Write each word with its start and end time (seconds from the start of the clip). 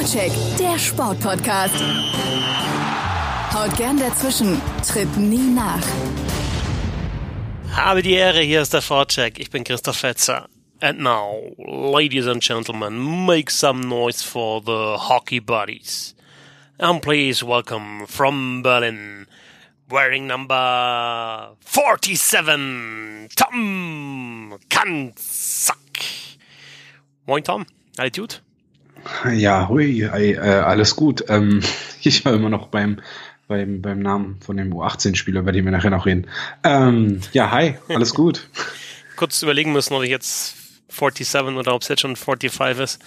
Vorcheck, 0.00 0.32
der 0.58 0.78
Sportpodcast. 0.78 1.74
Haut 3.52 3.76
gern 3.76 3.98
dazwischen, 3.98 4.58
tritt 4.82 5.14
nie 5.18 5.52
nach. 5.54 5.82
Habe 7.76 8.00
die 8.00 8.14
Ehre, 8.14 8.40
hier 8.40 8.62
ist 8.62 8.72
der 8.72 8.80
Vorcheck. 8.80 9.38
Ich 9.38 9.50
bin 9.50 9.62
Christoph 9.62 9.98
Fetzer. 9.98 10.48
And 10.80 11.00
now, 11.00 11.52
ladies 11.58 12.26
and 12.26 12.42
gentlemen, 12.42 13.26
make 13.26 13.50
some 13.50 13.82
noise 13.82 14.22
for 14.22 14.62
the 14.64 14.96
hockey 14.96 15.38
buddies. 15.38 16.14
And 16.78 17.02
please 17.02 17.44
welcome 17.44 18.06
from 18.06 18.62
Berlin, 18.62 19.26
wearing 19.90 20.26
number 20.26 21.58
47, 21.66 23.28
Tom 23.36 24.58
Kanzak. 24.70 25.76
Moin 27.26 27.44
Tom, 27.44 27.66
gut? 27.98 28.40
Ja, 29.32 29.68
hui, 29.68 30.02
äh, 30.02 30.38
alles 30.38 30.96
gut. 30.96 31.24
Ähm, 31.28 31.60
ich 32.02 32.24
war 32.24 32.34
immer 32.34 32.48
noch 32.48 32.68
beim, 32.68 33.00
beim, 33.48 33.82
beim 33.82 34.00
Namen 34.00 34.38
von 34.44 34.56
dem 34.56 34.72
U18-Spieler, 34.72 35.40
über 35.40 35.52
den 35.52 35.64
wir 35.64 35.72
nachher 35.72 35.90
noch 35.90 36.06
reden. 36.06 36.26
Ähm, 36.64 37.20
ja, 37.32 37.50
hi, 37.50 37.76
alles 37.88 38.14
gut. 38.14 38.48
Kurz 39.16 39.42
überlegen 39.42 39.72
müssen, 39.72 39.94
ob 39.94 40.02
ich 40.02 40.10
jetzt 40.10 40.56
47 40.88 41.56
oder 41.56 41.74
ob 41.74 41.82
es 41.82 41.88
jetzt 41.88 42.00
schon 42.00 42.16
45 42.16 42.78
ist, 42.78 43.00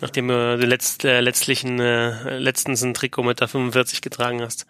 nachdem 0.00 0.28
du 0.28 0.56
letzt, 0.56 1.04
äh, 1.04 1.20
letztlichen, 1.20 1.78
äh, 1.80 2.38
letztens 2.38 2.82
ein 2.82 2.94
Trikot 2.94 3.22
mit 3.22 3.40
der 3.40 3.48
45 3.48 4.00
getragen 4.00 4.40
hast. 4.40 4.66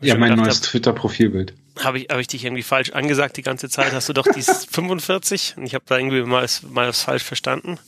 Ja, 0.00 0.16
mein 0.16 0.34
neues 0.34 0.60
Twitter-Profilbild. 0.60 1.54
Habe 1.82 2.00
ich, 2.00 2.08
hab 2.10 2.18
ich 2.18 2.26
dich 2.26 2.44
irgendwie 2.44 2.62
falsch 2.62 2.90
angesagt 2.90 3.36
die 3.38 3.42
ganze 3.42 3.70
Zeit? 3.70 3.92
Hast 3.92 4.08
du 4.08 4.12
doch 4.12 4.26
die 4.26 4.42
45? 4.42 5.54
Und 5.56 5.64
ich 5.64 5.74
habe 5.74 5.84
da 5.86 5.96
irgendwie 5.96 6.22
mal, 6.22 6.46
mal 6.70 6.88
was 6.88 7.02
falsch 7.02 7.22
verstanden. 7.22 7.78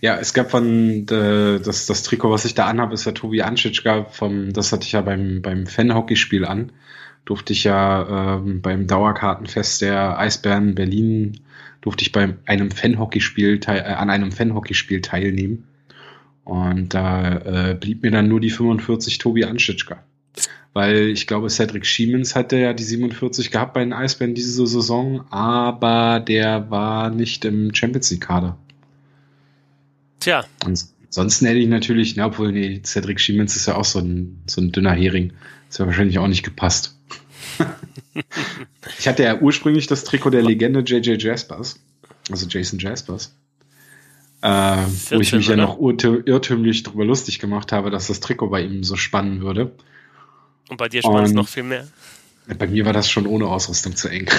Ja, 0.00 0.16
es 0.16 0.34
gab 0.34 0.50
von 0.50 1.06
äh, 1.08 1.60
das, 1.60 1.86
das 1.86 2.02
Trikot, 2.02 2.30
was 2.30 2.44
ich 2.44 2.54
da 2.54 2.66
anhabe, 2.66 2.94
ist 2.94 3.04
ja 3.04 3.12
Tobi 3.12 3.42
Anschitschka 3.42 4.04
vom, 4.04 4.52
das 4.52 4.72
hatte 4.72 4.84
ich 4.84 4.92
ja 4.92 5.00
beim, 5.00 5.42
beim 5.42 5.66
Fan-Hockeyspiel 5.66 6.44
an. 6.44 6.72
Durfte 7.24 7.52
ich 7.52 7.64
ja 7.64 8.36
ähm, 8.36 8.60
beim 8.60 8.86
Dauerkartenfest 8.86 9.80
der 9.80 10.18
Eisbären 10.18 10.74
Berlin, 10.74 11.40
durfte 11.80 12.02
ich 12.02 12.12
bei 12.12 12.34
einem 12.46 12.70
Fan-Hockeyspiel 12.70 13.60
äh, 13.66 13.70
an 13.70 14.10
einem 14.10 14.32
Fan-Hockeyspiel 14.32 15.00
teilnehmen. 15.00 15.64
Und 16.44 16.92
da 16.92 17.70
äh, 17.70 17.74
blieb 17.74 18.02
mir 18.02 18.10
dann 18.10 18.28
nur 18.28 18.40
die 18.40 18.50
45 18.50 19.18
Tobi 19.18 19.44
Anschitschka. 19.44 20.02
Weil 20.74 21.08
ich 21.08 21.26
glaube, 21.26 21.48
Cedric 21.48 21.86
Schiemens 21.86 22.34
hatte 22.34 22.58
ja 22.58 22.72
die 22.72 22.82
47 22.82 23.50
gehabt 23.50 23.74
bei 23.74 23.80
den 23.80 23.92
Eisbären 23.92 24.34
diese 24.34 24.66
Saison, 24.66 25.24
aber 25.30 26.20
der 26.20 26.70
war 26.70 27.10
nicht 27.10 27.44
im 27.44 27.72
Champions 27.74 28.10
League-Kader. 28.10 28.58
Tja. 30.24 30.42
Ansonsten 30.64 31.44
hätte 31.44 31.58
ich 31.58 31.68
natürlich, 31.68 32.16
na, 32.16 32.26
obwohl, 32.26 32.50
nee, 32.50 32.80
Cedric 32.82 33.20
Schiemens 33.20 33.56
ist 33.56 33.66
ja 33.66 33.74
auch 33.74 33.84
so 33.84 33.98
ein, 33.98 34.42
so 34.46 34.62
ein 34.62 34.72
dünner 34.72 34.92
Hering. 34.92 35.34
Das 35.68 35.78
wäre 35.78 35.88
wahrscheinlich 35.88 36.18
auch 36.18 36.28
nicht 36.28 36.42
gepasst. 36.42 36.96
ich 38.98 39.06
hatte 39.06 39.22
ja 39.22 39.38
ursprünglich 39.38 39.86
das 39.86 40.04
Trikot 40.04 40.30
der 40.30 40.40
Legende 40.40 40.80
JJ 40.80 41.22
Jaspers, 41.22 41.78
also 42.30 42.46
Jason 42.48 42.78
Jaspers. 42.78 43.36
Äh, 44.40 44.86
14, 44.86 45.18
wo 45.18 45.20
ich 45.20 45.32
mich 45.34 45.48
oder? 45.50 45.58
ja 45.58 45.62
noch 45.62 45.78
irrtümlich 45.78 46.84
darüber 46.84 47.04
lustig 47.04 47.38
gemacht 47.38 47.70
habe, 47.72 47.90
dass 47.90 48.06
das 48.06 48.20
Trikot 48.20 48.48
bei 48.48 48.62
ihm 48.62 48.82
so 48.82 48.96
spannen 48.96 49.42
würde. 49.42 49.72
Und 50.70 50.78
bei 50.78 50.88
dir 50.88 51.02
spannt 51.02 51.26
es 51.26 51.34
noch 51.34 51.48
viel 51.48 51.64
mehr. 51.64 51.86
Bei 52.58 52.66
mir 52.66 52.86
war 52.86 52.94
das 52.94 53.10
schon 53.10 53.26
ohne 53.26 53.46
Ausrüstung 53.46 53.94
zu 53.94 54.08
eng. 54.08 54.30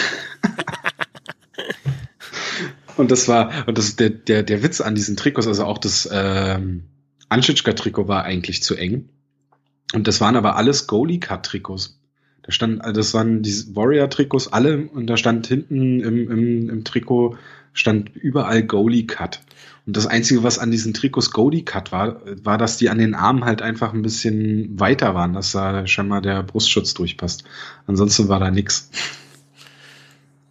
Und 2.98 3.12
das 3.12 3.28
war, 3.28 3.52
und 3.68 3.78
das, 3.78 3.96
der, 3.96 4.10
der, 4.10 4.44
der 4.44 4.64
Witz 4.64 4.82
an 4.82 4.96
diesen 4.96 5.18
Trikots, 5.18 5.48
also 5.48 5.66
auch 5.66 5.78
das 5.78 6.10
ähm, 6.12 6.84
Anschitschka-Trikot 7.30 8.08
war 8.08 8.24
eigentlich 8.24 8.64
zu 8.64 8.76
eng. 8.76 9.10
Und 9.94 10.08
das 10.08 10.22
waren 10.22 10.36
aber 10.36 10.56
alles 10.56 10.88
Goalie-Cut-Trikots. 10.88 12.00
Da 12.44 12.52
stand, 12.52 12.82
also 12.82 13.00
das 13.00 13.14
waren 13.14 13.42
diese 13.42 13.76
Warrior-Trikots 13.76 14.54
alle 14.54 14.88
und 14.88 15.08
da 15.08 15.18
stand 15.18 15.48
hinten 15.48 16.00
im, 16.00 16.32
im, 16.32 16.70
im 16.70 16.84
Trikot 16.84 17.38
stand 17.74 18.16
überall 18.16 18.64
Goalie-Cut. 18.64 19.42
Und 19.86 19.98
das 19.98 20.08
Einzige, 20.08 20.44
was 20.44 20.58
an 20.58 20.72
diesen 20.72 20.94
Trikots 20.94 21.32
Goalie-Cut 21.32 21.92
war, 21.92 22.22
war, 22.44 22.58
dass 22.58 22.78
die 22.78 22.90
an 22.90 22.98
den 22.98 23.14
Armen 23.14 23.46
halt 23.46 23.62
einfach 23.62 23.94
ein 23.94 24.02
bisschen 24.02 24.80
weiter 24.80 25.14
waren, 25.14 25.34
dass 25.34 25.52
da 25.52 25.86
scheinbar 25.86 26.22
der 26.22 26.42
Brustschutz 26.44 26.94
durchpasst. 26.94 27.44
Ansonsten 27.86 28.28
war 28.28 28.40
da 28.40 28.50
nix. 28.50 28.90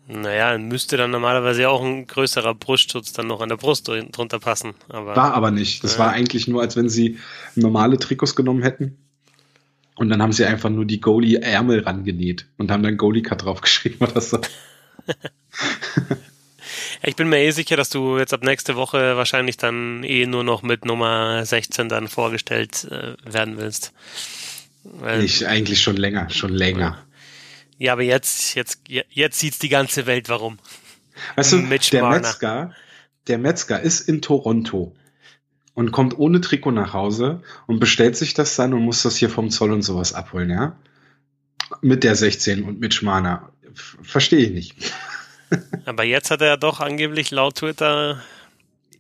Naja, 0.07 0.59
müsste 0.59 0.99
dann 0.99 1.11
normalerweise 1.11 1.69
auch 1.69 1.83
ein 1.83 2.07
größerer 2.07 2.55
Brustschutz 2.55 3.13
dann 3.15 3.27
noch 3.27 3.41
an 3.41 3.49
der 3.49 3.57
Brust 3.57 3.89
drunter 3.89 4.39
passen. 4.39 4.75
Aber, 4.89 5.17
war 5.17 5.33
aber 5.33 5.51
nicht. 5.51 5.83
Das 5.83 5.97
äh, 5.97 5.99
war 5.99 6.11
eigentlich 6.11 6.47
nur, 6.47 6.61
als 6.61 6.77
wenn 6.77 6.91
sie 6.91 7.19
normale 7.55 7.99
Trikots 7.99 8.37
genommen 8.37 8.63
hätten. 8.63 8.99
Und 9.97 10.11
dann 10.11 10.21
haben 10.21 10.33
sie 10.33 10.45
einfach 10.45 10.71
nur 10.71 10.85
die 10.85 11.01
Goalie-Ärmel 11.01 11.81
rangenäht 11.81 12.47
und 12.59 12.71
haben 12.71 12.83
dann 12.83 12.97
Goalie-Cut 12.97 13.45
draufgeschrieben 13.45 14.07
oder 14.07 14.21
so. 14.21 14.41
ich 17.03 17.17
bin 17.17 17.29
mir 17.29 17.39
eh 17.39 17.53
sicher, 17.53 17.77
dass 17.77 17.91
du 17.91 18.19
jetzt 18.19 18.35
ab 18.35 18.43
nächste 18.43 18.77
Woche 18.77 19.17
wahrscheinlich 19.17 19.57
dann 19.57 20.03
eh 20.03 20.27
nur 20.27 20.45
noch 20.45 20.63
mit 20.63 20.85
Nummer 20.85 21.47
16 21.47 21.89
dann 21.89 22.09
vorgestellt 22.09 22.89
äh, 22.91 23.15
werden 23.25 23.57
willst. 23.57 23.93
Weil, 24.83 25.25
ich 25.25 25.47
eigentlich 25.47 25.81
schon 25.81 25.97
länger, 25.97 26.29
schon 26.29 26.53
länger. 26.53 26.81
Ja, 26.81 26.99
aber 27.91 28.03
jetzt, 28.03 28.55
jetzt, 28.55 28.83
jetzt 28.89 29.39
sieht's 29.39 29.59
die 29.59 29.69
ganze 29.69 30.07
Welt, 30.07 30.29
warum. 30.29 30.59
Weißt 31.37 31.53
du, 31.53 31.57
Mitch 31.59 31.91
der 31.91 32.03
Marner. 32.03 32.21
Metzger, 32.21 32.75
der 33.27 33.39
Metzger 33.39 33.81
ist 33.81 34.09
in 34.09 34.23
Toronto 34.23 34.95
und 35.75 35.93
kommt 35.93 36.19
ohne 36.19 36.41
Trikot 36.41 36.71
nach 36.71 36.93
Hause 36.93 37.43
und 37.67 37.81
bestellt 37.81 38.17
sich 38.17 38.35
das 38.35 38.57
dann 38.57 38.75
und 38.75 38.83
muss 38.83 39.03
das 39.03 39.17
hier 39.17 39.31
vom 39.31 39.51
Zoll 39.51 39.73
und 39.73 39.83
sowas 39.83 40.13
abholen, 40.13 40.51
ja? 40.51 40.77
Mit 41.81 42.05
der 42.05 42.15
16 42.15 42.63
und 42.63 42.81
mit 42.81 42.95
Schmaner. 42.95 43.51
Verstehe 44.03 44.47
ich 44.47 44.51
nicht. 44.51 44.93
Aber 45.85 46.05
jetzt 46.05 46.31
hat 46.31 46.41
er 46.41 46.57
doch 46.57 46.81
angeblich 46.81 47.31
laut 47.31 47.57
Twitter 47.57 48.23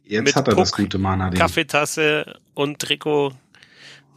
jetzt 0.04 0.36
hat 0.36 0.48
er 0.48 0.54
Puck, 0.54 0.64
das 0.64 0.72
gute 0.72 0.98
Mana 0.98 1.28
-Ding. 1.28 1.38
Kaffeetasse 1.38 2.38
und 2.54 2.78
Trikot 2.78 3.32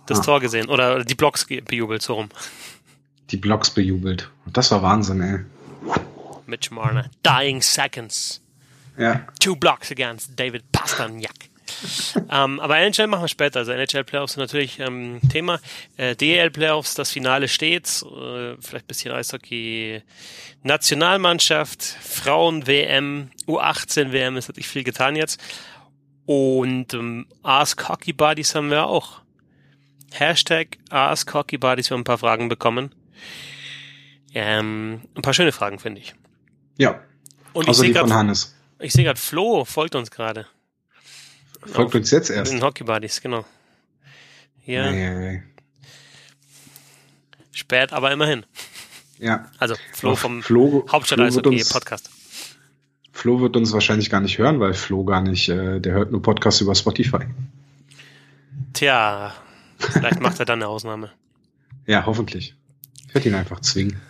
das 0.05 0.19
ah. 0.19 0.23
Tor 0.23 0.39
gesehen 0.39 0.69
oder 0.69 1.03
die 1.03 1.15
Blocks 1.15 1.45
bejubelt 1.45 2.01
so 2.01 2.15
rum 2.15 2.29
die 3.31 3.37
Blogs 3.37 3.69
bejubelt. 3.69 4.29
Und 4.45 4.57
das 4.57 4.71
war 4.71 4.81
Wahnsinn, 4.81 5.21
ey. 5.21 5.39
Mitch 6.45 6.73
Marner. 6.73 7.09
Dying 7.23 7.61
Seconds. 7.61 8.41
Ja. 8.97 9.27
Two 9.39 9.55
Blocks 9.55 9.91
against 9.91 10.39
David 10.39 10.71
Pasternak. 10.71 11.49
ähm, 12.31 12.59
aber 12.59 12.77
NHL 12.77 13.07
machen 13.07 13.23
wir 13.23 13.27
später. 13.27 13.59
Also 13.59 13.71
NHL 13.71 14.03
Playoffs 14.03 14.33
sind 14.33 14.41
natürlich 14.41 14.79
ähm, 14.79 15.19
Thema. 15.29 15.59
Äh, 15.97 16.15
DL 16.15 16.49
Playoffs, 16.49 16.95
das 16.95 17.11
Finale 17.11 17.47
steht. 17.47 17.85
Äh, 18.03 18.55
vielleicht 18.59 18.85
ein 18.85 18.87
bisschen 18.87 19.11
Eishockey. 19.11 20.01
Nationalmannschaft, 20.63 21.83
Frauen 21.83 22.67
WM, 22.67 23.31
U18 23.47 24.11
WM, 24.11 24.37
es 24.37 24.47
hat 24.47 24.55
sich 24.55 24.67
viel 24.67 24.83
getan 24.83 25.15
jetzt. 25.15 25.41
Und 26.25 26.93
ähm, 26.93 27.27
Ask 27.43 27.87
Hockey 27.87 28.13
Buddies 28.13 28.55
haben 28.55 28.69
wir 28.69 28.87
auch. 28.87 29.21
Hashtag 30.11 30.77
Ask 30.89 31.33
Hockey 31.33 31.57
Buddies, 31.57 31.89
wir 31.89 31.95
haben 31.95 32.01
ein 32.01 32.05
paar 32.05 32.17
Fragen 32.17 32.49
bekommen. 32.49 32.91
Ähm, 34.33 35.01
ein 35.15 35.21
paar 35.21 35.33
schöne 35.33 35.51
Fragen, 35.51 35.79
finde 35.79 36.01
ich. 36.01 36.15
Ja. 36.77 37.01
Und 37.53 37.67
also 37.67 37.83
ich 37.83 37.93
sehe 37.93 37.93
gerade, 37.93 38.33
ich 38.79 38.93
sehe 38.93 39.03
gerade, 39.03 39.19
Flo 39.19 39.65
folgt 39.65 39.95
uns 39.95 40.11
gerade. 40.11 40.45
Folgt 41.65 41.95
uns 41.95 42.11
jetzt 42.11 42.29
erst. 42.29 42.53
In 42.53 42.61
Hockey 42.61 42.83
Buddies, 42.83 43.21
genau. 43.21 43.45
Ja. 44.65 44.91
Nee, 44.91 45.15
nee. 45.15 45.43
Spät, 47.51 47.93
aber 47.93 48.11
immerhin. 48.11 48.45
Ja. 49.17 49.49
Also 49.57 49.75
Flo 49.93 50.15
vom 50.15 50.43
Flo, 50.43 50.85
Hauptstadt 50.91 51.19
Eishockey 51.19 51.63
Podcast. 51.71 52.11
Flo 53.11 53.41
wird 53.41 53.55
uns 53.55 53.73
wahrscheinlich 53.73 54.11
gar 54.11 54.21
nicht 54.21 54.37
hören, 54.37 54.59
weil 54.59 54.75
Flo 54.75 55.03
gar 55.03 55.21
nicht, 55.21 55.49
äh, 55.49 55.79
der 55.79 55.93
hört 55.93 56.11
nur 56.11 56.21
Podcasts 56.21 56.61
über 56.61 56.75
Spotify. 56.75 57.25
Tja, 58.73 59.33
vielleicht 59.79 60.19
macht 60.19 60.39
er 60.39 60.45
dann 60.45 60.61
eine 60.61 60.67
Ausnahme. 60.67 61.11
Ja, 61.89 62.05
hoffentlich. 62.05 62.53
Ich 63.07 63.13
werde 63.13 63.29
ihn 63.29 63.35
einfach 63.35 63.61
zwingen. 63.61 64.01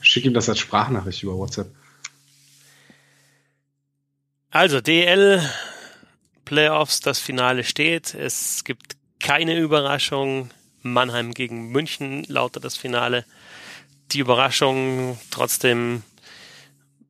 Schick 0.00 0.24
ihm 0.24 0.34
das 0.34 0.48
als 0.48 0.58
Sprachnachricht 0.58 1.22
über 1.22 1.36
WhatsApp. 1.36 1.74
Also, 4.50 4.80
DL 4.80 5.42
Playoffs, 6.44 7.00
das 7.00 7.18
Finale 7.18 7.64
steht. 7.64 8.14
Es 8.14 8.64
gibt 8.64 8.96
keine 9.20 9.58
Überraschung. 9.58 10.50
Mannheim 10.82 11.34
gegen 11.34 11.70
München 11.70 12.24
lautet 12.28 12.64
das 12.64 12.76
Finale. 12.76 13.24
Die 14.12 14.20
Überraschung 14.20 15.18
trotzdem 15.30 16.04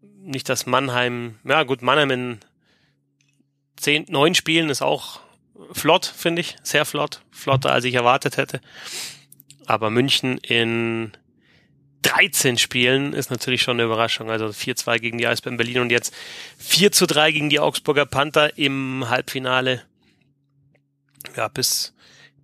nicht, 0.00 0.48
dass 0.48 0.66
Mannheim, 0.66 1.38
ja 1.44 1.62
gut, 1.62 1.82
Mannheim 1.82 2.10
in 2.10 2.38
zehn, 3.76 4.06
neun 4.08 4.34
Spielen 4.34 4.70
ist 4.70 4.82
auch 4.82 5.20
flott, 5.72 6.06
finde 6.06 6.40
ich. 6.40 6.56
Sehr 6.62 6.84
flott. 6.84 7.20
Flotter, 7.30 7.72
als 7.72 7.84
ich 7.84 7.94
erwartet 7.94 8.38
hätte. 8.38 8.60
Aber 9.66 9.90
München 9.90 10.38
in 10.38 11.12
13 12.02 12.56
Spielen 12.56 13.12
ist 13.12 13.30
natürlich 13.30 13.62
schon 13.62 13.76
eine 13.76 13.84
Überraschung. 13.84 14.30
Also 14.30 14.46
4-2 14.46 14.98
gegen 14.98 15.18
die 15.18 15.26
Eisbären 15.26 15.56
Berlin 15.56 15.80
und 15.80 15.90
jetzt 15.90 16.14
4 16.58 16.90
3 16.90 17.32
gegen 17.32 17.50
die 17.50 17.58
Augsburger 17.58 18.06
Panther 18.06 18.56
im 18.56 19.08
Halbfinale. 19.08 19.82
ja, 21.36 21.48
bis, 21.48 21.94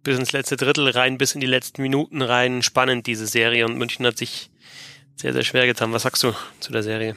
bis 0.02 0.18
ins 0.18 0.32
letzte 0.32 0.56
Drittel 0.56 0.88
rein, 0.88 1.16
bis 1.16 1.34
in 1.34 1.40
die 1.40 1.46
letzten 1.46 1.82
Minuten 1.82 2.22
rein 2.22 2.62
spannend, 2.62 3.06
diese 3.06 3.28
Serie. 3.28 3.64
Und 3.64 3.78
München 3.78 4.04
hat 4.04 4.18
sich 4.18 4.50
sehr, 5.14 5.32
sehr 5.32 5.44
schwer 5.44 5.66
getan. 5.66 5.92
Was 5.92 6.02
sagst 6.02 6.24
du 6.24 6.32
zu 6.58 6.72
der 6.72 6.82
Serie? 6.82 7.14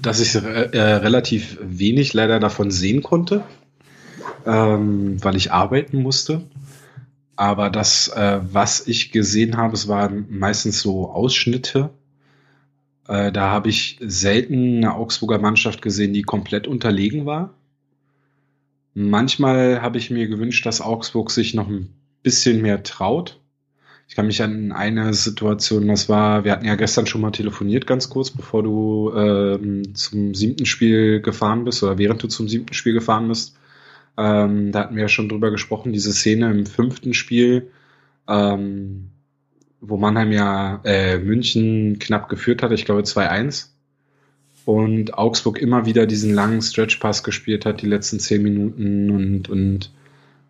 Dass 0.00 0.20
ich 0.20 0.34
äh, 0.34 0.38
relativ 0.40 1.58
wenig 1.60 2.14
leider 2.14 2.40
davon 2.40 2.70
sehen 2.70 3.02
konnte, 3.02 3.44
ähm, 4.46 5.22
weil 5.22 5.36
ich 5.36 5.52
arbeiten 5.52 6.00
musste. 6.00 6.42
Aber 7.42 7.70
das, 7.70 8.06
äh, 8.06 8.38
was 8.52 8.86
ich 8.86 9.10
gesehen 9.10 9.56
habe, 9.56 9.74
es 9.74 9.88
waren 9.88 10.26
meistens 10.30 10.80
so 10.80 11.10
Ausschnitte. 11.10 11.90
Äh, 13.08 13.32
da 13.32 13.50
habe 13.50 13.68
ich 13.68 13.98
selten 14.00 14.76
eine 14.76 14.94
Augsburger 14.94 15.40
Mannschaft 15.40 15.82
gesehen, 15.82 16.12
die 16.12 16.22
komplett 16.22 16.68
unterlegen 16.68 17.26
war. 17.26 17.52
Manchmal 18.94 19.82
habe 19.82 19.98
ich 19.98 20.08
mir 20.08 20.28
gewünscht, 20.28 20.64
dass 20.66 20.80
Augsburg 20.80 21.32
sich 21.32 21.52
noch 21.52 21.66
ein 21.66 21.92
bisschen 22.22 22.62
mehr 22.62 22.84
traut. 22.84 23.40
Ich 24.06 24.14
kann 24.14 24.28
mich 24.28 24.40
an 24.40 24.70
eine 24.70 25.12
Situation, 25.12 25.88
das 25.88 26.08
war, 26.08 26.44
wir 26.44 26.52
hatten 26.52 26.66
ja 26.66 26.76
gestern 26.76 27.08
schon 27.08 27.22
mal 27.22 27.32
telefoniert, 27.32 27.88
ganz 27.88 28.08
kurz, 28.08 28.30
bevor 28.30 28.62
du 28.62 29.12
ähm, 29.16 29.96
zum 29.96 30.32
siebten 30.36 30.66
Spiel 30.66 31.20
gefahren 31.20 31.64
bist 31.64 31.82
oder 31.82 31.98
während 31.98 32.22
du 32.22 32.28
zum 32.28 32.46
siebten 32.46 32.74
Spiel 32.74 32.92
gefahren 32.92 33.26
bist. 33.26 33.56
Ähm, 34.16 34.72
da 34.72 34.80
hatten 34.80 34.96
wir 34.96 35.02
ja 35.02 35.08
schon 35.08 35.28
drüber 35.28 35.50
gesprochen, 35.50 35.92
diese 35.92 36.12
Szene 36.12 36.50
im 36.50 36.66
fünften 36.66 37.14
Spiel, 37.14 37.70
ähm, 38.28 39.10
wo 39.80 39.96
Mannheim 39.96 40.32
ja 40.32 40.80
äh, 40.84 41.18
München 41.18 41.98
knapp 41.98 42.28
geführt 42.28 42.62
hat, 42.62 42.72
ich 42.72 42.84
glaube 42.84 43.02
2-1 43.02 43.72
und 44.64 45.14
Augsburg 45.14 45.58
immer 45.60 45.86
wieder 45.86 46.06
diesen 46.06 46.34
langen 46.34 46.62
Stretch-Pass 46.62 47.24
gespielt 47.24 47.66
hat, 47.66 47.82
die 47.82 47.86
letzten 47.86 48.20
zehn 48.20 48.42
Minuten 48.42 49.10
und, 49.10 49.48
und 49.48 49.92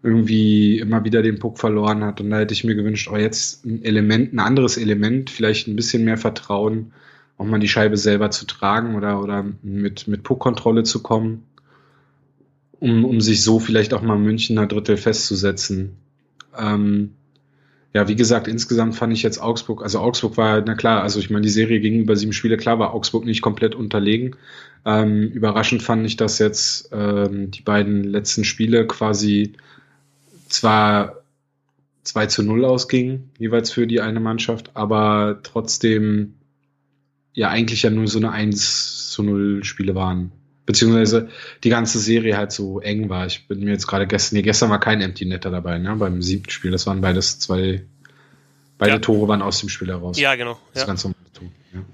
irgendwie 0.02 0.78
immer 0.78 1.04
wieder 1.04 1.22
den 1.22 1.38
Puck 1.38 1.58
verloren 1.58 2.04
hat. 2.04 2.20
Und 2.20 2.30
da 2.30 2.38
hätte 2.38 2.54
ich 2.54 2.64
mir 2.64 2.74
gewünscht, 2.74 3.08
oh, 3.10 3.16
jetzt 3.16 3.64
ein 3.64 3.84
Element, 3.84 4.32
ein 4.32 4.40
anderes 4.40 4.76
Element, 4.76 5.30
vielleicht 5.30 5.68
ein 5.68 5.76
bisschen 5.76 6.04
mehr 6.04 6.18
Vertrauen, 6.18 6.92
auch 7.38 7.46
mal 7.46 7.60
die 7.60 7.68
Scheibe 7.68 7.96
selber 7.96 8.30
zu 8.30 8.46
tragen 8.46 8.96
oder, 8.96 9.22
oder 9.22 9.44
mit, 9.62 10.08
mit 10.08 10.22
Puckkontrolle 10.22 10.82
zu 10.82 11.02
kommen, 11.02 11.44
um, 12.82 13.04
um 13.04 13.20
sich 13.20 13.44
so 13.44 13.60
vielleicht 13.60 13.94
auch 13.94 14.02
mal 14.02 14.18
Münchner 14.18 14.66
Drittel 14.66 14.96
festzusetzen. 14.96 15.98
Ähm, 16.58 17.12
ja, 17.94 18.08
wie 18.08 18.16
gesagt, 18.16 18.48
insgesamt 18.48 18.96
fand 18.96 19.12
ich 19.12 19.22
jetzt 19.22 19.40
Augsburg, 19.40 19.84
also 19.84 20.00
Augsburg 20.00 20.36
war, 20.36 20.62
na 20.62 20.74
klar, 20.74 21.00
also 21.00 21.20
ich 21.20 21.30
meine, 21.30 21.42
die 21.42 21.48
Serie 21.48 21.78
ging 21.78 22.00
über 22.00 22.16
sieben 22.16 22.32
Spiele, 22.32 22.56
klar 22.56 22.80
war 22.80 22.92
Augsburg 22.92 23.24
nicht 23.24 23.40
komplett 23.40 23.76
unterlegen. 23.76 24.34
Ähm, 24.84 25.28
überraschend 25.28 25.80
fand 25.80 26.04
ich, 26.04 26.16
dass 26.16 26.40
jetzt 26.40 26.88
ähm, 26.90 27.52
die 27.52 27.62
beiden 27.62 28.02
letzten 28.02 28.44
Spiele 28.44 28.84
quasi 28.88 29.52
zwar 30.48 31.22
2 32.02 32.26
zu 32.26 32.42
0 32.42 32.64
ausgingen, 32.64 33.30
jeweils 33.38 33.70
für 33.70 33.86
die 33.86 34.00
eine 34.00 34.18
Mannschaft, 34.18 34.72
aber 34.74 35.38
trotzdem 35.44 36.34
ja 37.32 37.48
eigentlich 37.48 37.82
ja 37.84 37.90
nur 37.90 38.08
so 38.08 38.18
eine 38.18 38.32
1 38.32 39.10
zu 39.10 39.22
0 39.22 39.62
Spiele 39.62 39.94
waren. 39.94 40.32
Beziehungsweise 40.64 41.28
die 41.64 41.70
ganze 41.70 41.98
Serie 41.98 42.36
halt 42.36 42.52
so 42.52 42.80
eng 42.80 43.08
war. 43.08 43.26
Ich 43.26 43.48
bin 43.48 43.60
mir 43.60 43.72
jetzt 43.72 43.86
gerade 43.86 44.06
gestern, 44.06 44.36
nee, 44.36 44.42
gestern 44.42 44.70
war 44.70 44.78
kein 44.78 45.00
Empty 45.00 45.24
Netter 45.24 45.50
dabei, 45.50 45.78
ne? 45.78 45.96
Beim 45.96 46.22
siebten 46.22 46.50
Spiel. 46.50 46.70
Das 46.70 46.86
waren 46.86 47.00
beides 47.00 47.40
zwei, 47.40 47.82
beide 48.78 48.92
ja. 48.92 48.98
Tore 49.00 49.26
waren 49.26 49.42
aus 49.42 49.58
dem 49.58 49.68
Spiel 49.68 49.88
heraus. 49.88 50.18
Ja, 50.20 50.36
genau. 50.36 50.58
Das, 50.72 50.82
ja. 50.82 50.86
Ganz 50.86 51.04
ja. 51.04 51.10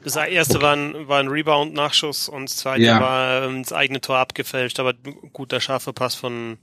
das 0.05 0.17
erste 0.17 0.57
okay. 0.57 0.65
war 0.65 0.77
ein, 0.77 1.09
war 1.09 1.21
ein 1.21 1.29
Rebound-Nachschuss 1.29 2.29
und 2.29 2.51
das 2.51 2.57
zweite 2.57 2.83
ja. 2.83 3.01
war 3.01 3.49
ins 3.49 3.73
eigene 3.73 4.03
Tor 4.03 4.19
abgefälscht, 4.19 4.79
aber 4.81 4.93
guter 5.33 5.61
scharfer 5.61 5.95
Pass 5.95 6.15
von 6.15 6.59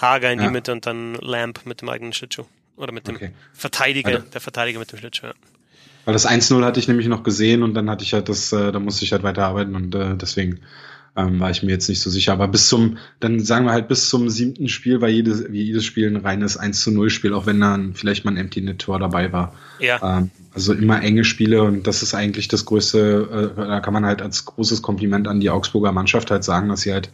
Hager 0.00 0.32
in 0.32 0.40
die 0.40 0.48
Mitte 0.48 0.72
und 0.72 0.84
dann 0.84 1.14
Lamp 1.14 1.60
mit 1.64 1.80
dem 1.80 1.88
eigenen 1.88 2.12
Schlittschuh. 2.12 2.44
Oder 2.76 2.92
mit 2.92 3.06
dem 3.08 3.16
okay. 3.16 3.30
Verteidiger, 3.52 4.08
also, 4.08 4.26
der 4.32 4.40
Verteidiger 4.40 4.78
mit 4.78 4.92
dem 4.92 4.98
Schlittschuh, 4.98 5.26
ja. 5.26 5.34
Weil 6.04 6.12
das 6.12 6.26
1-0 6.28 6.64
hatte 6.64 6.78
ich 6.78 6.86
nämlich 6.86 7.08
noch 7.08 7.24
gesehen 7.24 7.62
und 7.62 7.74
dann 7.74 7.90
hatte 7.90 8.04
ich 8.04 8.12
halt 8.12 8.28
das, 8.28 8.52
äh, 8.52 8.70
da 8.70 8.78
musste 8.78 9.04
ich 9.04 9.12
halt 9.12 9.22
weiterarbeiten 9.24 9.74
und 9.74 9.94
äh, 9.94 10.16
deswegen 10.16 10.60
ähm, 11.16 11.40
war 11.40 11.50
ich 11.50 11.62
mir 11.62 11.70
jetzt 11.70 11.88
nicht 11.88 12.00
so 12.00 12.10
sicher. 12.10 12.32
Aber 12.32 12.48
bis 12.48 12.68
zum, 12.68 12.98
dann 13.20 13.40
sagen 13.40 13.64
wir 13.64 13.72
halt 13.72 13.88
bis 13.88 14.08
zum 14.08 14.28
siebten 14.28 14.68
Spiel 14.68 15.00
war 15.00 15.08
jedes, 15.08 15.50
wie 15.50 15.62
jedes 15.62 15.84
Spiel 15.84 16.06
ein 16.06 16.16
reines 16.16 16.56
1 16.56 16.80
zu 16.80 16.90
0 16.90 17.10
Spiel, 17.10 17.32
auch 17.32 17.46
wenn 17.46 17.60
dann 17.60 17.94
vielleicht 17.94 18.24
mal 18.24 18.32
ein 18.32 18.36
Empty 18.36 18.60
Net 18.60 18.78
Tor 18.80 18.98
dabei 18.98 19.32
war. 19.32 19.54
Ja. 19.80 20.18
Ähm, 20.18 20.30
also 20.52 20.72
immer 20.72 21.02
enge 21.02 21.24
Spiele 21.24 21.62
und 21.62 21.86
das 21.86 22.02
ist 22.02 22.14
eigentlich 22.14 22.48
das 22.48 22.64
größte, 22.64 23.54
äh, 23.56 23.60
da 23.60 23.80
kann 23.80 23.92
man 23.92 24.06
halt 24.06 24.22
als 24.22 24.44
großes 24.44 24.82
Kompliment 24.82 25.28
an 25.28 25.40
die 25.40 25.50
Augsburger 25.50 25.92
Mannschaft 25.92 26.30
halt 26.30 26.44
sagen, 26.44 26.68
dass 26.68 26.82
sie 26.82 26.92
halt 26.92 27.10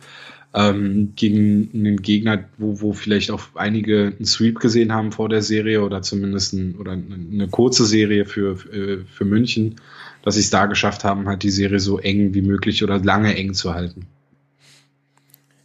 ähm, 0.54 1.12
gegen 1.16 1.70
einen 1.74 2.02
Gegner, 2.02 2.44
wo, 2.58 2.80
wo 2.80 2.92
vielleicht 2.92 3.30
auch 3.30 3.42
einige 3.54 4.12
einen 4.16 4.26
Sweep 4.26 4.60
gesehen 4.60 4.92
haben 4.92 5.12
vor 5.12 5.28
der 5.28 5.42
Serie 5.42 5.82
oder 5.82 6.02
zumindest 6.02 6.52
ein, 6.52 6.76
oder 6.76 6.92
eine 6.92 7.48
kurze 7.48 7.86
Serie 7.86 8.26
für, 8.26 8.56
für, 8.56 9.04
für 9.06 9.24
München, 9.24 9.76
dass 10.22 10.34
sie 10.34 10.40
es 10.40 10.50
da 10.50 10.66
geschafft 10.66 11.04
haben, 11.04 11.28
halt 11.28 11.42
die 11.42 11.50
Serie 11.50 11.80
so 11.80 11.98
eng 11.98 12.34
wie 12.34 12.42
möglich 12.42 12.82
oder 12.82 12.98
lange 12.98 13.36
eng 13.36 13.54
zu 13.54 13.74
halten. 13.74 14.06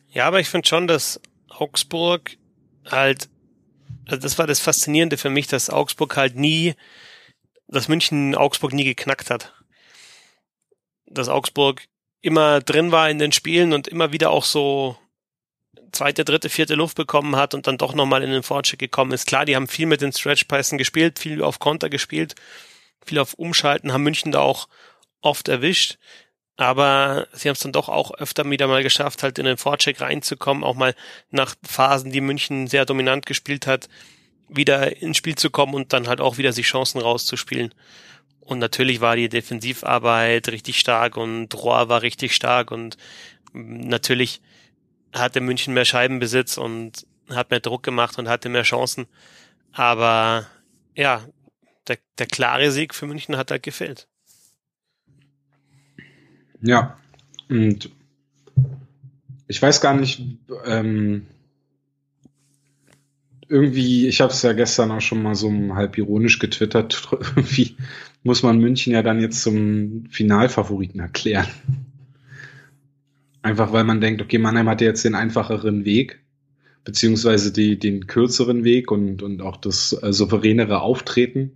Ja, 0.10 0.26
aber 0.26 0.40
ich 0.40 0.50
finde 0.50 0.68
schon, 0.68 0.88
dass 0.88 1.22
Augsburg 1.50 2.38
halt, 2.86 3.30
also 4.06 4.20
das 4.22 4.38
war 4.38 4.48
das 4.48 4.60
Faszinierende 4.60 5.18
für 5.18 5.30
mich, 5.30 5.48
dass 5.48 5.70
Augsburg 5.70 6.18
halt 6.18 6.36
nie, 6.36 6.74
dass 7.68 7.88
München 7.88 8.36
Augsburg 8.36 8.74
nie 8.74 8.86
geknackt 8.86 9.30
hat. 9.30 9.54
Dass 11.06 11.30
Augsburg 11.30 11.84
immer 12.22 12.62
drin 12.62 12.92
war 12.92 13.10
in 13.10 13.20
den 13.20 13.32
Spielen 13.32 13.74
und 13.74 13.88
immer 13.88 14.12
wieder 14.12 14.32
auch 14.32 14.44
so 14.44 14.98
zweite, 15.92 16.26
dritte, 16.26 16.50
vierte 16.50 16.76
Luft 16.76 16.98
bekommen 16.98 17.36
hat 17.36 17.54
und 17.54 17.68
dann 17.68 17.78
doch 17.78 17.94
nochmal 17.94 18.24
in 18.24 18.32
den 18.32 18.44
Fortschritt 18.44 18.80
gekommen 18.80 19.12
ist. 19.12 19.28
Klar, 19.28 19.46
die 19.46 19.56
haben 19.56 19.68
viel 19.68 19.86
mit 19.86 20.02
den 20.02 20.12
Stretch-Pässen 20.12 20.78
gespielt, 20.78 21.20
viel 21.20 21.44
auf 21.44 21.60
Konter 21.60 21.90
gespielt, 21.90 22.36
viel 23.08 23.20
auf 23.20 23.34
Umschalten, 23.34 23.94
haben 23.94 24.04
München 24.04 24.32
da 24.32 24.40
auch 24.40 24.68
oft 25.22 25.48
erwischt. 25.48 25.98
Aber 26.58 27.28
sie 27.34 27.50
haben 27.50 27.54
es 27.54 27.60
dann 27.60 27.72
doch 27.72 27.88
auch 27.88 28.12
öfter 28.12 28.50
wieder 28.50 28.68
mal 28.68 28.82
geschafft, 28.82 29.22
halt 29.22 29.38
in 29.38 29.46
den 29.46 29.58
Vorcheck 29.58 30.02
reinzukommen, 30.02 30.64
auch 30.64 30.76
mal 30.76 30.96
nach 31.30 31.56
Phasen, 31.64 32.12
die 32.12 32.22
München 32.22 32.66
sehr 32.68 32.86
dominant 32.86 33.28
gespielt 33.28 33.68
hat, 33.68 33.88
wieder 34.50 34.98
ins 35.02 35.18
Spiel 35.18 35.36
zu 35.36 35.52
kommen 35.52 35.76
und 35.76 35.94
dann 35.94 36.08
halt 36.08 36.20
auch 36.20 36.38
wieder 36.40 36.54
sich 36.54 36.66
Chancen 36.66 37.00
rauszuspielen. 37.00 37.76
Und 38.40 38.60
natürlich 38.60 39.02
war 39.02 39.16
die 39.16 39.30
Defensivarbeit 39.30 40.48
richtig 40.48 40.80
stark 40.80 41.16
und 41.18 41.54
Rohr 41.54 41.90
war 41.90 42.02
richtig 42.02 42.34
stark 42.34 42.72
und 42.72 42.98
natürlich 43.54 44.42
hatte 45.14 45.42
München 45.42 45.74
mehr 45.74 45.86
Scheibenbesitz 45.86 46.58
und 46.58 47.06
hat 47.30 47.52
mehr 47.52 47.60
Druck 47.60 47.84
gemacht 47.84 48.18
und 48.18 48.30
hatte 48.30 48.50
mehr 48.50 48.64
Chancen. 48.64 49.06
Aber 49.74 50.48
ja, 50.96 51.22
der, 51.88 51.98
der 52.18 52.28
klare 52.28 52.72
Sieg 52.72 52.94
für 52.94 53.08
München 53.08 53.38
hat 53.38 53.52
halt 53.52 53.64
gefehlt. 53.64 54.08
Ja, 56.62 56.98
und 57.50 57.90
ich 59.48 59.62
weiß 59.62 59.82
gar 59.82 59.96
nicht, 59.96 60.22
ähm, 60.66 61.28
irgendwie, 63.50 64.08
ich 64.08 64.20
habe 64.22 64.34
es 64.34 64.42
ja 64.42 64.54
gestern 64.54 64.92
auch 64.92 65.02
schon 65.02 65.24
mal 65.24 65.36
so 65.36 65.52
halb 65.74 65.98
ironisch 65.98 66.40
getwittert, 66.40 67.08
irgendwie 67.12 67.78
muss 68.24 68.44
man 68.44 68.60
München 68.60 68.94
ja 68.94 69.02
dann 69.02 69.22
jetzt 69.22 69.42
zum 69.42 70.06
Finalfavoriten 70.10 71.00
erklären. 71.00 71.48
Einfach 73.42 73.72
weil 73.72 73.86
man 73.86 74.02
denkt, 74.02 74.22
okay, 74.22 74.38
Mannheim 74.38 74.68
hat 74.68 74.82
jetzt 74.82 75.06
den 75.06 75.16
einfacheren 75.16 75.86
Weg, 75.86 76.20
beziehungsweise 76.84 77.54
die, 77.54 77.80
den 77.80 78.08
kürzeren 78.08 78.66
Weg 78.66 78.92
und, 78.92 79.24
und 79.24 79.42
auch 79.42 79.56
das 79.56 79.98
äh, 80.02 80.12
souveränere 80.12 80.82
Auftreten. 80.82 81.54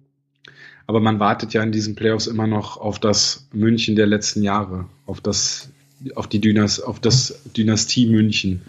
Aber 0.88 1.00
man 1.00 1.20
wartet 1.20 1.54
ja 1.54 1.64
in 1.64 1.72
diesen 1.72 1.96
Playoffs 1.96 2.28
immer 2.28 2.48
noch 2.48 2.78
auf 2.78 3.00
das 3.00 3.48
München 3.54 3.96
der 3.96 4.08
letzten 4.08 4.44
Jahre, 4.44 4.86
auf 5.06 5.22
das, 5.22 5.70
auf 6.16 6.28
die 6.28 6.42
Dynast, 6.42 6.84
auf 6.84 7.00
das 7.00 7.40
Dynastie 7.56 8.08
München 8.08 8.62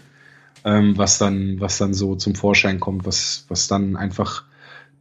ähm, 0.65 0.97
was 0.97 1.17
dann, 1.17 1.59
was 1.59 1.77
dann 1.77 1.93
so 1.93 2.15
zum 2.15 2.35
Vorschein 2.35 2.79
kommt, 2.79 3.05
was, 3.05 3.45
was 3.49 3.67
dann 3.67 3.95
einfach 3.95 4.43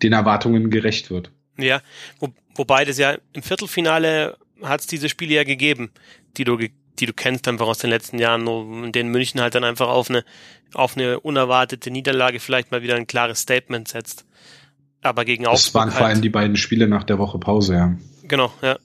den 0.02 0.12
Erwartungen 0.12 0.71
gerecht 0.71 1.11
wird. 1.11 1.31
Ja, 1.57 1.81
wo, 2.19 2.28
wobei 2.54 2.85
das 2.85 2.99
ja 2.99 3.16
im 3.33 3.42
Viertelfinale 3.42 4.37
hat 4.62 4.81
es 4.81 4.87
diese 4.87 5.09
Spiele 5.09 5.35
ja 5.35 5.45
gegeben, 5.45 5.90
die 6.37 6.45
du 6.45 6.59
die 6.99 7.07
du 7.07 7.14
kennst 7.14 7.49
einfach 7.49 7.66
aus 7.66 7.78
den 7.78 7.88
letzten 7.88 8.19
Jahren, 8.19 8.47
in 8.85 8.92
denen 8.92 9.11
München 9.11 9.40
halt 9.40 9.54
dann 9.54 9.64
einfach 9.64 9.88
auf 9.88 10.11
eine 10.11 10.25
auf 10.75 10.97
eine 10.97 11.21
unerwartete 11.21 11.90
Niederlage 11.90 12.38
vielleicht 12.38 12.71
mal 12.71 12.83
wieder 12.83 12.97
ein 12.97 13.07
klares 13.07 13.40
Statement 13.40 13.88
setzt. 13.88 14.25
Aber 15.02 15.25
gegen 15.25 15.47
Augsburg. 15.47 15.64
Das 15.66 15.75
waren 15.75 15.88
halt, 15.90 15.99
vor 15.99 16.06
allem 16.06 16.23
die 16.23 16.30
beiden 16.30 16.56
Spiele 16.56 16.88
nach 16.88 17.04
der 17.04 17.18
Woche 17.18 17.38
Pause, 17.38 17.75
ja. 17.75 17.97
Genau, 18.23 18.52
ja. 18.62 18.78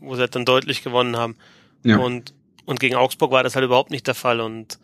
Wo 0.00 0.14
sie 0.14 0.22
halt 0.22 0.34
dann 0.34 0.44
deutlich 0.44 0.82
gewonnen 0.82 1.16
haben. 1.16 1.36
Ja. 1.84 1.98
Und, 1.98 2.34
und 2.66 2.80
gegen 2.80 2.96
Augsburg 2.96 3.30
war 3.30 3.42
das 3.42 3.54
halt 3.54 3.64
überhaupt 3.64 3.90
nicht 3.90 4.06
der 4.06 4.14
Fall. 4.14 4.40
Und 4.40 4.78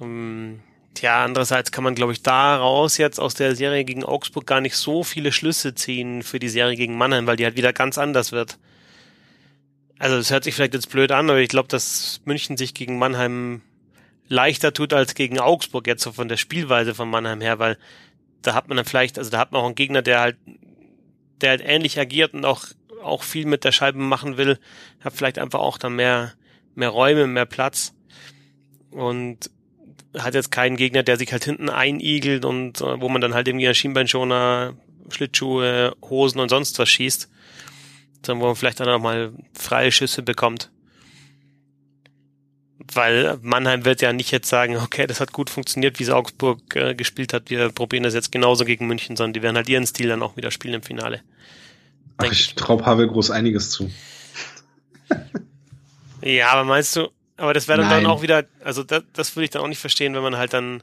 ähm, 0.00 0.60
tja, 0.92 1.24
andererseits 1.24 1.72
kann 1.72 1.84
man, 1.84 1.94
glaube 1.94 2.12
ich, 2.12 2.22
daraus 2.22 2.98
jetzt 2.98 3.18
aus 3.18 3.34
der 3.34 3.56
Serie 3.56 3.84
gegen 3.84 4.04
Augsburg 4.04 4.46
gar 4.46 4.60
nicht 4.60 4.76
so 4.76 5.04
viele 5.04 5.32
Schlüsse 5.32 5.74
ziehen 5.74 6.22
für 6.22 6.38
die 6.38 6.48
Serie 6.48 6.76
gegen 6.76 6.96
Mannheim, 6.96 7.26
weil 7.26 7.36
die 7.36 7.44
halt 7.44 7.56
wieder 7.56 7.72
ganz 7.72 7.96
anders 7.98 8.30
wird. 8.30 8.58
Also 9.98 10.16
es 10.16 10.30
hört 10.30 10.44
sich 10.44 10.54
vielleicht 10.54 10.74
jetzt 10.74 10.90
blöd 10.90 11.12
an, 11.12 11.30
aber 11.30 11.38
ich 11.38 11.48
glaube, 11.48 11.68
dass 11.68 12.20
München 12.24 12.56
sich 12.56 12.74
gegen 12.74 12.98
Mannheim 12.98 13.62
leichter 14.28 14.72
tut 14.72 14.92
als 14.92 15.14
gegen 15.14 15.38
Augsburg 15.38 15.86
jetzt 15.86 16.02
so 16.02 16.12
von 16.12 16.28
der 16.28 16.36
Spielweise 16.36 16.94
von 16.94 17.08
Mannheim 17.08 17.40
her, 17.40 17.58
weil 17.58 17.78
da 18.44 18.54
hat 18.54 18.68
man 18.68 18.76
dann 18.76 18.86
vielleicht, 18.86 19.18
also 19.18 19.30
da 19.30 19.38
hat 19.38 19.52
man 19.52 19.62
auch 19.62 19.66
einen 19.66 19.74
Gegner, 19.74 20.02
der 20.02 20.20
halt, 20.20 20.36
der 21.40 21.50
halt 21.50 21.62
ähnlich 21.64 21.98
agiert 21.98 22.34
und 22.34 22.44
auch, 22.44 22.66
auch 23.02 23.22
viel 23.22 23.46
mit 23.46 23.64
der 23.64 23.72
Scheibe 23.72 23.98
machen 23.98 24.36
will, 24.36 24.58
hat 25.00 25.14
vielleicht 25.14 25.38
einfach 25.38 25.60
auch 25.60 25.78
dann 25.78 25.96
mehr, 25.96 26.34
mehr 26.74 26.90
Räume, 26.90 27.26
mehr 27.26 27.46
Platz 27.46 27.94
und 28.90 29.50
hat 30.16 30.34
jetzt 30.34 30.50
keinen 30.50 30.76
Gegner, 30.76 31.02
der 31.02 31.16
sich 31.16 31.32
halt 31.32 31.44
hinten 31.44 31.70
einigelt 31.70 32.44
und 32.44 32.80
äh, 32.80 33.00
wo 33.00 33.08
man 33.08 33.20
dann 33.20 33.34
halt 33.34 33.48
irgendwie 33.48 33.72
Schienbeinschoner, 33.74 34.74
Schlittschuhe, 35.10 35.96
Hosen 36.02 36.40
und 36.40 36.50
sonst 36.50 36.78
was 36.78 36.88
schießt, 36.88 37.28
sondern 38.24 38.42
wo 38.42 38.46
man 38.46 38.56
vielleicht 38.56 38.80
dann 38.80 38.88
auch 38.88 39.00
mal 39.00 39.32
freie 39.54 39.90
Schüsse 39.90 40.22
bekommt. 40.22 40.70
Weil 42.92 43.38
Mannheim 43.42 43.84
wird 43.84 44.02
ja 44.02 44.12
nicht 44.12 44.30
jetzt 44.30 44.48
sagen, 44.48 44.76
okay, 44.76 45.06
das 45.06 45.20
hat 45.20 45.32
gut 45.32 45.50
funktioniert, 45.50 45.98
wie 45.98 46.04
es 46.04 46.10
Augsburg 46.10 46.76
äh, 46.76 46.94
gespielt 46.94 47.32
hat, 47.32 47.50
wir 47.50 47.70
probieren 47.70 48.02
das 48.02 48.14
jetzt 48.14 48.30
genauso 48.30 48.64
gegen 48.64 48.86
München, 48.86 49.16
sondern 49.16 49.32
die 49.32 49.42
werden 49.42 49.56
halt 49.56 49.68
ihren 49.68 49.86
Stil 49.86 50.08
dann 50.08 50.22
auch 50.22 50.36
wieder 50.36 50.50
spielen 50.50 50.74
im 50.74 50.82
Finale. 50.82 51.22
Ach, 52.18 52.30
ich 52.30 52.54
traue 52.54 52.76
Pavel 52.76 53.08
Groß 53.08 53.30
einiges 53.30 53.70
zu. 53.70 53.90
ja, 56.22 56.50
aber 56.50 56.64
meinst 56.64 56.94
du, 56.96 57.08
aber 57.36 57.54
das 57.54 57.68
wäre 57.68 57.80
dann, 57.80 57.90
dann 57.90 58.06
auch 58.06 58.22
wieder, 58.22 58.44
also 58.62 58.84
das, 58.84 59.02
das 59.12 59.34
würde 59.34 59.44
ich 59.44 59.50
dann 59.50 59.62
auch 59.62 59.68
nicht 59.68 59.80
verstehen, 59.80 60.14
wenn 60.14 60.22
man 60.22 60.36
halt 60.36 60.52
dann 60.52 60.82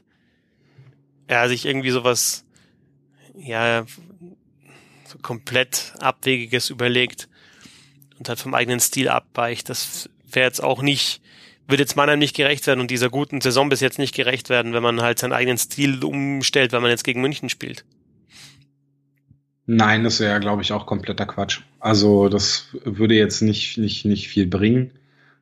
ja, 1.30 1.48
sich 1.48 1.64
irgendwie 1.64 1.90
sowas 1.90 2.44
ja 3.34 3.86
so 5.06 5.18
komplett 5.18 5.94
Abwegiges 5.98 6.70
überlegt 6.70 7.28
und 8.18 8.28
halt 8.28 8.38
vom 8.38 8.54
eigenen 8.54 8.80
Stil 8.80 9.08
abweicht. 9.08 9.68
Das 9.68 10.10
wäre 10.30 10.46
jetzt 10.46 10.62
auch 10.62 10.82
nicht 10.82 11.22
wird 11.68 11.80
jetzt 11.80 11.96
Mannheim 11.96 12.18
nicht 12.18 12.36
gerecht 12.36 12.66
werden 12.66 12.80
und 12.80 12.90
dieser 12.90 13.08
guten 13.08 13.40
Saison 13.40 13.68
bis 13.68 13.80
jetzt 13.80 13.98
nicht 13.98 14.14
gerecht 14.14 14.48
werden, 14.48 14.72
wenn 14.72 14.82
man 14.82 15.00
halt 15.00 15.18
seinen 15.18 15.32
eigenen 15.32 15.58
Stil 15.58 16.02
umstellt, 16.04 16.72
wenn 16.72 16.82
man 16.82 16.90
jetzt 16.90 17.04
gegen 17.04 17.20
München 17.20 17.48
spielt. 17.48 17.84
Nein, 19.66 20.02
das 20.04 20.20
wäre, 20.20 20.40
glaube 20.40 20.62
ich, 20.62 20.72
auch 20.72 20.86
kompletter 20.86 21.24
Quatsch. 21.24 21.60
Also 21.78 22.28
das 22.28 22.68
würde 22.84 23.14
jetzt 23.14 23.42
nicht, 23.42 23.78
nicht, 23.78 24.04
nicht 24.04 24.28
viel 24.28 24.46
bringen. 24.46 24.92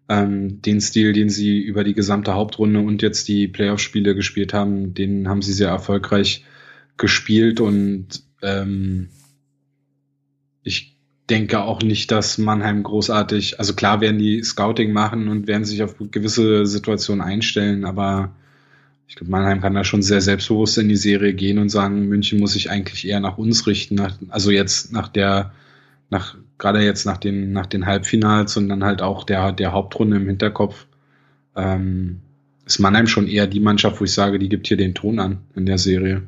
Ähm, 0.08 0.60
den 0.60 0.80
Stil, 0.80 1.12
den 1.12 1.30
sie 1.30 1.58
über 1.58 1.84
die 1.84 1.94
gesamte 1.94 2.34
Hauptrunde 2.34 2.80
und 2.80 3.00
jetzt 3.00 3.28
die 3.28 3.48
Playoff-Spiele 3.48 4.14
gespielt 4.14 4.52
haben, 4.52 4.92
den 4.92 5.28
haben 5.28 5.42
sie 5.42 5.52
sehr 5.52 5.68
erfolgreich 5.68 6.44
gespielt 6.96 7.60
und 7.60 8.22
ähm, 8.42 9.08
ich 10.62 10.89
denke 11.30 11.60
auch 11.60 11.80
nicht, 11.82 12.10
dass 12.10 12.38
Mannheim 12.38 12.82
großartig, 12.82 13.58
also 13.58 13.74
klar 13.74 14.00
werden 14.00 14.18
die 14.18 14.42
Scouting 14.42 14.92
machen 14.92 15.28
und 15.28 15.46
werden 15.46 15.64
sich 15.64 15.82
auf 15.82 15.94
gewisse 16.10 16.66
Situationen 16.66 17.24
einstellen, 17.24 17.84
aber 17.84 18.32
ich 19.06 19.16
glaube, 19.16 19.30
Mannheim 19.30 19.60
kann 19.60 19.74
da 19.74 19.84
schon 19.84 20.02
sehr 20.02 20.20
selbstbewusst 20.20 20.78
in 20.78 20.88
die 20.88 20.96
Serie 20.96 21.34
gehen 21.34 21.58
und 21.58 21.68
sagen, 21.68 22.08
München 22.08 22.38
muss 22.38 22.52
sich 22.52 22.70
eigentlich 22.70 23.06
eher 23.06 23.20
nach 23.20 23.38
uns 23.38 23.66
richten, 23.66 23.94
nach, 23.94 24.16
also 24.28 24.50
jetzt 24.50 24.92
nach 24.92 25.08
der, 25.08 25.52
nach, 26.10 26.36
gerade 26.58 26.82
jetzt 26.82 27.06
nach 27.06 27.16
den, 27.16 27.52
nach 27.52 27.66
den 27.66 27.86
Halbfinals 27.86 28.56
und 28.56 28.68
dann 28.68 28.84
halt 28.84 29.02
auch 29.02 29.24
der, 29.24 29.52
der 29.52 29.72
Hauptrunde 29.72 30.16
im 30.16 30.26
Hinterkopf, 30.26 30.86
ähm, 31.56 32.20
ist 32.66 32.78
Mannheim 32.78 33.06
schon 33.06 33.26
eher 33.26 33.46
die 33.46 33.60
Mannschaft, 33.60 34.00
wo 34.00 34.04
ich 34.04 34.12
sage, 34.12 34.38
die 34.38 34.48
gibt 34.48 34.68
hier 34.68 34.76
den 34.76 34.94
Ton 34.94 35.18
an 35.18 35.38
in 35.56 35.66
der 35.66 35.78
Serie. 35.78 36.22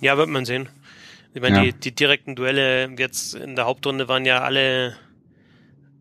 Ja, 0.00 0.16
wird 0.16 0.28
man 0.28 0.44
sehen. 0.44 0.68
Ich 1.34 1.40
meine, 1.40 1.56
ja. 1.56 1.64
die, 1.64 1.72
die 1.72 1.94
direkten 1.94 2.36
Duelle 2.36 2.88
jetzt 2.96 3.34
in 3.34 3.56
der 3.56 3.66
Hauptrunde 3.66 4.06
waren 4.06 4.24
ja 4.24 4.42
alle, 4.42 4.96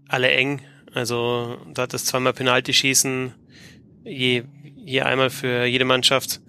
alle 0.07 0.29
eng. 0.29 0.61
Also 0.93 1.57
da 1.73 1.83
hat 1.83 1.93
es 1.95 2.05
zweimal 2.05 2.33
Penalty 2.33 2.71
schießen, 2.71 3.33
je, 4.03 4.43
je 4.75 5.01
einmal 5.01 5.31
für 5.31 5.65
jede 5.65 5.85
Mannschaft 5.85 6.39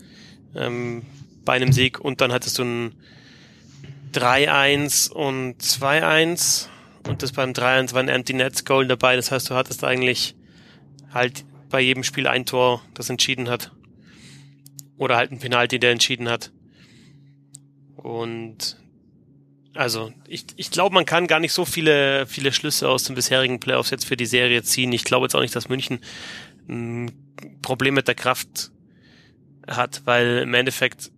ähm, 0.54 1.02
bei 1.46 1.54
einem 1.54 1.72
Sieg 1.72 1.98
und 1.98 2.20
dann 2.20 2.30
hattest 2.30 2.58
du 2.58 2.64
ein 2.64 2.94
3-1 4.12 5.10
und 5.10 5.62
2-1 5.62 6.68
und 7.08 7.22
das 7.22 7.32
beim 7.32 7.52
3-1 7.52 7.94
war 7.94 8.00
ein 8.00 8.08
Empty 8.08 8.34
Net 8.34 8.66
Goal 8.66 8.86
dabei. 8.86 9.16
Das 9.16 9.30
heißt, 9.30 9.48
du 9.48 9.54
hattest 9.54 9.82
eigentlich 9.82 10.34
halt 11.12 11.44
bei 11.70 11.80
jedem 11.80 12.04
Spiel 12.04 12.26
ein 12.26 12.44
Tor, 12.44 12.82
das 12.92 13.08
entschieden 13.08 13.48
hat. 13.48 13.72
Oder 14.98 15.16
halt 15.16 15.32
ein 15.32 15.38
Penalty, 15.38 15.78
der 15.78 15.90
entschieden 15.90 16.28
hat. 16.28 16.52
Und 17.96 18.76
also 19.74 20.12
ich, 20.28 20.46
ich 20.56 20.70
glaube, 20.70 20.94
man 20.94 21.04
kann 21.04 21.26
gar 21.26 21.40
nicht 21.40 21.52
so 21.52 21.64
viele, 21.64 22.26
viele 22.26 22.52
Schlüsse 22.52 22.88
aus 22.88 23.04
den 23.04 23.16
bisherigen 23.16 23.60
Playoffs 23.60 23.90
jetzt 23.90 24.06
für 24.06 24.16
die 24.16 24.26
Serie 24.26 24.62
ziehen. 24.62 24.92
Ich 24.92 25.04
glaube 25.04 25.26
jetzt 25.26 25.34
auch 25.34 25.40
nicht, 25.40 25.56
dass 25.56 25.68
München 25.68 26.00
ein 26.68 27.12
Problem 27.62 27.94
mit 27.94 28.08
der 28.08 28.14
Kraft 28.14 28.70
hat, 29.66 30.02
weil 30.04 30.38
im 30.38 30.54
Endeffekt 30.54 31.10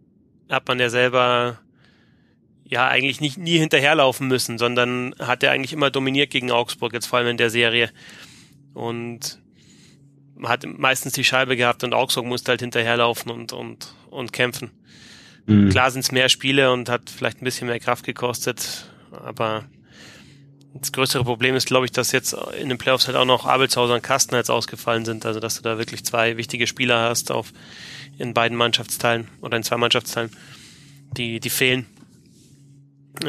hat 0.49 0.67
man 0.69 0.79
ja 0.79 0.89
selber 0.89 1.61
ja 2.65 2.89
eigentlich 2.89 3.21
nicht 3.21 3.39
nie 3.39 3.59
hinterherlaufen 3.59 4.27
müssen, 4.27 4.59
sondern 4.59 5.15
hat 5.19 5.43
er 5.43 5.53
eigentlich 5.53 5.73
immer 5.73 5.91
dominiert 5.91 6.31
gegen 6.31 6.51
Augsburg, 6.51 6.93
jetzt 6.93 7.07
vor 7.07 7.19
allem 7.19 7.29
in 7.29 7.37
der 7.37 7.51
Serie. 7.51 7.91
Und 8.75 9.41
hat 10.43 10.67
meistens 10.67 11.13
die 11.13 11.25
Scheibe 11.25 11.57
gehabt 11.57 11.85
und 11.85 11.95
Augsburg 11.95 12.27
musste 12.27 12.51
halt 12.51 12.61
hinterherlaufen 12.61 13.31
und, 13.31 13.53
und, 13.53 13.95
und 14.11 14.33
kämpfen. 14.33 14.71
Mhm. 15.47 15.71
Klar 15.71 15.91
sind 15.91 16.01
es 16.01 16.13
mehr 16.13 16.29
Spiele 16.29 16.73
und 16.73 16.89
hat 16.89 17.11
vielleicht 17.11 17.41
ein 17.41 17.45
bisschen 17.45 17.69
mehr 17.69 17.81
Kraft 17.81 18.05
gekostet, 18.05 18.87
aber 19.13 19.65
das 20.81 20.93
größere 20.93 21.25
Problem 21.25 21.55
ist, 21.55 21.67
glaube 21.67 21.87
ich, 21.87 21.93
dass 21.93 22.13
jetzt 22.13 22.37
in 22.61 22.69
den 22.69 22.79
Playoffs 22.79 23.07
halt 23.07 23.17
auch 23.17 23.25
noch 23.25 23.47
Abelshauser 23.47 23.95
und 23.95 24.03
Kasten 24.03 24.35
jetzt 24.35 24.51
ausgefallen 24.51 25.05
sind. 25.05 25.25
Also, 25.25 25.41
dass 25.41 25.57
du 25.57 25.63
da 25.63 25.79
wirklich 25.79 26.05
zwei 26.05 26.37
wichtige 26.37 26.67
Spieler 26.67 27.01
hast 27.01 27.31
auf, 27.31 27.53
in 28.19 28.35
beiden 28.35 28.57
Mannschaftsteilen 28.57 29.29
oder 29.41 29.57
in 29.57 29.63
zwei 29.63 29.77
Mannschaftsteilen, 29.77 30.31
die, 31.17 31.41
die 31.41 31.51
fehlen. 31.51 31.87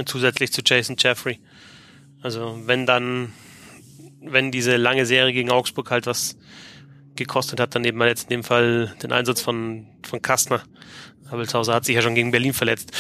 Zusätzlich 0.05 0.51
zu 0.51 0.61
Jason 0.65 0.97
Jeffrey. 0.99 1.39
Also, 2.21 2.59
wenn 2.65 2.85
dann, 2.85 3.31
wenn 4.21 4.51
diese 4.51 4.75
lange 4.75 5.05
Serie 5.05 5.33
gegen 5.33 5.51
Augsburg 5.51 5.91
halt 5.91 6.05
was 6.05 6.37
gekostet 7.17 7.59
hat, 7.59 7.75
dann 7.75 7.83
eben 7.83 7.97
mal 7.97 8.07
jetzt 8.07 8.23
in 8.23 8.29
dem 8.29 8.43
Fall 8.43 8.95
den 9.01 9.11
Einsatz 9.11 9.41
von, 9.41 9.87
von 10.03 10.21
Kastner. 10.21 10.61
Habelshauser 11.31 11.73
hat 11.73 11.85
sich 11.85 11.95
ja 11.95 12.01
schon 12.01 12.15
gegen 12.15 12.31
Berlin 12.31 12.53
verletzt. 12.53 12.91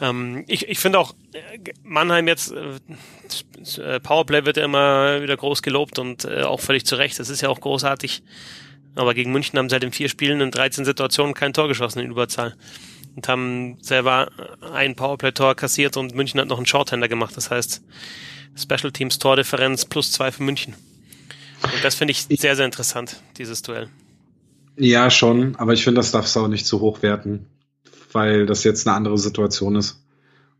Ähm, 0.00 0.44
ich 0.46 0.68
ich 0.68 0.78
finde 0.78 0.98
auch, 0.98 1.14
äh, 1.32 1.72
Mannheim 1.82 2.28
jetzt, 2.28 2.52
äh, 2.52 3.80
äh, 3.80 4.00
Powerplay 4.00 4.44
wird 4.44 4.56
ja 4.56 4.64
immer 4.64 5.22
wieder 5.22 5.36
groß 5.36 5.62
gelobt 5.62 5.98
und 5.98 6.24
äh, 6.24 6.42
auch 6.42 6.60
völlig 6.60 6.86
zu 6.86 6.96
Recht. 6.96 7.18
Das 7.18 7.28
ist 7.28 7.40
ja 7.40 7.48
auch 7.48 7.60
großartig. 7.60 8.22
Aber 8.94 9.14
gegen 9.14 9.32
München 9.32 9.58
haben 9.58 9.68
sie 9.68 9.74
halt 9.74 9.84
in 9.84 9.92
vier 9.92 10.08
Spielen 10.08 10.40
in 10.40 10.50
13 10.50 10.84
Situationen 10.84 11.34
kein 11.34 11.52
Tor 11.52 11.68
geschossen 11.68 12.00
in 12.00 12.10
Überzahl. 12.10 12.54
Und 13.14 13.28
haben 13.28 13.78
selber 13.80 14.30
ein 14.72 14.94
Powerplay-Tor 14.94 15.54
kassiert 15.54 15.96
und 15.96 16.14
München 16.14 16.40
hat 16.40 16.48
noch 16.48 16.56
einen 16.56 16.66
Shorthander 16.66 17.08
gemacht. 17.08 17.36
Das 17.36 17.50
heißt, 17.50 17.82
Special 18.56 18.92
Teams 18.92 19.18
Tordifferenz 19.18 19.84
plus 19.84 20.12
zwei 20.12 20.30
für 20.30 20.42
München. 20.42 20.74
Und 21.62 21.84
das 21.84 21.94
finde 21.94 22.12
ich 22.12 22.26
sehr, 22.28 22.56
sehr 22.56 22.64
interessant, 22.64 23.20
dieses 23.38 23.62
Duell. 23.62 23.88
Ja, 24.76 25.10
schon, 25.10 25.56
aber 25.56 25.74
ich 25.74 25.84
finde, 25.84 25.98
das 25.98 26.12
darfst 26.12 26.34
du 26.34 26.40
auch 26.40 26.48
nicht 26.48 26.66
zu 26.66 26.80
hoch 26.80 27.02
werten, 27.02 27.46
weil 28.12 28.46
das 28.46 28.64
jetzt 28.64 28.86
eine 28.86 28.96
andere 28.96 29.18
Situation 29.18 29.76
ist. 29.76 30.02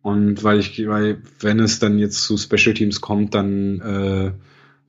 Und 0.02 0.42
weil 0.42 0.59
ich, 0.59 0.87
weil, 0.87 1.23
wenn 1.40 1.61
es 1.61 1.78
dann 1.78 1.99
jetzt 1.99 2.23
zu 2.23 2.37
Special 2.37 2.75
Teams 2.75 3.00
kommt, 3.00 3.35
dann 3.35 3.80
äh, 3.80 4.32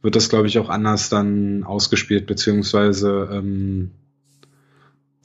wird 0.01 0.15
das, 0.15 0.29
glaube 0.29 0.47
ich, 0.47 0.57
auch 0.57 0.69
anders 0.69 1.09
dann 1.09 1.63
ausgespielt, 1.63 2.25
beziehungsweise 2.25 3.29
ähm, 3.31 3.91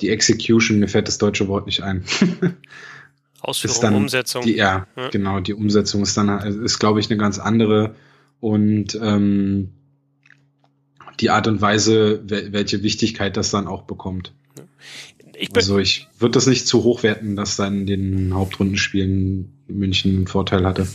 die 0.01 0.11
Execution, 0.11 0.79
mir 0.79 0.89
fällt 0.89 1.09
das 1.09 1.19
deutsche 1.19 1.49
Wort 1.49 1.67
nicht 1.67 1.83
ein. 1.83 2.05
Ausführung, 3.41 3.81
dann 3.81 3.95
Umsetzung. 3.95 4.43
Die, 4.43 4.57
ja, 4.57 4.87
ja, 4.97 5.09
genau, 5.09 5.41
die 5.41 5.55
Umsetzung 5.55 6.03
ist 6.03 6.17
dann, 6.17 6.29
ist, 6.63 6.79
glaube 6.79 7.01
ich, 7.01 7.11
eine 7.11 7.19
ganz 7.19 7.39
andere. 7.39 7.95
Und 8.41 8.99
ähm, 9.01 9.71
die 11.21 11.31
Art 11.31 11.47
und 11.47 11.61
Weise, 11.61 12.23
welche 12.25 12.83
Wichtigkeit 12.83 13.37
das 13.37 13.51
dann 13.51 13.67
auch 13.67 13.83
bekommt. 13.83 14.33
Ich 15.37 15.55
also 15.55 15.79
ich 15.79 16.09
würde 16.19 16.33
das 16.33 16.47
nicht 16.47 16.67
zu 16.67 16.83
hoch 16.83 17.03
werten, 17.03 17.37
dass 17.37 17.57
dann 17.57 17.81
in 17.81 17.87
den 17.87 18.35
Hauptrundenspielen 18.35 19.53
München 19.69 20.17
einen 20.17 20.27
Vorteil 20.27 20.67
hatte. 20.67 20.89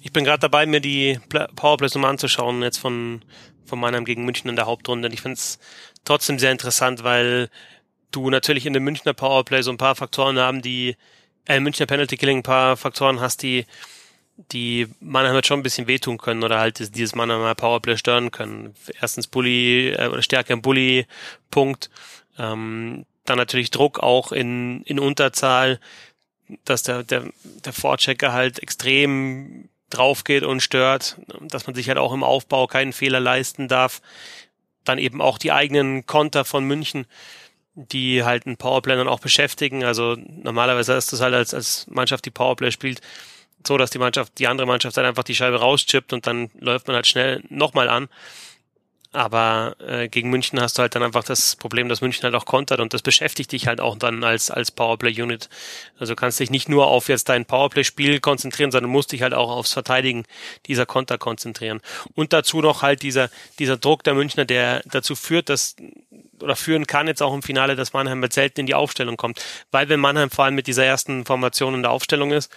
Ich 0.00 0.12
bin 0.12 0.24
gerade 0.24 0.40
dabei, 0.40 0.66
mir 0.66 0.80
die 0.80 1.18
Powerplays 1.54 1.94
nochmal 1.94 2.10
anzuschauen, 2.10 2.62
jetzt 2.62 2.78
von, 2.78 3.20
von 3.64 3.78
Mannheim 3.78 4.04
gegen 4.04 4.24
München 4.24 4.48
in 4.48 4.56
der 4.56 4.66
Hauptrunde. 4.66 5.06
Und 5.06 5.14
ich 5.14 5.20
finde 5.20 5.34
es 5.34 5.58
trotzdem 6.04 6.38
sehr 6.38 6.52
interessant, 6.52 7.04
weil 7.04 7.48
du 8.10 8.30
natürlich 8.30 8.66
in 8.66 8.72
dem 8.72 8.82
Münchner 8.82 9.12
Powerplay 9.12 9.62
so 9.62 9.70
ein 9.70 9.76
paar 9.76 9.94
Faktoren 9.94 10.38
haben, 10.38 10.62
die, 10.62 10.96
äh, 11.46 11.60
Münchner 11.60 11.86
Penalty 11.86 12.16
Killing 12.16 12.38
ein 12.38 12.42
paar 12.42 12.76
Faktoren 12.76 13.20
hast, 13.20 13.42
die 13.42 13.66
die 14.52 14.88
Mannheim 15.00 15.36
hat 15.36 15.46
schon 15.46 15.60
ein 15.60 15.62
bisschen 15.62 15.86
wehtun 15.86 16.18
können 16.18 16.42
oder 16.42 16.58
halt 16.58 16.78
dieses 16.94 17.14
Mannheimer 17.14 17.54
Powerplay 17.54 17.96
stören 17.96 18.30
können. 18.30 18.74
Erstens 19.00 19.26
Bully 19.26 19.90
äh, 19.90 20.08
oder 20.08 20.22
Stärke 20.22 20.52
im 20.52 20.62
Bully-Punkt. 20.62 21.90
Ähm, 22.38 23.04
dann 23.24 23.38
natürlich 23.38 23.70
Druck 23.70 24.00
auch 24.00 24.32
in, 24.32 24.82
in 24.82 24.98
Unterzahl, 24.98 25.78
dass 26.64 26.82
der, 26.82 27.04
der, 27.04 27.24
der 27.64 27.72
Vorchecker 27.72 28.32
halt 28.32 28.60
extrem 28.60 29.68
drauf 29.90 30.24
geht 30.24 30.42
und 30.42 30.60
stört, 30.62 31.16
dass 31.40 31.66
man 31.66 31.74
sich 31.74 31.88
halt 31.88 31.98
auch 31.98 32.12
im 32.12 32.24
Aufbau 32.24 32.66
keinen 32.66 32.92
Fehler 32.92 33.20
leisten 33.20 33.68
darf. 33.68 34.00
dann 34.84 34.98
eben 34.98 35.20
auch 35.20 35.38
die 35.38 35.52
eigenen 35.52 36.06
Konter 36.06 36.44
von 36.44 36.64
München, 36.64 37.06
die 37.74 38.24
halt 38.24 38.46
ein 38.46 38.56
Powerplay 38.56 38.96
dann 38.96 39.08
auch 39.08 39.20
beschäftigen. 39.20 39.84
Also 39.84 40.16
normalerweise 40.16 40.94
ist 40.94 41.12
das 41.12 41.20
halt 41.20 41.34
als, 41.34 41.54
als 41.54 41.86
Mannschaft, 41.88 42.24
die 42.24 42.30
Powerplay 42.30 42.70
spielt, 42.70 43.00
so, 43.66 43.76
dass 43.76 43.90
die 43.90 43.98
Mannschaft, 43.98 44.38
die 44.38 44.46
andere 44.46 44.66
Mannschaft 44.66 44.96
dann 44.96 45.04
einfach 45.04 45.24
die 45.24 45.34
Scheibe 45.34 45.60
rauschippt 45.60 46.12
und 46.12 46.26
dann 46.26 46.50
läuft 46.58 46.86
man 46.86 46.96
halt 46.96 47.06
schnell 47.06 47.42
nochmal 47.48 47.88
an. 47.88 48.08
Aber 49.12 49.74
äh, 49.80 50.08
gegen 50.08 50.30
München 50.30 50.60
hast 50.60 50.78
du 50.78 50.82
halt 50.82 50.94
dann 50.94 51.02
einfach 51.02 51.24
das 51.24 51.56
Problem, 51.56 51.88
dass 51.88 52.00
München 52.00 52.22
halt 52.22 52.36
auch 52.36 52.44
kontert 52.44 52.78
und 52.78 52.94
das 52.94 53.02
beschäftigt 53.02 53.50
dich 53.50 53.66
halt 53.66 53.80
auch 53.80 53.98
dann 53.98 54.22
als, 54.22 54.52
als 54.52 54.70
Powerplay-Unit. 54.70 55.48
Also 55.98 56.14
kannst 56.14 56.38
dich 56.38 56.50
nicht 56.50 56.68
nur 56.68 56.86
auf 56.86 57.08
jetzt 57.08 57.28
dein 57.28 57.44
Powerplay-Spiel 57.44 58.20
konzentrieren, 58.20 58.70
sondern 58.70 58.92
musst 58.92 59.10
dich 59.10 59.22
halt 59.22 59.34
auch 59.34 59.50
aufs 59.50 59.72
Verteidigen 59.72 60.26
dieser 60.66 60.86
Konter 60.86 61.18
konzentrieren. 61.18 61.80
Und 62.14 62.32
dazu 62.32 62.60
noch 62.60 62.82
halt 62.82 63.02
dieser, 63.02 63.30
dieser 63.58 63.76
Druck 63.76 64.04
der 64.04 64.14
Münchner, 64.14 64.44
der 64.44 64.82
dazu 64.86 65.16
führt, 65.16 65.48
dass 65.48 65.74
oder 66.40 66.54
führen 66.54 66.86
kann 66.86 67.08
jetzt 67.08 67.22
auch 67.22 67.34
im 67.34 67.42
Finale, 67.42 67.74
dass 67.74 67.92
Mannheim 67.92 68.20
mit 68.20 68.32
selten 68.32 68.60
in 68.60 68.66
die 68.66 68.74
Aufstellung 68.74 69.16
kommt. 69.16 69.42
Weil 69.72 69.88
wenn 69.88 70.00
Mannheim 70.00 70.30
vor 70.30 70.44
allem 70.44 70.54
mit 70.54 70.68
dieser 70.68 70.84
ersten 70.84 71.24
Formation 71.24 71.74
in 71.74 71.82
der 71.82 71.90
Aufstellung 71.90 72.30
ist, 72.30 72.50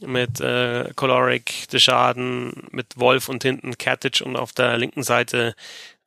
mit 0.00 0.40
äh, 0.40 0.90
Coloric, 0.94 1.68
Deschaden, 1.70 2.68
mit 2.70 2.98
Wolf 2.98 3.28
und 3.28 3.42
hinten 3.42 3.76
Kertic 3.78 4.20
und 4.24 4.36
auf 4.36 4.52
der 4.52 4.76
linken 4.78 5.02
Seite 5.02 5.54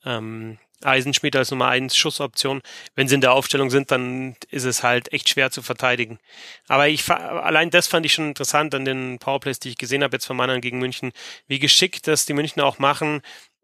ähm, 0.05 0.57
Eisenschmied 0.83 1.35
als 1.35 1.51
Nummer 1.51 1.67
1 1.67 1.95
Schussoption. 1.95 2.61
Wenn 2.95 3.07
sie 3.07 3.15
in 3.15 3.21
der 3.21 3.33
Aufstellung 3.33 3.69
sind, 3.69 3.91
dann 3.91 4.35
ist 4.49 4.65
es 4.65 4.83
halt 4.83 5.13
echt 5.13 5.29
schwer 5.29 5.51
zu 5.51 5.61
verteidigen. 5.61 6.19
Aber 6.67 6.87
ich 6.87 7.09
allein 7.09 7.69
das 7.69 7.87
fand 7.87 8.05
ich 8.05 8.13
schon 8.13 8.29
interessant 8.29 8.73
an 8.75 8.85
den 8.85 9.19
Powerplays, 9.19 9.59
die 9.59 9.69
ich 9.69 9.77
gesehen 9.77 10.03
habe 10.03 10.15
jetzt 10.15 10.25
von 10.25 10.37
Mannheim 10.37 10.61
gegen 10.61 10.79
München, 10.79 11.11
wie 11.47 11.59
geschickt 11.59 12.07
das 12.07 12.25
die 12.25 12.33
Münchner 12.33 12.65
auch 12.65 12.79
machen, 12.79 13.21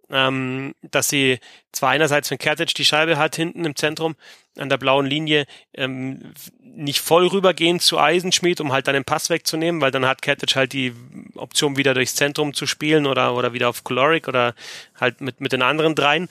ähm, 0.09 0.73
dass 0.81 1.09
sie 1.09 1.39
zwar 1.71 1.89
einerseits, 1.89 2.31
wenn 2.31 2.37
Kertic 2.37 2.73
die 2.73 2.85
Scheibe 2.85 3.17
hat, 3.17 3.35
hinten 3.35 3.65
im 3.65 3.75
Zentrum 3.75 4.15
an 4.57 4.69
der 4.69 4.77
blauen 4.77 5.05
Linie, 5.05 5.45
ähm, 5.73 6.33
nicht 6.61 7.01
voll 7.01 7.27
rübergehen 7.27 7.79
zu 7.79 7.99
Eisenschmied, 7.99 8.61
um 8.61 8.71
halt 8.71 8.87
dann 8.87 8.93
den 8.93 9.03
Pass 9.03 9.29
wegzunehmen, 9.29 9.81
weil 9.81 9.91
dann 9.91 10.05
hat 10.05 10.21
Kertic 10.21 10.55
halt 10.55 10.73
die 10.73 10.93
Option, 11.35 11.75
wieder 11.75 11.93
durchs 11.93 12.15
Zentrum 12.15 12.53
zu 12.53 12.67
spielen 12.67 13.07
oder, 13.07 13.35
oder 13.35 13.53
wieder 13.53 13.69
auf 13.69 13.83
Coloric 13.83 14.27
oder 14.27 14.53
halt 14.99 15.21
mit, 15.21 15.41
mit 15.41 15.51
den 15.51 15.61
anderen 15.61 15.95
dreien. 15.95 16.29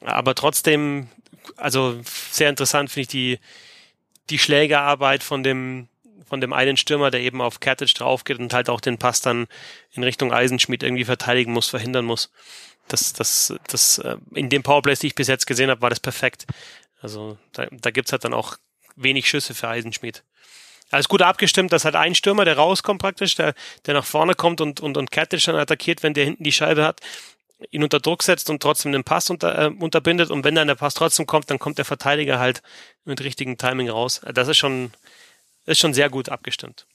Aber 0.00 0.34
trotzdem, 0.34 1.08
also 1.56 2.00
sehr 2.30 2.48
interessant 2.48 2.90
finde 2.90 3.02
ich 3.02 3.08
die, 3.08 3.38
die 4.30 4.38
Schlägerarbeit 4.38 5.22
von 5.22 5.42
dem, 5.42 5.88
von 6.26 6.40
dem 6.40 6.52
einen 6.52 6.76
Stürmer, 6.76 7.10
der 7.10 7.20
eben 7.20 7.40
auf 7.40 7.60
Kertic 7.60 7.94
draufgeht 7.94 8.38
und 8.38 8.52
halt 8.52 8.68
auch 8.68 8.80
den 8.80 8.98
Pass 8.98 9.20
dann 9.20 9.46
in 9.92 10.02
Richtung 10.02 10.32
Eisenschmied 10.32 10.82
irgendwie 10.82 11.04
verteidigen 11.04 11.52
muss, 11.52 11.68
verhindern 11.68 12.06
muss 12.06 12.30
das, 12.88 13.12
das, 13.12 13.54
das, 13.68 13.98
äh, 13.98 14.16
in 14.34 14.48
dem 14.48 14.62
Powerplays, 14.62 15.00
die 15.00 15.08
ich 15.08 15.14
bis 15.14 15.28
jetzt 15.28 15.46
gesehen 15.46 15.70
habe, 15.70 15.82
war 15.82 15.90
das 15.90 16.00
perfekt. 16.00 16.46
Also 17.00 17.38
da, 17.52 17.66
da 17.70 17.90
gibt's 17.90 18.12
halt 18.12 18.24
dann 18.24 18.34
auch 18.34 18.56
wenig 18.96 19.28
Schüsse 19.28 19.54
für 19.54 19.68
Eisenschmied. 19.68 20.22
Alles 20.90 21.08
gut 21.08 21.22
abgestimmt, 21.22 21.72
dass 21.72 21.84
halt 21.84 21.96
ein 21.96 22.14
Stürmer, 22.14 22.44
der 22.44 22.56
rauskommt 22.56 23.00
praktisch, 23.00 23.34
der, 23.34 23.54
der 23.86 23.94
nach 23.94 24.04
vorne 24.04 24.34
kommt 24.34 24.60
und, 24.60 24.80
und, 24.80 24.96
und 24.96 25.10
Kertic 25.10 25.42
dann 25.44 25.56
attackiert, 25.56 26.02
wenn 26.02 26.14
der 26.14 26.24
hinten 26.24 26.44
die 26.44 26.52
Scheibe 26.52 26.84
hat, 26.84 27.00
ihn 27.70 27.82
unter 27.82 27.98
Druck 27.98 28.22
setzt 28.22 28.50
und 28.50 28.62
trotzdem 28.62 28.92
den 28.92 29.02
Pass 29.02 29.28
unter, 29.30 29.58
äh, 29.58 29.66
unterbindet. 29.68 30.30
Und 30.30 30.44
wenn 30.44 30.54
dann 30.54 30.68
der 30.68 30.76
Pass 30.76 30.94
trotzdem 30.94 31.26
kommt, 31.26 31.50
dann 31.50 31.58
kommt 31.58 31.78
der 31.78 31.84
Verteidiger 31.84 32.38
halt 32.38 32.62
mit 33.04 33.20
richtigem 33.20 33.58
Timing 33.58 33.88
raus. 33.88 34.20
Das 34.32 34.46
ist 34.46 34.58
schon, 34.58 34.92
ist 35.64 35.80
schon 35.80 35.94
sehr 35.94 36.08
gut 36.08 36.28
abgestimmt. 36.28 36.86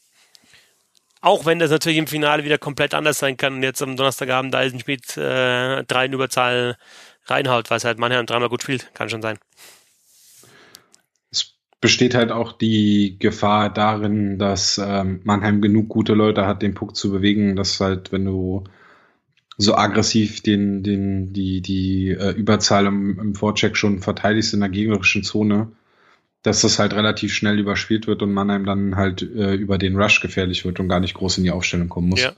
Auch 1.21 1.45
wenn 1.45 1.59
das 1.59 1.69
natürlich 1.69 1.99
im 1.99 2.07
Finale 2.07 2.43
wieder 2.43 2.57
komplett 2.57 2.95
anders 2.95 3.19
sein 3.19 3.37
kann 3.37 3.55
und 3.55 3.63
jetzt 3.63 3.81
am 3.81 3.95
Donnerstagabend 3.95 4.55
Eisenschmied 4.55 5.17
äh, 5.17 5.83
drei 5.83 6.05
in 6.05 6.13
Überzahl 6.13 6.77
reinhaut, 7.25 7.69
weil 7.69 7.77
es 7.77 7.85
halt 7.85 7.99
Mannheim 7.99 8.25
dreimal 8.25 8.49
gut 8.49 8.63
spielt. 8.63 8.91
Kann 8.95 9.09
schon 9.09 9.21
sein. 9.21 9.37
Es 11.29 11.53
besteht 11.79 12.15
halt 12.15 12.31
auch 12.31 12.53
die 12.53 13.17
Gefahr 13.19 13.71
darin, 13.71 14.39
dass 14.39 14.79
ähm, 14.83 15.21
Mannheim 15.23 15.61
genug 15.61 15.89
gute 15.89 16.15
Leute 16.15 16.47
hat, 16.47 16.63
den 16.63 16.73
Puck 16.73 16.95
zu 16.95 17.11
bewegen, 17.11 17.55
dass 17.55 17.79
halt, 17.79 18.11
wenn 18.11 18.25
du 18.25 18.63
so 19.57 19.75
aggressiv 19.75 20.41
den, 20.41 20.81
den, 20.81 21.33
die, 21.33 21.61
die 21.61 22.09
äh, 22.09 22.31
Überzahl 22.31 22.87
im, 22.87 23.19
im 23.19 23.35
Vorcheck 23.35 23.77
schon 23.77 23.99
verteidigst 23.99 24.55
in 24.55 24.61
der 24.61 24.69
gegnerischen 24.69 25.21
Zone, 25.21 25.71
dass 26.43 26.61
das 26.61 26.79
halt 26.79 26.93
relativ 26.93 27.33
schnell 27.33 27.59
überspielt 27.59 28.07
wird 28.07 28.21
und 28.21 28.33
Mannheim 28.33 28.65
dann 28.65 28.95
halt 28.95 29.21
äh, 29.21 29.53
über 29.53 29.77
den 29.77 29.95
Rush 29.95 30.21
gefährlich 30.21 30.65
wird 30.65 30.79
und 30.79 30.89
gar 30.89 30.99
nicht 30.99 31.13
groß 31.13 31.37
in 31.37 31.43
die 31.43 31.51
Aufstellung 31.51 31.89
kommen 31.89 32.09
muss. 32.09 32.21
Ja. 32.21 32.33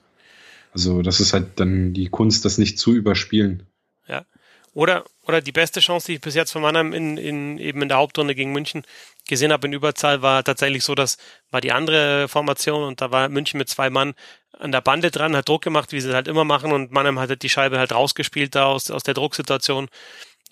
Also 0.74 1.02
das 1.02 1.20
ist 1.20 1.34
halt 1.34 1.60
dann 1.60 1.94
die 1.94 2.10
Kunst, 2.10 2.46
das 2.46 2.58
nicht 2.58 2.80
zu 2.80 2.94
überspielen. 2.94 3.64
Ja. 4.08 4.26
Oder, 4.74 5.06
oder 5.22 5.40
die 5.40 5.52
beste 5.52 5.80
Chance, 5.80 6.08
die 6.08 6.14
ich 6.16 6.22
bis 6.22 6.36
jetzt 6.36 6.52
von 6.52 6.64
Mannheim 6.64 6.94
in, 6.94 7.18
in, 7.18 7.58
eben 7.60 7.82
in 7.84 7.90
der 7.90 7.98
Hauptrunde 7.98 8.34
gegen 8.34 8.52
München 8.52 8.84
gesehen 9.28 9.52
habe 9.52 9.68
in 9.68 9.74
Überzahl, 9.74 10.22
war 10.22 10.44
tatsächlich 10.44 10.84
so, 10.84 10.96
dass 10.96 11.18
war 11.52 11.62
die 11.62 11.72
andere 11.72 12.28
Formation 12.28 12.84
und 12.84 13.00
da 13.00 13.12
war 13.12 13.30
München 13.30 13.60
mit 13.60 13.70
zwei 13.70 13.90
Mann 13.90 14.16
an 14.52 14.72
der 14.72 14.82
Bande 14.82 15.12
dran, 15.12 15.36
hat 15.36 15.48
Druck 15.48 15.62
gemacht, 15.62 15.92
wie 15.92 16.02
sie 16.02 16.14
halt 16.14 16.28
immer 16.28 16.44
machen 16.44 16.72
und 16.72 16.92
Mannheim 16.92 17.20
hat 17.20 17.30
halt 17.30 17.44
die 17.44 17.50
Scheibe 17.50 17.78
halt 17.78 17.94
rausgespielt 17.94 18.56
da 18.56 18.66
aus, 18.66 18.90
aus 18.90 19.04
der 19.04 19.14
Drucksituation 19.14 19.90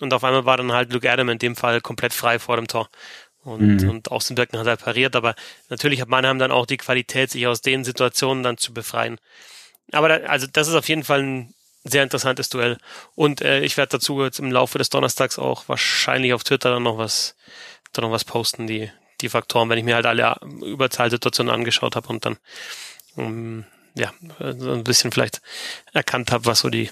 und 0.00 0.14
auf 0.14 0.24
einmal 0.24 0.44
war 0.44 0.56
dann 0.56 0.72
halt 0.72 0.92
Luke 0.92 1.10
Adam 1.10 1.28
in 1.28 1.38
dem 1.38 1.56
Fall 1.56 1.80
komplett 1.80 2.12
frei 2.12 2.38
vor 2.38 2.56
dem 2.56 2.68
Tor. 2.68 2.88
Und, 3.44 3.82
mhm. 3.82 3.90
und 3.90 4.10
Außenbirken 4.10 4.58
hat 4.58 4.66
halt 4.66 4.80
pariert, 4.80 5.16
aber 5.16 5.34
natürlich 5.68 6.00
hat 6.00 6.08
Mannheim 6.08 6.38
dann 6.38 6.52
auch 6.52 6.66
die 6.66 6.76
Qualität, 6.76 7.30
sich 7.30 7.46
aus 7.46 7.60
den 7.60 7.84
Situationen 7.84 8.42
dann 8.44 8.56
zu 8.56 8.72
befreien. 8.72 9.18
Aber 9.90 10.08
da, 10.08 10.16
also 10.28 10.46
das 10.46 10.68
ist 10.68 10.74
auf 10.74 10.88
jeden 10.88 11.02
Fall 11.02 11.22
ein 11.22 11.54
sehr 11.84 12.04
interessantes 12.04 12.48
Duell. 12.48 12.78
Und 13.14 13.40
äh, 13.40 13.60
ich 13.60 13.76
werde 13.76 13.90
dazu 13.90 14.22
jetzt 14.22 14.38
im 14.38 14.52
Laufe 14.52 14.78
des 14.78 14.90
Donnerstags 14.90 15.38
auch 15.38 15.68
wahrscheinlich 15.68 16.32
auf 16.32 16.44
Twitter 16.44 16.70
dann 16.70 16.84
noch 16.84 16.98
was, 16.98 17.34
dann 17.92 18.04
noch 18.04 18.12
was 18.12 18.24
posten, 18.24 18.66
die, 18.66 18.90
die 19.20 19.28
Faktoren, 19.28 19.68
wenn 19.68 19.78
ich 19.78 19.84
mir 19.84 19.96
halt 19.96 20.06
alle 20.06 20.36
Überzahlsituationen 20.64 21.52
angeschaut 21.52 21.96
habe 21.96 22.08
und 22.08 22.24
dann 22.24 22.38
um, 23.16 23.64
ja, 23.94 24.12
so 24.38 24.72
ein 24.72 24.84
bisschen 24.84 25.12
vielleicht 25.12 25.42
erkannt 25.92 26.30
habe, 26.30 26.46
was 26.46 26.60
so 26.60 26.70
die, 26.70 26.90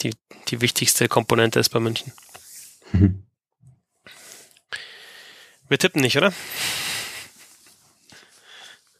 die, 0.00 0.14
die 0.48 0.60
wichtigste 0.60 1.08
Komponente 1.08 1.58
ist 1.58 1.70
bei 1.70 1.80
München. 1.80 2.12
Mhm. 2.92 3.24
Wir 5.74 5.78
tippen 5.80 6.02
nicht, 6.02 6.16
oder? 6.16 6.32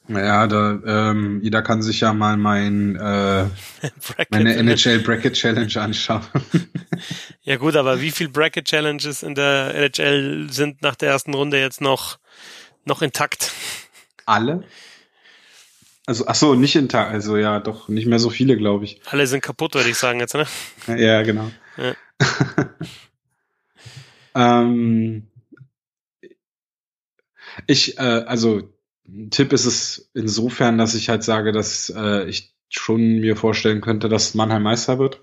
Naja, 0.09 0.49
da, 0.49 0.81
ähm, 0.85 1.41
jeder 1.41 1.63
kann 1.63 1.83
sich 1.83 2.01
ja 2.01 2.13
mal 2.13 2.37
mein, 2.37 2.97
äh, 2.97 3.45
meine 4.31 4.57
NHL 4.57 4.99
Bracket 4.99 5.35
Challenge 5.35 5.73
anschauen. 5.77 6.27
ja 7.45 7.59
gut, 7.59 7.77
aber 7.77 8.01
wie 8.01 8.11
viel 8.11 8.29
Bracket 8.29 8.65
Challenges 8.65 9.23
in 9.23 9.37
der 9.37 9.73
NHL 9.73 10.49
sind 10.51 10.83
nach 10.83 10.97
der 10.97 11.11
ersten 11.11 11.33
Runde 11.33 11.61
jetzt 11.61 11.81
noch, 11.81 12.19
noch 12.85 13.03
intakt? 13.03 13.53
Alle? 14.27 14.65
Also, 16.07 16.27
ach 16.27 16.35
so, 16.35 16.57
nicht 16.57 16.75
intakt, 16.75 17.13
also 17.13 17.37
ja, 17.37 17.61
doch, 17.61 17.87
nicht 17.87 18.09
mehr 18.09 18.19
so 18.19 18.31
viele, 18.31 18.57
glaube 18.57 18.87
ich. 18.87 19.01
Alle 19.07 19.29
sind 19.29 19.43
kaputt, 19.43 19.77
würde 19.77 19.91
ich 19.91 19.97
sagen 19.97 20.19
jetzt, 20.19 20.35
ne? 20.35 20.49
Ja, 20.89 21.23
genau. 21.23 21.53
Ja. 21.77 21.95
ähm, 24.61 25.29
ich, 27.67 27.99
äh, 27.99 28.25
also 28.27 28.62
Tipp 29.31 29.53
ist 29.53 29.67
es 29.67 30.11
insofern, 30.14 30.79
dass 30.79 30.95
ich 30.95 31.09
halt 31.09 31.23
sage, 31.23 31.53
dass 31.53 31.93
äh, 31.95 32.25
ich 32.29 32.55
schon 32.69 33.21
mir 33.21 33.37
vorstellen 33.37 33.81
könnte, 33.81 34.09
dass 34.09 34.35
Mannheim 34.35 34.62
Meister 34.62 34.99
wird. 34.99 35.21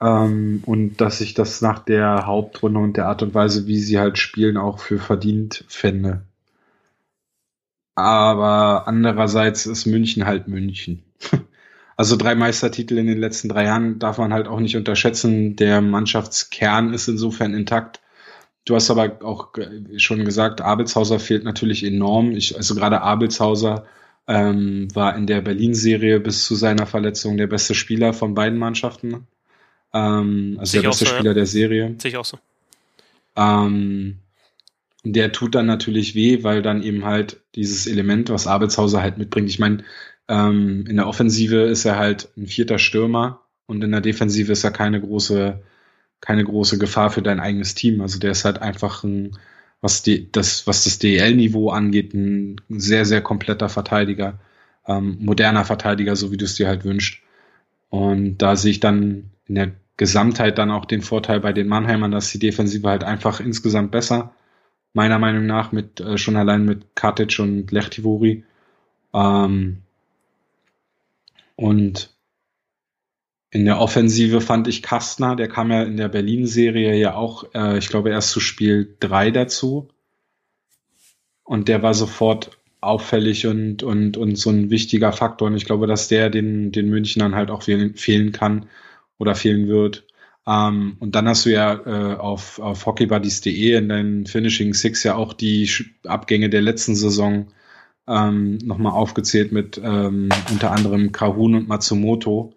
Ähm, 0.00 0.62
und 0.66 0.98
dass 0.98 1.20
ich 1.20 1.34
das 1.34 1.60
nach 1.60 1.80
der 1.80 2.26
Hauptrunde 2.26 2.80
und 2.80 2.96
der 2.96 3.08
Art 3.08 3.22
und 3.22 3.34
Weise, 3.34 3.66
wie 3.66 3.80
sie 3.80 3.98
halt 3.98 4.18
spielen, 4.18 4.56
auch 4.56 4.78
für 4.78 4.98
verdient 4.98 5.64
fände. 5.68 6.22
Aber 7.94 8.86
andererseits 8.86 9.66
ist 9.66 9.86
München 9.86 10.26
halt 10.26 10.48
München. 10.48 11.02
Also 12.00 12.16
drei 12.16 12.36
Meistertitel 12.36 12.96
in 12.96 13.08
den 13.08 13.18
letzten 13.18 13.48
drei 13.48 13.64
Jahren 13.64 13.98
darf 13.98 14.18
man 14.18 14.32
halt 14.32 14.46
auch 14.46 14.60
nicht 14.60 14.76
unterschätzen. 14.76 15.56
Der 15.56 15.80
Mannschaftskern 15.80 16.94
ist 16.94 17.08
insofern 17.08 17.54
intakt. 17.54 18.00
Du 18.64 18.74
hast 18.74 18.90
aber 18.90 19.18
auch 19.24 19.48
schon 19.96 20.24
gesagt, 20.24 20.60
Abelshauser 20.60 21.18
fehlt 21.18 21.44
natürlich 21.44 21.84
enorm. 21.84 22.32
Ich, 22.32 22.56
also 22.56 22.74
gerade 22.74 23.00
Abelshauser 23.00 23.86
ähm, 24.26 24.88
war 24.94 25.16
in 25.16 25.26
der 25.26 25.40
Berlin-Serie 25.40 26.20
bis 26.20 26.44
zu 26.44 26.54
seiner 26.54 26.86
Verletzung 26.86 27.38
der 27.38 27.46
beste 27.46 27.74
Spieler 27.74 28.12
von 28.12 28.34
beiden 28.34 28.58
Mannschaften. 28.58 29.26
Ähm, 29.94 30.56
also 30.58 30.72
Sich 30.72 30.82
der 30.82 30.88
beste 30.88 31.06
so, 31.06 31.10
Spieler 31.12 31.30
ja. 31.30 31.34
der 31.34 31.46
Serie. 31.46 31.94
Sehe 31.98 32.10
ich 32.10 32.16
auch 32.18 32.24
so. 32.26 32.38
Ähm, 33.36 34.18
der 35.04 35.32
tut 35.32 35.54
dann 35.54 35.66
natürlich 35.66 36.14
weh, 36.14 36.42
weil 36.42 36.60
dann 36.60 36.82
eben 36.82 37.04
halt 37.04 37.40
dieses 37.54 37.86
Element, 37.86 38.28
was 38.28 38.46
Abelshauser 38.46 39.00
halt 39.00 39.16
mitbringt. 39.16 39.48
Ich 39.48 39.58
meine, 39.58 39.84
ähm, 40.28 40.84
in 40.86 40.96
der 40.96 41.06
Offensive 41.06 41.62
ist 41.62 41.86
er 41.86 41.96
halt 41.96 42.28
ein 42.36 42.46
vierter 42.46 42.78
Stürmer 42.78 43.40
und 43.66 43.82
in 43.82 43.92
der 43.92 44.02
Defensive 44.02 44.52
ist 44.52 44.64
er 44.64 44.72
keine 44.72 45.00
große 45.00 45.62
keine 46.20 46.44
große 46.44 46.78
Gefahr 46.78 47.10
für 47.10 47.22
dein 47.22 47.40
eigenes 47.40 47.74
Team. 47.74 48.00
Also 48.00 48.18
der 48.18 48.32
ist 48.32 48.44
halt 48.44 48.60
einfach 48.60 49.04
ein, 49.04 49.38
was 49.80 50.02
die, 50.02 50.30
das, 50.30 50.66
was 50.66 50.84
das 50.84 50.98
DL-Niveau 50.98 51.70
angeht, 51.70 52.14
ein 52.14 52.56
sehr, 52.68 53.04
sehr 53.04 53.22
kompletter 53.22 53.68
Verteidiger, 53.68 54.38
ähm, 54.86 55.18
moderner 55.20 55.64
Verteidiger, 55.64 56.16
so 56.16 56.32
wie 56.32 56.36
du 56.36 56.44
es 56.44 56.56
dir 56.56 56.68
halt 56.68 56.84
wünschst. 56.84 57.20
Und 57.90 58.38
da 58.38 58.56
sehe 58.56 58.72
ich 58.72 58.80
dann 58.80 59.30
in 59.46 59.54
der 59.54 59.72
Gesamtheit 59.96 60.58
dann 60.58 60.70
auch 60.70 60.84
den 60.84 61.02
Vorteil 61.02 61.40
bei 61.40 61.52
den 61.52 61.68
Mannheimern, 61.68 62.10
dass 62.10 62.30
die 62.30 62.38
Defensive 62.38 62.88
halt 62.88 63.04
einfach 63.04 63.40
insgesamt 63.40 63.90
besser, 63.90 64.34
meiner 64.94 65.18
Meinung 65.18 65.46
nach, 65.46 65.72
mit 65.72 66.00
äh, 66.00 66.18
schon 66.18 66.36
allein 66.36 66.64
mit 66.64 66.94
Katic 66.94 67.38
und 67.38 67.70
Lechtivori. 67.70 68.44
Ähm, 69.14 69.78
und 71.56 72.10
in 73.50 73.64
der 73.64 73.80
Offensive 73.80 74.40
fand 74.40 74.68
ich 74.68 74.82
Kastner, 74.82 75.34
der 75.34 75.48
kam 75.48 75.70
ja 75.70 75.82
in 75.82 75.96
der 75.96 76.08
Berlin-Serie 76.08 76.94
ja 76.96 77.14
auch, 77.14 77.44
äh, 77.54 77.78
ich 77.78 77.88
glaube, 77.88 78.10
erst 78.10 78.30
zu 78.30 78.40
Spiel 78.40 78.96
drei 79.00 79.30
dazu. 79.30 79.88
Und 81.44 81.68
der 81.68 81.82
war 81.82 81.94
sofort 81.94 82.58
auffällig 82.80 83.46
und, 83.46 83.82
und, 83.82 84.16
und 84.18 84.36
so 84.36 84.50
ein 84.50 84.70
wichtiger 84.70 85.12
Faktor. 85.12 85.48
Und 85.48 85.56
ich 85.56 85.64
glaube, 85.64 85.86
dass 85.86 86.08
der 86.08 86.28
den, 86.28 86.72
den 86.72 86.90
Münchnern 86.90 87.34
halt 87.34 87.50
auch 87.50 87.62
fehlen, 87.62 87.94
fehlen 87.94 88.32
kann 88.32 88.66
oder 89.18 89.34
fehlen 89.34 89.66
wird. 89.66 90.04
Ähm, 90.46 90.96
und 91.00 91.14
dann 91.14 91.26
hast 91.26 91.46
du 91.46 91.50
ja 91.50 91.74
äh, 91.74 92.16
auf, 92.16 92.58
auf 92.58 92.84
hockeybuddies.de 92.84 93.76
in 93.76 93.88
deinen 93.88 94.26
Finishing 94.26 94.74
Six 94.74 95.04
ja 95.04 95.14
auch 95.14 95.32
die 95.32 95.70
Abgänge 96.04 96.50
der 96.50 96.60
letzten 96.60 96.94
Saison 96.94 97.48
ähm, 98.06 98.58
nochmal 98.58 98.92
aufgezählt 98.92 99.52
mit 99.52 99.80
ähm, 99.82 100.28
unter 100.50 100.72
anderem 100.72 101.12
Kahun 101.12 101.54
und 101.54 101.68
Matsumoto, 101.68 102.54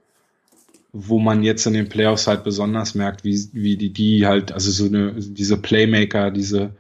wo 0.93 1.19
man 1.19 1.43
jetzt 1.43 1.65
in 1.65 1.73
den 1.73 1.89
Playoffs 1.89 2.27
halt 2.27 2.43
besonders 2.43 2.95
merkt, 2.95 3.23
wie, 3.23 3.47
wie 3.53 3.77
die, 3.77 3.93
die 3.93 4.27
halt, 4.27 4.51
also 4.51 4.71
so 4.71 4.85
eine, 4.85 5.13
diese 5.13 5.57
Playmaker, 5.57 6.31
diese 6.31 6.75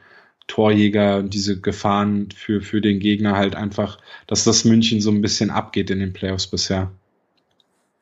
Torjäger, 0.47 1.23
diese 1.23 1.61
Gefahren 1.61 2.29
für, 2.31 2.61
für 2.61 2.81
den 2.81 2.99
Gegner 2.99 3.37
halt 3.37 3.55
einfach, 3.55 3.99
dass 4.27 4.43
das 4.43 4.65
München 4.65 4.99
so 4.99 5.11
ein 5.11 5.21
bisschen 5.21 5.49
abgeht 5.49 5.89
in 5.89 5.99
den 5.99 6.11
Playoffs 6.11 6.47
bisher. 6.47 6.91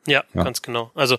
Ja, 0.07 0.23
ja. 0.33 0.43
ganz 0.43 0.61
genau. 0.63 0.91
Also 0.95 1.17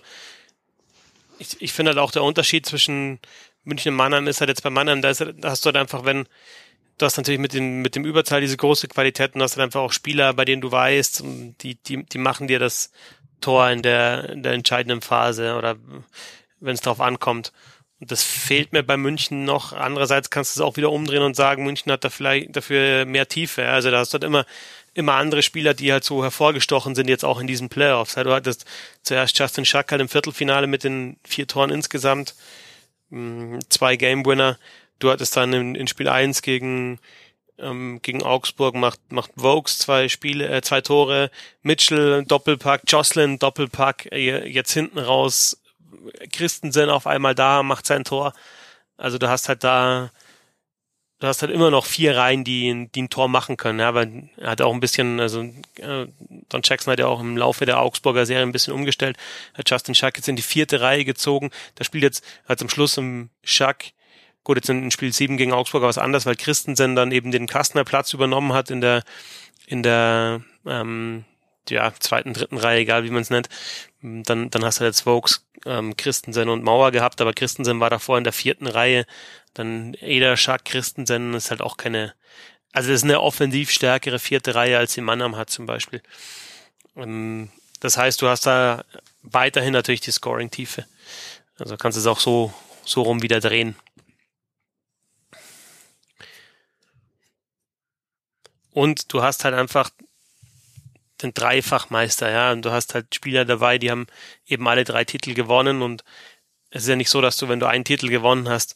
ich, 1.39 1.61
ich 1.61 1.71
finde 1.71 1.91
halt 1.91 1.99
auch 1.99 2.11
der 2.11 2.23
Unterschied 2.23 2.65
zwischen 2.65 3.19
München 3.63 3.93
und 3.93 3.97
Mannheim 3.97 4.27
ist 4.27 4.41
halt 4.41 4.49
jetzt 4.49 4.63
bei 4.63 4.69
Mannheim, 4.69 5.01
da, 5.01 5.09
ist, 5.09 5.21
da 5.21 5.49
hast 5.49 5.63
du 5.63 5.67
halt 5.67 5.77
einfach, 5.77 6.03
wenn 6.03 6.27
du 6.97 7.05
hast 7.05 7.17
natürlich 7.17 7.39
mit, 7.39 7.53
den, 7.53 7.81
mit 7.81 7.95
dem 7.95 8.05
Überzahl 8.05 8.41
diese 8.41 8.57
große 8.57 8.87
Qualität 8.89 9.33
und 9.33 9.39
du 9.39 9.43
hast 9.43 9.55
halt 9.55 9.63
einfach 9.63 9.81
auch 9.81 9.93
Spieler, 9.93 10.33
bei 10.33 10.45
denen 10.45 10.61
du 10.61 10.71
weißt, 10.71 11.23
die, 11.61 11.75
die, 11.75 12.03
die 12.03 12.17
machen 12.17 12.47
dir 12.47 12.59
das 12.59 12.91
Tor 13.41 13.69
in 13.69 13.81
der, 13.81 14.29
in 14.29 14.43
der 14.43 14.53
entscheidenden 14.53 15.01
Phase 15.01 15.55
oder 15.55 15.75
wenn 16.59 16.73
es 16.73 16.81
darauf 16.81 17.01
ankommt. 17.01 17.51
Und 17.99 18.11
das 18.11 18.23
fehlt 18.23 18.73
mir 18.73 18.81
bei 18.81 18.97
München 18.97 19.45
noch. 19.45 19.73
Andererseits 19.73 20.31
kannst 20.31 20.55
du 20.55 20.59
es 20.59 20.65
auch 20.65 20.75
wieder 20.75 20.91
umdrehen 20.91 21.21
und 21.21 21.35
sagen, 21.35 21.63
München 21.63 21.91
hat 21.91 22.03
da 22.03 22.09
vielleicht 22.09 22.55
dafür 22.55 23.05
mehr 23.05 23.27
Tiefe. 23.27 23.67
Also 23.67 23.91
da 23.91 23.99
hast 23.99 24.11
du 24.11 24.15
halt 24.15 24.23
immer, 24.23 24.45
immer 24.95 25.13
andere 25.13 25.43
Spieler, 25.43 25.75
die 25.75 25.91
halt 25.91 26.03
so 26.03 26.23
hervorgestochen 26.23 26.95
sind, 26.95 27.09
jetzt 27.09 27.23
auch 27.23 27.39
in 27.39 27.45
diesen 27.45 27.69
Playoffs. 27.69 28.15
Du 28.15 28.33
hattest 28.33 28.65
zuerst 29.03 29.37
Justin 29.37 29.65
Schack 29.65 29.91
halt 29.91 30.01
im 30.01 30.09
Viertelfinale 30.09 30.65
mit 30.65 30.83
den 30.83 31.17
vier 31.23 31.45
Toren 31.45 31.69
insgesamt, 31.69 32.33
mm, 33.09 33.59
zwei 33.69 33.95
Game 33.97 34.25
Winner. 34.25 34.57
Du 34.97 35.11
hattest 35.11 35.37
dann 35.37 35.53
in, 35.53 35.75
in 35.75 35.87
Spiel 35.87 36.09
eins 36.09 36.41
gegen 36.41 36.99
ähm, 37.59 37.99
gegen 38.01 38.23
Augsburg 38.23 38.75
macht 38.75 38.99
macht 39.11 39.31
Vokes 39.35 39.77
zwei 39.77 40.09
Spiele, 40.09 40.47
äh, 40.49 40.61
zwei 40.61 40.81
Tore, 40.81 41.31
Mitchell 41.61 42.23
Doppelpack, 42.25 42.83
Jocelyn 42.87 43.39
Doppelpack, 43.39 44.11
äh, 44.11 44.47
jetzt 44.47 44.73
hinten 44.73 44.99
raus 44.99 45.61
Christensen 46.31 46.89
auf 46.89 47.07
einmal 47.07 47.35
da, 47.35 47.63
macht 47.63 47.85
sein 47.85 48.03
Tor. 48.03 48.33
Also 48.97 49.17
du 49.17 49.29
hast 49.29 49.49
halt 49.49 49.63
da 49.63 50.11
du 51.21 51.27
hast 51.27 51.41
halt 51.41 51.51
immer 51.51 51.71
noch 51.71 51.85
vier 51.85 52.17
Reihen, 52.17 52.43
die, 52.43 52.89
die 52.93 53.03
ein 53.03 53.09
Tor 53.09 53.29
machen 53.29 53.55
können. 53.55 53.79
Ja, 53.79 53.93
weil 53.93 54.29
er 54.37 54.51
hat 54.51 54.61
auch 54.61 54.73
ein 54.73 54.79
bisschen, 54.79 55.19
also 55.19 55.43
äh, 55.75 56.07
Don 56.49 56.61
Jackson 56.63 56.91
hat 56.91 56.99
ja 56.99 57.07
auch 57.07 57.21
im 57.21 57.37
Laufe 57.37 57.65
der 57.65 57.79
Augsburger 57.79 58.25
Serie 58.25 58.43
ein 58.43 58.51
bisschen 58.51 58.73
umgestellt, 58.73 59.17
hat 59.53 59.69
Justin 59.69 59.95
Schack 59.95 60.17
jetzt 60.17 60.27
in 60.27 60.35
die 60.35 60.41
vierte 60.41 60.81
Reihe 60.81 61.05
gezogen. 61.05 61.51
Da 61.75 61.83
spielt 61.83 62.03
jetzt, 62.03 62.25
hat 62.49 62.59
zum 62.59 62.69
Schluss 62.69 62.97
im 62.97 63.29
Schack, 63.43 63.93
gut, 64.43 64.57
jetzt 64.57 64.69
in 64.69 64.91
Spiel 64.91 65.13
7 65.13 65.37
gegen 65.37 65.53
Augsburg 65.53 65.83
was 65.83 65.97
anders, 65.97 66.25
weil 66.25 66.35
Christensen 66.35 66.95
dann 66.95 67.11
eben 67.11 67.31
den 67.31 67.47
Kastner 67.47 67.83
Platz 67.83 68.13
übernommen 68.13 68.53
hat 68.53 68.69
in 68.69 68.81
der, 68.81 69.03
in 69.67 69.83
der 69.83 70.41
ähm, 70.65 71.25
ja, 71.69 71.93
zweiten, 71.99 72.33
dritten 72.33 72.57
Reihe, 72.57 72.79
egal 72.79 73.03
wie 73.03 73.11
man 73.11 73.21
es 73.21 73.29
nennt. 73.29 73.49
Dann, 74.01 74.49
dann 74.49 74.65
hast 74.65 74.79
du 74.79 74.83
jetzt 74.83 75.05
Vokes, 75.05 75.45
ähm, 75.65 75.95
Christensen 75.95 76.49
und 76.49 76.63
Mauer 76.63 76.91
gehabt, 76.91 77.21
aber 77.21 77.33
Christensen 77.33 77.79
war 77.79 77.89
davor 77.89 78.17
in 78.17 78.23
der 78.23 78.33
vierten 78.33 78.67
Reihe 78.67 79.05
dann 79.53 79.95
Eder, 79.95 80.37
Schack, 80.37 80.65
Christensen 80.65 81.33
ist 81.33 81.49
halt 81.49 81.61
auch 81.61 81.77
keine, 81.77 82.13
also 82.71 82.89
das 82.89 82.99
ist 82.99 83.03
eine 83.03 83.21
offensiv 83.21 83.69
stärkere 83.69 84.19
vierte 84.19 84.55
Reihe, 84.55 84.77
als 84.77 84.93
die 84.93 85.01
Mannheim 85.01 85.35
hat 85.35 85.49
zum 85.49 85.65
Beispiel. 85.65 86.01
Ähm, 86.95 87.49
das 87.79 87.97
heißt, 87.97 88.21
du 88.21 88.27
hast 88.27 88.45
da 88.45 88.85
weiterhin 89.23 89.73
natürlich 89.73 90.01
die 90.01 90.11
Scoring-Tiefe. 90.11 90.85
Also 91.57 91.77
kannst 91.77 91.97
es 91.97 92.07
auch 92.07 92.19
so, 92.19 92.53
so 92.85 93.01
rum 93.01 93.21
wieder 93.21 93.39
drehen. 93.39 93.75
Und 98.71 99.13
du 99.13 99.21
hast 99.21 99.43
halt 99.43 99.55
einfach 99.55 99.89
den 101.21 101.33
Dreifachmeister, 101.33 102.31
ja, 102.31 102.51
und 102.51 102.63
du 102.63 102.71
hast 102.71 102.95
halt 102.95 103.13
Spieler 103.13 103.45
dabei, 103.45 103.77
die 103.77 103.91
haben 103.91 104.07
eben 104.47 104.67
alle 104.67 104.83
drei 104.83 105.05
Titel 105.05 105.33
gewonnen 105.33 105.81
und 105.81 106.03
es 106.71 106.83
ist 106.83 106.89
ja 106.89 106.95
nicht 106.95 107.09
so, 107.09 107.21
dass 107.21 107.37
du, 107.37 107.49
wenn 107.49 107.59
du 107.59 107.67
einen 107.67 107.83
Titel 107.83 108.07
gewonnen 108.07 108.49
hast, 108.49 108.75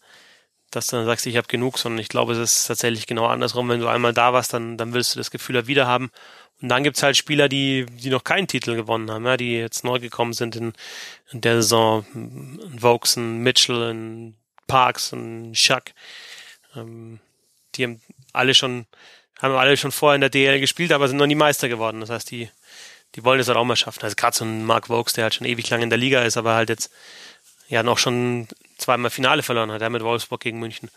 dass 0.69 0.87
du 0.87 0.97
dann 0.97 1.05
sagst, 1.05 1.25
ich 1.25 1.37
habe 1.37 1.47
genug, 1.47 1.77
sondern 1.77 1.99
ich 1.99 2.09
glaube, 2.09 2.33
es 2.33 2.39
ist 2.39 2.67
tatsächlich 2.67 3.07
genau 3.07 3.25
andersrum. 3.25 3.69
Wenn 3.69 3.79
du 3.79 3.87
einmal 3.87 4.13
da 4.13 4.33
warst, 4.33 4.53
dann, 4.53 4.77
dann 4.77 4.93
willst 4.93 5.15
du 5.15 5.19
das 5.19 5.31
Gefühl 5.31 5.67
wieder 5.67 5.87
haben. 5.87 6.11
Und 6.61 6.69
dann 6.69 6.83
gibt's 6.83 7.03
halt 7.03 7.15
Spieler, 7.17 7.47
die, 7.49 7.85
die 7.85 8.09
noch 8.09 8.23
keinen 8.23 8.47
Titel 8.47 8.75
gewonnen 8.75 9.09
haben, 9.11 9.25
ja, 9.25 9.37
die 9.37 9.53
jetzt 9.53 9.83
neu 9.83 9.99
gekommen 9.99 10.33
sind 10.33 10.55
in, 10.55 10.73
in 11.31 11.41
der 11.41 11.61
Saison. 11.61 12.05
Ein 12.13 13.37
Mitchell, 13.39 13.93
ein 13.93 14.35
Parks, 14.67 15.13
ein 15.13 15.55
Schuck. 15.55 15.83
Ähm, 16.75 17.19
die 17.75 17.83
haben 17.83 18.01
alle 18.33 18.53
schon, 18.53 18.85
haben 19.41 19.55
alle 19.55 19.77
schon 19.77 19.91
vorher 19.91 20.15
in 20.15 20.21
der 20.21 20.29
DL 20.29 20.59
gespielt, 20.59 20.91
aber 20.91 21.07
sind 21.07 21.17
noch 21.17 21.27
nie 21.27 21.35
Meister 21.35 21.69
geworden. 21.69 22.01
Das 22.01 22.09
heißt, 22.09 22.31
die, 22.31 22.49
die 23.15 23.23
wollen 23.23 23.39
es 23.39 23.47
halt 23.47 23.57
auch 23.57 23.65
mal 23.65 23.75
schaffen. 23.75 24.03
Also 24.03 24.15
gerade 24.15 24.35
so 24.35 24.45
ein 24.45 24.65
Mark 24.65 24.89
Vokes, 24.89 25.13
der 25.13 25.23
halt 25.23 25.35
schon 25.35 25.47
ewig 25.47 25.69
lang 25.69 25.81
in 25.81 25.89
der 25.89 25.99
Liga 25.99 26.21
ist, 26.23 26.37
aber 26.37 26.55
halt 26.55 26.69
jetzt 26.69 26.91
ja 27.67 27.83
noch 27.83 27.97
schon 27.97 28.47
zweimal 28.77 29.11
Finale 29.11 29.43
verloren 29.43 29.71
hat, 29.71 29.81
er 29.81 29.89
mit 29.89 30.03
Wolfsburg 30.03 30.41
gegen 30.41 30.59
München. 30.59 30.89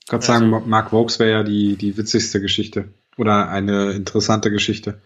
Ich 0.00 0.06
kann 0.06 0.20
also, 0.20 0.32
sagen, 0.32 0.68
Mark 0.68 0.92
Vokes 0.92 1.18
wäre 1.18 1.30
ja 1.30 1.42
die, 1.42 1.76
die 1.76 1.96
witzigste 1.96 2.40
Geschichte 2.40 2.88
oder 3.16 3.48
eine 3.48 3.92
interessante 3.92 4.50
Geschichte. 4.50 5.00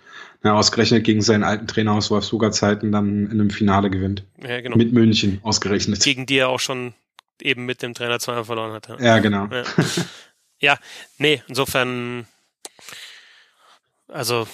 Ja, 0.45 0.55
ausgerechnet 0.55 1.05
gegen 1.05 1.21
seinen 1.21 1.43
alten 1.43 1.67
Trainer 1.67 1.95
aus 1.95 2.11
Wolfsburger 2.11 2.53
Zeiten 2.53 2.93
dann 2.93 3.27
in 3.27 3.33
einem 3.33 3.51
Finale 3.51 3.91
gewinnt. 3.91 4.23
Ja, 4.41 4.61
genau. 4.61 4.77
Mit 4.77 4.93
München 4.93 5.41
ausgerechnet. 5.43 6.03
Gegen 6.03 6.27
die 6.27 6.39
er 6.39 6.49
auch 6.49 6.61
schon 6.61 6.95
eben 7.43 7.67
mit 7.67 7.83
dem 7.83 7.95
Trainer 7.95 8.21
zweimal 8.21 8.45
verloren 8.45 8.73
hatte. 8.73 8.97
Ja, 9.01 9.19
genau. 9.19 9.49
Ja, 9.51 9.65
ja 10.61 10.79
nee, 11.19 11.43
insofern, 11.49 12.27
also 14.09 14.47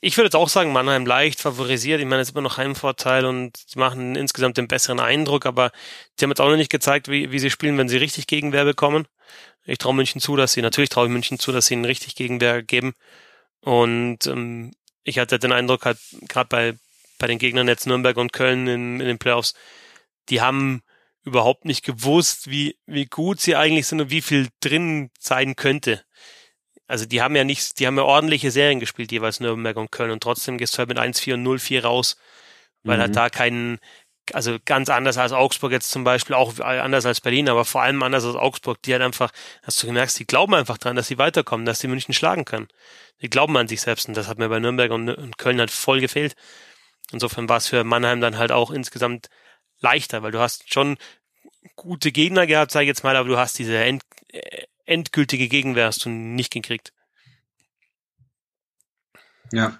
ich 0.00 0.16
würde 0.16 0.26
jetzt 0.26 0.36
auch 0.36 0.48
sagen, 0.48 0.72
Mannheim 0.72 1.04
leicht 1.04 1.40
favorisiert. 1.40 2.00
Ich 2.00 2.06
meine, 2.06 2.22
es 2.22 2.28
ist 2.28 2.34
immer 2.34 2.42
noch 2.42 2.58
Heimvorteil 2.58 3.24
und 3.24 3.56
sie 3.56 3.78
machen 3.78 4.14
insgesamt 4.14 4.56
den 4.56 4.68
besseren 4.68 5.00
Eindruck, 5.00 5.46
aber 5.46 5.72
sie 6.16 6.24
haben 6.24 6.30
jetzt 6.30 6.40
auch 6.40 6.48
noch 6.48 6.56
nicht 6.56 6.70
gezeigt, 6.70 7.08
wie, 7.08 7.32
wie 7.32 7.38
sie 7.38 7.50
spielen, 7.50 7.76
wenn 7.76 7.88
sie 7.88 7.96
richtig 7.96 8.26
Gegenwehr 8.26 8.64
bekommen. 8.64 9.06
Ich 9.64 9.78
traue 9.78 9.94
München 9.94 10.20
zu, 10.20 10.36
dass 10.36 10.52
sie, 10.52 10.62
natürlich 10.62 10.90
traue 10.90 11.06
ich 11.06 11.12
München 11.12 11.38
zu, 11.38 11.52
dass 11.52 11.66
sie 11.66 11.74
ihnen 11.74 11.84
richtig 11.84 12.14
Gegenwehr 12.14 12.62
geben. 12.62 12.92
Und 13.60 14.26
ähm, 14.26 14.72
ich 15.02 15.18
hatte 15.18 15.38
den 15.38 15.52
Eindruck, 15.52 15.84
halt, 15.86 15.98
gerade 16.28 16.48
bei, 16.48 16.78
bei 17.18 17.26
den 17.26 17.38
Gegnern 17.38 17.68
jetzt 17.68 17.86
Nürnberg 17.86 18.16
und 18.16 18.32
Köln 18.32 18.66
in, 18.68 19.00
in 19.00 19.06
den 19.06 19.18
Playoffs, 19.18 19.54
die 20.28 20.40
haben 20.40 20.82
überhaupt 21.24 21.64
nicht 21.64 21.84
gewusst, 21.84 22.50
wie, 22.50 22.78
wie 22.86 23.06
gut 23.06 23.40
sie 23.40 23.56
eigentlich 23.56 23.86
sind 23.86 24.00
und 24.00 24.10
wie 24.10 24.22
viel 24.22 24.48
drin 24.60 25.10
sein 25.18 25.56
könnte. 25.56 26.02
Also 26.90 27.06
die 27.06 27.22
haben 27.22 27.36
ja 27.36 27.44
nicht, 27.44 27.78
die 27.78 27.86
haben 27.86 27.96
ja 27.96 28.02
ordentliche 28.02 28.50
Serien 28.50 28.80
gespielt, 28.80 29.12
jeweils 29.12 29.38
Nürnberg 29.38 29.76
und 29.76 29.92
Köln 29.92 30.10
und 30.10 30.24
trotzdem 30.24 30.58
gehst 30.58 30.74
du 30.74 30.78
halt 30.78 30.88
mit 30.88 30.98
1-4 30.98 31.34
und 31.34 31.46
0-4 31.46 31.82
raus, 31.82 32.16
weil 32.82 32.98
halt 32.98 33.12
mhm. 33.12 33.16
halt 33.20 33.32
da 33.32 33.38
keinen, 33.38 33.78
also 34.32 34.56
ganz 34.64 34.88
anders 34.88 35.16
als 35.16 35.30
Augsburg 35.30 35.70
jetzt 35.70 35.92
zum 35.92 36.02
Beispiel, 36.02 36.34
auch 36.34 36.58
anders 36.58 37.06
als 37.06 37.20
Berlin, 37.20 37.48
aber 37.48 37.64
vor 37.64 37.82
allem 37.82 38.02
anders 38.02 38.24
als 38.24 38.34
Augsburg, 38.34 38.82
die 38.82 38.92
halt 38.92 39.02
einfach, 39.02 39.30
hast 39.62 39.80
du 39.80 39.86
gemerkt, 39.86 40.18
die 40.18 40.26
glauben 40.26 40.52
einfach 40.52 40.78
dran, 40.78 40.96
dass 40.96 41.06
sie 41.06 41.16
weiterkommen, 41.16 41.64
dass 41.64 41.78
sie 41.78 41.86
München 41.86 42.12
schlagen 42.12 42.44
können. 42.44 42.66
Die 43.22 43.30
glauben 43.30 43.56
an 43.56 43.68
sich 43.68 43.82
selbst 43.82 44.08
und 44.08 44.16
das 44.16 44.26
hat 44.26 44.38
mir 44.38 44.48
bei 44.48 44.58
Nürnberg 44.58 44.90
und 44.90 45.38
Köln 45.38 45.60
halt 45.60 45.70
voll 45.70 46.00
gefehlt. 46.00 46.34
Insofern 47.12 47.48
war 47.48 47.58
es 47.58 47.68
für 47.68 47.84
Mannheim 47.84 48.20
dann 48.20 48.36
halt 48.36 48.50
auch 48.50 48.72
insgesamt 48.72 49.28
leichter, 49.78 50.24
weil 50.24 50.32
du 50.32 50.40
hast 50.40 50.72
schon 50.74 50.98
gute 51.76 52.10
Gegner 52.10 52.48
gehabt, 52.48 52.72
sag 52.72 52.80
ich 52.80 52.88
jetzt 52.88 53.04
mal, 53.04 53.14
aber 53.14 53.28
du 53.28 53.38
hast 53.38 53.60
diese 53.60 53.78
End 53.78 54.02
endgültige 54.90 55.48
Gegenwehr 55.48 55.86
hast 55.86 56.04
du 56.04 56.10
nicht 56.10 56.52
gekriegt. 56.52 56.92
Ja. 59.52 59.78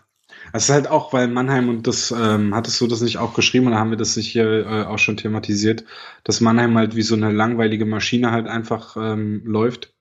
Es 0.53 0.65
ist 0.65 0.71
halt 0.71 0.89
auch, 0.89 1.13
weil 1.13 1.29
Mannheim 1.29 1.69
und 1.69 1.87
das, 1.87 2.11
ähm, 2.11 2.55
hattest 2.55 2.81
du 2.81 2.87
das 2.87 3.03
nicht 3.03 3.19
auch 3.19 3.35
geschrieben 3.35 3.67
oder 3.67 3.77
haben 3.77 3.91
wir 3.91 3.99
das 3.99 4.17
nicht 4.17 4.29
hier 4.29 4.67
äh, 4.67 4.85
auch 4.85 4.99
schon 4.99 5.17
thematisiert, 5.17 5.85
dass 6.25 6.41
Mannheim 6.41 6.77
halt 6.79 6.97
wie 6.97 7.03
so 7.03 7.15
eine 7.15 7.31
langweilige 7.31 7.85
Maschine 7.85 8.31
halt 8.31 8.47
einfach 8.47 8.97
ähm, 8.97 9.43
läuft. 9.45 9.93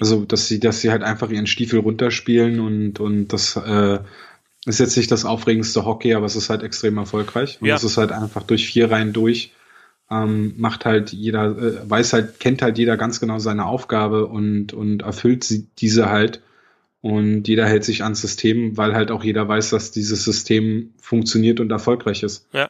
Also, 0.00 0.24
dass 0.24 0.48
sie, 0.48 0.58
dass 0.58 0.80
sie 0.80 0.90
halt 0.90 1.04
einfach 1.04 1.30
ihren 1.30 1.46
Stiefel 1.46 1.78
runterspielen 1.78 2.58
und, 2.58 2.98
und 2.98 3.28
das 3.28 3.56
äh, 3.56 4.00
ist 4.66 4.80
jetzt 4.80 4.96
nicht 4.96 5.12
das 5.12 5.24
aufregendste 5.24 5.84
Hockey, 5.84 6.14
aber 6.14 6.26
es 6.26 6.34
ist 6.34 6.50
halt 6.50 6.64
extrem 6.64 6.98
erfolgreich. 6.98 7.58
Und 7.60 7.68
ja. 7.68 7.76
es 7.76 7.84
ist 7.84 7.96
halt 7.96 8.10
einfach 8.10 8.42
durch 8.42 8.66
vier 8.66 8.90
Reihen 8.90 9.12
durch 9.12 9.52
ähm, 10.10 10.54
macht 10.56 10.84
halt 10.84 11.12
jeder, 11.12 11.56
äh, 11.58 11.90
weiß 11.90 12.12
halt, 12.12 12.40
kennt 12.40 12.62
halt 12.62 12.78
jeder 12.78 12.96
ganz 12.96 13.20
genau 13.20 13.38
seine 13.38 13.66
Aufgabe 13.66 14.26
und, 14.26 14.72
und 14.72 15.02
erfüllt 15.02 15.44
sie, 15.44 15.66
diese 15.78 16.08
halt. 16.08 16.42
Und 17.02 17.46
jeder 17.46 17.66
hält 17.66 17.84
sich 17.84 18.02
ans 18.02 18.20
System, 18.20 18.76
weil 18.76 18.94
halt 18.94 19.12
auch 19.12 19.22
jeder 19.22 19.46
weiß, 19.46 19.70
dass 19.70 19.92
dieses 19.92 20.24
System 20.24 20.92
funktioniert 21.00 21.60
und 21.60 21.70
erfolgreich 21.70 22.24
ist. 22.24 22.48
Ja, 22.52 22.68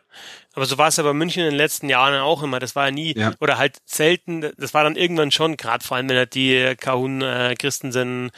aber 0.53 0.67
so 0.67 0.77
war 0.77 0.89
es 0.89 0.97
ja 0.97 1.05
bei 1.05 1.15
München 1.15 1.43
in 1.43 1.51
den 1.51 1.57
letzten 1.57 1.89
Jahren 1.89 2.21
auch 2.21 2.43
immer. 2.43 2.59
Das 2.59 2.77
war 2.77 2.87
ja 2.87 2.91
nie 2.91 3.15
ja. 3.17 3.33
oder 3.41 3.57
halt 3.57 3.79
selten. 3.87 4.51
Das 4.59 4.75
war 4.75 4.85
dann 4.85 4.97
irgendwann 4.97 5.31
schon, 5.31 5.57
gerade 5.57 5.85
vor 5.85 5.97
allem 5.97 6.09
wenn 6.11 6.19
halt 6.19 6.35
die 6.35 6.75
Kahun 6.79 7.23
äh, 7.23 7.55
Christensen 7.59 8.31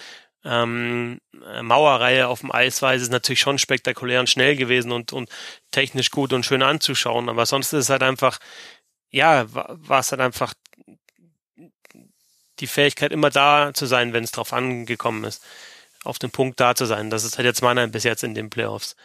ähm, 0.44 1.20
Mauerreihe 1.62 2.28
auf 2.28 2.40
dem 2.40 2.52
Eis 2.52 2.80
war, 2.80 2.94
ist 2.94 3.02
es 3.02 3.10
natürlich 3.10 3.40
schon 3.40 3.58
spektakulär 3.58 4.20
und 4.20 4.30
schnell 4.30 4.56
gewesen 4.56 4.92
und, 4.92 5.12
und 5.12 5.28
technisch 5.72 6.10
gut 6.10 6.32
und 6.32 6.46
schön 6.46 6.62
anzuschauen. 6.62 7.28
Aber 7.28 7.44
sonst 7.44 7.72
ist 7.72 7.84
es 7.84 7.90
halt 7.90 8.02
einfach, 8.02 8.38
ja, 9.10 9.46
war 9.52 10.00
es 10.00 10.10
halt 10.10 10.20
einfach 10.20 10.54
die 12.60 12.66
Fähigkeit, 12.66 13.12
immer 13.12 13.30
da 13.30 13.72
zu 13.72 13.86
sein, 13.86 14.12
wenn 14.12 14.24
es 14.24 14.32
drauf 14.32 14.52
angekommen 14.52 15.24
ist. 15.24 15.42
Auf 16.04 16.18
dem 16.18 16.30
Punkt 16.30 16.60
da 16.60 16.74
zu 16.74 16.86
sein. 16.86 17.10
Das 17.10 17.24
ist 17.24 17.38
halt 17.38 17.46
jetzt 17.46 17.62
meiner 17.62 17.86
bis 17.88 18.04
jetzt 18.04 18.24
in 18.24 18.34
den 18.34 18.50
Playoffs. 18.50 18.96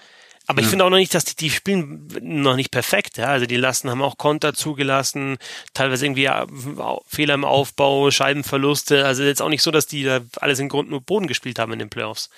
Aber 0.45 0.59
ja. 0.59 0.65
ich 0.65 0.69
finde 0.69 0.83
auch 0.83 0.89
noch 0.89 0.97
nicht, 0.97 1.13
dass 1.13 1.23
die, 1.23 1.35
die 1.35 1.49
spielen 1.49 2.07
noch 2.21 2.55
nicht 2.55 2.71
perfekt. 2.71 3.17
Ja? 3.17 3.27
Also 3.27 3.45
die 3.45 3.55
lassen, 3.55 3.89
haben 3.89 4.01
auch 4.01 4.17
Konter 4.17 4.53
zugelassen, 4.53 5.37
teilweise 5.73 6.05
irgendwie 6.05 6.29
Fehler 7.07 7.33
im 7.33 7.45
Aufbau, 7.45 8.11
Scheibenverluste. 8.11 9.05
Also 9.05 9.23
jetzt 9.23 9.41
auch 9.41 9.49
nicht 9.49 9.63
so, 9.63 9.71
dass 9.71 9.87
die 9.87 10.03
da 10.03 10.19
alles 10.39 10.59
in 10.59 10.69
Grund 10.69 10.89
nur 10.89 11.01
Boden 11.01 11.27
gespielt 11.27 11.59
haben 11.59 11.71
in 11.73 11.79
den 11.79 11.89
Playoffs. 11.89 12.29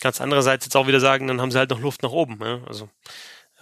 Ganz 0.00 0.20
andererseits 0.20 0.66
jetzt 0.66 0.76
auch 0.76 0.86
wieder 0.86 1.00
sagen, 1.00 1.26
dann 1.26 1.40
haben 1.40 1.50
sie 1.50 1.58
halt 1.58 1.70
noch 1.70 1.80
Luft 1.80 2.02
nach 2.02 2.10
oben. 2.10 2.38
Ja? 2.40 2.60
Also, 2.66 2.88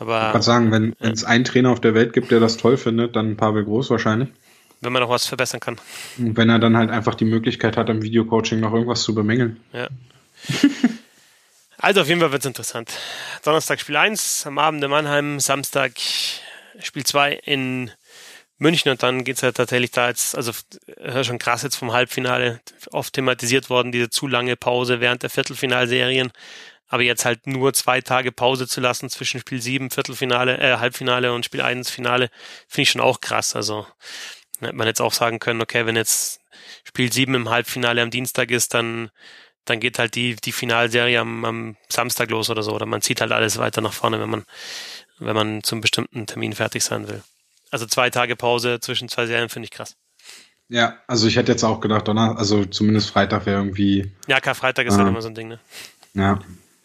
aber, 0.02 0.26
ich 0.26 0.32
kann 0.32 0.42
sagen, 0.42 0.70
wenn 0.72 0.94
ja. 1.00 1.10
es 1.10 1.24
einen 1.24 1.44
Trainer 1.44 1.70
auf 1.70 1.80
der 1.80 1.94
Welt 1.94 2.12
gibt, 2.12 2.30
der 2.30 2.40
das 2.40 2.56
toll 2.56 2.76
findet, 2.76 3.16
dann 3.16 3.36
Pavel 3.36 3.64
Groß 3.64 3.90
wahrscheinlich. 3.90 4.28
Wenn 4.80 4.92
man 4.92 5.00
noch 5.00 5.08
was 5.08 5.26
verbessern 5.26 5.60
kann. 5.60 5.76
Und 6.18 6.36
wenn 6.36 6.48
er 6.48 6.58
dann 6.58 6.76
halt 6.76 6.90
einfach 6.90 7.14
die 7.14 7.24
Möglichkeit 7.24 7.76
hat, 7.76 7.88
im 7.88 8.02
Videocoaching 8.02 8.60
noch 8.60 8.72
irgendwas 8.72 9.02
zu 9.02 9.14
bemängeln. 9.14 9.58
Ja. 9.72 9.88
Also 11.78 12.00
auf 12.00 12.08
jeden 12.08 12.20
Fall 12.20 12.30
wird 12.30 12.42
es 12.42 12.46
interessant. 12.46 12.92
Donnerstag 13.44 13.80
Spiel 13.80 13.96
1, 13.96 14.46
am 14.46 14.58
Abend 14.58 14.84
in 14.84 14.90
Mannheim, 14.90 15.40
Samstag 15.40 15.92
Spiel 16.80 17.04
2 17.04 17.32
in 17.44 17.90
München 18.58 18.92
und 18.92 19.02
dann 19.02 19.24
geht 19.24 19.36
es 19.36 19.42
halt 19.42 19.56
tatsächlich 19.56 19.90
da 19.90 20.08
jetzt, 20.08 20.36
also 20.36 20.52
schon 21.22 21.38
krass 21.38 21.62
jetzt 21.62 21.76
vom 21.76 21.92
Halbfinale, 21.92 22.60
oft 22.92 23.12
thematisiert 23.12 23.68
worden, 23.68 23.90
diese 23.90 24.10
zu 24.10 24.28
lange 24.28 24.56
Pause 24.56 25.00
während 25.00 25.24
der 25.24 25.30
Viertelfinalserien. 25.30 26.30
Aber 26.92 27.02
jetzt 27.02 27.24
halt 27.24 27.46
nur 27.46 27.72
zwei 27.72 28.02
Tage 28.02 28.32
Pause 28.32 28.68
zu 28.68 28.82
lassen 28.82 29.08
zwischen 29.08 29.40
Spiel 29.40 29.62
7, 29.62 29.90
Viertelfinale, 29.90 30.58
äh, 30.58 30.76
Halbfinale 30.76 31.32
und 31.32 31.42
Spiel 31.42 31.62
1, 31.62 31.88
Finale, 31.88 32.28
finde 32.68 32.82
ich 32.82 32.90
schon 32.90 33.00
auch 33.00 33.22
krass. 33.22 33.56
Also 33.56 33.86
hätte 34.60 34.76
man 34.76 34.86
jetzt 34.86 35.00
auch 35.00 35.14
sagen 35.14 35.38
können, 35.38 35.62
okay, 35.62 35.86
wenn 35.86 35.96
jetzt 35.96 36.42
Spiel 36.84 37.10
7 37.10 37.34
im 37.34 37.48
Halbfinale 37.48 38.02
am 38.02 38.10
Dienstag 38.10 38.50
ist, 38.50 38.74
dann 38.74 39.10
dann 39.64 39.80
geht 39.80 39.98
halt 39.98 40.16
die, 40.16 40.36
die 40.36 40.52
Finalserie 40.52 41.18
am, 41.18 41.46
am 41.46 41.76
Samstag 41.88 42.28
los 42.30 42.50
oder 42.50 42.62
so. 42.62 42.74
Oder 42.74 42.84
man 42.84 43.00
zieht 43.00 43.22
halt 43.22 43.32
alles 43.32 43.56
weiter 43.56 43.80
nach 43.80 43.94
vorne, 43.94 44.20
wenn 44.20 44.28
man, 44.28 44.44
wenn 45.18 45.34
man 45.34 45.62
zum 45.62 45.80
bestimmten 45.80 46.26
Termin 46.26 46.52
fertig 46.52 46.84
sein 46.84 47.08
will. 47.08 47.22
Also 47.70 47.86
zwei 47.86 48.10
Tage 48.10 48.36
Pause 48.36 48.80
zwischen 48.80 49.08
zwei 49.08 49.24
Serien 49.24 49.48
finde 49.48 49.64
ich 49.64 49.70
krass. 49.70 49.96
Ja, 50.68 50.98
also 51.06 51.26
ich 51.26 51.36
hätte 51.36 51.52
jetzt 51.52 51.64
auch 51.64 51.80
gedacht, 51.80 52.06
Donner, 52.06 52.36
also 52.36 52.66
zumindest 52.66 53.08
Freitag 53.08 53.46
wäre 53.46 53.60
irgendwie. 53.60 54.12
Ja, 54.26 54.40
Karfreitag 54.40 54.86
ist 54.86 54.94
äh, 54.94 54.98
halt 54.98 55.08
immer 55.08 55.22
so 55.22 55.28
ein 55.28 55.34
Ding, 55.34 55.48
ne? 55.48 55.58
Ja, 56.12 56.38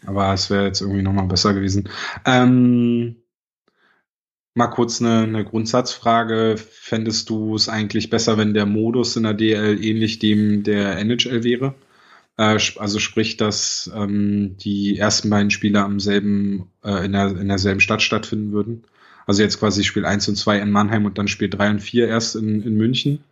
aber 0.08 0.34
es 0.34 0.50
wäre 0.50 0.66
jetzt 0.66 0.82
irgendwie 0.82 1.02
nochmal 1.02 1.28
besser 1.28 1.54
gewesen. 1.54 1.90
Ähm, 2.26 3.18
mal 4.54 4.68
kurz 4.68 5.02
eine, 5.02 5.24
eine 5.24 5.44
Grundsatzfrage. 5.44 6.56
Fändest 6.58 7.30
du 7.30 7.56
es 7.56 7.68
eigentlich 7.68 8.10
besser, 8.10 8.38
wenn 8.38 8.54
der 8.54 8.66
Modus 8.66 9.16
in 9.18 9.24
der 9.24 9.34
DL 9.34 9.84
ähnlich 9.84 10.20
dem 10.20 10.64
der 10.64 10.98
NHL 10.98 11.44
wäre? 11.44 11.76
Äh, 12.38 12.58
also 12.78 13.00
sprich, 13.00 13.36
dass 13.36 13.92
ähm, 13.94 14.56
die 14.58 14.98
ersten 14.98 15.30
beiden 15.30 15.52
Spiele 15.52 15.84
am 15.84 16.00
selben, 16.00 16.72
äh, 16.84 17.06
in, 17.06 17.12
der, 17.12 17.28
in 17.38 17.50
derselben 17.50 17.82
Stadt 17.82 18.02
stattfinden 18.02 18.54
würden. 18.54 18.86
Also 19.26 19.44
jetzt 19.44 19.60
quasi 19.60 19.84
Spiel 19.84 20.06
1 20.06 20.30
und 20.30 20.38
2 20.38 20.60
in 20.60 20.72
Mannheim 20.72 21.06
und 21.06 21.18
dann 21.18 21.28
Spiel 21.28 21.50
3 21.50 21.72
und 21.72 21.80
4 21.82 22.08
erst 22.08 22.38
in, 22.38 22.64
in 22.64 22.78
München. 22.78 23.24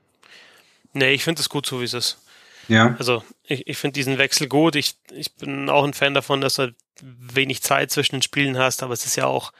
Nee, 0.91 1.13
ich 1.13 1.23
finde 1.23 1.39
es 1.39 1.47
gut, 1.47 1.65
so 1.65 1.79
wie 1.79 1.85
es 1.85 1.93
ist. 1.93 2.17
Ja. 2.67 2.95
Also 2.97 3.23
ich, 3.43 3.67
ich 3.67 3.77
finde 3.77 3.93
diesen 3.93 4.17
Wechsel 4.17 4.47
gut. 4.47 4.75
Ich, 4.75 4.95
ich 5.11 5.35
bin 5.35 5.69
auch 5.69 5.83
ein 5.83 5.93
Fan 5.93 6.13
davon, 6.13 6.41
dass 6.41 6.55
du 6.55 6.73
wenig 7.01 7.61
Zeit 7.61 7.91
zwischen 7.91 8.17
den 8.17 8.21
Spielen 8.21 8.57
hast, 8.57 8.83
aber 8.83 8.93
es 8.93 9.05
ist 9.05 9.15
ja 9.15 9.25
auch, 9.25 9.51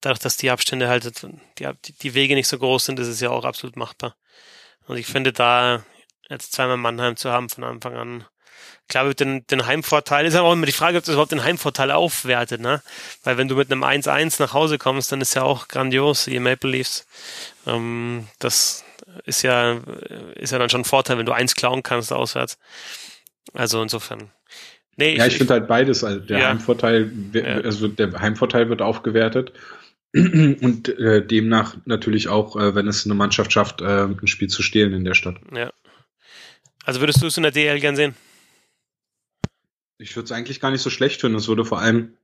dadurch, 0.00 0.20
dass 0.20 0.36
die 0.36 0.50
Abstände 0.50 0.88
halt, 0.88 1.22
die, 1.58 1.92
die 1.92 2.14
Wege 2.14 2.34
nicht 2.34 2.48
so 2.48 2.58
groß 2.58 2.86
sind, 2.86 2.98
ist 2.98 3.08
es 3.08 3.20
ja 3.20 3.30
auch 3.30 3.44
absolut 3.44 3.76
machbar. 3.76 4.16
Und 4.86 4.96
ich 4.96 5.06
finde 5.06 5.32
da 5.32 5.84
jetzt 6.28 6.52
zweimal 6.52 6.76
Mannheim 6.76 7.16
zu 7.16 7.30
haben 7.30 7.48
von 7.48 7.64
Anfang 7.64 7.94
an, 7.96 8.24
glaube, 8.90 9.14
den, 9.14 9.46
den 9.46 9.64
Heimvorteil 9.64 10.26
ist 10.26 10.34
ja 10.34 10.42
auch 10.42 10.52
immer 10.52 10.66
die 10.66 10.72
Frage, 10.72 10.98
ob 10.98 11.04
das 11.04 11.14
überhaupt 11.14 11.32
den 11.32 11.44
Heimvorteil 11.44 11.90
aufwertet, 11.90 12.60
ne? 12.60 12.82
Weil 13.24 13.38
wenn 13.38 13.48
du 13.48 13.54
mit 13.54 13.72
einem 13.72 13.82
1-1 13.82 14.42
nach 14.42 14.52
Hause 14.52 14.76
kommst, 14.76 15.10
dann 15.12 15.22
ist 15.22 15.34
ja 15.34 15.42
auch 15.42 15.68
grandios, 15.68 16.26
ihr 16.26 16.40
Maple 16.40 16.70
Leafs. 16.70 17.06
Ähm, 17.66 18.28
das 18.38 18.84
ist 19.24 19.42
ja, 19.42 19.80
ist 20.34 20.52
ja 20.52 20.58
dann 20.58 20.70
schon 20.70 20.82
ein 20.82 20.84
Vorteil, 20.84 21.18
wenn 21.18 21.26
du 21.26 21.32
eins 21.32 21.54
klauen 21.54 21.82
kannst 21.82 22.12
auswärts. 22.12 22.58
Also 23.52 23.82
insofern. 23.82 24.30
Nee, 24.96 25.16
ja, 25.16 25.26
ich, 25.26 25.32
ich 25.32 25.38
finde 25.38 25.54
halt 25.54 25.68
beides. 25.68 26.04
Also 26.04 26.20
der 26.20 26.38
ja. 26.38 26.48
Heimvorteil, 26.48 27.10
also 27.64 27.88
der 27.88 28.12
Heimvorteil 28.20 28.68
wird 28.68 28.82
aufgewertet. 28.82 29.52
Und 30.14 30.88
äh, 30.88 31.24
demnach 31.24 31.76
natürlich 31.84 32.28
auch, 32.28 32.56
äh, 32.56 32.74
wenn 32.74 32.88
es 32.88 33.04
eine 33.04 33.14
Mannschaft 33.14 33.52
schafft, 33.52 33.80
äh, 33.80 34.04
ein 34.04 34.26
Spiel 34.26 34.48
zu 34.48 34.62
stehlen 34.62 34.92
in 34.92 35.04
der 35.04 35.14
Stadt. 35.14 35.36
Ja. 35.54 35.72
Also 36.84 37.00
würdest 37.00 37.22
du 37.22 37.26
es 37.26 37.36
in 37.36 37.44
der 37.44 37.52
DL 37.52 37.78
gern 37.78 37.94
sehen? 37.94 38.14
Ich 39.98 40.16
würde 40.16 40.24
es 40.24 40.32
eigentlich 40.32 40.60
gar 40.60 40.70
nicht 40.70 40.82
so 40.82 40.90
schlecht 40.90 41.20
finden. 41.20 41.36
Es 41.36 41.46
würde 41.46 41.64
vor 41.64 41.80
allem, 41.80 42.16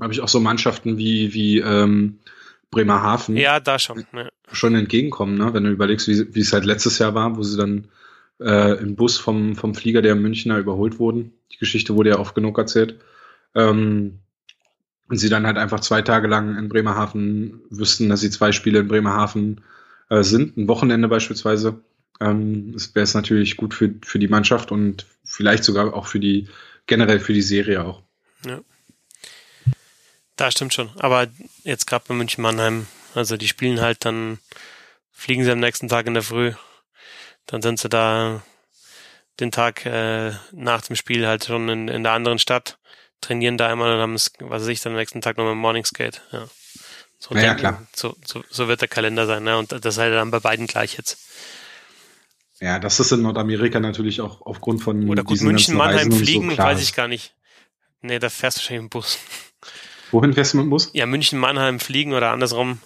habe 0.00 0.12
ich 0.12 0.20
auch 0.20 0.28
so 0.28 0.38
Mannschaften 0.38 0.96
wie, 0.96 1.34
wie 1.34 1.58
ähm, 1.58 2.20
Bremerhaven. 2.70 3.36
Ja, 3.36 3.60
da 3.60 3.78
schon. 3.78 4.04
Ja. 4.12 4.28
Schon 4.52 4.74
entgegenkommen, 4.74 5.36
ne? 5.36 5.54
wenn 5.54 5.64
du 5.64 5.70
überlegst, 5.70 6.08
wie, 6.08 6.34
wie 6.34 6.40
es 6.40 6.52
halt 6.52 6.64
letztes 6.64 6.98
Jahr 6.98 7.14
war, 7.14 7.36
wo 7.36 7.42
sie 7.42 7.56
dann 7.56 7.88
äh, 8.40 8.78
im 8.80 8.96
Bus 8.96 9.18
vom, 9.18 9.56
vom 9.56 9.74
Flieger 9.74 10.02
der 10.02 10.14
Münchner 10.14 10.58
überholt 10.58 10.98
wurden. 10.98 11.32
Die 11.52 11.58
Geschichte 11.58 11.94
wurde 11.94 12.10
ja 12.10 12.18
oft 12.18 12.34
genug 12.34 12.58
erzählt. 12.58 13.00
Ähm, 13.54 14.20
und 15.08 15.16
sie 15.16 15.30
dann 15.30 15.46
halt 15.46 15.56
einfach 15.56 15.80
zwei 15.80 16.02
Tage 16.02 16.28
lang 16.28 16.56
in 16.58 16.68
Bremerhaven 16.68 17.62
wüssten, 17.70 18.08
dass 18.10 18.20
sie 18.20 18.30
zwei 18.30 18.52
Spiele 18.52 18.80
in 18.80 18.88
Bremerhaven 18.88 19.62
äh, 20.10 20.22
sind, 20.22 20.56
ein 20.56 20.68
Wochenende 20.68 21.08
beispielsweise. 21.08 21.80
Ähm, 22.20 22.74
wäre 22.92 23.04
es 23.04 23.14
natürlich 23.14 23.56
gut 23.56 23.74
für, 23.74 23.94
für 24.02 24.18
die 24.18 24.28
Mannschaft 24.28 24.70
und 24.70 25.06
vielleicht 25.24 25.64
sogar 25.64 25.94
auch 25.94 26.06
für 26.06 26.20
die 26.20 26.48
generell 26.86 27.20
für 27.20 27.32
die 27.32 27.42
Serie 27.42 27.84
auch. 27.84 28.02
Ja. 28.44 28.60
Da 30.38 30.52
stimmt 30.52 30.72
schon. 30.72 30.90
Aber 30.96 31.26
jetzt 31.64 31.86
gerade 31.86 32.04
bei 32.06 32.14
München 32.14 32.42
Mannheim, 32.42 32.86
also 33.14 33.36
die 33.36 33.48
spielen 33.48 33.80
halt 33.80 34.04
dann, 34.04 34.38
fliegen 35.12 35.44
sie 35.44 35.50
am 35.50 35.58
nächsten 35.58 35.88
Tag 35.88 36.06
in 36.06 36.14
der 36.14 36.22
Früh. 36.22 36.52
Dann 37.46 37.60
sind 37.60 37.80
sie 37.80 37.88
da 37.88 38.40
den 39.40 39.50
Tag 39.50 39.84
äh, 39.84 40.32
nach 40.52 40.82
dem 40.82 40.94
Spiel 40.94 41.26
halt 41.26 41.44
schon 41.44 41.68
in, 41.68 41.88
in 41.88 42.04
der 42.04 42.12
anderen 42.12 42.38
Stadt, 42.38 42.78
trainieren 43.20 43.58
da 43.58 43.68
einmal 43.68 43.94
und 43.94 44.00
haben 44.00 44.14
es, 44.14 44.30
was 44.38 44.62
weiß 44.62 44.68
ich, 44.68 44.80
dann 44.80 44.92
am 44.92 44.98
nächsten 44.98 45.20
Tag 45.20 45.38
nochmal 45.38 45.56
Morning 45.56 45.84
Skate. 45.84 46.22
Ja. 46.30 46.48
So, 47.18 47.34
ja, 47.34 47.40
denken, 47.40 47.58
klar. 47.58 47.86
So, 47.94 48.16
so, 48.24 48.44
so 48.48 48.68
wird 48.68 48.80
der 48.80 48.88
Kalender 48.88 49.26
sein, 49.26 49.42
ne? 49.42 49.58
Und 49.58 49.72
das 49.72 49.84
ist 49.84 49.98
halt 49.98 50.14
dann 50.14 50.30
bei 50.30 50.38
beiden 50.38 50.68
gleich 50.68 50.96
jetzt. 50.96 51.18
Ja, 52.60 52.78
das 52.78 53.00
ist 53.00 53.10
in 53.10 53.22
Nordamerika 53.22 53.80
natürlich 53.80 54.20
auch 54.20 54.42
aufgrund 54.42 54.84
von. 54.84 55.08
Oder 55.08 55.24
gut, 55.24 55.40
München, 55.40 55.76
Mannheim 55.76 56.12
fliegen, 56.12 56.50
so 56.50 56.58
weiß 56.58 56.80
ich 56.80 56.94
gar 56.94 57.08
nicht. 57.08 57.34
Nee, 58.02 58.20
da 58.20 58.30
fährst 58.30 58.58
du 58.58 58.60
wahrscheinlich 58.60 58.84
im 58.84 58.88
Bus. 58.88 59.18
Wohin 60.10 60.32
fährst 60.32 60.52
du 60.52 60.58
mit 60.58 60.66
dem 60.66 60.70
Bus? 60.70 60.90
Ja, 60.92 61.06
München, 61.06 61.38
Mannheim 61.38 61.80
fliegen 61.80 62.12
oder 62.12 62.30
andersrum. 62.30 62.80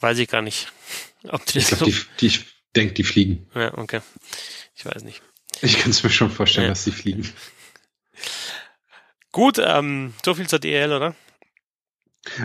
Weiß 0.00 0.18
ich 0.18 0.28
gar 0.28 0.42
nicht. 0.42 0.72
Ob 1.28 1.44
die, 1.46 1.58
ich, 1.58 1.68
glaub, 1.68 1.84
die, 1.84 1.94
die, 2.20 2.26
ich 2.26 2.44
denke, 2.74 2.94
die 2.94 3.04
fliegen. 3.04 3.46
Ja, 3.54 3.76
okay. 3.78 4.00
Ich 4.74 4.84
weiß 4.84 5.04
nicht. 5.04 5.22
Ich 5.60 5.78
kann 5.78 5.90
es 5.90 6.02
mir 6.02 6.10
schon 6.10 6.30
vorstellen, 6.30 6.66
ja. 6.66 6.70
dass 6.72 6.84
die 6.84 6.90
fliegen. 6.90 7.28
Gut, 9.30 9.58
ähm, 9.64 10.12
so 10.24 10.34
viel 10.34 10.48
zur 10.48 10.58
DL, 10.58 10.92
oder? 10.92 11.14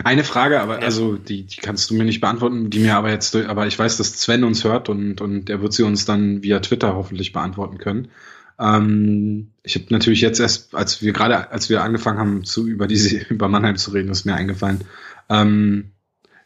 Eine 0.02 0.24
Frage, 0.24 0.60
aber 0.60 0.80
ja. 0.80 0.84
also 0.84 1.16
die, 1.16 1.44
die 1.44 1.56
kannst 1.56 1.88
du 1.90 1.94
mir 1.94 2.04
nicht 2.04 2.20
beantworten, 2.20 2.68
die 2.70 2.80
mir 2.80 2.96
aber 2.96 3.10
jetzt, 3.10 3.36
aber 3.36 3.66
ich 3.66 3.78
weiß, 3.78 3.96
dass 3.96 4.20
Sven 4.20 4.42
uns 4.42 4.64
hört 4.64 4.88
und, 4.88 5.20
und 5.20 5.50
er 5.50 5.62
wird 5.62 5.72
sie 5.72 5.84
uns 5.84 6.04
dann 6.04 6.42
via 6.42 6.58
Twitter 6.60 6.94
hoffentlich 6.94 7.32
beantworten 7.32 7.78
können. 7.78 8.10
Ähm, 8.60 9.52
ich 9.62 9.74
habe 9.76 9.86
natürlich 9.90 10.20
jetzt 10.20 10.40
erst, 10.40 10.74
als 10.74 11.02
wir 11.02 11.12
gerade, 11.12 11.50
als 11.50 11.68
wir 11.70 11.82
angefangen 11.82 12.18
haben, 12.18 12.44
zu 12.44 12.66
über 12.66 12.86
diese, 12.86 13.16
über 13.30 13.48
Mannheim 13.48 13.76
zu 13.76 13.90
reden, 13.92 14.10
ist 14.10 14.24
mir 14.24 14.34
eingefallen. 14.34 14.84
Ähm, 15.28 15.92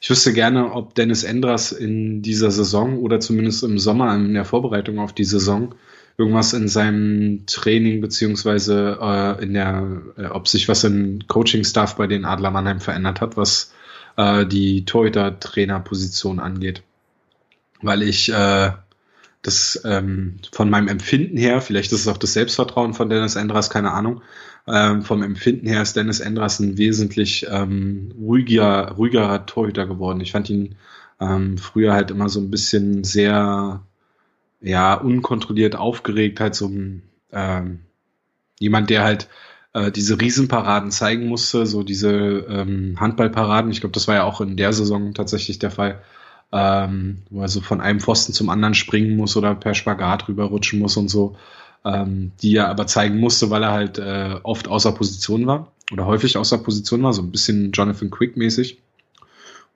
ich 0.01 0.11
wüsste 0.11 0.33
gerne, 0.33 0.73
ob 0.73 0.95
Dennis 0.97 1.23
Endras 1.25 1.73
in 1.73 2.23
dieser 2.23 2.51
Saison 2.51 2.99
oder 2.99 3.21
zumindest 3.21 3.63
im 3.63 3.79
Sommer 3.79 4.15
in 4.17 4.35
der 4.35 4.45
Vorbereitung 4.45 4.99
auf 4.99 5.13
die 5.13 5.25
Saison 5.25 5.75
irgendwas 6.19 6.53
in 6.53 6.69
seinem 6.69 7.47
Training 7.47 8.01
beziehungsweise 8.01 8.99
äh, 9.01 9.43
in 9.43 9.55
der, 9.55 10.03
äh, 10.17 10.27
ob 10.27 10.49
sich 10.49 10.69
was 10.69 10.85
im 10.85 11.27
Coaching-Staff 11.27 11.97
bei 11.97 12.07
den 12.07 12.25
Adler 12.25 12.51
Mannheim 12.51 12.81
verändert 12.81 13.21
hat, 13.21 13.37
was 13.37 13.73
äh, 14.17 14.45
die 14.45 14.85
Torhüter-Trainerposition 14.85 16.41
angeht. 16.41 16.83
weil 17.83 18.03
ich 18.03 18.31
äh, 18.33 18.73
das 19.43 19.81
ähm, 19.85 20.37
von 20.53 20.71
meinem 20.71 20.89
Empfinden 20.89 21.37
her, 21.37 21.61
vielleicht 21.61 21.93
ist 21.93 22.01
es 22.01 22.09
auch 22.09 22.17
das 22.17 22.33
Selbstvertrauen 22.33 22.95
von 22.95 23.11
Dennis 23.11 23.37
Endras, 23.37 23.71
keine 23.71 23.93
Ahnung, 23.93 24.23
ähm, 24.67 25.03
vom 25.03 25.23
Empfinden 25.23 25.67
her 25.67 25.83
ist 25.83 25.97
Dennis 25.97 26.21
Endras 26.21 26.61
ein 26.61 26.79
wesentlich 26.79 27.47
ähm, 27.51 28.13
ruhiger, 28.17 28.93
ruhigerer 28.93 29.45
Torhüter 29.47 29.87
geworden. 29.87 30.21
Ich 30.21 30.33
fand 30.33 30.49
ihn 30.49 30.77
ähm, 31.21 31.59
früher 31.59 31.93
halt 31.93 32.13
immer 32.13 32.29
so 32.29 32.41
ein 32.41 32.51
bisschen 32.51 33.03
sehr, 33.03 33.83
ja, 34.61 34.95
unkontrolliert 34.95 35.75
aufgeregt, 35.75 36.39
halt 36.39 36.55
so 36.55 36.69
ein 36.69 37.03
ähm, 37.33 37.81
jemand, 38.61 38.91
der 38.91 39.03
halt 39.03 39.29
äh, 39.73 39.91
diese 39.91 40.21
Riesenparaden 40.21 40.93
zeigen 40.93 41.27
musste, 41.27 41.67
so 41.67 41.83
diese 41.83 42.11
ähm, 42.49 43.01
Handballparaden. 43.01 43.73
Ich 43.73 43.81
glaube, 43.81 43.95
das 43.95 44.07
war 44.07 44.15
ja 44.15 44.25
auch 44.25 44.41
in 44.41 44.57
der 44.57 44.73
Saison 44.73 45.15
tatsächlich 45.15 45.59
der 45.59 45.73
Fall 45.73 46.03
ähm, 46.53 47.23
wo 47.31 47.41
er 47.41 47.49
so 47.49 47.61
von 47.61 47.81
einem 47.81 48.01
Pfosten 48.01 48.33
zum 48.33 48.51
anderen 48.51 48.75
springen 48.75 49.17
muss 49.17 49.37
oder 49.37 49.55
per 49.55 49.75
Spagat 49.75 50.29
rüberrutschen 50.29 50.79
muss 50.79 50.97
und 50.97 51.09
so, 51.09 51.37
ähm, 51.85 52.33
die 52.43 52.57
er 52.57 52.69
aber 52.69 52.87
zeigen 52.87 53.19
musste, 53.19 53.51
weil 53.51 53.63
er 53.63 53.73
halt 53.73 53.99
äh, 53.99 54.37
oft 54.43 54.69
außer 54.69 54.93
Position 54.93 55.47
war 55.47 55.73
oder 55.93 56.07
häufig 56.07 56.37
außer 56.37 56.59
Position 56.59 57.03
war, 57.03 57.13
so 57.13 57.23
ein 57.23 57.33
bisschen 57.33 57.73
Jonathan 57.73 58.11
Quick 58.11 58.37
mäßig. 58.37 58.79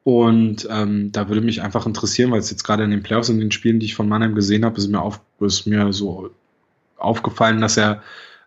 Und 0.05 0.69
ähm, 0.71 1.11
da 1.11 1.29
würde 1.29 1.41
mich 1.41 1.63
einfach 1.63 1.85
interessieren, 1.85 2.31
weil 2.31 2.39
es 2.39 2.51
jetzt 2.51 2.63
gerade 2.63 2.85
in 2.85 2.93
den 2.93 3.03
Playoffs 3.03 3.29
und 3.29 3.41
den 3.41 3.51
Spielen, 3.51 3.81
die 3.81 3.87
ich 3.87 3.97
von 3.97 4.09
Mannheim 4.09 4.37
gesehen 4.37 4.65
habe, 4.65 4.77
ist 4.77 4.87
mir, 4.87 5.01
auf, 5.01 5.21
ist 5.41 5.67
mir 5.67 5.93
so 5.93 6.31
aufgefallen, 6.97 7.61
dass 7.61 7.77
er 7.77 8.03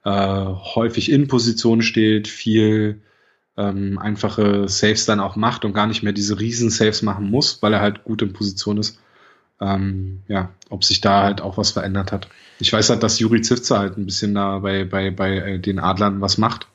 äh, 0.05 0.45
häufig 0.75 1.11
in 1.11 1.27
Position 1.27 1.81
steht, 1.81 2.29
viel 2.29 3.01
ähm, 3.60 4.00
einfache 4.00 4.69
Saves 4.69 5.06
dann 5.06 5.19
auch 5.19 5.36
macht 5.36 5.65
und 5.65 5.74
gar 5.74 5.86
nicht 5.86 6.02
mehr 6.02 6.13
diese 6.13 6.39
riesen 6.39 6.69
Saves 6.69 7.02
machen 7.02 7.30
muss, 7.30 7.62
weil 7.62 7.74
er 7.74 7.82
halt 7.82 8.06
gut 8.06 8.22
in 8.22 8.32
Position 8.32 8.78
ist. 8.78 8.98
Ähm, 9.60 10.22
ja, 10.30 10.50
ob 10.69 10.86
sich 10.86 11.02
da 11.02 11.24
halt 11.24 11.41
auch 11.41 11.58
was 11.58 11.72
verändert 11.72 12.13
hat. 12.13 12.30
Ich 12.60 12.72
weiß 12.72 12.89
halt, 12.89 13.04
dass 13.04 13.19
Juri 13.19 13.41
Zivzer 13.41 13.80
halt 13.80 13.98
ein 13.98 14.06
bisschen 14.06 14.34
da 14.34 14.60
bei, 14.60 14.86
bei, 14.86 15.12
bei 15.12 15.36
äh, 15.36 15.60
den 15.60 15.80
Adlern 15.80 16.22
was 16.22 16.38
macht. 16.38 16.67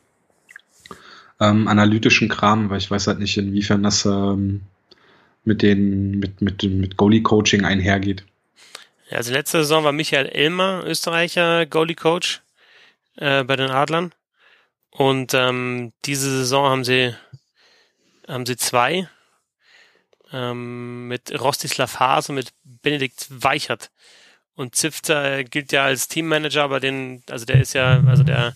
Ähm, 1.40 1.66
analytischen 1.66 2.29
Kram, 2.29 2.68
weil 2.68 2.79
ich 2.79 2.90
weiß 2.90 3.07
halt 3.07 3.18
nicht, 3.18 3.38
inwiefern 3.38 3.83
das 3.83 4.05
ähm, 4.05 4.61
mit 5.44 5.62
den, 5.62 6.18
mit, 6.18 6.42
mit, 6.42 6.62
mit 6.62 6.99
Goalie-Coaching 6.99 7.64
einhergeht. 7.64 8.25
Also 9.11 9.33
letzte 9.33 9.59
Saison 9.59 9.85
war 9.85 9.92
Michael 9.92 10.27
Elmer 10.27 10.83
Österreicher 10.85 11.64
Goalie-Coach 11.64 12.42
äh, 13.16 13.42
bei 13.44 13.57
den 13.57 13.70
Adlern. 13.70 14.12
Und 14.96 15.35
ähm, 15.35 15.92
diese 16.04 16.30
Saison 16.30 16.70
haben 16.70 16.85
sie 16.85 17.14
haben 18.28 18.46
sie 18.46 18.57
zwei 18.57 19.09
ähm, 20.33 21.09
mit 21.09 21.38
Rostislav 21.38 21.98
Haas 21.98 22.28
und 22.28 22.37
mit 22.37 22.52
Benedikt 22.62 23.26
Weichert. 23.28 23.90
Und 24.54 24.76
Zifter 24.76 25.42
gilt 25.42 25.72
ja 25.72 25.85
als 25.85 26.07
Teammanager, 26.07 26.62
aber 26.62 26.78
den, 26.78 27.24
also 27.28 27.44
der 27.44 27.61
ist 27.61 27.74
ja, 27.74 28.04
also 28.07 28.22
der 28.22 28.54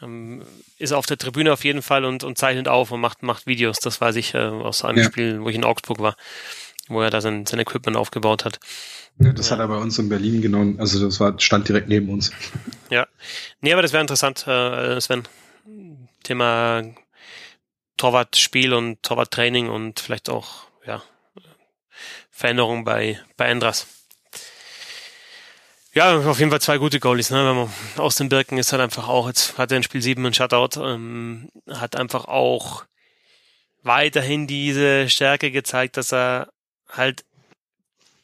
ähm, 0.00 0.42
ist 0.78 0.92
auf 0.92 1.06
der 1.06 1.18
Tribüne 1.18 1.52
auf 1.52 1.64
jeden 1.64 1.82
Fall 1.82 2.04
und, 2.04 2.22
und 2.22 2.38
zeichnet 2.38 2.68
auf 2.68 2.92
und 2.92 3.00
macht, 3.00 3.24
macht 3.24 3.46
Videos. 3.46 3.78
Das 3.80 4.00
weiß 4.00 4.14
ich 4.16 4.34
äh, 4.34 4.38
aus 4.38 4.84
einem 4.84 4.98
ja. 4.98 5.04
Spiel, 5.04 5.40
wo 5.42 5.48
ich 5.48 5.56
in 5.56 5.64
Augsburg 5.64 5.98
war, 5.98 6.16
wo 6.86 7.02
er 7.02 7.10
da 7.10 7.20
sein, 7.20 7.44
sein 7.44 7.58
Equipment 7.58 7.96
aufgebaut 7.96 8.44
hat. 8.44 8.60
Ja, 9.18 9.32
das 9.32 9.46
ja. 9.46 9.52
hat 9.52 9.60
er 9.60 9.68
bei 9.68 9.78
uns 9.78 9.98
in 9.98 10.08
Berlin 10.08 10.42
genommen, 10.42 10.78
also 10.78 11.04
das 11.04 11.18
war, 11.18 11.40
stand 11.40 11.66
direkt 11.66 11.88
neben 11.88 12.08
uns. 12.08 12.30
Ja. 12.88 13.08
Nee, 13.60 13.72
aber 13.72 13.82
das 13.82 13.92
wäre 13.92 14.02
interessant, 14.02 14.46
äh, 14.46 15.00
Sven. 15.00 15.26
Thema 16.26 16.82
Torwartspiel 17.96 18.74
und 18.74 19.02
Torwarttraining 19.02 19.68
und 19.68 20.00
vielleicht 20.00 20.28
auch 20.28 20.66
ja, 20.84 21.02
Veränderungen 22.30 22.84
bei, 22.84 23.20
bei 23.36 23.46
Endras. 23.46 23.86
Ja, 25.94 26.18
auf 26.18 26.38
jeden 26.38 26.50
Fall 26.50 26.60
zwei 26.60 26.78
gute 26.78 27.00
Goalies. 27.00 27.30
Ne? 27.30 27.38
Wenn 27.38 27.56
man 27.56 27.70
aus 27.96 28.16
den 28.16 28.28
Birken 28.28 28.58
ist 28.58 28.72
halt 28.72 28.82
einfach 28.82 29.08
auch, 29.08 29.28
jetzt 29.28 29.56
hat 29.56 29.70
er 29.70 29.78
in 29.78 29.82
Spiel 29.82 30.02
7 30.02 30.22
einen 30.24 30.34
Shutout, 30.34 30.78
ähm, 30.82 31.48
hat 31.70 31.96
einfach 31.96 32.26
auch 32.26 32.84
weiterhin 33.82 34.46
diese 34.46 35.08
Stärke 35.08 35.50
gezeigt, 35.50 35.96
dass 35.96 36.12
er 36.12 36.52
halt 36.88 37.24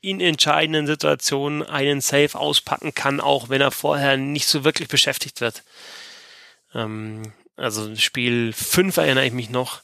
in 0.02 0.20
entscheidenden 0.20 0.86
Situationen 0.86 1.62
einen 1.62 2.00
Save 2.00 2.34
auspacken 2.34 2.92
kann, 2.94 3.20
auch 3.20 3.48
wenn 3.48 3.60
er 3.60 3.70
vorher 3.70 4.16
nicht 4.16 4.48
so 4.48 4.64
wirklich 4.64 4.88
beschäftigt 4.88 5.40
wird. 5.40 5.62
Ähm, 6.74 7.32
also 7.56 7.94
Spiel 7.96 8.52
5 8.52 8.96
erinnere 8.96 9.26
ich 9.26 9.32
mich 9.32 9.50
noch. 9.50 9.82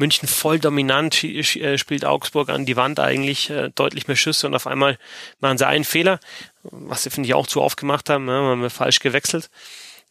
München 0.00 0.26
voll 0.26 0.58
dominant 0.58 1.22
äh, 1.22 1.78
spielt 1.78 2.04
Augsburg 2.04 2.48
an 2.48 2.64
die 2.64 2.76
Wand 2.76 2.98
eigentlich 2.98 3.50
äh, 3.50 3.70
deutlich 3.74 4.08
mehr 4.08 4.16
Schüsse 4.16 4.46
und 4.46 4.54
auf 4.54 4.66
einmal 4.66 4.98
machen 5.40 5.58
sie 5.58 5.66
einen 5.66 5.84
Fehler, 5.84 6.18
was 6.62 7.02
sie 7.02 7.10
finde 7.10 7.28
ich 7.28 7.34
auch 7.34 7.46
zu 7.46 7.60
oft 7.60 7.76
gemacht 7.76 8.08
haben, 8.08 8.24
ne? 8.24 8.32
haben 8.32 8.62
wir 8.62 8.70
falsch 8.70 8.98
gewechselt. 9.00 9.50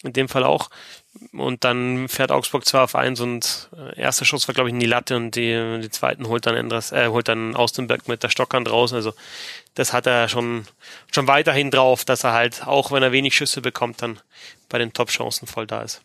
In 0.02 0.14
dem 0.14 0.30
Fall 0.30 0.46
auch. 0.46 0.70
Und 1.34 1.66
dann 1.66 2.08
fährt 2.08 2.32
Augsburg 2.32 2.66
zwar 2.66 2.86
auf 2.86 2.96
eins 2.96 3.20
und 3.20 3.70
äh, 3.76 4.00
erster 4.00 4.24
Schuss 4.24 4.48
war 4.48 4.56
glaube 4.56 4.70
ich 4.70 4.74
in 4.74 4.80
die 4.80 4.86
Latte 4.86 5.18
und 5.18 5.36
die, 5.36 5.80
die 5.82 5.90
zweiten 5.90 6.28
holt 6.28 6.46
dann 6.46 6.56
Endras, 6.56 6.94
äh, 6.94 7.08
holt 7.08 7.28
dann 7.28 7.56
Austenberg 7.56 8.08
mit 8.08 8.24
der 8.24 8.30
Stockhand 8.30 8.72
raus. 8.72 8.94
Also 8.94 9.14
das 9.74 9.92
hat 9.92 10.06
er 10.06 10.30
schon 10.30 10.68
schon 11.12 11.28
weiterhin 11.28 11.72
drauf, 11.72 12.06
dass 12.06 12.24
er 12.24 12.32
halt 12.32 12.66
auch 12.66 12.92
wenn 12.92 13.04
er 13.04 13.12
wenig 13.12 13.36
Schüsse 13.36 13.60
bekommt, 13.62 14.02
dann 14.02 14.22
bei 14.70 14.78
den 14.78 14.94
Top-Chancen 14.94 15.48
voll 15.48 15.68
da 15.68 15.82
ist. 15.82 16.02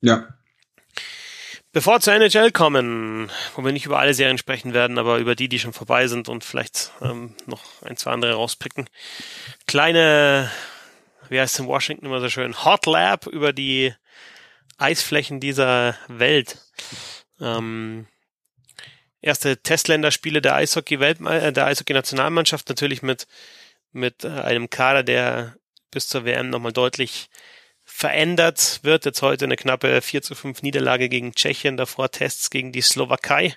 Ja. 0.00 0.28
Bevor 1.72 2.00
zur 2.00 2.14
NHL 2.14 2.52
kommen, 2.52 3.30
wo 3.54 3.64
wir 3.64 3.72
nicht 3.72 3.84
über 3.84 3.98
alle 3.98 4.14
Serien 4.14 4.38
sprechen 4.38 4.72
werden, 4.72 4.98
aber 4.98 5.18
über 5.18 5.34
die, 5.34 5.48
die 5.48 5.58
schon 5.58 5.74
vorbei 5.74 6.06
sind 6.06 6.28
und 6.28 6.42
vielleicht 6.42 6.92
ähm, 7.02 7.34
noch 7.44 7.62
ein, 7.82 7.96
zwei 7.96 8.12
andere 8.12 8.34
rauspicken. 8.34 8.88
Kleine, 9.66 10.50
wie 11.28 11.38
heißt 11.38 11.54
es 11.54 11.60
in 11.60 11.66
Washington 11.66 12.06
immer 12.06 12.20
so 12.20 12.30
schön, 12.30 12.64
Hot 12.64 12.86
Lab 12.86 13.26
über 13.26 13.52
die 13.52 13.92
Eisflächen 14.78 15.38
dieser 15.38 15.96
Welt. 16.08 16.58
Ähm, 17.40 18.06
erste 19.20 19.58
Testländerspiele 19.58 20.40
der 20.40 20.54
Eishockey 20.54 20.98
Welt, 20.98 21.20
äh, 21.20 21.52
der 21.52 21.66
Eishockey 21.66 21.92
Nationalmannschaft 21.92 22.68
natürlich 22.70 23.02
mit 23.02 23.26
mit 23.96 24.24
äh, 24.24 24.28
einem 24.28 24.70
Kader, 24.70 25.02
der 25.02 25.56
bis 25.90 26.06
zur 26.06 26.24
WM 26.24 26.50
nochmal 26.50 26.72
deutlich 26.72 27.28
verändert 27.96 28.80
wird. 28.82 29.06
Jetzt 29.06 29.22
heute 29.22 29.46
eine 29.46 29.56
knappe 29.56 30.02
4 30.02 30.20
zu 30.20 30.34
5 30.34 30.60
Niederlage 30.60 31.08
gegen 31.08 31.34
Tschechien, 31.34 31.78
davor 31.78 32.10
Tests 32.10 32.50
gegen 32.50 32.70
die 32.70 32.82
Slowakei. 32.82 33.56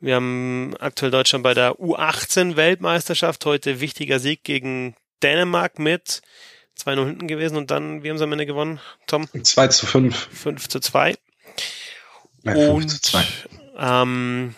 Wir 0.00 0.14
haben 0.14 0.74
aktuell 0.80 1.10
Deutschland 1.10 1.44
bei 1.44 1.52
der 1.52 1.72
U18 1.72 2.56
Weltmeisterschaft, 2.56 3.44
heute 3.44 3.80
wichtiger 3.80 4.18
Sieg 4.18 4.44
gegen 4.44 4.96
Dänemark 5.22 5.78
mit 5.78 6.22
2-0 6.80 7.04
hinten 7.04 7.28
gewesen 7.28 7.58
und 7.58 7.70
dann, 7.70 8.02
wie 8.02 8.08
haben 8.08 8.16
sie 8.16 8.24
am 8.24 8.32
Ende 8.32 8.46
gewonnen, 8.46 8.80
Tom? 9.06 9.28
2 9.30 9.68
zu 9.68 9.84
5. 9.84 10.28
5 10.32 10.68
zu 10.68 10.80
2. 10.80 11.14
Ja, 12.44 12.52
5 12.54 12.68
und, 12.70 12.88
zu 12.88 13.02
2. 13.02 13.24
Ähm, 13.78 14.54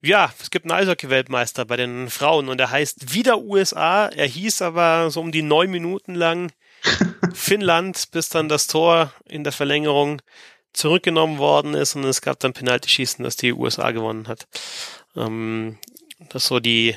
ja, 0.00 0.32
es 0.40 0.52
gibt 0.52 0.70
einen 0.70 0.80
Eishockey-Weltmeister 0.80 1.64
bei 1.64 1.76
den 1.76 2.08
Frauen 2.08 2.48
und 2.48 2.60
er 2.60 2.70
heißt 2.70 3.14
wieder 3.14 3.38
USA. 3.40 4.06
Er 4.06 4.28
hieß 4.28 4.62
aber 4.62 5.10
so 5.10 5.20
um 5.20 5.32
die 5.32 5.42
neun 5.42 5.72
Minuten 5.72 6.14
lang 6.14 6.52
Finnland, 7.34 8.10
bis 8.10 8.28
dann 8.28 8.48
das 8.48 8.66
Tor 8.66 9.12
in 9.26 9.44
der 9.44 9.52
Verlängerung 9.52 10.20
zurückgenommen 10.72 11.38
worden 11.38 11.74
ist 11.74 11.96
und 11.96 12.04
es 12.04 12.22
gab 12.22 12.40
dann 12.40 12.54
Penalty-Schießen, 12.54 13.22
dass 13.22 13.36
die 13.36 13.52
USA 13.52 13.90
gewonnen 13.90 14.28
hat. 14.28 14.46
Ähm, 15.16 15.78
das 16.30 16.46
so 16.46 16.60
die, 16.60 16.96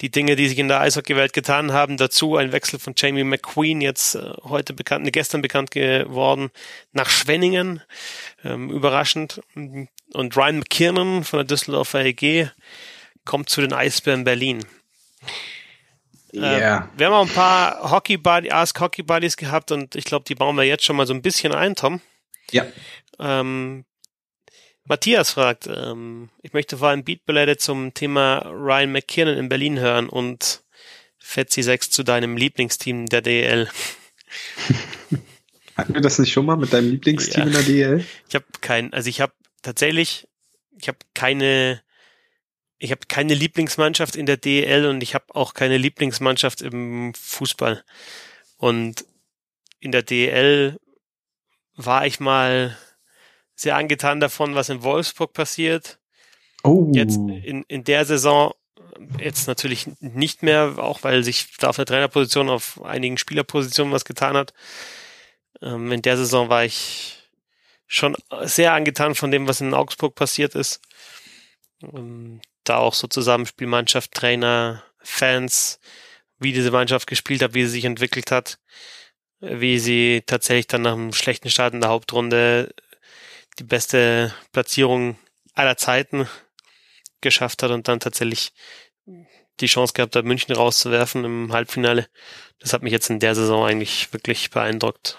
die 0.00 0.10
Dinge, 0.10 0.36
die 0.36 0.48
sich 0.48 0.58
in 0.58 0.68
der 0.68 0.80
Eishockey-Welt 0.80 1.32
getan 1.32 1.72
haben. 1.72 1.96
Dazu 1.96 2.36
ein 2.36 2.52
Wechsel 2.52 2.78
von 2.78 2.94
Jamie 2.96 3.24
McQueen, 3.24 3.80
jetzt 3.80 4.14
äh, 4.14 4.32
heute 4.44 4.72
bekannt, 4.72 5.10
gestern 5.12 5.42
bekannt 5.42 5.70
geworden, 5.70 6.50
nach 6.92 7.10
Schwenningen. 7.10 7.82
Ähm, 8.44 8.70
überraschend. 8.70 9.40
Und 9.54 10.36
Ryan 10.36 10.58
McKiernan 10.58 11.24
von 11.24 11.38
der 11.38 11.44
Düsseldorfer 11.44 12.04
EG 12.04 12.50
kommt 13.24 13.48
zu 13.48 13.60
den 13.60 13.72
Eisbären 13.72 14.24
Berlin. 14.24 14.64
Yeah. 16.34 16.88
Äh, 16.94 16.98
wir 16.98 17.06
haben 17.06 17.12
auch 17.12 17.26
ein 17.26 17.34
paar 17.34 17.90
Hockey 17.90 18.16
Buddy, 18.16 18.50
Ask 18.50 18.80
Hockey 18.80 19.02
Buddies 19.02 19.36
gehabt 19.36 19.70
und 19.70 19.94
ich 19.94 20.04
glaube, 20.04 20.24
die 20.26 20.34
bauen 20.34 20.56
wir 20.56 20.64
jetzt 20.64 20.84
schon 20.84 20.96
mal 20.96 21.06
so 21.06 21.12
ein 21.12 21.22
bisschen 21.22 21.52
ein, 21.52 21.74
Tom. 21.74 22.00
Ja. 22.50 22.66
Ähm, 23.18 23.84
Matthias 24.84 25.32
fragt, 25.32 25.68
ähm, 25.68 26.30
ich 26.42 26.52
möchte 26.52 26.78
vor 26.78 26.88
allem 26.88 27.04
Beatballade 27.04 27.56
zum 27.56 27.94
Thema 27.94 28.38
Ryan 28.46 28.92
McKiernan 28.92 29.36
in 29.36 29.48
Berlin 29.48 29.78
hören 29.78 30.08
und 30.08 30.62
Fetzi 31.18 31.62
6 31.62 31.90
zu 31.90 32.02
deinem 32.02 32.36
Lieblingsteam 32.36 33.06
der 33.06 33.22
DL. 33.22 33.68
Hatten 35.76 35.94
wir 35.94 36.00
das 36.00 36.18
nicht 36.18 36.32
schon 36.32 36.46
mal 36.46 36.56
mit 36.56 36.72
deinem 36.72 36.90
Lieblingsteam 36.90 37.42
ja. 37.42 37.46
in 37.46 37.52
der 37.52 37.62
DL? 37.62 38.04
Ich 38.28 38.34
habe 38.34 38.44
kein, 38.60 38.92
also 38.92 39.08
ich 39.08 39.20
habe 39.20 39.32
tatsächlich, 39.62 40.26
ich 40.78 40.88
habe 40.88 40.98
keine 41.14 41.82
ich 42.82 42.90
habe 42.90 43.02
keine 43.06 43.34
Lieblingsmannschaft 43.34 44.16
in 44.16 44.26
der 44.26 44.36
DL 44.36 44.86
und 44.86 45.02
ich 45.02 45.14
habe 45.14 45.26
auch 45.34 45.54
keine 45.54 45.78
Lieblingsmannschaft 45.78 46.62
im 46.62 47.14
Fußball. 47.14 47.84
Und 48.56 49.04
in 49.78 49.92
der 49.92 50.02
DL 50.02 50.80
war 51.76 52.06
ich 52.06 52.18
mal 52.18 52.76
sehr 53.54 53.76
angetan 53.76 54.18
davon, 54.18 54.56
was 54.56 54.68
in 54.68 54.82
Wolfsburg 54.82 55.32
passiert. 55.32 56.00
Oh. 56.64 56.90
Jetzt 56.92 57.16
in, 57.16 57.62
in 57.68 57.84
der 57.84 58.04
Saison 58.04 58.52
Jetzt 59.18 59.48
natürlich 59.48 59.88
nicht 60.00 60.42
mehr, 60.42 60.74
auch 60.76 61.02
weil 61.02 61.24
sich 61.24 61.56
da 61.58 61.70
auf 61.70 61.76
der 61.76 61.86
Trainerposition 61.86 62.50
auf 62.50 62.82
einigen 62.84 63.18
Spielerpositionen 63.18 63.92
was 63.92 64.04
getan 64.04 64.36
hat. 64.36 64.52
Ähm, 65.60 65.90
in 65.90 66.02
der 66.02 66.16
Saison 66.16 66.48
war 66.50 66.64
ich 66.64 67.18
schon 67.86 68.16
sehr 68.42 68.74
angetan 68.74 69.14
von 69.14 69.30
dem, 69.30 69.48
was 69.48 69.60
in 69.60 69.74
Augsburg 69.74 70.14
passiert 70.14 70.54
ist. 70.54 70.80
Da 72.64 72.76
auch 72.76 72.94
so 72.94 73.06
Zusammenspielmannschaft, 73.08 74.12
Trainer, 74.12 74.84
Fans, 75.00 75.80
wie 76.38 76.52
diese 76.52 76.70
Mannschaft 76.70 77.06
gespielt 77.06 77.42
hat, 77.42 77.54
wie 77.54 77.64
sie 77.64 77.70
sich 77.70 77.84
entwickelt 77.84 78.30
hat, 78.30 78.58
wie 79.40 79.78
sie 79.78 80.22
tatsächlich 80.26 80.66
dann 80.66 80.82
nach 80.82 80.92
einem 80.92 81.12
schlechten 81.12 81.50
Start 81.50 81.74
in 81.74 81.80
der 81.80 81.90
Hauptrunde 81.90 82.74
die 83.58 83.64
beste 83.64 84.34
Platzierung 84.52 85.18
aller 85.54 85.76
Zeiten 85.76 86.28
geschafft 87.20 87.62
hat 87.62 87.70
und 87.70 87.88
dann 87.88 88.00
tatsächlich 88.00 88.52
die 89.60 89.66
Chance 89.66 89.92
gehabt 89.92 90.16
hat, 90.16 90.24
München 90.24 90.54
rauszuwerfen 90.54 91.24
im 91.24 91.52
Halbfinale. 91.52 92.08
Das 92.58 92.72
hat 92.72 92.82
mich 92.82 92.92
jetzt 92.92 93.10
in 93.10 93.20
der 93.20 93.34
Saison 93.34 93.66
eigentlich 93.66 94.12
wirklich 94.12 94.50
beeindruckt. 94.50 95.18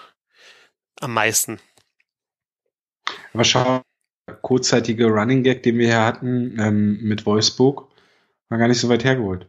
Am 1.00 1.12
meisten. 1.12 1.60
Aber 3.32 3.44
schau, 3.44 3.82
kurzzeitige 4.42 5.06
Running 5.06 5.42
Gag, 5.42 5.62
den 5.62 5.78
wir 5.78 5.86
hier 5.86 6.04
hatten 6.04 6.58
ähm, 6.58 6.98
mit 7.02 7.26
Wolfsburg, 7.26 7.88
war 8.48 8.58
gar 8.58 8.68
nicht 8.68 8.80
so 8.80 8.88
weit 8.88 9.04
hergeholt. 9.04 9.46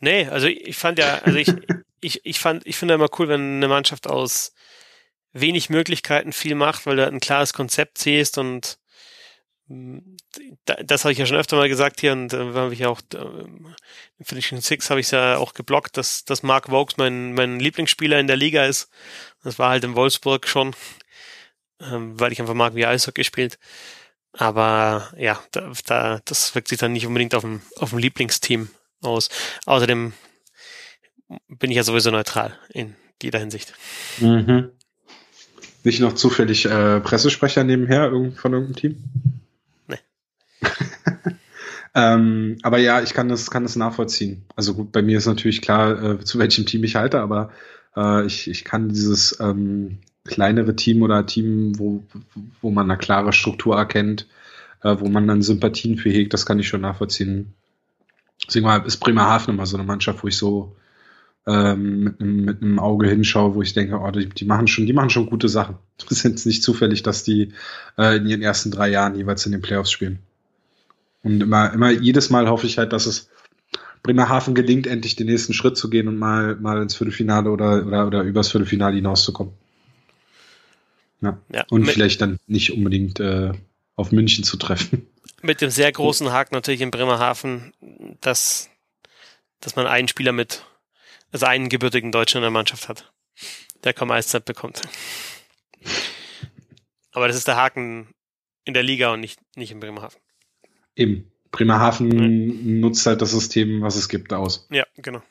Nee, 0.00 0.26
also 0.26 0.48
ich 0.48 0.76
fand 0.76 0.98
ja, 0.98 1.18
also 1.18 1.38
ich, 1.38 1.52
ich, 2.00 2.24
ich 2.24 2.40
fand, 2.40 2.66
ich 2.66 2.76
finde 2.76 2.94
immer 2.94 3.08
cool, 3.18 3.28
wenn 3.28 3.56
eine 3.56 3.68
Mannschaft 3.68 4.08
aus 4.08 4.54
wenig 5.32 5.70
Möglichkeiten 5.70 6.32
viel 6.32 6.54
macht, 6.54 6.86
weil 6.86 6.96
du 6.96 7.06
ein 7.06 7.20
klares 7.20 7.52
Konzept 7.52 7.98
siehst 7.98 8.38
und 8.38 8.78
das 10.66 11.04
habe 11.04 11.12
ich 11.12 11.18
ja 11.18 11.24
schon 11.24 11.36
öfter 11.36 11.56
mal 11.56 11.68
gesagt 11.68 12.00
hier 12.00 12.12
und 12.12 12.32
äh, 12.34 12.52
habe 12.54 12.74
ich 12.74 12.84
auch 12.84 13.00
äh, 13.14 13.16
in 13.16 14.24
Finishing 14.24 14.60
Six 14.60 14.90
habe 14.90 15.00
ich 15.00 15.06
es 15.06 15.12
ja 15.12 15.38
auch 15.38 15.54
geblockt, 15.54 15.96
dass, 15.96 16.24
dass 16.24 16.42
Mark 16.42 16.70
Vokes 16.70 16.96
mein, 16.96 17.32
mein 17.34 17.58
Lieblingsspieler 17.58 18.18
in 18.18 18.26
der 18.26 18.36
Liga 18.36 18.66
ist. 18.66 18.90
Das 19.42 19.58
war 19.58 19.70
halt 19.70 19.84
in 19.84 19.94
Wolfsburg 19.94 20.46
schon, 20.46 20.74
ähm, 21.90 22.18
weil 22.18 22.32
ich 22.32 22.40
einfach 22.40 22.54
mag, 22.54 22.74
wie 22.74 22.82
er 22.82 22.90
Eishockey 22.90 23.24
spielt. 23.24 23.58
Aber 24.32 25.12
ja, 25.18 25.38
da, 25.50 25.72
da, 25.86 26.20
das 26.24 26.54
wirkt 26.54 26.68
sich 26.68 26.78
dann 26.78 26.92
nicht 26.92 27.06
unbedingt 27.06 27.34
auf 27.34 27.42
dem, 27.42 27.60
auf 27.76 27.90
dem 27.90 27.98
Lieblingsteam 27.98 28.68
aus. 29.02 29.28
Außerdem 29.66 30.12
bin 31.48 31.70
ich 31.70 31.76
ja 31.76 31.84
sowieso 31.84 32.10
neutral 32.10 32.58
in 32.70 32.94
jeder 33.22 33.38
Hinsicht. 33.38 33.74
Mhm. 34.18 34.70
Nicht 35.84 36.00
noch 36.00 36.14
zufällig 36.14 36.64
äh, 36.66 37.00
Pressesprecher 37.00 37.64
nebenher 37.64 38.10
von 38.10 38.52
irgendeinem 38.52 38.76
Team? 38.76 39.04
ähm, 41.94 42.58
aber 42.62 42.78
ja, 42.78 43.02
ich 43.02 43.14
kann 43.14 43.28
das, 43.28 43.50
kann 43.50 43.64
das 43.64 43.76
nachvollziehen. 43.76 44.44
Also 44.54 44.74
gut, 44.74 44.92
bei 44.92 45.02
mir 45.02 45.18
ist 45.18 45.26
natürlich 45.26 45.60
klar, 45.60 46.02
äh, 46.02 46.24
zu 46.24 46.38
welchem 46.38 46.66
Team 46.66 46.84
ich 46.84 46.96
halte, 46.96 47.20
aber 47.20 47.50
äh, 47.96 48.24
ich, 48.26 48.48
ich 48.48 48.64
kann 48.64 48.88
dieses 48.88 49.38
ähm, 49.40 49.98
kleinere 50.24 50.76
Team 50.76 51.02
oder 51.02 51.26
Team, 51.26 51.78
wo, 51.78 52.02
wo 52.60 52.70
man 52.70 52.90
eine 52.90 52.98
klare 52.98 53.32
Struktur 53.32 53.76
erkennt, 53.76 54.28
äh, 54.82 54.96
wo 54.98 55.08
man 55.08 55.26
dann 55.26 55.42
Sympathien 55.42 55.98
für 55.98 56.10
hegt, 56.10 56.32
das 56.32 56.46
kann 56.46 56.58
ich 56.58 56.68
schon 56.68 56.82
nachvollziehen. 56.82 57.54
Deswegen 58.46 58.66
war, 58.66 58.84
ist 58.84 58.98
Bremerhaven 58.98 59.54
immer 59.54 59.66
so 59.66 59.76
eine 59.76 59.86
Mannschaft, 59.86 60.22
wo 60.22 60.28
ich 60.28 60.36
so 60.36 60.76
ähm, 61.46 62.04
mit, 62.04 62.20
einem, 62.20 62.44
mit 62.44 62.62
einem 62.62 62.78
Auge 62.78 63.08
hinschaue, 63.08 63.54
wo 63.54 63.62
ich 63.62 63.72
denke, 63.72 63.98
oh, 63.98 64.10
die, 64.10 64.28
die 64.28 64.44
machen 64.44 64.68
schon, 64.68 64.86
die 64.86 64.92
machen 64.92 65.10
schon 65.10 65.26
gute 65.26 65.48
Sachen. 65.48 65.76
Es 65.98 66.10
ist 66.10 66.22
jetzt 66.24 66.46
nicht 66.46 66.62
zufällig, 66.62 67.02
dass 67.02 67.24
die 67.24 67.52
äh, 67.98 68.16
in 68.16 68.26
ihren 68.26 68.42
ersten 68.42 68.70
drei 68.70 68.88
Jahren 68.90 69.16
jeweils 69.16 69.46
in 69.46 69.52
den 69.52 69.62
Playoffs 69.62 69.90
spielen. 69.90 70.20
Und 71.22 71.40
immer, 71.40 71.72
immer 71.72 71.90
jedes 71.90 72.30
Mal 72.30 72.48
hoffe 72.48 72.66
ich 72.66 72.78
halt, 72.78 72.92
dass 72.92 73.06
es 73.06 73.28
Bremerhaven 74.02 74.54
gelingt, 74.54 74.88
endlich 74.88 75.14
den 75.14 75.28
nächsten 75.28 75.52
Schritt 75.52 75.76
zu 75.76 75.88
gehen 75.88 76.08
und 76.08 76.18
mal, 76.18 76.56
mal 76.56 76.82
ins 76.82 76.96
Viertelfinale 76.96 77.50
oder, 77.50 77.86
oder, 77.86 78.06
oder 78.08 78.22
übers 78.22 78.50
Viertelfinale 78.50 78.96
hinauszukommen. 78.96 79.52
Ja. 81.22 81.40
ja 81.52 81.64
und 81.70 81.86
vielleicht 81.86 82.20
dann 82.20 82.38
nicht 82.46 82.72
unbedingt 82.72 83.20
äh, 83.20 83.52
auf 83.96 84.12
München 84.12 84.44
zu 84.44 84.56
treffen. 84.56 85.06
Mit 85.42 85.60
dem 85.60 85.70
sehr 85.70 85.90
großen 85.90 86.30
Haken 86.30 86.54
natürlich 86.54 86.80
in 86.80 86.90
Bremerhaven, 86.90 87.72
dass, 88.20 88.70
dass 89.60 89.74
man 89.74 89.86
einen 89.86 90.06
Spieler 90.06 90.30
mit, 90.30 90.64
also 91.32 91.46
einen 91.46 91.68
gebürtigen 91.68 92.12
Deutschen 92.12 92.38
in 92.38 92.42
der 92.42 92.52
Mannschaft 92.52 92.88
hat, 92.88 93.12
der 93.82 93.92
kaum 93.92 94.12
Eiszeit 94.12 94.44
bekommt. 94.44 94.82
Aber 97.10 97.26
das 97.26 97.36
ist 97.36 97.48
der 97.48 97.56
Haken 97.56 98.06
in 98.64 98.74
der 98.74 98.84
Liga 98.84 99.12
und 99.12 99.20
nicht, 99.20 99.40
nicht 99.56 99.72
in 99.72 99.80
Bremerhaven. 99.80 100.20
Eben. 100.94 101.28
Bremerhaven 101.50 102.08
mhm. 102.08 102.80
nutzt 102.80 103.04
halt 103.04 103.20
das 103.20 103.32
System, 103.32 103.82
was 103.82 103.96
es 103.96 104.08
gibt, 104.08 104.32
aus. 104.32 104.66
Ja, 104.70 104.86
genau. 104.96 105.22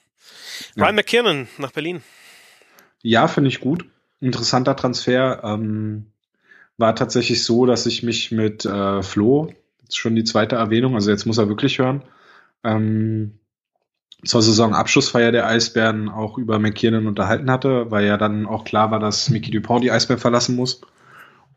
Ja. 0.76 0.84
Ryan 0.84 0.96
McKiernan 0.96 1.48
nach 1.58 1.72
Berlin. 1.72 2.04
Ja, 3.02 3.28
finde 3.28 3.50
ich 3.50 3.60
gut. 3.60 3.86
Interessanter 4.22 4.76
Transfer. 4.76 5.44
Ähm, 5.44 6.06
war 6.78 6.96
tatsächlich 6.96 7.44
so, 7.44 7.66
dass 7.66 7.86
ich 7.86 8.04
mich 8.04 8.32
mit 8.32 8.66
äh, 8.66 9.04
Flo, 9.04 9.54
jetzt 9.84 9.98
schon 9.98 10.16
die 10.16 10.24
zweite 10.24 10.56
Erwähnung, 10.56 10.96
also 10.96 11.12
jetzt 11.12 11.26
muss 11.26 11.38
er 11.38 11.50
wirklich 11.50 11.80
hören, 11.80 12.04
ähm, 12.64 13.40
zur 14.24 14.42
Saisonabschlussfeier 14.42 15.32
der 15.32 15.48
Eisbären 15.48 16.10
auch 16.10 16.38
über 16.38 16.60
McKiernan 16.60 17.08
unterhalten 17.08 17.50
hatte, 17.50 17.90
weil 17.90 18.06
ja 18.06 18.18
dann 18.18 18.46
auch 18.46 18.64
klar 18.64 18.92
war, 18.92 19.00
dass 19.00 19.30
Mickey 19.30 19.52
Dupont 19.52 19.84
die 19.84 19.92
Eisbären 19.92 20.20
verlassen 20.20 20.56
muss 20.56 20.82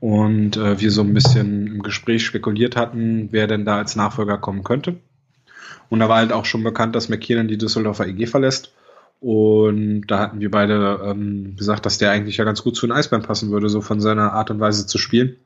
und 0.01 0.57
äh, 0.57 0.81
wir 0.81 0.91
so 0.91 1.03
ein 1.03 1.15
bisschen 1.15 1.67
im 1.67 1.83
Gespräch 1.83 2.25
spekuliert 2.25 2.77
hatten, 2.77 3.29
wer 3.31 3.47
denn 3.47 3.65
da 3.65 3.77
als 3.77 3.97
Nachfolger 3.97 4.39
kommen 4.39 4.65
könnte. 4.65 4.97
Und 5.91 6.01
da 6.01 6.09
war 6.09 6.17
halt 6.17 6.33
auch 6.33 6.47
schon 6.47 6.65
bekannt, 6.65 6.97
dass 6.97 7.09
McKinnon 7.09 7.49
die 7.49 7.59
Düsseldorfer 7.59 8.07
EG 8.07 8.27
verlässt. 8.27 8.73
Und 9.25 10.09
da 10.09 10.19
hatten 10.19 10.41
wir 10.41 10.51
beide 10.51 11.01
ähm, 11.03 11.57
gesagt, 11.57 11.87
dass 11.87 11.97
der 11.97 12.11
eigentlich 12.11 12.37
ja 12.37 12.45
ganz 12.45 12.63
gut 12.63 12.77
zu 12.77 12.87
den 12.87 12.93
Eisbären 12.93 13.25
passen 13.25 13.51
würde, 13.51 13.71
so 13.71 13.81
von 13.81 13.99
seiner 13.99 14.35
Art 14.35 14.51
und 14.51 14.61
Weise 14.61 14.87
zu 14.87 14.99
spielen. 14.99 15.37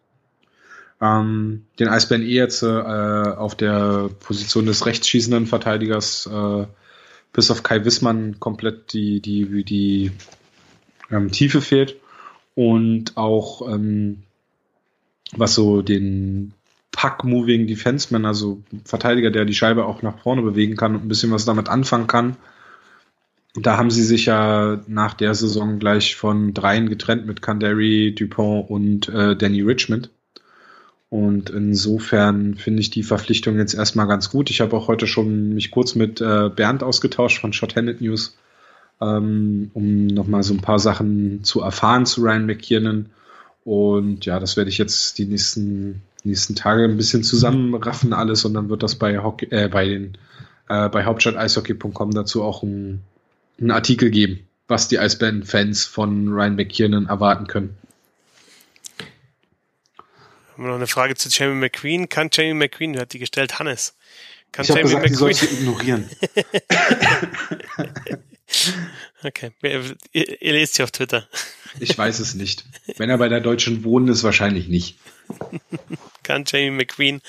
Ähm, 1.00 1.64
den 1.78 1.86
Eisbären 1.86 2.24
eh 2.24 2.34
jetzt 2.34 2.64
äh, 2.64 2.66
auf 2.66 3.54
der 3.54 4.10
Position 4.18 4.66
des 4.66 4.84
rechtsschießenden 4.84 5.46
Verteidigers 5.46 6.26
äh, 6.26 6.66
bis 7.32 7.52
auf 7.52 7.62
Kai 7.62 7.84
Wissmann 7.84 8.40
komplett 8.40 8.92
die, 8.92 9.20
die, 9.20 9.62
die 9.62 10.10
ähm, 11.12 11.30
Tiefe 11.30 11.60
fehlt. 11.60 11.94
Und 12.56 13.16
auch 13.16 13.72
ähm, 13.72 14.24
was 15.36 15.54
so 15.54 15.82
den 15.82 16.52
Puck-Moving 16.90 17.68
Defenseman, 17.68 18.24
also 18.24 18.60
Verteidiger, 18.84 19.30
der 19.30 19.44
die 19.44 19.54
Scheibe 19.54 19.84
auch 19.84 20.02
nach 20.02 20.18
vorne 20.18 20.42
bewegen 20.42 20.74
kann 20.74 20.96
und 20.96 21.04
ein 21.04 21.08
bisschen 21.08 21.30
was 21.30 21.44
damit 21.44 21.68
anfangen 21.68 22.08
kann. 22.08 22.36
Da 23.62 23.76
haben 23.76 23.90
sie 23.90 24.04
sich 24.04 24.26
ja 24.26 24.80
nach 24.86 25.14
der 25.14 25.34
Saison 25.34 25.78
gleich 25.78 26.16
von 26.16 26.54
dreien 26.54 26.88
getrennt 26.88 27.26
mit 27.26 27.42
Kandari, 27.42 28.14
Dupont 28.14 28.70
und 28.70 29.08
äh, 29.08 29.36
Danny 29.36 29.62
Richmond. 29.62 30.10
Und 31.10 31.48
insofern 31.50 32.56
finde 32.56 32.80
ich 32.80 32.90
die 32.90 33.02
Verpflichtung 33.02 33.56
jetzt 33.56 33.74
erstmal 33.74 34.06
ganz 34.06 34.30
gut. 34.30 34.50
Ich 34.50 34.60
habe 34.60 34.76
auch 34.76 34.88
heute 34.88 35.06
schon 35.06 35.54
mich 35.54 35.70
kurz 35.70 35.94
mit 35.94 36.20
äh, 36.20 36.50
Bernd 36.54 36.82
ausgetauscht 36.82 37.40
von 37.40 37.52
Shorthanded 37.54 38.02
News, 38.02 38.36
ähm, 39.00 39.70
um 39.72 40.06
nochmal 40.06 40.42
so 40.42 40.52
ein 40.52 40.60
paar 40.60 40.78
Sachen 40.78 41.44
zu 41.44 41.62
erfahren 41.62 42.04
zu 42.04 42.20
Ryan 42.20 42.44
McKiernan. 42.44 43.10
Und 43.64 44.26
ja, 44.26 44.38
das 44.38 44.56
werde 44.56 44.70
ich 44.70 44.78
jetzt 44.78 45.16
die 45.18 45.24
nächsten, 45.24 46.02
nächsten 46.24 46.54
Tage 46.54 46.84
ein 46.84 46.96
bisschen 46.98 47.22
zusammenraffen 47.22 48.12
alles 48.12 48.44
und 48.44 48.52
dann 48.54 48.68
wird 48.68 48.82
das 48.82 48.96
bei 48.96 49.18
Hockey, 49.18 49.46
äh, 49.50 49.68
bei 49.68 49.86
den 49.86 50.18
äh, 50.68 50.88
bei 50.88 51.04
hauptstadt-eishockey.com 51.04 52.10
dazu 52.10 52.42
auch 52.42 52.62
ein, 52.62 53.02
einen 53.60 53.70
Artikel 53.70 54.10
geben, 54.10 54.46
was 54.66 54.88
die 54.88 54.98
Eisbären-Fans 54.98 55.84
von 55.84 56.28
Ryan 56.28 56.56
McKiernan 56.56 57.06
erwarten 57.06 57.46
können. 57.46 57.76
Haben 60.52 60.64
wir 60.64 60.68
noch 60.68 60.76
eine 60.76 60.86
Frage 60.86 61.14
zu 61.14 61.28
Jamie 61.28 61.54
McQueen? 61.54 62.08
Kann 62.08 62.30
Jamie 62.32 62.54
McQueen, 62.54 62.94
wer 62.94 63.02
hat 63.02 63.12
die 63.12 63.18
gestellt? 63.18 63.58
Hannes. 63.58 63.94
Kann 64.50 64.64
ich 64.64 64.70
habe 64.70 64.82
gesagt, 64.82 65.10
McQueen? 65.10 65.36
die 65.40 65.54
ignorieren. 65.54 66.10
okay, 69.22 69.52
ihr, 69.62 70.42
ihr 70.42 70.52
lest 70.52 70.74
sie 70.74 70.82
auf 70.82 70.90
Twitter. 70.90 71.28
Ich 71.78 71.96
weiß 71.96 72.18
es 72.18 72.34
nicht. 72.34 72.64
Wenn 72.96 73.10
er 73.10 73.18
bei 73.18 73.28
der 73.28 73.40
Deutschen 73.40 73.84
Wohnen 73.84 74.08
ist, 74.08 74.24
wahrscheinlich 74.24 74.68
nicht. 74.68 74.98
Kann 76.22 76.44
Jamie 76.46 76.70
McQueen 76.70 77.20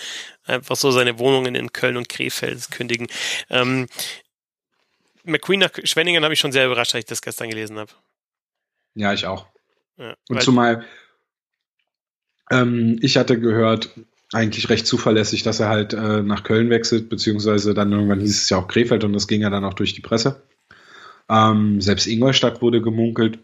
einfach 0.46 0.76
so 0.76 0.92
seine 0.92 1.20
Wohnungen 1.20 1.56
in 1.56 1.74
Köln 1.74 1.98
und 1.98 2.10
Krefeld 2.10 2.72
kündigen. 2.72 3.08
Ähm, 3.50 3.88
McQueen 5.30 5.60
nach 5.60 5.72
Schwenningen 5.84 6.24
habe 6.24 6.34
ich 6.34 6.40
schon 6.40 6.52
sehr 6.52 6.66
überrascht, 6.66 6.94
als 6.96 7.04
ich 7.04 7.10
das 7.10 7.22
gestern 7.22 7.50
gelesen 7.50 7.78
habe. 7.78 7.92
Ja, 8.96 9.14
ich 9.14 9.26
auch. 9.26 9.48
Ja, 9.98 10.16
und 10.30 10.42
zumal 10.42 10.86
ähm, 12.50 12.98
ich 13.02 13.18
hatte 13.18 13.40
gehört, 13.40 13.90
eigentlich 14.32 14.70
recht 14.70 14.86
zuverlässig, 14.86 15.44
dass 15.44 15.60
er 15.60 15.70
halt 15.70 15.94
äh, 15.94 16.22
nach 16.22 16.44
Köln 16.44 16.70
wechselt, 16.70 17.10
beziehungsweise 17.10 17.74
dann 17.74 17.92
irgendwann 17.92 18.20
hieß 18.20 18.44
es 18.44 18.50
ja 18.50 18.58
auch 18.58 18.68
Krefeld 18.68 19.04
und 19.04 19.14
das 19.14 19.28
ging 19.28 19.42
ja 19.42 19.50
dann 19.50 19.66
auch 19.66 19.74
durch 19.74 19.94
die 19.94 20.02
Presse. 20.02 20.44
Ähm, 21.30 21.82
selbst 21.82 22.08
Ingolstadt 22.08 22.62
wurde 22.62 22.82
gemunkelt 22.82 23.40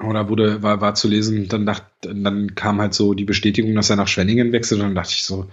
oder 0.00 0.28
wurde, 0.28 0.62
war, 0.62 0.80
war 0.80 0.94
zu 0.94 1.08
lesen, 1.08 1.48
dann 1.48 1.66
dachte, 1.66 2.14
dann 2.14 2.54
kam 2.56 2.80
halt 2.80 2.94
so 2.94 3.14
die 3.14 3.24
Bestätigung, 3.24 3.74
dass 3.74 3.90
er 3.90 3.96
nach 3.96 4.08
Schwenningen 4.08 4.52
wechselt 4.52 4.80
und 4.80 4.88
dann 4.88 4.94
dachte 4.96 5.12
ich 5.12 5.24
so, 5.24 5.48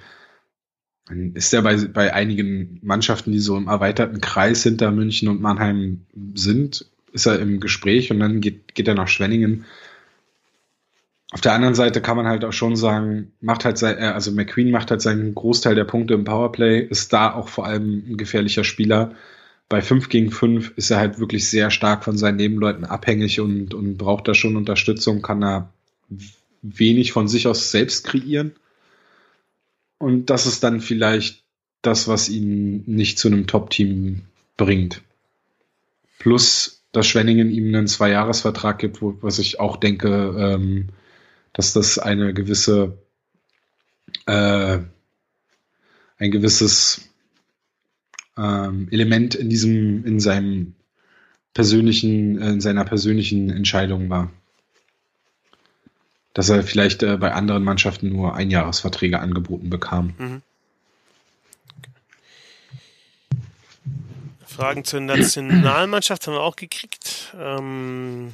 ist 1.10 1.52
ja 1.52 1.62
bei, 1.62 1.76
bei 1.76 2.14
einigen 2.14 2.80
Mannschaften, 2.84 3.32
die 3.32 3.40
so 3.40 3.58
im 3.58 3.68
erweiterten 3.68 4.22
Kreis 4.22 4.64
hinter 4.64 4.92
München 4.92 5.28
und 5.28 5.42
Mannheim 5.42 6.06
sind, 6.36 6.86
ist 7.12 7.26
er 7.26 7.40
im 7.40 7.60
Gespräch 7.60 8.12
und 8.12 8.20
dann 8.20 8.42
geht, 8.42 8.76
geht 8.76 8.88
er 8.88 8.96
nach 8.96 9.08
Schwenningen. 9.08 9.66
Auf 11.32 11.42
der 11.42 11.54
anderen 11.54 11.76
Seite 11.76 12.02
kann 12.02 12.18
man 12.18 12.28
halt 12.28 12.44
auch 12.44 12.54
schon 12.54 12.76
sagen, 12.76 13.32
macht 13.40 13.66
halt 13.66 13.78
sein, 13.78 13.98
äh, 13.98 14.08
also 14.08 14.32
McQueen 14.32 14.72
macht 14.72 14.92
halt 14.92 15.02
seinen 15.02 15.34
Großteil 15.34 15.76
der 15.76 15.86
Punkte 15.86 16.14
im 16.14 16.26
Powerplay, 16.26 16.82
ist 16.82 17.14
da 17.14 17.34
auch 17.34 17.48
vor 17.48 17.66
allem 17.66 18.04
ein 18.08 18.18
gefährlicher 18.18 18.64
Spieler. 18.64 19.16
Bei 19.70 19.82
5 19.82 20.10
gegen 20.10 20.32
5 20.32 20.74
ist 20.76 20.92
er 20.92 20.98
halt 20.98 21.20
wirklich 21.20 21.50
sehr 21.50 21.72
stark 21.72 22.04
von 22.04 22.18
seinen 22.18 22.36
Nebenleuten 22.36 22.84
abhängig 22.84 23.40
und, 23.40 23.74
und 23.74 23.98
braucht 23.98 24.28
da 24.28 24.34
schon 24.34 24.58
Unterstützung, 24.58 25.22
kann 25.22 25.42
er 25.42 25.74
wenig 26.62 27.14
von 27.14 27.30
sich 27.30 27.48
aus 27.48 27.72
selbst 27.72 28.06
kreieren. 28.06 28.52
Und 30.02 30.32
das 30.32 30.48
ist 30.48 30.64
dann 30.64 30.82
vielleicht 30.82 31.44
das, 31.84 32.08
was 32.08 32.28
ihn 32.28 32.84
nicht 32.88 33.20
zu 33.20 33.28
einem 33.28 33.46
Top-Team 33.46 34.24
bringt. 34.58 35.04
Plus, 36.18 36.84
dass 36.92 37.06
Schwenningen 37.06 37.52
ihm 37.52 37.68
einen 37.68 37.86
Zwei-Jahres-Vertrag 37.86 38.80
gibt, 38.80 39.04
wo, 39.04 39.16
was 39.22 39.38
ich 39.38 39.60
auch 39.60 39.78
denke, 39.78 40.36
ähm, 40.38 40.90
dass 41.54 41.74
das 41.74 42.00
eine 42.00 42.34
gewisse, 42.34 42.98
äh, 44.26 44.80
ein 46.18 46.32
gewisses 46.32 47.08
ähm, 48.38 48.88
Element 48.90 49.36
in 49.36 49.50
diesem, 49.50 50.04
in 50.04 50.20
seinem 50.20 50.74
persönlichen, 51.54 52.42
in 52.42 52.60
seiner 52.60 52.86
persönlichen 52.86 53.52
Entscheidung 53.52 54.10
war 54.10 54.32
dass 56.34 56.50
er 56.50 56.64
vielleicht 56.64 57.04
äh, 57.04 57.18
bei 57.18 57.34
anderen 57.34 57.64
Mannschaften 57.64 58.10
nur 58.10 58.36
Einjahresverträge 58.36 59.20
angeboten 59.20 59.70
bekam. 59.70 60.14
Mhm. 60.18 60.42
Fragen 64.46 64.84
zur 64.84 65.00
Nationalmannschaft 65.00 66.28
haben 66.28 66.34
wir 66.34 66.42
auch 66.42 66.56
gekriegt. 66.56 67.34
Ähm, 67.40 68.34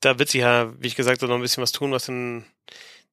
da 0.00 0.18
wird 0.18 0.28
sich 0.28 0.42
ja, 0.42 0.72
wie 0.78 0.86
ich 0.86 0.94
gesagt 0.94 1.22
habe, 1.22 1.30
noch 1.30 1.38
ein 1.38 1.42
bisschen 1.42 1.62
was 1.62 1.72
tun, 1.72 1.90
was 1.90 2.06
den, 2.06 2.44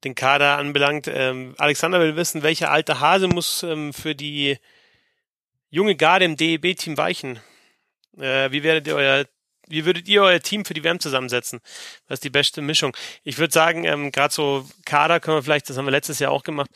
den 0.04 0.16
Kader 0.16 0.58
anbelangt. 0.58 1.08
Ähm, 1.08 1.56
Alexander 1.58 2.00
will 2.00 2.16
wissen, 2.16 2.44
welcher 2.44 2.72
alte 2.72 3.00
Hase 3.00 3.28
muss 3.28 3.64
ähm, 3.64 3.94
für 3.94 4.16
die 4.16 4.58
junge 5.70 5.96
Garde 5.96 6.26
im 6.26 6.36
DEB-Team 6.36 6.98
weichen? 6.98 7.40
Äh, 8.18 8.52
wie 8.52 8.64
werdet 8.64 8.88
ihr 8.88 8.96
euer 8.96 9.26
wie 9.68 9.86
würdet 9.86 10.08
ihr 10.08 10.24
euer 10.24 10.40
Team 10.40 10.66
für 10.66 10.74
die 10.74 10.84
WM 10.84 11.00
zusammensetzen? 11.00 11.60
Was 12.08 12.18
ist 12.18 12.24
die 12.24 12.30
beste 12.30 12.62
Mischung? 12.62 12.96
Ich 13.24 13.38
würde 13.38 13.54
sagen, 13.54 13.86
ähm, 13.86 14.12
gerade 14.12 14.34
so 14.34 14.68
Kader 14.86 15.20
können 15.20 15.38
wir 15.38 15.44
vielleicht, 15.44 15.70
das 15.70 15.78
haben 15.78 15.86
wir 15.86 15.92
letztes 15.92 16.20
Jahr 16.20 16.32
auch 16.32 16.44
gemacht, 16.44 16.70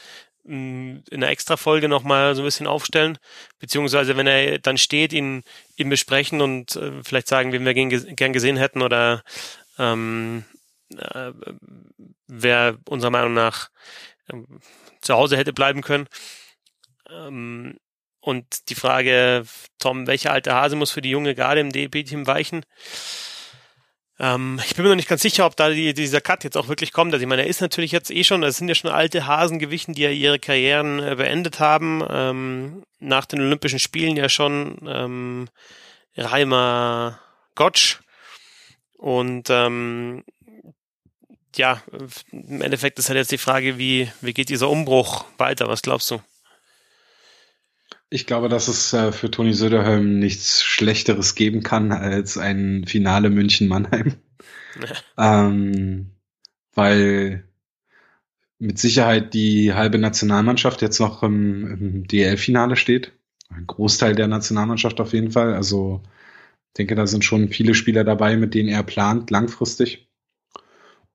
mm, 0.44 0.98
in 1.10 1.24
einer 1.24 1.30
extra 1.30 1.58
Folge 1.58 1.90
nochmal 1.90 2.36
so 2.36 2.42
ein 2.42 2.46
bisschen 2.46 2.68
aufstellen, 2.68 3.18
beziehungsweise 3.60 4.18
wenn 4.18 4.28
er 4.28 4.60
dann 4.60 4.78
steht, 4.78 5.14
ihn, 5.14 5.44
ihn 5.76 5.90
besprechen 5.90 6.42
und 6.42 6.76
äh, 6.76 7.04
vielleicht 7.04 7.28
sagen, 7.28 7.52
wen 7.52 7.66
wir 7.66 7.74
gern, 7.74 8.34
gesehen 8.34 8.58
hätten 8.58 8.82
oder 8.82 9.24
ähm, 9.78 10.46
äh, 10.98 11.32
wer 12.28 12.78
unserer 12.88 13.12
Meinung 13.12 13.34
nach 13.34 13.70
äh, 14.28 14.36
zu 15.02 15.14
Hause 15.14 15.38
hätte 15.38 15.54
bleiben 15.54 15.82
können. 15.82 16.08
Ähm, 17.10 17.78
und 18.28 18.68
die 18.68 18.76
Frage, 18.76 19.46
Tom, 19.80 20.06
welcher 20.06 20.34
alte 20.34 20.54
Hase 20.54 20.76
muss 20.76 20.92
für 20.92 21.02
die 21.02 21.12
junge 21.12 21.34
Garde 21.34 21.62
im 21.62 21.72
DEP-Team 21.72 22.28
weichen? 22.28 22.66
Ähm, 24.20 24.60
ich 24.66 24.76
bin 24.76 24.84
mir 24.84 24.90
noch 24.90 24.98
nicht 24.98 25.08
ganz 25.08 25.22
sicher, 25.22 25.46
ob 25.46 25.56
da 25.56 25.70
die, 25.70 25.94
dieser 25.94 26.20
Cut 26.20 26.44
jetzt 26.44 26.58
auch 26.58 26.68
wirklich 26.68 26.92
kommt. 26.92 27.14
Also 27.14 27.24
ich 27.24 27.30
meine, 27.30 27.44
er 27.44 27.48
ist 27.48 27.62
natürlich 27.62 27.94
jetzt 27.94 28.12
eh 28.12 28.26
schon, 28.26 28.44
es 28.44 28.58
sind 28.58 28.68
ja 28.68 28.76
schon 28.76 28.92
alte 28.92 29.28
Hasen 29.28 29.60
gewichen, 29.60 29.94
die 29.94 30.02
ja 30.02 30.10
ihre 30.10 30.40
Karrieren 30.40 31.00
äh, 31.00 31.16
beendet 31.16 31.62
haben. 31.62 32.04
Ähm, 32.10 32.84
nach 33.00 33.26
den 33.26 33.40
Olympischen 33.40 33.80
Spielen 33.80 34.18
ja 34.18 34.28
schon 34.28 34.78
ähm, 34.86 35.48
Reimer 36.18 37.22
Gottsch. 37.56 38.00
Und 38.98 39.50
ähm, 39.50 40.26
ja, 41.56 41.82
im 42.34 42.62
Endeffekt 42.62 43.00
ist 43.00 43.08
halt 43.08 43.18
jetzt 43.20 43.32
die 43.32 43.38
Frage, 43.38 43.78
wie, 43.78 44.12
wie 44.20 44.34
geht 44.34 44.50
dieser 44.50 44.70
Umbruch 44.70 45.24
weiter? 45.38 45.70
Was 45.70 45.82
glaubst 45.82 46.12
du? 46.12 46.20
Ich 48.10 48.26
glaube, 48.26 48.48
dass 48.48 48.68
es 48.68 48.94
äh, 48.94 49.12
für 49.12 49.30
Toni 49.30 49.54
Söderholm 49.54 50.20
nichts 50.20 50.64
Schlechteres 50.64 51.36
geben 51.36 51.62
kann 51.62 51.92
als 51.92 52.38
ein 52.38 52.86
Finale 52.86 53.30
München-Mannheim. 53.30 54.16
ähm, 55.18 56.12
weil 56.74 57.44
mit 58.60 58.80
Sicherheit 58.80 59.34
die 59.34 59.74
halbe 59.74 59.98
Nationalmannschaft 59.98 60.82
jetzt 60.82 61.00
noch 61.00 61.22
im, 61.24 61.68
im 61.68 62.08
DL-Finale 62.08 62.76
steht. 62.76 63.12
Ein 63.50 63.68
Großteil 63.68 64.16
der 64.16 64.28
Nationalmannschaft 64.28 65.00
auf 65.02 65.14
jeden 65.14 65.32
Fall. 65.32 65.54
Also 65.54 66.02
ich 66.70 66.74
denke, 66.78 66.96
da 66.96 67.08
sind 67.08 67.26
schon 67.26 67.50
viele 67.50 67.74
Spieler 67.74 68.04
dabei, 68.04 68.38
mit 68.38 68.54
denen 68.54 68.70
er 68.70 68.84
plant, 68.84 69.32
langfristig. 69.32 70.08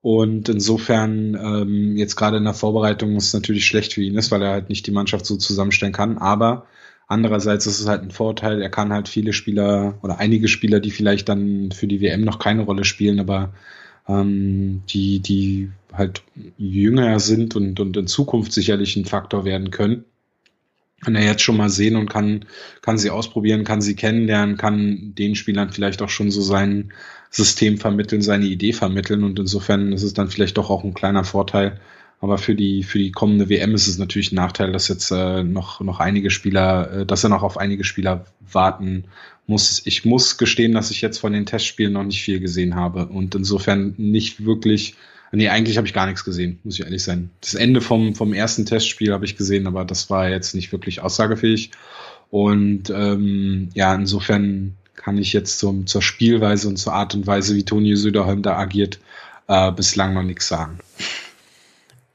Und 0.01 0.49
insofern, 0.49 1.35
ähm, 1.37 1.97
jetzt 1.97 2.17
gerade 2.17 2.39
in 2.39 2.45
der 2.45 2.55
Vorbereitung 2.55 3.17
ist 3.17 3.29
es 3.29 3.35
natürlich 3.35 3.67
schlecht 3.67 3.95
für 3.95 4.03
ihn 4.03 4.17
ist, 4.17 4.33
weil 4.33 4.43
er 4.43 4.51
halt 4.51 4.69
nicht 4.69 4.87
die 4.87 4.91
Mannschaft 4.91 5.25
so 5.25 5.37
zusammenstellen 5.37 5.93
kann. 5.93 6.19
Aber 6.19 6.67
Andererseits 7.09 7.67
ist 7.67 7.81
es 7.81 7.89
halt 7.89 8.03
ein 8.03 8.11
Vorteil, 8.11 8.63
er 8.63 8.71
kann 8.71 8.93
halt 8.93 9.09
viele 9.09 9.33
Spieler 9.33 9.99
oder 10.03 10.19
einige 10.19 10.49
Spieler, 10.49 10.81
die 10.81 10.91
vielleicht 10.91 11.29
dann 11.29 11.71
für 11.73 11.87
die 11.87 12.01
WM 12.01 12.23
noch 12.23 12.39
keine 12.39 12.63
Rolle 12.63 12.85
spielen, 12.85 13.21
aber 13.21 13.53
ähm, 14.09 14.83
die, 14.89 15.21
die 15.21 15.71
halt 15.93 16.23
jünger 16.57 17.21
sind 17.21 17.55
und, 17.57 17.79
und 17.81 17.97
in 17.97 18.07
Zukunft 18.07 18.53
sicherlich 18.53 18.97
ein 18.97 19.05
Faktor 19.05 19.45
werden 19.45 19.71
können, 19.71 20.05
kann 21.03 21.15
er 21.17 21.25
jetzt 21.25 21.43
schon 21.43 21.57
mal 21.57 21.69
sehen 21.69 21.97
und 21.97 22.09
kann, 22.09 22.45
kann 22.81 22.97
sie 22.97 23.11
ausprobieren, 23.11 23.65
kann 23.65 23.83
sie 23.83 23.97
kennenlernen, 23.97 24.57
kann 24.57 25.15
den 25.17 25.35
Spielern 25.35 25.73
vielleicht 25.73 26.01
auch 26.01 26.09
schon 26.09 26.31
so 26.31 26.41
sein 26.41 26.93
System 27.31 27.79
vermitteln, 27.79 28.23
seine 28.23 28.47
Idee 28.47 28.73
vermitteln 28.73 29.25
und 29.25 29.39
insofern 29.39 29.93
ist 29.93 30.03
es 30.03 30.15
dann 30.15 30.29
vielleicht 30.29 30.59
doch 30.59 30.71
auch 30.71 30.85
ein 30.85 30.95
kleiner 30.95 31.25
Vorteil, 31.25 31.81
aber 32.23 32.39
für 32.39 32.55
die, 32.55 32.85
für 32.85 33.01
die 33.01 33.11
kommende 33.11 33.49
WM 33.49 33.75
ist 33.75 33.89
es 33.89 33.99
natürlich 33.99 34.31
ein 34.31 34.37
Nachteil, 34.37 34.71
dass 34.71 34.87
jetzt 34.87 35.11
äh, 35.11 35.43
noch, 35.43 35.81
noch 35.81 35.99
einige 35.99 36.31
Spieler, 36.31 37.01
äh, 37.01 37.07
dass 37.07 37.25
er 37.25 37.31
noch 37.31 37.43
auf 37.43 37.59
einige 37.59 37.83
Spieler 37.83 38.27
warten 38.41 39.07
muss. 39.49 39.83
Ich 39.87 40.05
muss 40.05 40.39
gestehen, 40.39 40.73
dass 40.73 40.93
ich 40.93 41.01
jetzt 41.01 41.19
von 41.19 41.33
den 41.33 41.47
Testspielen 41.47 41.93
noch 41.93 42.05
nicht 42.05 42.23
viel 42.23 42.39
gesehen 42.39 42.77
habe 42.77 43.07
und 43.07 43.35
insofern 43.35 43.95
nicht 43.99 44.45
wirklich, 44.45 44.95
nee, 45.33 45.49
eigentlich 45.49 45.77
habe 45.79 45.89
ich 45.89 45.95
gar 45.95 46.07
nichts 46.07 46.25
gesehen, 46.25 46.61
muss 46.63 46.79
ich 46.79 46.85
ehrlich 46.85 47.03
sein. 47.03 47.31
Das 47.41 47.55
Ende 47.55 47.81
vom, 47.81 48.15
vom 48.15 48.33
ersten 48.33 48.67
Testspiel 48.67 49.13
habe 49.13 49.25
ich 49.25 49.37
gesehen, 49.37 49.67
aber 49.67 49.85
das 49.85 50.09
war 50.09 50.31
jetzt 50.31 50.55
nicht 50.55 50.71
wirklich 50.71 51.03
aussagefähig. 51.03 51.73
Und 52.31 52.89
ähm, 52.91 53.71
ja, 53.75 53.93
insofern 53.97 54.77
kann 54.95 55.19
ich 55.19 55.33
jetzt 55.33 55.59
zum, 55.59 55.89
zur 55.89 56.03
Spielweise 56.03 56.69
und 56.69 56.77
zur 56.77 56.93
Art 56.93 57.17
und 57.17 57.27
Weise, 57.27 57.57
wie 57.57 57.65
Toni 57.65 57.97
Söderholm 57.97 58.43
da 58.43 58.57
agiert, 58.57 59.01
äh, 59.49 59.73
bislang 59.73 60.15
noch 60.15 60.23
nichts 60.23 60.47
sagen. 60.47 60.79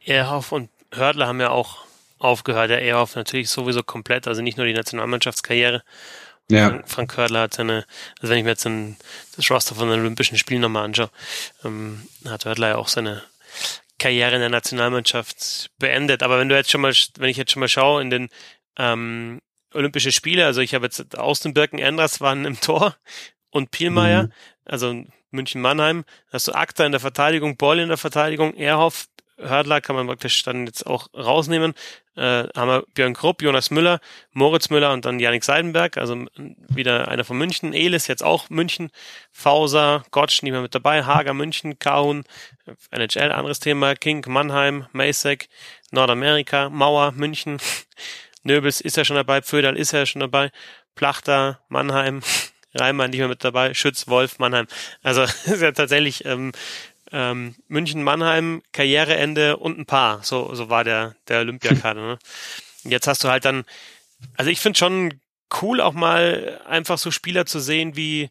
Ehrhoff 0.08 0.52
und 0.52 0.70
Hördler 0.94 1.28
haben 1.28 1.42
ja 1.42 1.50
auch 1.50 1.86
aufgehört. 2.20 2.70
Der 2.70 2.82
Ehrhoff 2.82 3.16
natürlich 3.16 3.50
sowieso 3.50 3.84
komplett, 3.84 4.28
also 4.28 4.42
nicht 4.42 4.58
nur 4.58 4.66
die 4.66 4.74
Nationalmannschaftskarriere. 4.74 5.84
Ja. 6.50 6.70
Frank, 6.70 6.90
Frank 6.90 7.18
Hördler 7.18 7.42
hat 7.42 7.54
seine, 7.54 7.86
also 8.22 8.32
wenn 8.32 8.40
ich 8.40 8.44
mir 8.46 8.52
jetzt 8.52 8.66
ein, 8.66 8.98
das 9.36 9.52
Roster 9.52 9.76
von 9.76 9.90
den 9.90 10.00
Olympischen 10.00 10.38
Spielen 10.38 10.62
nochmal 10.62 10.86
anschaue, 10.86 11.10
ähm, 11.66 12.08
hat 12.26 12.46
Hördler 12.46 12.70
ja 12.70 12.76
auch 12.78 12.88
seine 12.88 13.22
Karriere 14.00 14.36
in 14.36 14.42
der 14.42 14.50
Nationalmannschaft 14.50 15.70
beendet. 15.78 16.24
Aber 16.24 16.40
wenn 16.40 16.48
du 16.48 16.56
jetzt 16.56 16.72
schon 16.72 16.82
mal, 16.82 16.94
wenn 17.18 17.30
ich 17.30 17.38
jetzt 17.38 17.52
schon 17.52 17.60
mal 17.60 17.68
schaue 17.68 18.02
in 18.02 18.10
den 18.10 18.30
ähm, 18.78 19.42
Olympische 19.74 20.14
Spiele, 20.14 20.46
also 20.46 20.62
ich 20.62 20.74
habe 20.74 20.86
jetzt 20.86 21.18
Austin 21.18 21.54
Birken 21.54 21.80
Enders 21.80 22.22
waren 22.22 22.46
im 22.46 22.60
Tor 22.62 22.96
und 23.50 23.72
Pielmeier, 23.72 24.24
mhm. 24.24 24.32
also 24.66 25.04
München 25.32 25.62
Mannheim, 25.62 26.06
hast 26.32 26.48
du 26.48 26.54
Akta 26.54 26.86
in 26.86 26.94
der 26.94 27.02
Verteidigung, 27.02 27.58
Boll 27.58 27.80
in 27.80 27.90
der 27.90 27.98
Verteidigung, 27.98 28.54
Erhoff, 28.56 29.08
Hördler 29.38 29.82
kann 29.82 29.96
man 29.96 30.08
praktisch 30.08 30.44
dann 30.44 30.66
jetzt 30.66 30.86
auch 30.86 31.08
rausnehmen. 31.14 31.74
Äh, 32.16 32.48
haben 32.56 32.70
wir 32.70 32.84
Björn 32.96 33.14
Krupp, 33.14 33.42
Jonas 33.42 33.70
Müller, 33.70 34.00
Moritz 34.32 34.70
Müller 34.70 34.92
und 34.92 35.06
dann 35.06 35.20
Janik 35.20 35.44
Seidenberg, 35.44 35.98
also 35.98 36.26
wieder 36.68 37.08
einer 37.08 37.24
von 37.24 37.38
München. 37.38 37.74
Elis 37.74 38.08
jetzt 38.08 38.24
auch 38.24 38.50
München. 38.50 38.90
Fauser, 39.32 40.04
Gottsch 40.10 40.42
nicht 40.42 40.52
mehr 40.52 40.62
mit 40.62 40.74
dabei. 40.74 41.04
Hager 41.04 41.36
München, 41.36 41.78
Kahun, 41.78 42.24
NHL, 42.90 43.32
anderes 43.32 43.60
Thema. 43.60 43.94
King, 43.94 44.24
Mannheim, 44.28 44.88
Masek, 44.94 45.50
Nordamerika, 45.92 46.70
Mauer, 46.70 47.12
München. 47.12 47.60
Nöbels 48.44 48.82
ist 48.82 48.98
ja 48.98 49.06
schon 49.06 49.18
dabei, 49.18 49.42
Föderl 49.42 49.78
ist 49.78 49.92
ja 49.92 50.06
schon 50.06 50.22
dabei. 50.22 50.52
Plachter, 50.96 51.60
Mannheim, 51.70 52.22
Reimann 52.74 53.12
nicht 53.12 53.20
mehr 53.20 53.28
mit 53.28 53.44
dabei, 53.44 53.74
Schütz, 53.74 54.08
Wolf, 54.08 54.40
Mannheim. 54.40 54.68
Also 55.04 55.22
ist 55.46 55.62
ja 55.62 55.72
tatsächlich 55.72 56.26
ähm, 56.26 56.52
ähm, 57.12 57.56
München, 57.68 58.04
Mannheim, 58.04 58.62
Karriereende 58.72 59.58
und 59.58 59.78
ein 59.80 59.86
paar. 59.86 60.24
So, 60.24 60.54
so 60.56 60.70
war 60.70 60.84
der, 60.84 61.16
der 61.28 61.40
Olympiakader. 61.40 62.02
Ne? 62.02 62.20
Jetzt 62.84 63.08
hast 63.08 63.24
du 63.24 63.30
halt 63.30 63.46
dann, 63.46 63.66
also 64.36 64.50
ich 64.52 64.60
finde 64.60 64.80
schon 64.80 65.14
cool 65.62 65.82
auch 65.82 65.94
mal 65.94 66.62
einfach 66.68 66.98
so 66.98 67.12
Spieler 67.12 67.46
zu 67.46 67.60
sehen 67.60 67.96
wie 67.96 68.30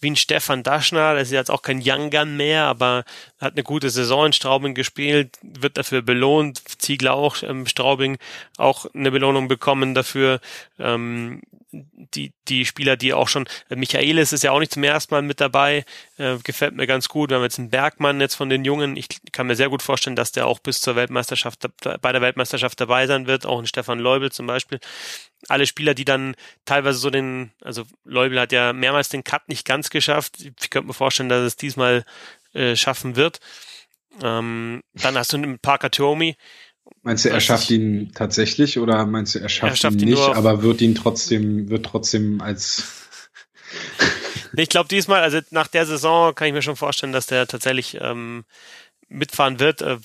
wie 0.00 0.10
ein 0.10 0.16
Stefan 0.16 0.62
Daschner, 0.62 1.14
der 1.14 1.22
ist 1.22 1.32
jetzt 1.32 1.50
auch 1.50 1.62
kein 1.62 1.80
Young 1.82 2.10
Gun 2.10 2.36
mehr, 2.36 2.64
aber 2.64 3.04
hat 3.40 3.54
eine 3.54 3.62
gute 3.62 3.90
Saison 3.90 4.26
in 4.26 4.32
Straubing 4.32 4.74
gespielt, 4.74 5.38
wird 5.42 5.78
dafür 5.78 6.02
belohnt. 6.02 6.62
Ziegler 6.78 7.14
auch, 7.14 7.42
ähm, 7.42 7.66
Straubing 7.66 8.18
auch 8.58 8.86
eine 8.94 9.10
Belohnung 9.10 9.48
bekommen 9.48 9.94
dafür. 9.94 10.40
Ähm, 10.78 11.42
die, 11.92 12.32
die 12.48 12.64
Spieler, 12.64 12.96
die 12.96 13.12
auch 13.12 13.28
schon, 13.28 13.48
äh, 13.68 13.76
Michaelis 13.76 14.32
ist 14.32 14.42
ja 14.42 14.52
auch 14.52 14.58
nicht 14.58 14.72
zum 14.72 14.84
ersten 14.84 15.14
Mal 15.14 15.22
mit 15.22 15.40
dabei, 15.40 15.84
äh, 16.16 16.36
gefällt 16.38 16.74
mir 16.74 16.86
ganz 16.86 17.08
gut. 17.08 17.30
Wir 17.30 17.36
haben 17.36 17.42
jetzt 17.42 17.58
einen 17.58 17.70
Bergmann 17.70 18.20
jetzt 18.20 18.34
von 18.34 18.48
den 18.48 18.64
Jungen. 18.64 18.96
Ich 18.96 19.08
kann 19.32 19.46
mir 19.46 19.56
sehr 19.56 19.68
gut 19.68 19.82
vorstellen, 19.82 20.16
dass 20.16 20.32
der 20.32 20.46
auch 20.46 20.58
bis 20.58 20.80
zur 20.80 20.96
Weltmeisterschaft, 20.96 21.66
bei 22.00 22.12
der 22.12 22.20
Weltmeisterschaft 22.20 22.80
dabei 22.80 23.06
sein 23.06 23.26
wird. 23.26 23.46
Auch 23.46 23.58
ein 23.58 23.66
Stefan 23.66 23.98
Leubel 23.98 24.32
zum 24.32 24.46
Beispiel. 24.46 24.80
Alle 25.48 25.66
Spieler, 25.66 25.94
die 25.94 26.04
dann 26.04 26.34
teilweise 26.64 26.98
so 26.98 27.10
den, 27.10 27.52
also 27.62 27.84
Leubel 28.04 28.40
hat 28.40 28.52
ja 28.52 28.72
mehrmals 28.72 29.08
den 29.08 29.24
Cut 29.24 29.48
nicht 29.48 29.64
ganz 29.64 29.90
geschafft. 29.90 30.40
Ich 30.40 30.70
könnte 30.70 30.88
mir 30.88 30.94
vorstellen, 30.94 31.28
dass 31.28 31.42
es 31.42 31.56
diesmal 31.56 32.04
äh, 32.52 32.76
schaffen 32.76 33.16
wird. 33.16 33.40
Ähm, 34.22 34.82
dann 34.94 35.16
hast 35.16 35.32
du 35.32 35.36
einen 35.36 35.58
Parker 35.58 35.90
Tomi, 35.90 36.36
Meinst 37.02 37.24
du, 37.24 37.30
er 37.30 37.40
schafft 37.40 37.70
ihn 37.70 38.12
tatsächlich 38.14 38.78
oder 38.78 39.06
meinst 39.06 39.34
du, 39.34 39.38
er 39.38 39.48
schafft, 39.48 39.72
er 39.72 39.76
schafft 39.76 40.02
ihn, 40.02 40.08
ihn 40.08 40.14
nicht, 40.14 40.22
aber 40.22 40.62
wird 40.62 40.80
ihn 40.80 40.94
trotzdem, 40.94 41.68
wird 41.68 41.86
trotzdem 41.86 42.40
als 42.40 42.84
ich 44.56 44.68
glaube 44.68 44.88
diesmal, 44.88 45.22
also 45.22 45.40
nach 45.50 45.66
der 45.66 45.86
Saison 45.86 46.34
kann 46.34 46.48
ich 46.48 46.54
mir 46.54 46.62
schon 46.62 46.76
vorstellen, 46.76 47.12
dass 47.12 47.26
der 47.26 47.46
tatsächlich 47.46 47.98
ähm, 48.00 48.44
mitfahren 49.08 49.60
wird. 49.60 49.82
Äh, 49.82 49.98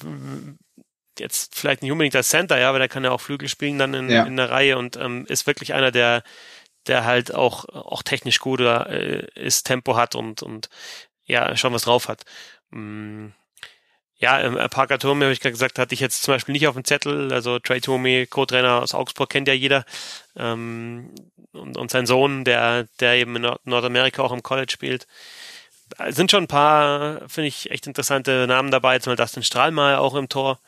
jetzt 1.20 1.56
vielleicht 1.56 1.82
nicht 1.82 1.92
unbedingt 1.92 2.16
als 2.16 2.30
Center, 2.30 2.60
ja, 2.60 2.70
aber 2.70 2.80
der 2.80 2.88
kann 2.88 3.04
ja 3.04 3.12
auch 3.12 3.22
Flügel 3.22 3.50
spielen 3.50 3.78
dann 3.78 3.94
in, 3.94 4.10
ja. 4.10 4.24
in 4.24 4.38
der 4.38 4.50
Reihe 4.50 4.78
und 4.78 4.98
ähm, 4.98 5.26
ist 5.28 5.46
wirklich 5.46 5.74
einer, 5.74 5.92
der, 5.92 6.24
der 6.88 7.06
halt 7.06 7.34
auch, 7.34 7.66
auch 7.66 8.02
technisch 8.02 8.40
gut 8.40 8.62
äh, 8.62 9.28
ist, 9.36 9.64
Tempo 9.68 9.96
hat 9.96 10.16
und, 10.16 10.42
und 10.42 10.70
ja, 11.26 11.56
schon 11.56 11.74
was 11.74 11.84
drauf 11.84 12.08
hat. 12.08 12.24
Mm 12.72 13.28
ja, 14.22 14.40
ähm, 14.40 14.56
Parker 14.70 15.00
Tomei, 15.00 15.26
habe 15.26 15.34
ich 15.34 15.40
gerade 15.40 15.54
gesagt, 15.54 15.80
hatte 15.80 15.96
ich 15.96 16.00
jetzt 16.00 16.22
zum 16.22 16.36
Beispiel 16.36 16.54
nicht 16.54 16.68
auf 16.68 16.76
dem 16.76 16.86
Zettel. 16.86 17.34
Also 17.34 17.58
Trey 17.58 17.82
Tomei, 17.82 18.28
Co-Trainer 18.30 18.82
aus 18.82 18.94
Augsburg, 18.94 19.30
kennt 19.30 19.48
ja 19.48 19.54
jeder. 19.54 19.84
Ähm, 20.38 21.14
und, 21.54 21.76
und 21.76 21.92
sein 21.92 22.06
Sohn, 22.06 22.46
der, 22.46 22.88
der 23.00 23.16
eben 23.16 23.36
in 23.36 23.52
Nordamerika 23.66 24.22
auch 24.22 24.32
im 24.32 24.44
College 24.44 24.72
spielt. 24.72 25.08
Es 25.98 26.16
sind 26.16 26.32
schon 26.32 26.44
ein 26.44 26.48
paar, 26.48 27.28
finde 27.28 27.48
ich, 27.48 27.72
echt 27.72 27.88
interessante 27.88 28.46
Namen 28.48 28.72
dabei. 28.72 29.00
Zum 29.00 29.12
Beispiel 29.12 29.26
Dustin 29.26 29.44
Strahlmeier 29.44 30.00
auch 30.00 30.16
im 30.16 30.30
Tor. 30.30 30.60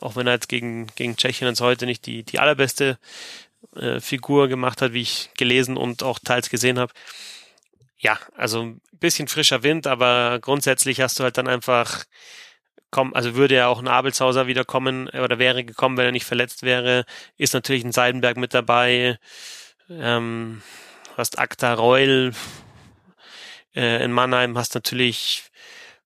Auch 0.00 0.16
wenn 0.16 0.26
er 0.26 0.34
jetzt 0.34 0.48
gegen, 0.48 0.86
gegen 0.96 1.16
Tschechien 1.16 1.46
uns 1.46 1.60
heute 1.60 1.84
nicht 1.84 2.06
die, 2.06 2.22
die 2.22 2.38
allerbeste 2.38 2.98
äh, 3.76 4.00
Figur 4.00 4.48
gemacht 4.48 4.80
hat, 4.80 4.94
wie 4.94 5.02
ich 5.02 5.30
gelesen 5.36 5.76
und 5.76 6.02
auch 6.02 6.18
teils 6.18 6.48
gesehen 6.48 6.78
habe. 6.78 6.92
Ja, 7.98 8.18
also 8.34 8.62
ein 8.62 8.80
bisschen 8.92 9.28
frischer 9.28 9.62
Wind, 9.62 9.86
aber 9.86 10.38
grundsätzlich 10.40 11.00
hast 11.00 11.18
du 11.18 11.24
halt 11.24 11.36
dann 11.36 11.48
einfach 11.48 12.04
kommen, 12.90 13.14
also 13.14 13.34
würde 13.34 13.56
ja 13.56 13.68
auch 13.68 13.78
ein 13.78 13.88
Abelshauser 13.88 14.46
wiederkommen 14.46 15.08
oder 15.08 15.38
wäre 15.38 15.64
gekommen, 15.64 15.96
wenn 15.96 16.06
er 16.06 16.12
nicht 16.12 16.26
verletzt 16.26 16.62
wäre, 16.62 17.04
ist 17.36 17.54
natürlich 17.54 17.84
ein 17.84 17.92
Seidenberg 17.92 18.36
mit 18.36 18.54
dabei, 18.54 19.18
ähm, 19.90 20.62
hast 21.16 21.38
Akta 21.38 21.74
Reul 21.74 22.32
äh, 23.74 24.02
in 24.04 24.12
Mannheim, 24.12 24.56
hast 24.56 24.74
natürlich 24.74 25.44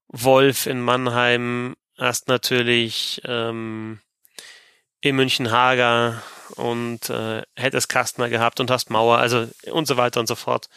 Wolf 0.08 0.66
in 0.66 0.80
Mannheim, 0.80 1.76
hast 1.98 2.28
natürlich 2.28 3.20
ähm, 3.24 4.00
in 5.00 5.16
München 5.16 5.50
Hager 5.50 6.22
und 6.56 7.10
äh, 7.10 7.42
hättest 7.56 7.88
Kastner 7.88 8.28
gehabt 8.28 8.60
und 8.60 8.70
hast 8.70 8.90
Mauer, 8.90 9.18
also 9.18 9.48
und 9.70 9.86
so 9.86 9.96
weiter 9.96 10.20
und 10.20 10.26
so 10.26 10.34
fort. 10.34 10.68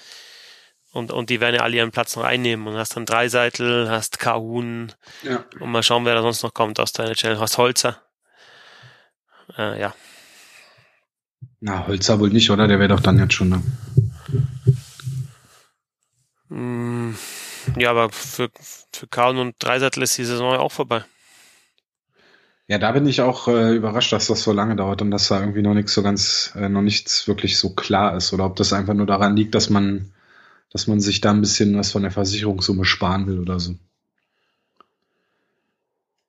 Und, 0.95 1.11
und 1.11 1.29
die 1.29 1.41
werden 1.41 1.55
ja 1.55 1.61
alle 1.61 1.75
ihren 1.75 1.91
Platz 1.91 2.15
noch 2.15 2.23
einnehmen. 2.23 2.67
Und 2.67 2.77
hast 2.77 2.95
dann 2.95 3.05
Dreiseitel, 3.05 3.89
hast 3.89 4.17
Kahun. 4.17 4.93
Ja. 5.23 5.43
Und 5.59 5.69
mal 5.69 5.83
schauen, 5.83 6.05
wer 6.05 6.15
da 6.15 6.21
sonst 6.21 6.41
noch 6.41 6.53
kommt 6.53 6.79
aus 6.79 6.93
der 6.93 7.07
NHL. 7.07 7.37
Hast 7.37 7.57
Holzer. 7.57 8.01
Äh, 9.57 9.77
ja. 9.77 9.93
Na, 11.59 11.85
Holzer 11.85 12.21
wohl 12.21 12.29
nicht, 12.29 12.49
oder? 12.49 12.69
Der 12.69 12.79
wäre 12.79 12.87
doch 12.87 13.01
dann 13.01 13.19
jetzt 13.19 13.33
schon. 13.33 13.49
Ne? 13.49 13.63
Mm, 16.47 17.15
ja, 17.75 17.89
aber 17.89 18.09
für, 18.09 18.49
für 18.93 19.07
Kahun 19.07 19.37
und 19.39 19.55
Dreiseitel 19.59 20.01
ist 20.01 20.17
die 20.17 20.23
Saison 20.23 20.53
ja 20.53 20.59
auch 20.59 20.71
vorbei. 20.71 21.03
Ja, 22.67 22.77
da 22.77 22.93
bin 22.93 23.05
ich 23.05 23.19
auch 23.19 23.49
äh, 23.49 23.75
überrascht, 23.75 24.13
dass 24.13 24.27
das 24.27 24.43
so 24.43 24.53
lange 24.53 24.77
dauert 24.77 25.01
und 25.01 25.11
dass 25.11 25.27
da 25.27 25.41
irgendwie 25.41 25.61
noch 25.61 25.73
nichts 25.73 25.93
so 25.93 26.03
ganz, 26.03 26.53
äh, 26.55 26.69
noch 26.69 26.81
nichts 26.81 27.27
wirklich 27.27 27.57
so 27.57 27.75
klar 27.75 28.15
ist. 28.15 28.31
Oder 28.31 28.45
ob 28.45 28.55
das 28.55 28.71
einfach 28.71 28.93
nur 28.93 29.07
daran 29.07 29.35
liegt, 29.35 29.55
dass 29.55 29.69
man 29.69 30.13
dass 30.75 30.87
man 30.87 30.99
sich 30.99 31.21
da 31.21 31.31
ein 31.31 31.39
bisschen 31.39 31.77
was 31.77 31.93
von 31.93 32.01
der 32.01 32.11
Versicherungssumme 32.11 32.83
sparen 32.83 33.27
will 33.27 33.39
oder 33.39 33.61
so. 33.61 33.75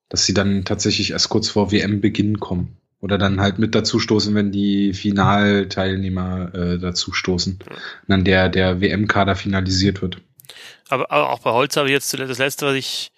Dass 0.08 0.24
sie 0.24 0.34
dann 0.34 0.64
tatsächlich 0.64 1.10
erst 1.10 1.30
kurz 1.30 1.48
vor 1.48 1.72
WM-Beginn 1.72 2.38
kommen. 2.38 2.76
Oder 3.00 3.18
dann 3.18 3.40
halt 3.40 3.58
mit 3.58 3.74
dazu 3.74 3.98
stoßen, 3.98 4.36
wenn 4.36 4.52
die 4.52 4.94
Finalteilnehmer 4.94 6.54
äh, 6.54 6.78
dazu 6.78 7.12
stoßen. 7.12 7.54
Und 7.54 7.80
dann 8.06 8.22
der, 8.22 8.48
der 8.48 8.80
WM-Kader 8.80 9.34
finalisiert 9.34 10.00
wird. 10.00 10.18
Aber, 10.88 11.10
aber, 11.10 11.30
auch 11.30 11.40
bei 11.40 11.50
Holz 11.50 11.76
habe 11.76 11.88
ich 11.88 11.94
jetzt 11.94 12.16
das 12.16 12.38
letzte, 12.38 12.66
was 12.66 12.76
ich 12.76 13.10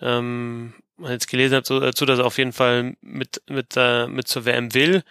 ähm, 0.00 0.72
jetzt 1.06 1.28
gelesen 1.28 1.56
habe, 1.56 1.80
dazu, 1.80 2.06
dass 2.06 2.18
er 2.18 2.24
auf 2.24 2.38
jeden 2.38 2.54
Fall 2.54 2.96
mit, 3.02 3.42
mit, 3.46 3.74
äh, 3.76 4.06
mit 4.06 4.26
zur 4.26 4.46
WM 4.46 4.72
will. 4.72 5.02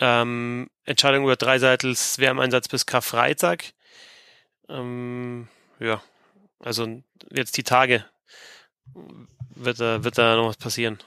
Ähm, 0.00 0.68
Entscheidung 0.84 1.24
über 1.24 1.36
Dreiseitels 1.36 2.18
WM-Einsatz 2.18 2.68
bis 2.68 2.84
Karfreitag. 2.84 3.72
Ähm, 4.68 5.48
ja, 5.80 6.02
also 6.60 7.02
jetzt 7.30 7.56
die 7.56 7.62
Tage 7.62 8.04
wird 9.54 9.80
da, 9.80 10.04
wird 10.04 10.18
da 10.18 10.36
noch 10.36 10.48
was 10.48 10.56
passieren. 10.56 10.98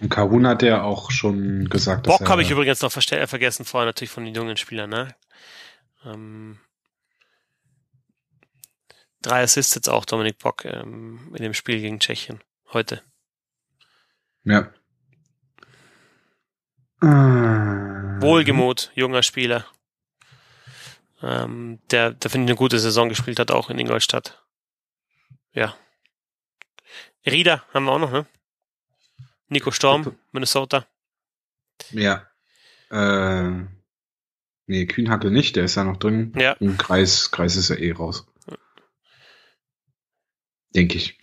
Und 0.00 0.10
Karun 0.10 0.46
hat 0.46 0.62
ja 0.62 0.82
auch 0.82 1.10
schon 1.10 1.68
gesagt, 1.68 2.06
Bock 2.06 2.28
habe 2.28 2.42
ich 2.42 2.50
übrigens 2.50 2.82
noch 2.82 2.92
vergessen 2.92 3.64
vorher 3.64 3.86
natürlich 3.86 4.10
von 4.10 4.24
den 4.24 4.34
jungen 4.34 4.56
Spielern, 4.56 4.90
ne? 4.90 5.14
Ähm, 6.04 6.58
drei 9.22 9.42
Assists 9.42 9.74
jetzt 9.74 9.88
auch 9.88 10.04
Dominik 10.04 10.38
Bock 10.38 10.64
ähm, 10.66 11.32
in 11.34 11.42
dem 11.42 11.54
Spiel 11.54 11.80
gegen 11.80 11.98
Tschechien 11.98 12.40
heute. 12.72 13.02
Ja. 14.44 14.70
Wohlgemut, 18.20 18.90
junger 18.94 19.22
Spieler 19.22 19.66
ähm, 21.22 21.78
der, 21.90 22.12
der 22.12 22.30
finde 22.30 22.44
ich 22.46 22.50
eine 22.50 22.58
gute 22.58 22.78
Saison 22.78 23.08
gespielt 23.08 23.38
hat, 23.38 23.50
auch 23.50 23.70
in 23.70 23.78
Ingolstadt. 23.78 24.42
Ja. 25.52 25.74
Rieder 27.24 27.64
haben 27.72 27.84
wir 27.84 27.92
auch 27.92 27.98
noch, 27.98 28.12
ne? 28.12 28.26
Nico 29.48 29.70
Storm, 29.70 30.16
Minnesota. 30.32 30.86
Ja. 31.90 32.26
Äh, 32.90 33.64
nee, 34.66 34.86
Kühnhackel 34.86 35.30
nicht, 35.30 35.56
der 35.56 35.64
ist 35.64 35.76
ja 35.76 35.84
noch 35.84 35.96
drin. 35.96 36.32
Ja. 36.36 36.52
Im 36.54 36.76
Kreis, 36.76 37.30
Kreis 37.30 37.56
ist 37.56 37.68
ja 37.68 37.76
eh 37.76 37.92
raus. 37.92 38.26
Denke 40.74 40.98
ich. 40.98 41.18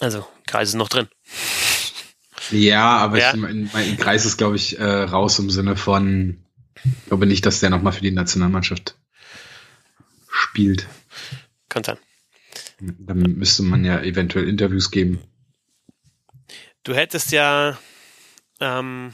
Also, 0.00 0.26
Kreis 0.46 0.70
ist 0.70 0.74
noch 0.76 0.88
drin. 0.88 1.08
Ja, 2.50 2.96
aber 2.96 3.18
ja. 3.18 3.30
Ich, 3.30 3.36
mein, 3.36 3.70
mein 3.72 3.96
Kreis 3.96 4.24
ist, 4.24 4.38
glaube 4.38 4.56
ich, 4.56 4.78
äh, 4.78 4.84
raus 4.84 5.38
im 5.38 5.50
Sinne 5.50 5.76
von 5.76 6.44
ich 6.84 7.06
glaube 7.06 7.26
nicht, 7.26 7.44
dass 7.46 7.60
der 7.60 7.70
nochmal 7.70 7.92
für 7.92 8.02
die 8.02 8.10
Nationalmannschaft 8.10 8.96
spielt. 10.28 10.86
Kann 11.68 11.84
sein. 11.84 11.98
Dann 12.80 13.18
müsste 13.18 13.62
man 13.62 13.84
ja 13.84 14.00
eventuell 14.02 14.48
Interviews 14.48 14.90
geben. 14.90 15.20
Du 16.82 16.94
hättest 16.94 17.30
ja. 17.32 17.78
Ähm, 18.58 19.12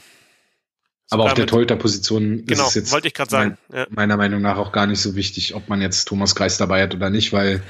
aber 1.11 1.25
auf 1.25 1.35
der 1.35 1.47
Torhüter-Position 1.47 2.47
genau, 2.47 2.63
ist 2.63 2.69
es 2.69 2.75
jetzt 2.75 2.93
wollte 2.93 3.09
ich 3.09 3.15
gerade 3.15 3.31
sagen. 3.31 3.59
Mein, 3.69 3.79
ja. 3.79 3.87
meiner 3.91 4.17
Meinung 4.17 4.41
nach 4.41 4.57
auch 4.57 4.73
gar 4.73 4.87
nicht 4.87 5.01
so 5.01 5.15
wichtig, 5.15 5.55
ob 5.55 5.69
man 5.69 5.81
jetzt 5.81 6.07
Thomas 6.07 6.35
Kreis 6.35 6.59
dabei 6.59 6.83
hat 6.83 6.95
oder 6.95 7.11
nicht, 7.11 7.33
weil 7.33 7.63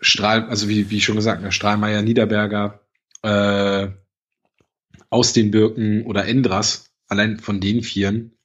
Strahl, 0.00 0.48
also 0.48 0.68
wie, 0.68 0.90
wie 0.90 1.00
schon 1.00 1.16
gesagt, 1.16 1.52
Strahlmeier, 1.52 2.02
Niederberger, 2.02 2.80
äh, 3.22 3.88
aus 5.10 5.32
den 5.32 5.50
Birken 5.50 6.04
oder 6.04 6.26
Endras, 6.26 6.90
allein 7.08 7.38
von 7.38 7.60
den 7.60 7.82
Vieren, 7.82 8.35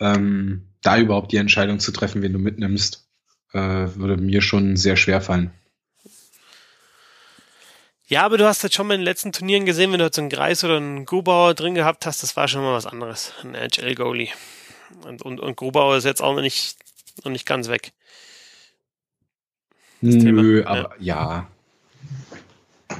ähm, 0.00 0.68
da 0.82 0.98
überhaupt 0.98 1.32
die 1.32 1.36
Entscheidung 1.36 1.78
zu 1.78 1.92
treffen, 1.92 2.22
wen 2.22 2.32
du 2.32 2.38
mitnimmst, 2.38 3.08
äh, 3.52 3.58
würde 3.58 4.16
mir 4.16 4.42
schon 4.42 4.76
sehr 4.76 4.96
schwer 4.96 5.20
fallen. 5.20 5.50
Ja, 8.08 8.22
aber 8.24 8.38
du 8.38 8.46
hast 8.46 8.62
jetzt 8.62 8.76
schon 8.76 8.86
mal 8.86 8.94
in 8.94 9.00
den 9.00 9.04
letzten 9.04 9.32
Turnieren 9.32 9.66
gesehen, 9.66 9.90
wenn 9.90 9.98
du 9.98 10.04
jetzt 10.04 10.18
einen 10.18 10.28
Greis 10.28 10.62
oder 10.62 10.76
einen 10.76 11.04
Grubauer 11.06 11.54
drin 11.54 11.74
gehabt 11.74 12.06
hast, 12.06 12.22
das 12.22 12.36
war 12.36 12.46
schon 12.46 12.62
mal 12.62 12.74
was 12.74 12.86
anderes. 12.86 13.32
Ein 13.42 13.56
HL-Goalie. 13.56 14.28
Und, 15.04 15.22
und, 15.22 15.40
und 15.40 15.56
Grubauer 15.56 15.96
ist 15.96 16.04
jetzt 16.04 16.22
auch 16.22 16.34
noch 16.34 16.42
nicht, 16.42 16.76
noch 17.24 17.32
nicht 17.32 17.46
ganz 17.46 17.68
weg. 17.68 17.92
Das 20.02 20.14
Nö, 20.14 20.60
Thema. 20.60 20.70
aber 20.70 20.94
ja. 21.00 21.48
ja. 22.90 22.96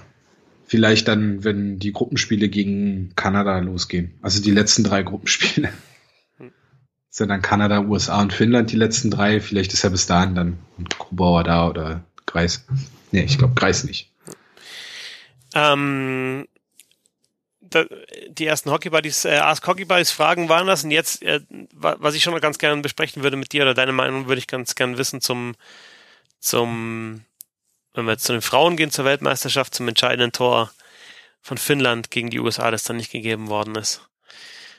Vielleicht 0.66 1.07
dann, 1.07 1.44
wenn 1.44 1.78
die 1.78 1.92
Gruppenspiele 1.92 2.49
gegen 2.49 3.12
Kanada 3.14 3.61
losgehen. 3.61 4.18
Also 4.22 4.42
die 4.42 4.51
letzten 4.51 4.82
drei 4.82 5.05
Gruppenspiele 5.05 5.72
Sind 7.17 7.31
dann 7.31 7.41
Kanada, 7.41 7.81
USA 7.81 8.21
und 8.21 8.35
Finnland 8.35 8.71
die 8.71 8.77
letzten 8.77 9.11
drei. 9.11 9.41
Vielleicht 9.41 9.73
ist 9.73 9.83
ja 9.83 9.89
bis 9.89 10.05
dahin 10.07 10.35
dann 10.35 10.59
Grubauer 10.99 11.45
da 11.45 11.67
oder 11.67 12.05
Kreis. 12.27 12.67
Nee, 13.11 13.23
ich 13.23 13.39
glaube 13.39 13.55
Kreis 13.55 13.85
nicht. 13.85 14.12
Ähm, 15.55 16.47
da, 17.62 17.87
die 18.29 18.45
ersten 18.45 18.71
Hockey 18.71 18.91
Buddies, 18.91 19.25
äh, 19.25 19.39
Ask 19.39 19.67
Hockey 19.67 19.87
Buddies 19.87 20.11
Fragen 20.11 20.51
waren 20.51 20.67
das 20.67 20.85
und 20.85 20.91
jetzt, 20.91 21.23
äh, 21.23 21.41
was 21.73 22.14
ich 22.14 22.23
schon 22.23 22.35
noch 22.35 22.43
ganz 22.43 22.59
gerne 22.59 22.83
besprechen 22.83 23.23
würde 23.23 23.39
mit 23.39 23.51
dir 23.55 23.62
oder 23.62 23.73
deine 23.73 23.93
Meinung 23.93 24.29
würde 24.29 24.41
ich 24.41 24.47
ganz 24.47 24.75
gerne 24.75 24.99
wissen 24.99 25.23
zum, 25.23 25.55
zum, 26.39 27.25
wenn 27.95 28.05
wir 28.05 28.12
jetzt 28.12 28.25
zu 28.25 28.33
den 28.33 28.43
Frauen 28.43 28.77
gehen 28.77 28.91
zur 28.91 29.07
Weltmeisterschaft, 29.07 29.75
zum 29.75 29.89
entscheidenden 29.89 30.33
Tor 30.33 30.71
von 31.41 31.57
Finnland 31.57 32.11
gegen 32.11 32.29
die 32.29 32.41
USA, 32.41 32.71
das 32.71 32.85
dann 32.85 32.99
nicht 32.99 33.11
gegeben 33.11 33.49
worden 33.49 33.75
ist. 33.75 34.07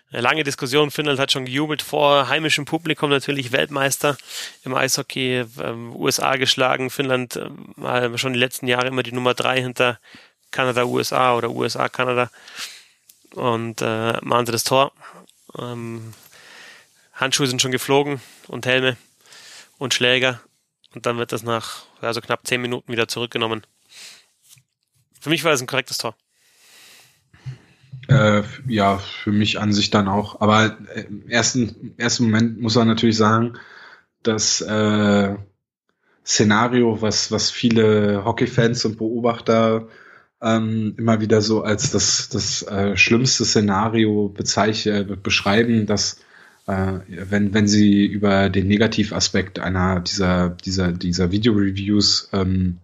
Eine 0.09 0.21
lange 0.21 0.43
Diskussion, 0.43 0.89
Finnland 0.89 1.19
hat 1.19 1.33
schon 1.33 1.45
gejubelt 1.45 1.81
vor 1.81 2.29
heimischem 2.29 2.63
Publikum, 2.63 3.09
natürlich 3.09 3.51
Weltmeister 3.51 4.17
im 4.63 4.73
Eishockey, 4.73 5.45
ähm, 5.61 5.93
USA 5.95 6.37
geschlagen, 6.37 6.89
Finnland 6.89 7.35
äh, 7.35 8.17
schon 8.17 8.33
die 8.33 8.39
letzten 8.39 8.67
Jahre 8.67 8.87
immer 8.87 9.03
die 9.03 9.11
Nummer 9.11 9.33
drei 9.33 9.61
hinter 9.61 9.99
Kanada, 10.51 10.85
USA 10.85 11.35
oder 11.35 11.49
USA, 11.51 11.89
Kanada 11.89 12.29
und 13.31 13.81
äh, 13.81 14.13
machen 14.21 14.45
sie 14.45 14.53
das 14.53 14.63
Tor. 14.63 14.93
Ähm, 15.57 16.13
Handschuhe 17.13 17.47
sind 17.47 17.61
schon 17.61 17.71
geflogen 17.71 18.21
und 18.47 18.65
Helme 18.65 18.95
und 19.77 19.93
Schläger. 19.93 20.39
Und 20.93 21.05
dann 21.05 21.17
wird 21.17 21.31
das 21.31 21.43
nach 21.43 21.83
ja, 22.01 22.13
so 22.13 22.21
knapp 22.21 22.47
zehn 22.47 22.61
Minuten 22.61 22.91
wieder 22.91 23.07
zurückgenommen. 23.07 23.65
Für 25.19 25.29
mich 25.29 25.43
war 25.43 25.51
das 25.51 25.61
ein 25.61 25.67
korrektes 25.67 25.97
Tor. 25.97 26.15
Äh, 28.07 28.43
ja, 28.67 28.97
für 28.97 29.31
mich 29.31 29.59
an 29.59 29.73
sich 29.73 29.89
dann 29.89 30.07
auch. 30.07 30.39
Aber 30.41 30.77
im 30.95 31.27
ersten, 31.27 31.93
ersten 31.97 32.25
Moment 32.25 32.59
muss 32.61 32.75
man 32.75 32.87
natürlich 32.87 33.17
sagen, 33.17 33.57
das 34.23 34.61
äh, 34.61 35.35
Szenario, 36.25 37.01
was, 37.01 37.31
was 37.31 37.51
viele 37.51 38.23
Hockeyfans 38.25 38.85
und 38.85 38.97
Beobachter 38.97 39.87
ähm, 40.41 40.93
immer 40.97 41.21
wieder 41.21 41.41
so 41.41 41.63
als 41.63 41.91
das, 41.91 42.29
das 42.29 42.61
äh, 42.63 42.95
schlimmste 42.95 43.45
Szenario 43.45 44.29
bezeichnen, 44.29 45.09
äh, 45.09 45.15
beschreiben, 45.15 45.85
dass 45.85 46.19
äh, 46.67 46.99
wenn, 47.07 47.53
wenn 47.53 47.67
sie 47.67 48.05
über 48.05 48.49
den 48.49 48.67
Negativaspekt 48.67 49.59
einer 49.59 50.01
dieser, 50.01 50.49
dieser, 50.49 50.91
dieser 50.91 51.31
Video-Reviews 51.31 52.29
ähm, 52.33 52.77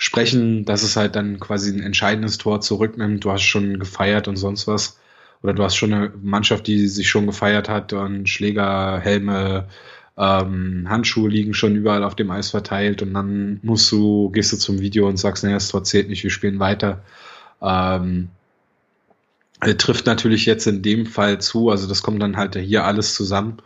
sprechen, 0.00 0.64
dass 0.64 0.82
es 0.82 0.96
halt 0.96 1.14
dann 1.14 1.38
quasi 1.38 1.70
ein 1.70 1.82
entscheidendes 1.82 2.38
Tor 2.38 2.62
zurücknimmt. 2.62 3.22
Du 3.22 3.30
hast 3.30 3.42
schon 3.42 3.78
gefeiert 3.78 4.28
und 4.28 4.36
sonst 4.36 4.66
was. 4.66 4.98
Oder 5.42 5.52
du 5.52 5.62
hast 5.62 5.76
schon 5.76 5.92
eine 5.92 6.10
Mannschaft, 6.22 6.66
die 6.66 6.88
sich 6.88 7.08
schon 7.08 7.26
gefeiert 7.26 7.68
hat 7.68 7.92
und 7.92 8.26
Schläger, 8.26 8.98
Helme, 8.98 9.68
ähm, 10.16 10.86
Handschuhe 10.88 11.28
liegen 11.28 11.52
schon 11.52 11.76
überall 11.76 12.02
auf 12.02 12.16
dem 12.16 12.30
Eis 12.30 12.48
verteilt 12.48 13.02
und 13.02 13.12
dann 13.12 13.60
musst 13.62 13.92
du, 13.92 14.30
gehst 14.30 14.52
du 14.52 14.56
zum 14.56 14.80
Video 14.80 15.06
und 15.06 15.18
sagst, 15.18 15.44
naja, 15.44 15.56
das 15.56 15.68
Tor 15.68 15.84
zählt 15.84 16.08
nicht, 16.08 16.24
wir 16.24 16.30
spielen 16.30 16.60
weiter. 16.60 17.02
Ähm, 17.60 18.30
trifft 19.76 20.06
natürlich 20.06 20.46
jetzt 20.46 20.66
in 20.66 20.80
dem 20.80 21.04
Fall 21.04 21.42
zu, 21.42 21.68
also 21.68 21.86
das 21.86 22.02
kommt 22.02 22.22
dann 22.22 22.38
halt 22.38 22.56
hier 22.56 22.84
alles 22.84 23.14
zusammen. 23.14 23.58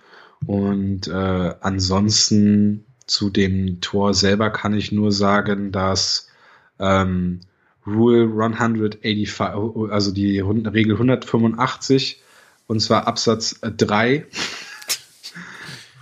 Und 0.46 1.06
äh, 1.06 1.54
ansonsten 1.60 2.84
zu 3.06 3.30
dem 3.30 3.80
Tor 3.80 4.14
selber 4.14 4.50
kann 4.50 4.74
ich 4.74 4.92
nur 4.92 5.12
sagen, 5.12 5.72
dass 5.72 6.28
ähm, 6.78 7.40
Rule 7.86 8.22
185, 8.22 9.90
also 9.90 10.12
die 10.12 10.40
Regel 10.40 10.94
185, 10.94 12.22
und 12.66 12.80
zwar 12.80 13.06
Absatz 13.06 13.60
3, 13.60 14.26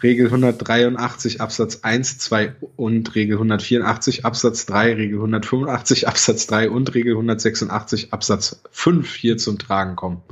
Regel 0.03 0.26
183 0.26 1.40
Absatz 1.40 1.80
1, 1.82 2.18
2 2.18 2.57
und 2.76 3.14
Regel 3.14 3.36
184 3.36 4.24
Absatz 4.24 4.66
3, 4.66 4.94
Regel 4.94 5.16
185 5.16 6.09
Absatz 6.09 6.46
3 6.46 6.70
und 6.70 6.94
Regel 6.94 7.12
186 7.14 8.12
Absatz 8.12 8.61
5 8.70 9.14
hier 9.14 9.38
zum 9.38 9.59
Tragen 9.59 9.96
kommen. 9.96 10.22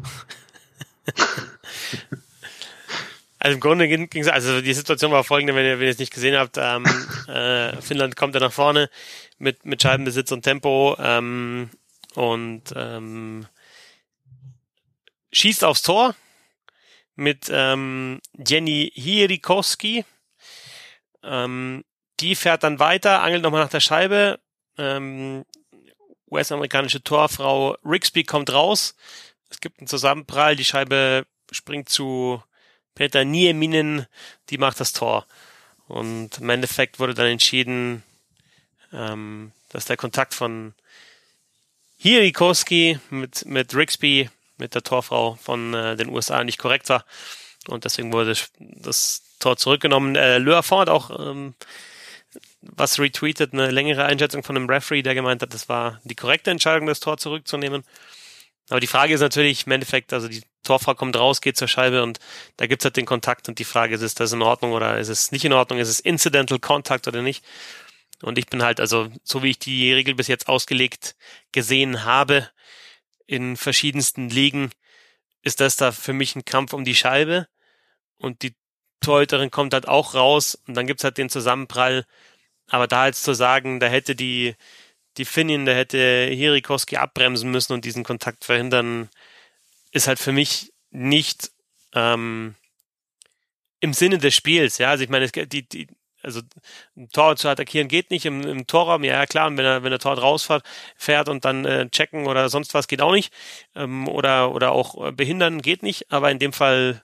Also 3.43 3.55
im 3.55 3.61
Grunde 3.61 3.89
ging 3.89 4.23
es, 4.23 4.29
also 4.29 4.61
die 4.61 4.75
Situation 4.75 5.13
war 5.13 5.25
folgende, 5.25 5.55
wenn 5.55 5.65
ihr, 5.65 5.79
wenn 5.79 5.87
ihr 5.87 5.93
es 5.93 5.99
nicht 5.99 6.13
gesehen 6.13 6.37
habt, 6.37 6.59
ähm, 6.59 6.85
äh, 7.27 7.81
Finnland 7.81 8.15
kommt 8.15 8.35
da 8.35 8.41
nach 8.41 8.53
vorne 8.53 8.91
mit, 9.39 9.65
mit 9.65 9.83
Scheibenbesitz 9.83 10.31
und 10.31 10.43
Tempo 10.43 10.95
ähm, 11.01 11.71
und 12.15 12.65
ähm, 12.77 13.47
schießt 15.33 15.65
aufs 15.65 15.81
Tor, 15.81 16.15
mit 17.17 17.51
ähm, 17.51 18.21
Jenny 18.37 18.93
Hierikowski. 18.95 20.05
Ähm, 21.23 21.85
die 22.21 22.35
fährt 22.35 22.63
dann 22.63 22.79
weiter, 22.79 23.23
angelt 23.23 23.43
nochmal 23.43 23.63
nach 23.63 23.71
der 23.71 23.81
Scheibe. 23.81 24.39
Ähm, 24.77 25.47
US-amerikanische 26.31 27.03
Torfrau 27.03 27.77
Rixby 27.85 28.25
kommt 28.25 28.53
raus. 28.53 28.97
Es 29.49 29.61
gibt 29.61 29.81
einen 29.81 29.89
Zusammenprall, 29.89 30.57
die 30.57 30.65
Scheibe 30.65 31.27
springt 31.51 31.89
zu 31.89 32.43
Peter 32.95 33.25
Nieminen, 33.25 34.07
die 34.51 34.59
macht 34.59 34.81
das 34.81 34.93
Tor. 34.93 35.27
Und 35.89 36.39
im 36.39 36.51
Endeffekt 36.51 36.99
wurde 36.99 37.15
dann 37.15 37.27
entschieden, 37.27 38.03
ähm, 38.93 39.53
dass 39.71 39.87
der 39.87 39.97
Kontakt 39.97 40.35
von 40.35 40.75
Hierikowski 41.97 42.99
mit, 43.11 43.45
mit 43.47 43.75
Rixby 43.75 44.31
mit 44.57 44.75
der 44.75 44.83
Torfrau 44.83 45.35
von 45.37 45.75
äh, 45.75 45.97
den 45.97 46.11
USA 46.11 46.45
nicht 46.45 46.59
korrekt 46.59 46.89
war. 46.89 47.05
Und 47.67 47.85
deswegen 47.85 48.13
wurde 48.13 48.35
das 48.59 49.23
Tor 49.39 49.57
zurückgenommen. 49.57 50.17
Äh, 50.17 50.39
Le 50.39 50.57
Affont 50.57 50.83
hat 50.83 50.89
auch 50.89 51.11
ähm, 51.19 51.55
was 52.63 52.99
retweetet, 52.99 53.53
eine 53.53 53.71
längere 53.71 54.05
Einschätzung 54.05 54.43
von 54.43 54.57
einem 54.57 54.69
Referee, 54.69 55.03
der 55.03 55.15
gemeint 55.15 55.43
hat, 55.43 55.55
das 55.55 55.69
war 55.69 56.01
die 56.05 56.15
korrekte 56.15 56.51
Entscheidung, 56.51 56.87
das 56.87 57.01
Tor 57.01 57.17
zurückzunehmen. 57.17 57.85
Aber 58.71 58.81
die 58.81 58.87
Frage 58.87 59.13
ist 59.13 59.21
natürlich 59.21 59.67
im 59.67 59.73
Endeffekt, 59.73 60.13
also 60.13 60.29
die 60.29 60.43
Torfrau 60.63 60.95
kommt 60.95 61.17
raus, 61.17 61.41
geht 61.41 61.57
zur 61.57 61.69
Scheibe 61.69 62.03
und 62.03 62.21
da 62.57 62.67
gibt's 62.67 62.85
halt 62.85 62.97
den 62.97 63.07
Kontakt 63.07 63.49
und 63.49 63.59
die 63.59 63.65
Frage 63.65 63.95
ist, 63.97 64.03
ist 64.03 64.21
das 64.21 64.33
in 64.33 64.43
Ordnung 64.43 64.73
oder 64.73 64.99
ist 64.99 65.09
es 65.09 65.33
nicht 65.33 65.45
in 65.45 65.53
Ordnung, 65.53 65.81
ist 65.81 65.89
es 65.89 66.01
Incidental 66.01 66.61
Contact 66.61 67.09
oder 67.09 67.21
nicht? 67.21 67.45
Und 68.23 68.39
ich 68.39 68.47
bin 68.47 68.63
halt, 68.63 68.81
also 68.81 69.09
so 69.25 69.43
wie 69.43 69.51
ich 69.51 69.59
die 69.59 69.93
Regel 69.93 70.15
bis 70.15 70.29
jetzt 70.29 70.49
ausgelegt 70.49 71.17
gesehen 71.53 72.05
habe, 72.05 72.49
in 73.27 73.57
verschiedensten 73.57 74.29
Ligen 74.29 74.71
ist 75.43 75.61
das 75.61 75.77
da 75.77 75.93
für 75.93 76.13
mich 76.13 76.37
ein 76.37 76.45
Kampf 76.45 76.73
um 76.73 76.85
die 76.85 76.95
Scheibe 76.95 77.49
und 78.19 78.43
die 78.43 78.55
Torhüterin 79.01 79.51
kommt 79.51 79.75
halt 79.75 79.89
auch 79.89 80.15
raus 80.15 80.59
und 80.67 80.75
dann 80.75 80.87
gibt's 80.87 81.05
halt 81.05 81.19
den 81.19 81.31
Zusammenprall. 81.31 82.05
Aber 82.69 82.87
da 82.87 83.07
jetzt 83.07 83.25
zu 83.25 83.35
sagen, 83.35 83.81
da 83.81 83.87
hätte 83.89 84.15
die, 84.15 84.55
die 85.21 85.27
Finnin, 85.27 85.67
da 85.67 85.73
hätte 85.73 85.99
Hirikowski 86.33 86.97
abbremsen 86.97 87.51
müssen 87.51 87.75
und 87.75 87.85
diesen 87.85 88.05
Kontakt 88.05 88.45
verhindern, 88.45 89.11
ist 89.93 90.09
halt 90.09 90.19
für 90.19 90.33
mich 90.33 90.73
nicht 90.91 91.51
ähm, 91.95 92.55
im 93.81 93.93
Sinne 93.93 94.17
des 94.17 94.35
Spiels. 94.35 94.79
Ja, 94.79 94.89
also 94.91 95.05
ich 95.05 95.11
meine, 95.11 95.27
es, 95.27 95.33
die, 95.33 95.69
die, 95.69 95.89
also 96.23 96.41
ein 96.97 97.11
Tor 97.11 97.37
zu 97.37 97.49
attackieren 97.49 97.89
geht 97.89 98.11
nicht 98.11 98.25
im, 98.25 98.41
im 98.43 98.67
Torraum, 98.67 99.05
ja 99.05 99.27
klar, 99.27 99.49
und 99.49 99.59
wenn 99.59 99.67
er, 99.67 99.83
wenn 99.83 99.91
der 99.91 99.99
Tor 99.99 100.19
rausfährt 100.19 100.65
fährt 100.97 101.29
und 101.29 101.45
dann 101.45 101.67
äh, 101.67 101.89
checken 101.91 102.27
oder 102.27 102.49
sonst 102.49 102.73
was 102.73 102.89
geht 102.89 103.03
auch 103.03 103.13
nicht. 103.13 103.33
Ähm, 103.75 104.09
oder, 104.09 104.53
oder 104.55 104.73
auch 104.73 105.09
äh, 105.09 105.13
behindern 105.13 105.61
geht 105.61 105.83
nicht, 105.83 106.11
aber 106.11 106.31
in 106.31 106.39
dem 106.39 106.55
Fall 106.55 107.03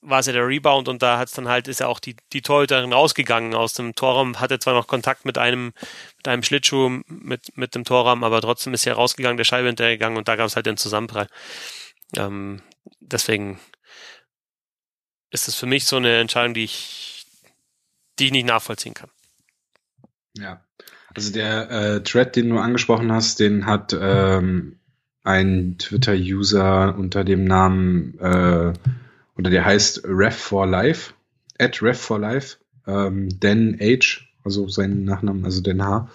war 0.00 0.20
es 0.20 0.26
ja 0.26 0.32
der 0.32 0.46
Rebound 0.46 0.88
und 0.88 1.02
da 1.02 1.18
hat 1.18 1.28
es 1.28 1.34
dann 1.34 1.48
halt, 1.48 1.68
ist 1.68 1.80
ja 1.80 1.86
auch 1.86 2.00
die, 2.00 2.16
die 2.32 2.42
Torhüterin 2.42 2.92
rausgegangen 2.92 3.54
aus 3.54 3.72
dem 3.72 3.94
Torraum, 3.94 4.40
hatte 4.40 4.58
zwar 4.58 4.74
noch 4.74 4.86
Kontakt 4.86 5.24
mit 5.24 5.38
einem, 5.38 5.72
mit 6.16 6.28
einem 6.28 6.42
Schlittschuh 6.42 7.00
mit, 7.06 7.56
mit 7.56 7.74
dem 7.74 7.84
Torraum, 7.84 8.22
aber 8.22 8.40
trotzdem 8.40 8.74
ist 8.74 8.86
er 8.86 8.94
rausgegangen, 8.94 9.36
der 9.36 9.44
Scheibe 9.44 9.66
hinterhergegangen 9.66 10.16
und 10.16 10.28
da 10.28 10.36
gab 10.36 10.46
es 10.46 10.56
halt 10.56 10.66
den 10.66 10.76
Zusammenprall. 10.76 11.26
Ähm, 12.16 12.62
deswegen 13.00 13.58
ist 15.30 15.48
es 15.48 15.56
für 15.56 15.66
mich 15.66 15.84
so 15.84 15.96
eine 15.96 16.18
Entscheidung, 16.18 16.54
die 16.54 16.64
ich 16.64 17.08
die 18.18 18.26
ich 18.26 18.32
nicht 18.32 18.46
nachvollziehen 18.46 18.94
kann. 18.94 19.10
Ja, 20.36 20.60
also 21.14 21.32
der 21.32 21.70
äh, 21.70 22.02
Thread, 22.02 22.36
den 22.36 22.50
du 22.50 22.58
angesprochen 22.58 23.12
hast, 23.12 23.40
den 23.40 23.66
hat 23.66 23.96
ähm, 23.98 24.78
ein 25.24 25.76
Twitter-User 25.78 26.96
unter 26.96 27.24
dem 27.24 27.44
Namen, 27.44 28.18
äh, 28.18 28.72
oder 29.38 29.50
der 29.50 29.64
heißt 29.64 30.02
Ref 30.04 30.36
for 30.36 30.66
Life, 30.66 31.14
at 31.58 31.80
Ref 31.82 31.98
for 31.98 32.18
Life, 32.18 32.56
ähm, 32.86 33.28
Dan 33.40 33.78
H, 33.80 34.20
also 34.44 34.68
sein 34.68 35.04
Nachnamen, 35.04 35.44
also 35.44 35.62
Den 35.62 35.84
H. 35.84 36.08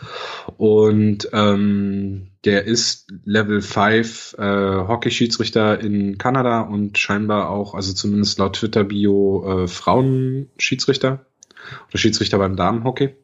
Und 0.58 1.30
ähm, 1.34 2.28
der 2.46 2.66
ist 2.66 3.12
Level 3.24 3.62
5 3.62 4.36
äh, 4.38 4.42
Hockey-Schiedsrichter 4.42 5.80
in 5.80 6.18
Kanada 6.18 6.62
und 6.62 6.98
scheinbar 6.98 7.50
auch, 7.50 7.74
also 7.74 7.94
zumindest 7.94 8.40
laut 8.40 8.58
Twitter-Bio, 8.58 9.64
äh, 9.64 9.68
Frauenschiedsrichter 9.68 11.26
oder 11.90 11.98
Schiedsrichter 11.98 12.38
beim 12.38 12.56
Damenhockey. 12.56 13.16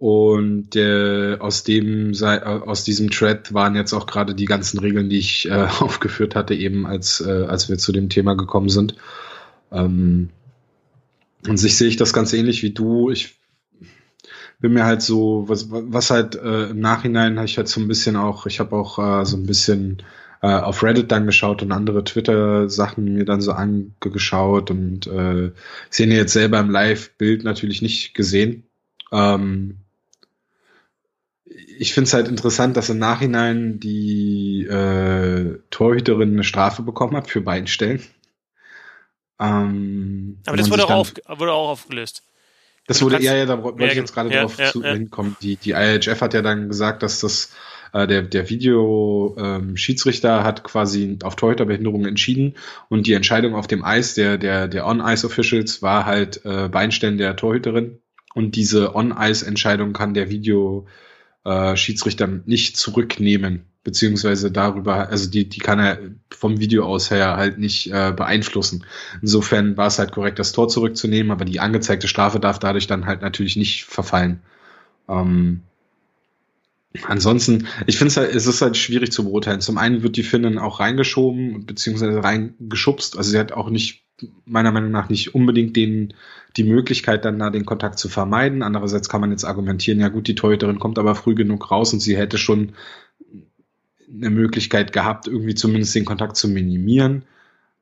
Und 0.00 0.76
äh, 0.76 1.36
aus 1.40 1.64
dem 1.64 2.12
aus 2.22 2.84
diesem 2.84 3.10
Thread 3.10 3.52
waren 3.52 3.74
jetzt 3.74 3.92
auch 3.92 4.06
gerade 4.06 4.34
die 4.34 4.44
ganzen 4.44 4.78
Regeln, 4.78 5.10
die 5.10 5.18
ich 5.18 5.48
äh, 5.50 5.66
aufgeführt 5.80 6.36
hatte, 6.36 6.54
eben 6.54 6.86
als 6.86 7.20
äh, 7.20 7.44
als 7.46 7.68
wir 7.68 7.78
zu 7.78 7.92
dem 7.92 8.08
Thema 8.08 8.34
gekommen 8.36 8.68
sind. 8.68 8.94
Ähm, 9.72 10.30
Und 11.46 11.56
sich 11.58 11.76
sehe 11.76 11.88
ich 11.88 11.96
das 11.96 12.12
ganz 12.12 12.32
ähnlich 12.32 12.62
wie 12.62 12.72
du. 12.72 13.10
Ich 13.10 13.38
bin 14.60 14.72
mir 14.72 14.84
halt 14.84 15.02
so, 15.02 15.44
was, 15.48 15.68
was 15.70 16.10
halt 16.10 16.34
äh, 16.36 16.70
im 16.70 16.80
Nachhinein 16.80 17.36
habe 17.36 17.46
ich 17.46 17.56
halt 17.58 17.68
so 17.68 17.80
ein 17.80 17.88
bisschen 17.88 18.16
auch, 18.16 18.46
ich 18.46 18.60
habe 18.60 18.74
auch 18.76 18.98
äh, 18.98 19.24
so 19.24 19.36
ein 19.36 19.46
bisschen 19.46 20.02
äh, 20.42 20.48
auf 20.48 20.82
Reddit 20.82 21.12
dann 21.12 21.26
geschaut 21.26 21.62
und 21.62 21.72
andere 21.72 22.04
Twitter-Sachen 22.04 23.04
mir 23.14 23.24
dann 23.24 23.40
so 23.40 23.52
angeschaut 23.52 24.70
und 24.70 25.06
äh, 25.06 25.48
ich 25.48 25.52
sehe 25.90 26.06
jetzt 26.08 26.32
selber 26.32 26.58
im 26.60 26.70
Live-Bild 26.70 27.44
natürlich 27.44 27.82
nicht 27.82 28.14
gesehen. 28.14 28.64
Ähm, 29.12 29.78
ich 31.78 31.94
finde 31.94 32.08
es 32.08 32.14
halt 32.14 32.28
interessant, 32.28 32.76
dass 32.76 32.90
im 32.90 32.98
Nachhinein 32.98 33.78
die 33.80 34.64
äh, 34.64 35.58
Torhüterin 35.70 36.32
eine 36.32 36.44
Strafe 36.44 36.82
bekommen 36.82 37.16
hat 37.16 37.30
für 37.30 37.40
beiden 37.40 37.68
Stellen. 37.68 38.02
Ähm, 39.40 40.38
Aber 40.46 40.56
das 40.56 40.70
wurde 40.70 40.84
auch, 40.84 40.90
auf, 40.90 41.14
wurde 41.26 41.52
auch 41.52 41.68
aufgelöst. 41.70 42.24
Das 42.86 43.02
wurde, 43.02 43.22
ja, 43.22 43.36
ja, 43.36 43.46
da 43.46 43.62
wollte 43.62 43.84
ich 43.84 43.94
jetzt 43.94 44.14
gerade 44.14 44.32
ja, 44.32 44.42
drauf 44.42 44.58
ja, 44.58 44.70
zu 44.70 44.82
ja. 44.82 44.92
hinkommen. 44.92 45.36
Die, 45.42 45.56
die 45.56 45.72
IHF 45.72 46.20
hat 46.20 46.34
ja 46.34 46.42
dann 46.42 46.68
gesagt, 46.68 47.02
dass 47.02 47.20
das 47.20 47.52
äh, 47.92 48.06
der, 48.06 48.22
der 48.22 48.48
Videoschiedsrichter 48.48 50.38
ähm, 50.38 50.44
hat 50.44 50.64
quasi 50.64 51.18
auf 51.22 51.36
Torhüterbehinderung 51.36 52.06
entschieden 52.06 52.54
und 52.88 53.06
die 53.06 53.12
Entscheidung 53.12 53.54
auf 53.54 53.66
dem 53.66 53.84
Eis 53.84 54.14
der, 54.14 54.38
der, 54.38 54.68
der 54.68 54.86
On-Ice-Officials 54.86 55.82
war 55.82 56.06
halt 56.06 56.44
äh, 56.44 56.68
Beinstellen 56.68 57.18
der 57.18 57.36
Torhüterin 57.36 58.00
und 58.34 58.56
diese 58.56 58.94
On-Ice-Entscheidung 58.94 59.92
kann 59.92 60.14
der 60.14 60.30
Videoschiedsrichter 60.30 61.07
äh, 61.48 62.38
nicht 62.46 62.76
zurücknehmen 62.76 63.64
beziehungsweise 63.88 64.50
darüber, 64.50 65.08
also 65.08 65.30
die, 65.30 65.48
die 65.48 65.60
kann 65.60 65.78
er 65.78 65.98
vom 66.30 66.60
Video 66.60 66.84
aus 66.84 67.10
her 67.10 67.38
halt 67.38 67.58
nicht 67.58 67.90
äh, 67.90 68.12
beeinflussen. 68.14 68.84
Insofern 69.22 69.78
war 69.78 69.86
es 69.86 69.98
halt 69.98 70.12
korrekt, 70.12 70.38
das 70.38 70.52
Tor 70.52 70.68
zurückzunehmen, 70.68 71.32
aber 71.32 71.46
die 71.46 71.60
angezeigte 71.60 72.06
Strafe 72.06 72.38
darf 72.38 72.58
dadurch 72.58 72.86
dann 72.86 73.06
halt 73.06 73.22
natürlich 73.22 73.56
nicht 73.56 73.84
verfallen. 73.84 74.42
Ähm, 75.08 75.62
ansonsten, 77.04 77.66
ich 77.86 77.96
finde 77.96 78.08
es 78.08 78.16
halt, 78.18 78.34
es 78.34 78.46
ist 78.46 78.60
halt 78.60 78.76
schwierig 78.76 79.10
zu 79.10 79.24
beurteilen. 79.24 79.62
Zum 79.62 79.78
einen 79.78 80.02
wird 80.02 80.16
die 80.16 80.22
Finnen 80.22 80.58
auch 80.58 80.80
reingeschoben, 80.80 81.64
beziehungsweise 81.64 82.22
reingeschubst. 82.22 83.16
Also 83.16 83.30
sie 83.30 83.38
hat 83.38 83.52
auch 83.52 83.70
nicht, 83.70 84.04
meiner 84.44 84.72
Meinung 84.72 84.90
nach, 84.90 85.08
nicht 85.08 85.34
unbedingt 85.34 85.76
den, 85.76 86.14
die 86.56 86.64
Möglichkeit, 86.64 87.24
dann 87.24 87.38
da 87.38 87.50
den 87.50 87.66
Kontakt 87.66 87.98
zu 87.98 88.08
vermeiden. 88.08 88.62
Andererseits 88.62 89.08
kann 89.08 89.20
man 89.20 89.30
jetzt 89.30 89.44
argumentieren, 89.44 90.00
ja 90.00 90.08
gut, 90.08 90.26
die 90.26 90.34
Torhüterin 90.34 90.78
kommt 90.78 90.98
aber 90.98 91.14
früh 91.14 91.34
genug 91.34 91.70
raus 91.70 91.92
und 91.92 92.00
sie 92.00 92.16
hätte 92.16 92.38
schon 92.38 92.72
eine 94.12 94.30
Möglichkeit 94.30 94.92
gehabt, 94.92 95.28
irgendwie 95.28 95.54
zumindest 95.54 95.94
den 95.94 96.04
Kontakt 96.04 96.36
zu 96.36 96.48
minimieren. 96.48 97.24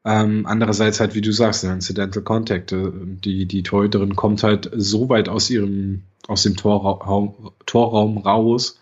Ähm, 0.05 0.47
andererseits 0.47 1.01
halt, 1.01 1.14
wie 1.14 1.20
du 1.20 1.32
sagst, 1.32 1.64
ein 1.64 1.72
Incidental 1.72 2.22
Contact. 2.22 2.72
Äh, 2.72 2.93
die, 2.95 3.47
die 3.47 3.62
Torhüterin 3.62 4.14
kommt 4.14 4.43
halt 4.43 4.70
so 4.76 5.09
weit 5.09 5.28
aus 5.28 5.51
ihrem, 5.51 6.03
aus 6.28 6.43
dem 6.43 6.57
Torraum, 6.57 7.53
Torraum 7.66 8.18
raus, 8.18 8.80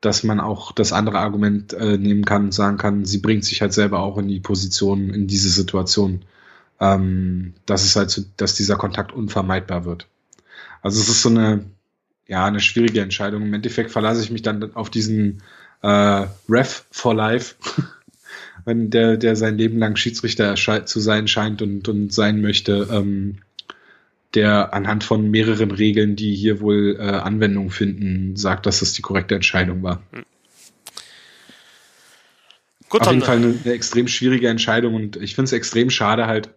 dass 0.00 0.24
man 0.24 0.40
auch 0.40 0.72
das 0.72 0.92
andere 0.92 1.18
Argument 1.18 1.72
äh, 1.74 1.98
nehmen 1.98 2.24
kann 2.24 2.46
und 2.46 2.54
sagen 2.54 2.76
kann, 2.76 3.04
sie 3.04 3.18
bringt 3.18 3.44
sich 3.44 3.60
halt 3.60 3.72
selber 3.72 4.00
auch 4.00 4.18
in 4.18 4.28
die 4.28 4.40
Position, 4.40 5.10
in 5.10 5.26
diese 5.26 5.48
Situation, 5.48 6.22
ähm, 6.80 7.54
dass 7.66 7.84
es 7.84 7.96
halt 7.96 8.10
so, 8.10 8.22
dass 8.36 8.54
dieser 8.54 8.76
Kontakt 8.76 9.12
unvermeidbar 9.12 9.84
wird. 9.84 10.06
Also 10.82 11.00
es 11.00 11.08
ist 11.08 11.22
so 11.22 11.30
eine, 11.30 11.64
ja, 12.26 12.44
eine 12.44 12.60
schwierige 12.60 13.00
Entscheidung. 13.00 13.42
Im 13.42 13.54
Endeffekt 13.54 13.90
verlasse 13.90 14.22
ich 14.22 14.30
mich 14.30 14.42
dann 14.42 14.74
auf 14.74 14.90
diesen 14.90 15.42
äh, 15.82 16.26
Ref 16.48 16.84
for 16.90 17.14
Life, 17.14 17.56
wenn 18.64 18.90
der, 18.90 19.16
der 19.16 19.36
sein 19.36 19.58
Leben 19.58 19.78
lang 19.78 19.96
Schiedsrichter 19.96 20.54
zu 20.54 21.00
sein 21.00 21.28
scheint 21.28 21.62
und, 21.62 21.88
und 21.88 22.12
sein 22.12 22.40
möchte, 22.40 22.88
ähm, 22.90 23.38
der 24.34 24.74
anhand 24.74 25.04
von 25.04 25.30
mehreren 25.30 25.70
Regeln, 25.70 26.14
die 26.14 26.34
hier 26.34 26.60
wohl 26.60 26.96
äh, 26.98 27.02
Anwendung 27.02 27.70
finden, 27.70 28.36
sagt, 28.36 28.66
dass 28.66 28.80
das 28.80 28.92
die 28.92 29.02
korrekte 29.02 29.34
Entscheidung 29.34 29.82
war. 29.82 30.02
Hm. 30.12 30.24
Gut, 32.88 33.02
Auf 33.02 33.10
jeden 33.10 33.22
Fall 33.22 33.36
eine, 33.36 33.58
eine, 33.64 33.74
extrem 33.74 34.08
schwierige 34.08 34.48
Entscheidung 34.48 34.94
und 34.94 35.16
ich 35.16 35.34
finde 35.34 35.44
es 35.44 35.52
extrem 35.52 35.90
schade 35.90 36.26
halt, 36.26 36.48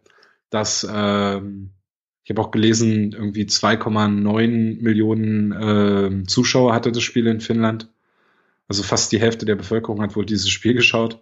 dass 0.52 0.88
ähm, 0.90 1.72
ich 2.24 2.30
habe 2.30 2.42
auch 2.42 2.52
gelesen, 2.52 3.14
irgendwie 3.14 3.46
2,9 3.46 4.82
Millionen 4.82 5.52
äh, 5.52 6.24
Zuschauer 6.28 6.74
hatte 6.74 6.92
das 6.92 7.02
Spiel 7.02 7.26
in 7.26 7.42
Finnland. 7.42 7.90
Also 8.68 8.84
fast 8.84 9.12
die 9.12 9.20
Hälfte 9.20 9.46
der 9.46 9.56
Bevölkerung 9.56 10.02
hat 10.02 10.16
wohl 10.16 10.26
dieses 10.26 10.50
Spiel 10.50 10.76
geschaut. 10.76 11.20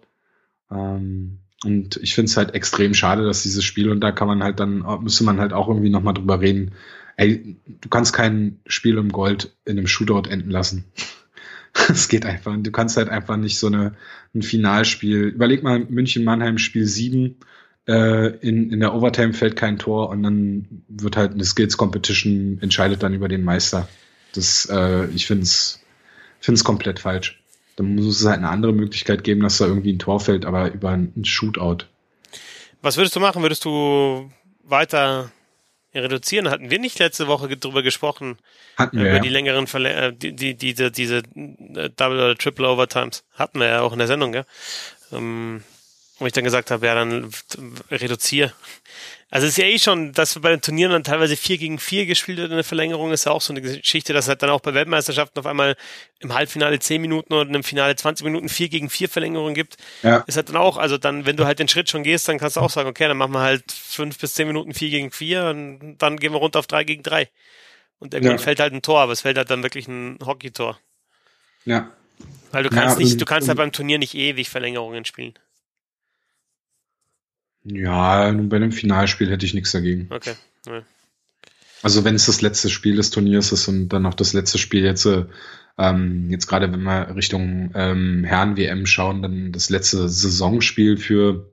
Ähm, 0.70 1.38
und 1.64 1.96
ich 1.96 2.14
finde 2.14 2.30
es 2.30 2.36
halt 2.36 2.54
extrem 2.54 2.94
schade, 2.94 3.24
dass 3.24 3.42
dieses 3.42 3.64
Spiel, 3.64 3.90
und 3.90 4.00
da 4.00 4.12
kann 4.12 4.28
man 4.28 4.42
halt 4.42 4.60
dann, 4.60 4.84
müsste 5.02 5.24
man 5.24 5.40
halt 5.40 5.52
auch 5.52 5.68
irgendwie 5.68 5.90
nochmal 5.90 6.14
drüber 6.14 6.40
reden, 6.40 6.72
ey, 7.16 7.56
du 7.66 7.88
kannst 7.88 8.12
kein 8.12 8.60
Spiel 8.66 8.98
um 8.98 9.10
Gold 9.10 9.54
in 9.64 9.78
einem 9.78 9.86
Shootout 9.86 10.28
enden 10.28 10.50
lassen. 10.50 10.84
Es 11.88 12.08
geht 12.08 12.26
einfach. 12.26 12.56
Du 12.58 12.72
kannst 12.72 12.96
halt 12.96 13.08
einfach 13.08 13.36
nicht 13.36 13.56
so 13.56 13.68
eine, 13.68 13.94
ein 14.34 14.42
Finalspiel. 14.42 15.28
Überleg 15.28 15.62
mal, 15.62 15.78
München-Mannheim 15.78 16.58
Spiel 16.58 16.84
7, 16.84 17.26
äh, 17.26 17.34
in, 17.86 18.70
in 18.70 18.80
der 18.80 18.94
Overtime 18.94 19.32
fällt 19.32 19.56
kein 19.56 19.78
Tor 19.78 20.10
und 20.10 20.22
dann 20.22 20.84
wird 20.88 21.16
halt 21.16 21.32
eine 21.32 21.44
Skills 21.44 21.76
Competition 21.76 22.58
entscheidet 22.60 23.02
dann 23.02 23.14
über 23.14 23.28
den 23.28 23.42
Meister. 23.42 23.88
Das, 24.34 24.68
äh, 24.70 25.06
ich 25.06 25.26
finde 25.26 25.44
es 25.44 25.80
finde 26.40 26.56
es 26.56 26.64
komplett 26.64 27.00
falsch. 27.00 27.40
Dann 27.76 27.94
muss 27.94 28.06
es 28.06 28.26
halt 28.26 28.38
eine 28.38 28.48
andere 28.48 28.72
Möglichkeit 28.72 29.24
geben, 29.24 29.42
dass 29.42 29.58
da 29.58 29.66
irgendwie 29.66 29.92
ein 29.92 29.98
Tor 29.98 30.20
fällt, 30.20 30.44
aber 30.44 30.72
über 30.72 30.90
ein 30.90 31.24
Shootout. 31.24 31.86
Was 32.82 32.96
würdest 32.96 33.14
du 33.16 33.20
machen? 33.20 33.42
Würdest 33.42 33.64
du 33.64 34.30
weiter 34.64 35.30
reduzieren? 35.94 36.50
Hatten 36.50 36.70
wir 36.70 36.78
nicht 36.78 36.98
letzte 36.98 37.26
Woche 37.26 37.56
drüber 37.56 37.82
gesprochen? 37.82 38.38
Hatten 38.76 38.98
wir. 38.98 39.06
Über 39.06 39.14
ja. 39.16 39.20
die 39.20 39.28
längeren 39.28 39.66
Verle 39.66 39.92
äh, 39.92 40.12
die, 40.12 40.34
die, 40.34 40.54
diese, 40.54 40.90
diese 40.90 41.18
äh, 41.18 41.90
Double 41.96 42.18
oder 42.18 42.36
Triple 42.36 42.68
Overtimes. 42.68 43.24
Hatten 43.34 43.60
wir 43.60 43.68
ja 43.68 43.80
auch 43.82 43.92
in 43.92 43.98
der 43.98 44.08
Sendung, 44.08 44.34
ja. 44.34 44.44
Ähm, 45.12 45.62
wo 46.20 46.26
ich 46.26 46.32
dann 46.32 46.44
gesagt 46.44 46.70
habe, 46.70 46.86
ja, 46.86 46.94
dann 46.94 47.30
reduziere. 47.90 48.52
Also 49.30 49.46
es 49.46 49.52
ist 49.52 49.58
ja 49.58 49.64
eh 49.64 49.78
schon, 49.78 50.12
dass 50.12 50.38
bei 50.40 50.50
den 50.50 50.60
Turnieren 50.60 50.92
dann 50.92 51.04
teilweise 51.04 51.36
4 51.36 51.56
gegen 51.56 51.78
4 51.78 52.06
gespielt 52.06 52.38
wird 52.38 52.50
in 52.50 52.56
der 52.56 52.64
Verlängerung, 52.64 53.12
ist 53.12 53.26
ja 53.26 53.32
auch 53.32 53.40
so 53.40 53.52
eine 53.52 53.62
Geschichte, 53.62 54.12
dass 54.12 54.28
halt 54.28 54.42
dann 54.42 54.50
auch 54.50 54.60
bei 54.60 54.74
Weltmeisterschaften 54.74 55.38
auf 55.38 55.46
einmal 55.46 55.76
im 56.18 56.34
Halbfinale 56.34 56.78
10 56.78 57.00
Minuten 57.00 57.32
oder 57.32 57.48
im 57.48 57.62
Finale 57.62 57.94
20 57.94 58.24
Minuten 58.24 58.48
4 58.48 58.68
gegen 58.68 58.90
4 58.90 59.08
Verlängerungen 59.08 59.54
gibt. 59.54 59.76
Ja. 60.02 60.18
Ist 60.26 60.36
halt 60.36 60.48
dann 60.48 60.56
auch, 60.56 60.76
also 60.76 60.98
dann, 60.98 61.26
wenn 61.26 61.36
du 61.36 61.46
halt 61.46 61.58
den 61.58 61.68
Schritt 61.68 61.88
schon 61.88 62.02
gehst, 62.02 62.28
dann 62.28 62.38
kannst 62.38 62.56
du 62.56 62.60
auch 62.60 62.70
sagen, 62.70 62.88
okay, 62.88 63.06
dann 63.06 63.16
machen 63.16 63.32
wir 63.32 63.40
halt 63.40 63.70
5 63.70 64.18
bis 64.18 64.34
10 64.34 64.48
Minuten 64.48 64.74
4 64.74 64.90
gegen 64.90 65.10
4 65.12 65.44
und 65.46 65.98
dann 65.98 66.16
gehen 66.18 66.32
wir 66.32 66.38
runter 66.38 66.58
auf 66.58 66.66
3 66.66 66.84
gegen 66.84 67.02
3. 67.02 67.28
Und 68.00 68.14
irgendwann 68.14 68.38
ja. 68.38 68.42
fällt 68.42 68.60
halt 68.60 68.72
ein 68.72 68.82
Tor, 68.82 69.00
aber 69.00 69.12
es 69.12 69.20
fällt 69.20 69.38
halt 69.38 69.50
dann 69.50 69.62
wirklich 69.62 69.86
ein 69.86 70.18
Hockey-Tor. 70.24 70.78
Ja. 71.64 71.90
Weil 72.50 72.64
du 72.64 72.70
kannst 72.70 72.98
ja, 72.98 73.04
nicht, 73.04 73.20
du 73.20 73.24
kannst 73.24 73.48
halt 73.48 73.58
beim 73.58 73.72
Turnier 73.72 73.98
nicht 73.98 74.14
ewig 74.14 74.48
Verlängerungen 74.48 75.04
spielen. 75.04 75.34
Ja, 77.64 78.30
bei 78.32 78.56
einem 78.56 78.72
Finalspiel 78.72 79.30
hätte 79.30 79.46
ich 79.46 79.54
nichts 79.54 79.72
dagegen. 79.72 80.08
Okay. 80.10 80.34
Ja. 80.66 80.82
Also 81.82 82.04
wenn 82.04 82.14
es 82.14 82.26
das 82.26 82.42
letzte 82.42 82.68
Spiel 82.68 82.96
des 82.96 83.10
Turniers 83.10 83.52
ist 83.52 83.68
und 83.68 83.88
dann 83.88 84.02
noch 84.02 84.14
das 84.14 84.32
letzte 84.32 84.58
Spiel 84.58 84.84
jetzt, 84.84 85.08
ähm, 85.78 86.30
jetzt 86.30 86.46
gerade 86.46 86.70
wenn 86.72 86.82
wir 86.82 87.14
Richtung 87.14 87.70
ähm, 87.74 88.24
Herren-WM 88.24 88.86
schauen, 88.86 89.22
dann 89.22 89.52
das 89.52 89.70
letzte 89.70 90.08
Saisonspiel 90.08 90.98
für 90.98 91.50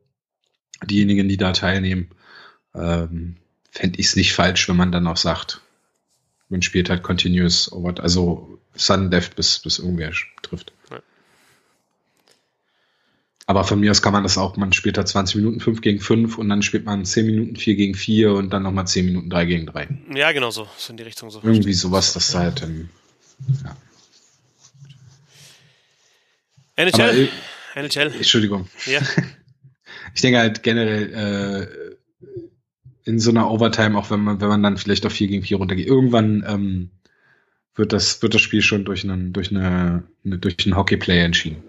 diejenigen, 0.85 1.29
die 1.29 1.37
da 1.37 1.53
teilnehmen, 1.53 2.09
ähm, 2.75 3.37
fände 3.71 3.99
ich 3.99 4.07
es 4.07 4.15
nicht 4.15 4.33
falsch, 4.33 4.67
wenn 4.67 4.75
man 4.75 4.91
dann 4.91 5.07
auch 5.07 5.17
sagt, 5.17 5.61
man 6.49 6.61
spielt 6.61 6.89
halt 6.89 7.03
Continuous 7.03 7.71
Over, 7.71 8.01
also 8.01 8.59
Sun 8.75 9.11
Death 9.11 9.35
bis, 9.35 9.59
bis 9.59 9.79
irgendwer 9.79 10.11
trifft. 10.41 10.73
Aber 13.49 13.63
von 13.63 13.79
mir 13.79 13.91
aus 13.91 14.01
kann 14.01 14.11
man 14.11 14.23
das 14.23 14.37
auch, 14.37 14.57
man 14.57 14.73
spielt 14.73 14.97
da 14.97 15.05
20 15.05 15.37
Minuten 15.37 15.61
5 15.61 15.79
gegen 15.79 16.01
5 16.01 16.37
und 16.37 16.49
dann 16.49 16.61
spielt 16.61 16.83
man 16.83 17.05
10 17.05 17.25
Minuten 17.25 17.55
4 17.55 17.75
gegen 17.75 17.95
4 17.95 18.33
und 18.33 18.49
dann 18.49 18.61
nochmal 18.61 18.85
10 18.87 19.05
Minuten 19.05 19.29
3 19.29 19.45
gegen 19.45 19.65
3. 19.65 19.87
Ja, 20.15 20.33
genau 20.33 20.51
so. 20.51 20.67
So 20.77 20.91
in 20.91 20.97
die 20.97 21.03
Richtung 21.03 21.31
so. 21.31 21.39
Irgendwie 21.41 21.71
sowas, 21.71 22.11
das 22.11 22.29
da 22.31 22.39
halt 22.39 22.61
ähm, 22.63 22.89
ja. 23.63 23.77
NHL. 26.75 27.01
Aber, 27.01 27.13
äh, 27.13 27.29
NHL. 27.75 28.13
Entschuldigung. 28.13 28.67
Ja. 28.85 28.99
Ich 30.13 30.21
denke 30.21 30.39
halt 30.39 30.63
generell 30.63 31.13
äh, 31.13 33.09
in 33.09 33.19
so 33.19 33.29
einer 33.29 33.51
Overtime, 33.51 33.95
auch 33.97 34.09
wenn 34.09 34.21
man, 34.21 34.41
wenn 34.41 34.47
man 34.47 34.63
dann 34.63 34.77
vielleicht 34.77 35.05
auf 35.05 35.11
4 35.13 35.27
gegen 35.27 35.43
4 35.43 35.57
runtergeht, 35.57 35.85
irgendwann 35.85 36.43
ähm, 36.47 36.89
wird, 37.75 37.93
das, 37.93 38.21
wird 38.23 38.33
das 38.33 38.41
Spiel 38.41 38.63
schon 38.63 38.83
durch 38.83 39.03
einen, 39.03 39.31
durch 39.31 39.51
eine, 39.51 40.03
durch 40.23 40.55
einen 40.65 40.75
Hockeyplay 40.75 41.19
entschieden 41.19 41.61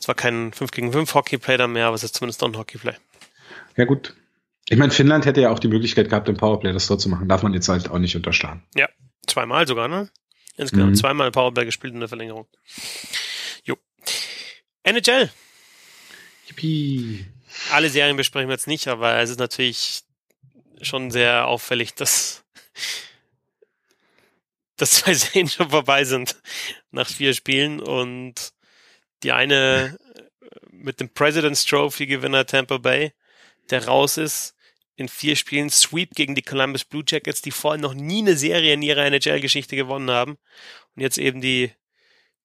zwar 0.00 0.14
kein 0.14 0.52
5 0.52 0.70
gegen 0.70 0.92
5 0.92 1.14
Hockeyplay 1.14 1.56
da 1.56 1.66
mehr, 1.66 1.86
aber 1.86 1.94
es 1.94 2.04
ist 2.04 2.14
zumindest 2.14 2.40
noch 2.40 2.48
ein 2.48 2.56
Hockeyplay. 2.56 2.94
Ja, 3.76 3.84
gut. 3.84 4.14
Ich 4.68 4.78
meine, 4.78 4.92
Finnland 4.92 5.26
hätte 5.26 5.42
ja 5.42 5.50
auch 5.50 5.58
die 5.58 5.68
Möglichkeit 5.68 6.08
gehabt, 6.08 6.28
im 6.28 6.36
Powerplay 6.36 6.72
das 6.72 6.86
Tor 6.86 6.98
zu 6.98 7.08
machen. 7.08 7.28
Darf 7.28 7.42
man 7.42 7.52
jetzt 7.52 7.68
halt 7.68 7.90
auch 7.90 7.98
nicht 7.98 8.16
unterschlagen. 8.16 8.62
Ja, 8.74 8.88
zweimal 9.26 9.66
sogar, 9.66 9.88
ne? 9.88 10.08
Insgesamt 10.56 10.92
mhm. 10.92 10.96
zweimal 10.96 11.30
Powerplay 11.30 11.64
gespielt 11.64 11.92
in 11.92 12.00
der 12.00 12.08
Verlängerung. 12.08 12.46
Jo. 13.64 13.76
NHL. 14.84 15.30
Yippie. 16.48 17.26
Alle 17.72 17.90
Serien 17.90 18.16
besprechen 18.16 18.48
wir 18.48 18.54
jetzt 18.54 18.66
nicht, 18.66 18.88
aber 18.88 19.18
es 19.18 19.30
ist 19.30 19.38
natürlich 19.38 20.02
schon 20.80 21.10
sehr 21.10 21.46
auffällig, 21.46 21.94
dass, 21.94 22.44
dass 24.76 24.92
zwei 24.92 25.14
Serien 25.14 25.48
schon 25.48 25.70
vorbei 25.70 26.04
sind 26.04 26.36
nach 26.90 27.08
vier 27.08 27.34
Spielen 27.34 27.80
und 27.80 28.52
die 29.24 29.32
eine 29.32 29.98
mit 30.70 31.00
dem 31.00 31.08
President's 31.08 31.64
Trophy 31.64 32.06
Gewinner 32.06 32.46
Tampa 32.46 32.78
Bay, 32.78 33.12
der 33.70 33.86
raus 33.86 34.18
ist, 34.18 34.54
in 34.96 35.08
vier 35.08 35.34
Spielen 35.34 35.70
Sweep 35.70 36.14
gegen 36.14 36.34
die 36.34 36.42
Columbus 36.42 36.84
Blue 36.84 37.02
Jackets, 37.06 37.42
die 37.42 37.50
vorher 37.50 37.80
noch 37.80 37.94
nie 37.94 38.20
eine 38.20 38.36
Serie 38.36 38.74
in 38.74 38.82
ihrer 38.82 39.06
NHL-Geschichte 39.06 39.74
gewonnen 39.74 40.10
haben 40.10 40.38
und 40.94 41.02
jetzt 41.02 41.18
eben 41.18 41.40
die 41.40 41.72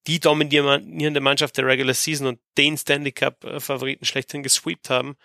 die 0.08 0.20
dominierende 0.20 1.20
Mannschaft 1.20 1.58
der 1.58 1.66
Regular 1.66 1.94
Season 1.94 2.26
und 2.26 2.40
den 2.58 2.78
Stanley 2.78 3.12
Cup 3.12 3.46
Favoriten 3.58 4.06
schlechthin 4.06 4.44
gesweept 4.44 4.90
haben. 4.90 5.18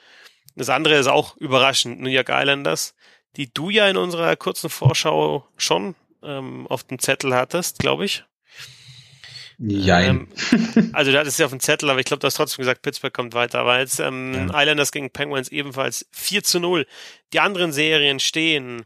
Das 0.56 0.68
andere 0.68 0.96
ist 0.96 1.06
auch 1.06 1.36
überraschend. 1.36 2.00
New 2.00 2.10
York 2.10 2.28
Islanders, 2.28 2.94
die 3.36 3.54
du 3.54 3.70
ja 3.70 3.88
in 3.88 3.96
unserer 3.96 4.34
kurzen 4.36 4.68
Vorschau 4.68 5.48
schon 5.56 5.94
ähm, 6.22 6.66
auf 6.66 6.84
dem 6.84 6.98
Zettel 6.98 7.34
hattest, 7.34 7.78
glaube 7.78 8.04
ich. 8.04 8.24
Jein. 9.58 10.28
Ähm, 10.52 10.90
also 10.92 11.12
du 11.12 11.18
hattest 11.18 11.38
ja 11.38 11.46
auf 11.46 11.52
dem 11.52 11.60
Zettel, 11.60 11.90
aber 11.90 12.00
ich 12.00 12.06
glaube, 12.06 12.20
du 12.20 12.26
hast 12.26 12.34
trotzdem 12.34 12.62
gesagt, 12.62 12.82
Pittsburgh 12.82 13.12
kommt 13.12 13.34
weiter. 13.34 13.60
Aber 13.60 13.78
jetzt 13.78 14.00
ähm, 14.00 14.48
ja. 14.50 14.60
Islanders 14.60 14.92
gegen 14.92 15.10
Penguins 15.10 15.48
ebenfalls 15.48 16.06
4 16.12 16.42
zu 16.42 16.60
0. 16.60 16.86
Die 17.32 17.40
anderen 17.40 17.72
Serien 17.72 18.20
stehen 18.20 18.84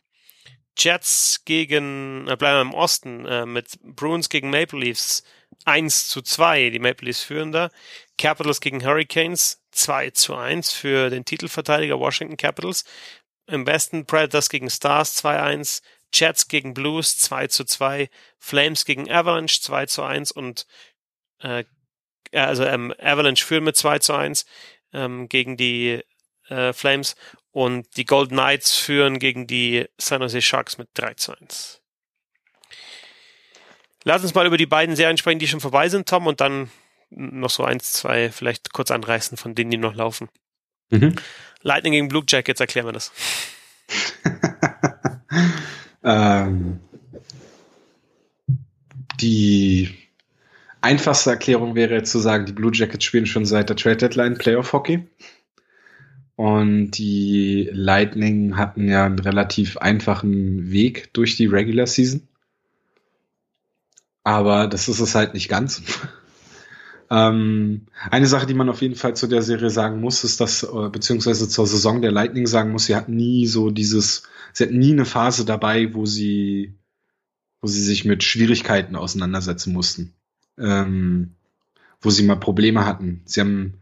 Jets 0.77 1.43
gegen, 1.45 2.29
äh, 2.29 2.37
bleiben 2.37 2.59
wir 2.59 2.63
im 2.63 2.75
Osten, 2.75 3.27
äh, 3.27 3.47
mit 3.47 3.79
Bruins 3.83 4.29
gegen 4.29 4.51
Maple 4.51 4.79
Leafs 4.79 5.25
1 5.65 6.09
zu 6.09 6.23
2. 6.23 6.71
Die 6.71 6.79
Maple 6.79 7.07
Leafs 7.07 7.23
führen 7.23 7.53
da. 7.53 7.71
Capitals 8.17 8.61
gegen 8.61 8.85
Hurricanes 8.85 9.61
2 9.73 10.11
zu 10.11 10.35
1 10.35 10.73
für 10.73 11.11
den 11.11 11.25
Titelverteidiger 11.25 11.99
Washington 11.99 12.37
Capitals. 12.37 12.85
Im 13.47 13.67
Westen 13.67 14.05
Predators 14.05 14.51
gegen 14.51 14.69
Stars 14.69 15.25
2-1, 15.25 15.81
Jets 16.13 16.49
gegen 16.49 16.75
Blues 16.75 17.19
2 17.19 17.49
zu 17.49 17.65
2, 17.65 18.09
Flames 18.39 18.85
gegen 18.85 19.11
Avalanche 19.11 19.61
2 19.61 19.87
zu 19.87 20.03
1 20.03 20.33
und 20.33 20.67
äh, 21.41 21.65
also 22.33 22.65
ähm, 22.65 22.95
Avalanche 22.99 23.45
führen 23.45 23.65
mit 23.65 23.77
2 23.77 23.99
zu 24.01 24.15
1 24.15 24.45
ähm, 24.93 25.29
gegen 25.29 25.57
die 25.57 26.03
äh, 26.49 26.73
Flames 26.73 27.17
und 27.51 27.97
die 27.97 28.05
Golden 28.05 28.37
Knights 28.37 28.77
führen 28.77 29.19
gegen 29.19 29.47
die 29.47 29.87
San 29.99 30.23
Jose 30.23 30.43
Sharks 30.43 30.79
mit 30.79 30.89
3 30.95 31.15
zu 31.15 31.33
1. 31.39 31.81
Lass 34.05 34.23
uns 34.23 34.35
mal 34.35 34.47
über 34.47 34.57
die 34.57 34.67
beiden 34.67 34.97
Serien 34.97 35.19
sprechen, 35.19 35.39
die 35.39 35.49
schon 35.49 35.61
vorbei 35.61 35.89
sind, 35.89 36.09
Tom, 36.09 36.27
und 36.27 36.41
dann 36.41 36.71
noch 37.11 37.51
so 37.51 37.65
eins, 37.65 37.93
zwei 37.93 38.31
vielleicht 38.31 38.73
kurz 38.73 38.91
anreißen 38.91 39.37
von 39.37 39.55
denen, 39.55 39.71
die 39.71 39.77
noch 39.77 39.95
laufen. 39.95 40.29
Mhm. 40.91 41.17
Lightning 41.63 41.93
gegen 41.93 42.09
Blue 42.09 42.25
Jackets, 42.27 42.61
erklären 42.61 42.87
wir 42.87 42.93
das. 42.93 43.13
ähm, 46.09 46.81
die 49.21 49.91
einfachste 50.81 51.31
Erklärung 51.31 51.75
wäre 51.75 51.95
jetzt 51.95 52.11
zu 52.11 52.19
sagen, 52.19 52.47
die 52.47 52.53
Blue 52.53 52.73
Jackets 52.73 53.05
spielen 53.05 53.27
schon 53.27 53.45
seit 53.45 53.69
der 53.69 53.77
Trade 53.77 53.99
Deadline 53.99 54.39
Playoff 54.39 54.73
Hockey. 54.73 55.07
Und 56.35 56.93
die 56.93 57.69
Lightning 57.73 58.57
hatten 58.57 58.89
ja 58.89 59.05
einen 59.05 59.19
relativ 59.19 59.77
einfachen 59.77 60.71
Weg 60.71 61.13
durch 61.13 61.37
die 61.37 61.47
Regular 61.47 61.87
Season. 61.87 62.27
Aber 64.23 64.67
das 64.67 64.89
ist 64.89 65.01
es 65.01 65.15
halt 65.15 65.35
nicht 65.35 65.49
ganz. 65.49 65.83
Ähm, 67.11 67.87
eine 68.11 68.27
Sache, 68.27 68.47
die 68.47 68.55
man 68.55 68.69
auf 68.69 68.83
jeden 68.83 68.95
Fall 68.95 69.17
zu 69.17 69.27
der 69.27 69.43
Serie 69.43 69.71
sagen 69.71 70.01
muss, 70.01 70.25
ist, 70.25 70.41
dass, 70.41 70.63
äh, 70.63 70.89
beziehungsweise 70.91 71.49
zur 71.49 71.67
Saison 71.67 72.03
der 72.03 72.13
Lightning 72.13 72.47
sagen 72.47 72.71
muss, 72.71 72.87
sie 72.87 72.97
hat 72.97 73.09
nie 73.09 73.47
so 73.47 73.71
dieses, 73.71 74.25
sie 74.53 74.65
hat 74.65 74.73
nie 74.73 74.93
eine 74.93 75.07
Phase 75.07 75.45
dabei, 75.45 75.95
wo 75.95 76.05
sie, 76.05 76.75
wo 77.61 77.67
sie 77.67 77.83
sich 77.83 78.05
mit 78.05 78.23
Schwierigkeiten 78.23 78.95
auseinandersetzen 78.95 79.73
mussten. 79.73 80.15
Ähm, 80.59 81.35
wo 82.01 82.11
sie 82.11 82.23
mal 82.23 82.37
Probleme 82.37 82.85
hatten. 82.85 83.23
Sie 83.25 83.41
haben 83.41 83.75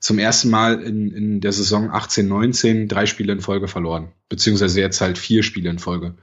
zum 0.00 0.18
ersten 0.18 0.50
Mal 0.50 0.82
in, 0.82 1.12
in 1.12 1.40
der 1.40 1.52
Saison 1.52 1.90
18, 1.90 2.26
19 2.26 2.88
drei 2.88 3.06
Spiele 3.06 3.32
in 3.32 3.40
Folge 3.40 3.68
verloren. 3.68 4.08
Beziehungsweise 4.28 4.80
jetzt 4.80 5.00
halt 5.00 5.18
vier 5.18 5.42
Spiele 5.42 5.70
in 5.70 5.78
Folge. 5.78 6.14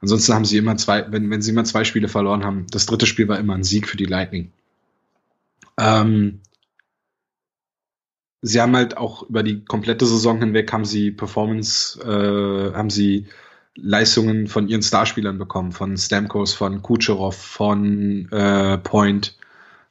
Ansonsten 0.00 0.34
haben 0.34 0.44
sie 0.44 0.56
immer 0.56 0.76
zwei, 0.76 1.10
wenn, 1.10 1.30
wenn 1.30 1.42
sie 1.42 1.50
immer 1.50 1.64
zwei 1.64 1.84
Spiele 1.84 2.08
verloren 2.08 2.44
haben, 2.44 2.66
das 2.70 2.86
dritte 2.86 3.06
Spiel 3.06 3.28
war 3.28 3.38
immer 3.38 3.54
ein 3.54 3.64
Sieg 3.64 3.88
für 3.88 3.96
die 3.96 4.06
Lightning. 4.06 4.52
Ähm, 5.78 6.40
sie 8.42 8.60
haben 8.60 8.76
halt 8.76 8.96
auch 8.96 9.28
über 9.28 9.42
die 9.42 9.64
komplette 9.64 10.06
Saison 10.06 10.40
hinweg 10.40 10.72
haben 10.72 10.84
sie 10.84 11.10
Performance, 11.10 12.00
äh, 12.00 12.74
haben 12.74 12.90
sie 12.90 13.26
Leistungen 13.76 14.48
von 14.48 14.68
ihren 14.68 14.82
Starspielern 14.82 15.38
bekommen, 15.38 15.72
von 15.72 15.96
Stamkos, 15.96 16.52
von 16.52 16.82
Kucherov, 16.82 17.36
von 17.36 18.28
äh, 18.32 18.78
Point, 18.78 19.38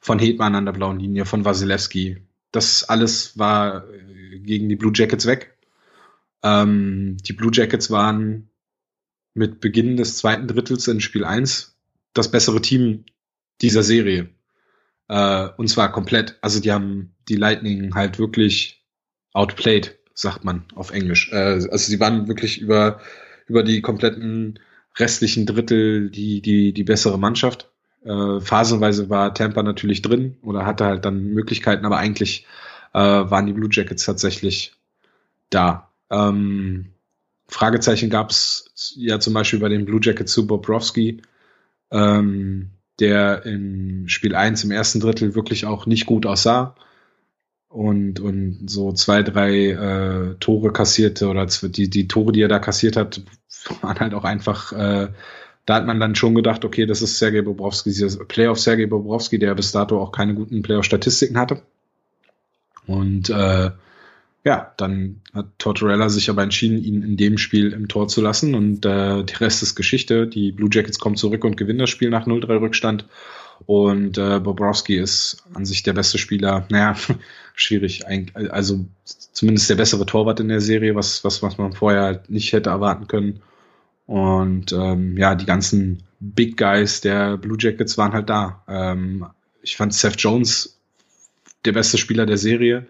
von 0.00 0.18
Hetman 0.18 0.54
an 0.54 0.66
der 0.66 0.72
blauen 0.72 1.00
Linie, 1.00 1.24
von 1.24 1.44
Wasilewski. 1.44 2.22
Das 2.52 2.84
alles 2.84 3.38
war 3.38 3.88
äh, 3.88 4.38
gegen 4.40 4.68
die 4.68 4.76
Blue 4.76 4.92
Jackets 4.94 5.26
weg. 5.26 5.56
Ähm, 6.42 7.16
die 7.22 7.32
Blue 7.32 7.50
Jackets 7.52 7.90
waren 7.90 8.50
mit 9.34 9.60
Beginn 9.60 9.96
des 9.96 10.18
zweiten 10.18 10.48
Drittels 10.48 10.86
in 10.88 11.00
Spiel 11.00 11.24
1 11.24 11.76
das 12.12 12.30
bessere 12.30 12.60
Team 12.60 13.04
dieser 13.62 13.82
Serie. 13.82 14.28
Äh, 15.08 15.48
und 15.56 15.68
zwar 15.68 15.92
komplett. 15.92 16.38
Also 16.40 16.60
die 16.60 16.72
haben 16.72 17.14
die 17.28 17.36
Lightning 17.36 17.94
halt 17.94 18.18
wirklich 18.18 18.84
outplayed, 19.32 19.98
sagt 20.14 20.44
man 20.44 20.64
auf 20.74 20.90
Englisch. 20.90 21.30
Äh, 21.32 21.36
also 21.36 21.76
sie 21.76 22.00
waren 22.00 22.28
wirklich 22.28 22.60
über, 22.60 23.00
über 23.46 23.62
die 23.62 23.80
kompletten 23.80 24.58
restlichen 24.96 25.46
Drittel 25.46 26.10
die, 26.10 26.42
die, 26.42 26.72
die 26.72 26.84
bessere 26.84 27.18
Mannschaft. 27.18 27.70
Äh, 28.04 28.40
phasenweise 28.40 29.10
war 29.10 29.34
Tampa 29.34 29.62
natürlich 29.62 30.02
drin 30.02 30.36
oder 30.42 30.66
hatte 30.66 30.84
halt 30.84 31.04
dann 31.04 31.24
Möglichkeiten, 31.24 31.84
aber 31.84 31.98
eigentlich 31.98 32.46
äh, 32.92 32.98
waren 32.98 33.46
die 33.46 33.52
Blue 33.52 33.68
Jackets 33.70 34.04
tatsächlich 34.04 34.74
da. 35.50 35.90
Ähm, 36.10 36.92
Fragezeichen 37.48 38.10
gab 38.10 38.30
es 38.30 38.94
ja 38.96 39.20
zum 39.20 39.34
Beispiel 39.34 39.58
bei 39.58 39.68
den 39.68 39.84
Blue 39.84 40.00
Jackets 40.02 40.32
zu 40.32 40.46
Bobrovsky. 40.46 41.22
Ähm, 41.90 42.70
der 43.00 43.44
im 43.46 44.08
Spiel 44.08 44.34
1 44.34 44.64
im 44.64 44.70
ersten 44.70 45.00
Drittel 45.00 45.34
wirklich 45.34 45.66
auch 45.66 45.86
nicht 45.86 46.06
gut 46.06 46.26
aussah 46.26 46.74
und, 47.68 48.18
und 48.20 48.68
so 48.68 48.92
zwei, 48.92 49.22
drei 49.22 49.70
äh, 49.70 50.34
Tore 50.40 50.72
kassierte 50.72 51.28
oder 51.28 51.46
die, 51.46 51.90
die 51.90 52.08
Tore, 52.08 52.32
die 52.32 52.42
er 52.42 52.48
da 52.48 52.58
kassiert 52.58 52.96
hat, 52.96 53.22
waren 53.82 54.00
halt 54.00 54.14
auch 54.14 54.24
einfach, 54.24 54.72
äh, 54.72 55.08
da 55.66 55.74
hat 55.74 55.86
man 55.86 56.00
dann 56.00 56.14
schon 56.14 56.34
gedacht, 56.34 56.64
okay, 56.64 56.86
das 56.86 57.02
ist 57.02 57.18
Sergei 57.18 57.42
Bobrowski, 57.42 57.92
Playoff 58.26 58.58
Sergei 58.58 58.86
Bobrowski, 58.86 59.38
der 59.38 59.54
bis 59.54 59.72
dato 59.72 60.00
auch 60.00 60.12
keine 60.12 60.34
guten 60.34 60.62
Playoff-Statistiken 60.62 61.38
hatte. 61.38 61.62
Und 62.86 63.28
äh, 63.28 63.70
ja, 64.44 64.72
dann 64.76 65.20
hat 65.34 65.46
Tortorella 65.58 66.08
sich 66.08 66.30
aber 66.30 66.42
entschieden, 66.42 66.82
ihn 66.82 67.02
in 67.02 67.16
dem 67.16 67.38
Spiel 67.38 67.72
im 67.72 67.88
Tor 67.88 68.08
zu 68.08 68.20
lassen 68.20 68.54
und 68.54 68.86
äh, 68.86 69.24
der 69.24 69.40
Rest 69.40 69.62
ist 69.62 69.74
Geschichte. 69.74 70.26
Die 70.26 70.52
Blue 70.52 70.70
Jackets 70.72 70.98
kommen 70.98 71.16
zurück 71.16 71.44
und 71.44 71.56
gewinnen 71.56 71.80
das 71.80 71.90
Spiel 71.90 72.10
nach 72.10 72.26
0-3 72.26 72.60
Rückstand. 72.60 73.06
Und 73.66 74.16
äh, 74.18 74.38
Bobrowski 74.38 74.96
ist 74.96 75.44
an 75.52 75.66
sich 75.66 75.82
der 75.82 75.92
beste 75.92 76.18
Spieler. 76.18 76.66
Naja, 76.70 76.96
schwierig. 77.54 78.04
Also 78.50 78.86
zumindest 79.32 79.68
der 79.68 79.74
bessere 79.74 80.06
Torwart 80.06 80.40
in 80.40 80.48
der 80.48 80.60
Serie, 80.60 80.94
was, 80.94 81.24
was, 81.24 81.42
was 81.42 81.58
man 81.58 81.72
vorher 81.72 82.02
halt 82.02 82.30
nicht 82.30 82.52
hätte 82.52 82.70
erwarten 82.70 83.08
können. 83.08 83.40
Und 84.06 84.72
ähm, 84.72 85.18
ja, 85.18 85.34
die 85.34 85.44
ganzen 85.44 86.04
Big 86.20 86.56
Guys 86.56 87.00
der 87.00 87.36
Blue 87.36 87.58
Jackets 87.60 87.98
waren 87.98 88.12
halt 88.12 88.30
da. 88.30 88.62
Ähm, 88.68 89.26
ich 89.62 89.76
fand 89.76 89.92
Seth 89.92 90.20
Jones 90.20 90.80
der 91.64 91.72
beste 91.72 91.98
Spieler 91.98 92.24
der 92.24 92.38
Serie. 92.38 92.86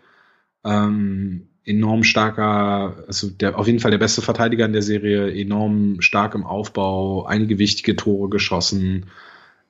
Ähm, 0.64 1.48
enorm 1.64 2.02
starker, 2.02 3.04
also 3.06 3.28
der 3.30 3.58
auf 3.58 3.66
jeden 3.66 3.78
Fall 3.78 3.90
der 3.90 3.98
beste 3.98 4.22
Verteidiger 4.22 4.64
in 4.64 4.72
der 4.72 4.82
Serie, 4.82 5.30
enorm 5.30 6.00
stark 6.00 6.34
im 6.34 6.44
Aufbau, 6.44 7.26
einige 7.26 7.58
wichtige 7.58 7.94
Tore 7.94 8.30
geschossen, 8.30 9.06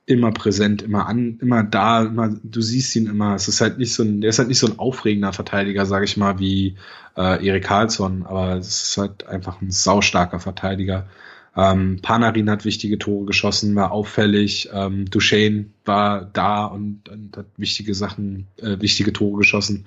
immer 0.05 0.31
präsent, 0.31 0.81
immer 0.81 1.07
an, 1.07 1.37
immer 1.41 1.61
da, 1.61 2.03
immer, 2.03 2.35
du 2.41 2.61
siehst 2.61 2.95
ihn 2.95 3.05
immer. 3.05 3.35
Es 3.35 3.47
ist 3.47 3.61
halt 3.61 3.77
nicht 3.77 3.93
so 3.93 4.03
ein, 4.03 4.21
der 4.21 4.31
ist 4.31 4.39
halt 4.39 4.47
nicht 4.47 4.59
so 4.59 4.67
ein 4.67 4.79
aufregender 4.79 5.33
Verteidiger, 5.33 5.85
sage 5.85 6.05
ich 6.05 6.17
mal, 6.17 6.39
wie 6.39 6.77
äh, 7.17 7.45
Erik 7.45 7.65
Karlsson, 7.65 8.25
aber 8.25 8.55
es 8.55 8.89
ist 8.89 8.97
halt 8.97 9.27
einfach 9.27 9.61
ein 9.61 9.69
saustarker 9.69 10.39
Verteidiger. 10.39 11.07
Ähm, 11.55 11.99
Panarin 12.01 12.49
hat 12.49 12.65
wichtige 12.65 12.97
Tore 12.97 13.25
geschossen, 13.25 13.75
war 13.75 13.91
auffällig. 13.91 14.69
Ähm, 14.73 15.09
Duchesne 15.09 15.65
war 15.83 16.21
da 16.25 16.65
und, 16.65 17.09
und 17.09 17.35
hat 17.35 17.47
wichtige 17.57 17.93
Sachen, 17.93 18.47
äh, 18.57 18.79
wichtige 18.79 19.11
Tore 19.13 19.39
geschossen. 19.39 19.85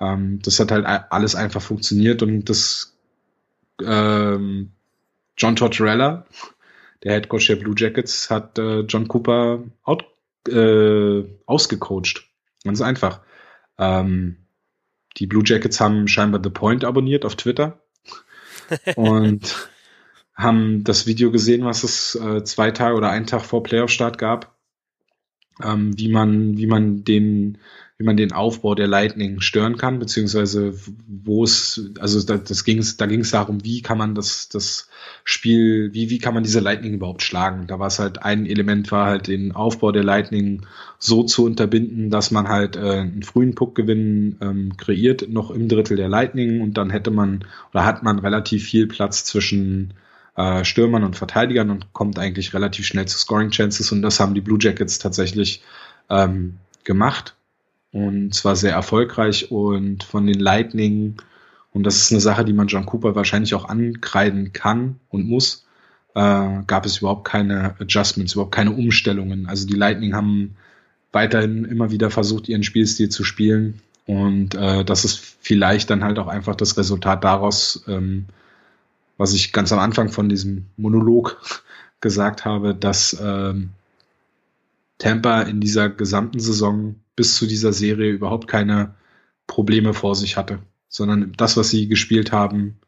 Ähm, 0.00 0.40
das 0.42 0.58
hat 0.58 0.70
halt 0.72 0.86
alles 0.86 1.34
einfach 1.34 1.62
funktioniert 1.62 2.22
und 2.22 2.44
das 2.48 2.96
ähm, 3.82 4.72
John 5.36 5.56
Tortorella, 5.56 6.26
der 7.02 7.14
Head 7.14 7.28
Coach 7.28 7.46
der 7.46 7.56
Blue 7.56 7.74
Jackets, 7.76 8.30
hat 8.30 8.58
äh, 8.58 8.80
John 8.80 9.08
Cooper 9.08 9.62
out, 9.84 10.04
äh, 10.48 11.24
ausgecoacht. 11.46 12.28
Ganz 12.64 12.80
einfach. 12.80 13.20
Ähm, 13.78 14.36
die 15.16 15.26
Blue 15.26 15.42
Jackets 15.44 15.80
haben 15.80 16.08
scheinbar 16.08 16.40
The 16.42 16.50
Point 16.50 16.84
abonniert 16.84 17.24
auf 17.24 17.36
Twitter. 17.36 17.80
und 18.96 19.68
haben 20.34 20.84
das 20.84 21.06
Video 21.06 21.30
gesehen, 21.30 21.64
was 21.64 21.84
es 21.84 22.14
äh, 22.14 22.44
zwei 22.44 22.70
Tage 22.70 22.96
oder 22.96 23.10
einen 23.10 23.26
Tag 23.26 23.42
vor 23.42 23.62
Playoff-Start 23.62 24.16
gab, 24.16 24.56
ähm, 25.62 25.96
wie 25.98 26.08
man, 26.08 26.56
wie 26.56 26.66
man 26.66 27.04
den, 27.04 27.58
wie 28.00 28.04
man 28.04 28.16
den 28.16 28.32
Aufbau 28.32 28.74
der 28.74 28.86
Lightning 28.86 29.42
stören 29.42 29.76
kann, 29.76 29.98
beziehungsweise 29.98 30.72
wo 31.06 31.44
es, 31.44 31.90
also 32.00 32.22
da, 32.22 32.38
das 32.38 32.64
ging's, 32.64 32.96
da 32.96 33.04
ging 33.04 33.20
es 33.20 33.30
darum, 33.30 33.62
wie 33.62 33.82
kann 33.82 33.98
man 33.98 34.14
das, 34.14 34.48
das 34.48 34.88
Spiel, 35.22 35.90
wie, 35.92 36.08
wie 36.08 36.16
kann 36.16 36.32
man 36.32 36.42
diese 36.42 36.60
Lightning 36.60 36.94
überhaupt 36.94 37.20
schlagen? 37.20 37.66
Da 37.66 37.78
war 37.78 37.88
es 37.88 37.98
halt, 37.98 38.22
ein 38.22 38.46
Element 38.46 38.90
war 38.90 39.04
halt 39.04 39.26
den 39.26 39.52
Aufbau 39.52 39.92
der 39.92 40.02
Lightning 40.02 40.64
so 40.98 41.24
zu 41.24 41.44
unterbinden, 41.44 42.08
dass 42.08 42.30
man 42.30 42.48
halt 42.48 42.76
äh, 42.76 43.00
einen 43.00 43.22
frühen 43.22 43.54
Puckgewinn 43.54 44.38
ähm, 44.40 44.78
kreiert, 44.78 45.28
noch 45.28 45.50
im 45.50 45.68
Drittel 45.68 45.98
der 45.98 46.08
Lightning 46.08 46.62
und 46.62 46.78
dann 46.78 46.88
hätte 46.88 47.10
man 47.10 47.44
oder 47.74 47.84
hat 47.84 48.02
man 48.02 48.18
relativ 48.18 48.64
viel 48.64 48.86
Platz 48.86 49.24
zwischen 49.26 49.92
äh, 50.36 50.64
Stürmern 50.64 51.04
und 51.04 51.16
Verteidigern 51.16 51.68
und 51.68 51.92
kommt 51.92 52.18
eigentlich 52.18 52.54
relativ 52.54 52.86
schnell 52.86 53.04
zu 53.04 53.18
Scoring 53.18 53.50
Chances 53.50 53.92
und 53.92 54.00
das 54.00 54.20
haben 54.20 54.32
die 54.32 54.40
Blue 54.40 54.58
Jackets 54.58 54.98
tatsächlich 54.98 55.62
ähm, 56.08 56.56
gemacht 56.84 57.34
und 57.92 58.34
zwar 58.34 58.56
sehr 58.56 58.72
erfolgreich 58.72 59.50
und 59.50 60.04
von 60.04 60.26
den 60.26 60.38
Lightning, 60.38 61.16
und 61.72 61.84
das 61.84 61.96
ist 61.96 62.12
eine 62.12 62.20
Sache, 62.20 62.44
die 62.44 62.52
man 62.52 62.66
John 62.66 62.86
Cooper 62.86 63.14
wahrscheinlich 63.14 63.54
auch 63.54 63.64
ankreiden 63.64 64.52
kann 64.52 65.00
und 65.08 65.28
muss, 65.28 65.64
äh, 66.14 66.62
gab 66.66 66.86
es 66.86 66.98
überhaupt 66.98 67.24
keine 67.24 67.76
Adjustments, 67.78 68.32
überhaupt 68.32 68.54
keine 68.54 68.72
Umstellungen. 68.72 69.46
Also 69.46 69.66
die 69.66 69.74
Lightning 69.74 70.14
haben 70.14 70.56
weiterhin 71.12 71.64
immer 71.64 71.90
wieder 71.90 72.10
versucht, 72.10 72.48
ihren 72.48 72.62
Spielstil 72.62 73.08
zu 73.08 73.24
spielen. 73.24 73.80
Und 74.06 74.54
äh, 74.54 74.84
das 74.84 75.04
ist 75.04 75.18
vielleicht 75.40 75.90
dann 75.90 76.02
halt 76.02 76.18
auch 76.18 76.26
einfach 76.28 76.56
das 76.56 76.76
Resultat 76.76 77.22
daraus, 77.22 77.84
ähm, 77.86 78.26
was 79.16 79.34
ich 79.34 79.52
ganz 79.52 79.72
am 79.72 79.78
Anfang 79.78 80.08
von 80.08 80.28
diesem 80.28 80.66
Monolog 80.76 81.40
gesagt 82.00 82.44
habe, 82.44 82.74
dass 82.74 83.16
ähm, 83.22 83.70
Tampa 85.00 85.42
in 85.42 85.60
dieser 85.60 85.88
gesamten 85.88 86.38
Saison 86.38 86.94
bis 87.16 87.34
zu 87.34 87.46
dieser 87.46 87.72
Serie 87.72 88.12
überhaupt 88.12 88.46
keine 88.46 88.94
Probleme 89.48 89.94
vor 89.94 90.14
sich 90.14 90.36
hatte, 90.36 90.60
sondern 90.88 91.32
das, 91.36 91.56
was 91.56 91.70
sie 91.70 91.88
gespielt 91.88 92.30
haben, 92.32 92.78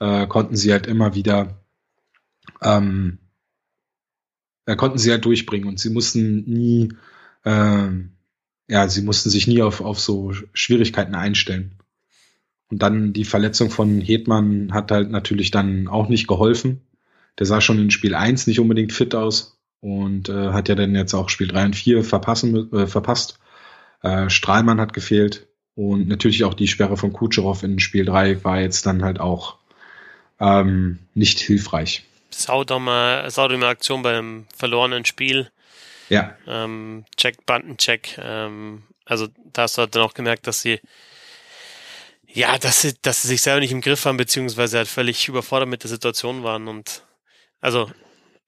äh, 0.00 0.26
konnten 0.26 0.56
sie 0.56 0.72
halt 0.72 0.86
immer 0.86 1.14
wieder, 1.14 1.62
ähm, 2.62 3.18
äh, 4.66 4.74
konnten 4.74 4.98
sie 4.98 5.10
halt 5.10 5.24
durchbringen 5.26 5.68
und 5.68 5.78
sie 5.78 5.90
mussten 5.90 6.50
nie, 6.50 6.88
äh, 7.44 7.88
ja, 8.68 8.88
sie 8.88 9.02
mussten 9.02 9.28
sich 9.28 9.46
nie 9.46 9.62
auf, 9.62 9.82
auf 9.82 10.00
so 10.00 10.32
Schwierigkeiten 10.54 11.14
einstellen. 11.14 11.76
Und 12.68 12.82
dann 12.82 13.12
die 13.12 13.26
Verletzung 13.26 13.70
von 13.70 14.00
Hetman 14.00 14.72
hat 14.72 14.90
halt 14.90 15.10
natürlich 15.10 15.50
dann 15.50 15.88
auch 15.88 16.08
nicht 16.08 16.26
geholfen. 16.26 16.80
Der 17.38 17.44
sah 17.44 17.60
schon 17.60 17.78
in 17.78 17.90
Spiel 17.90 18.14
1 18.14 18.46
nicht 18.46 18.60
unbedingt 18.60 18.94
fit 18.94 19.14
aus 19.14 19.54
und 19.84 20.30
äh, 20.30 20.52
hat 20.52 20.70
ja 20.70 20.74
dann 20.74 20.94
jetzt 20.94 21.12
auch 21.12 21.28
Spiel 21.28 21.46
3 21.46 21.66
und 21.66 21.76
4 21.76 22.04
verpassen, 22.04 22.72
äh, 22.72 22.86
verpasst. 22.86 23.38
Äh, 24.02 24.30
Strahlmann 24.30 24.80
hat 24.80 24.94
gefehlt 24.94 25.46
und 25.74 26.08
natürlich 26.08 26.44
auch 26.44 26.54
die 26.54 26.68
Sperre 26.68 26.96
von 26.96 27.12
Kutscherow 27.12 27.62
in 27.62 27.78
Spiel 27.78 28.06
3 28.06 28.44
war 28.44 28.60
jetzt 28.60 28.86
dann 28.86 29.04
halt 29.04 29.20
auch 29.20 29.58
ähm, 30.40 31.00
nicht 31.12 31.38
hilfreich. 31.38 32.06
Saudumme, 32.30 33.26
saudumme 33.28 33.66
Aktion 33.66 34.00
beim 34.00 34.46
verlorenen 34.56 35.04
Spiel. 35.04 35.50
Ja. 36.08 36.34
Ähm, 36.46 37.04
Check, 37.18 37.44
Bandencheck. 37.44 38.18
Ähm, 38.18 38.84
also 39.04 39.28
da 39.52 39.62
hast 39.62 39.76
du 39.76 39.86
dann 39.86 40.02
auch 40.02 40.14
gemerkt, 40.14 40.46
dass 40.46 40.62
sie 40.62 40.80
ja, 42.26 42.56
dass 42.56 42.80
sie, 42.80 42.94
dass 43.02 43.20
sie 43.20 43.28
sich 43.28 43.42
selber 43.42 43.60
nicht 43.60 43.70
im 43.70 43.82
Griff 43.82 44.06
haben, 44.06 44.16
beziehungsweise 44.16 44.78
halt 44.78 44.88
völlig 44.88 45.28
überfordert 45.28 45.68
mit 45.68 45.82
der 45.82 45.90
Situation 45.90 46.42
waren. 46.42 46.68
Und 46.68 47.02
also 47.60 47.90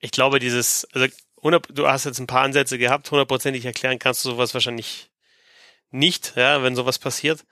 ich 0.01 0.11
glaube, 0.11 0.39
dieses, 0.39 0.87
also 0.93 1.07
100, 1.47 1.79
du 1.79 1.87
hast 1.87 2.05
jetzt 2.05 2.19
ein 2.19 2.27
paar 2.27 2.43
Ansätze 2.43 2.79
gehabt, 2.79 3.11
hundertprozentig 3.11 3.65
erklären 3.65 3.99
kannst 3.99 4.25
du 4.25 4.31
sowas 4.31 4.55
wahrscheinlich 4.55 5.11
nicht, 5.91 6.35
ja, 6.37 6.63
wenn 6.63 6.77
sowas 6.77 6.99
passiert. 6.99 7.45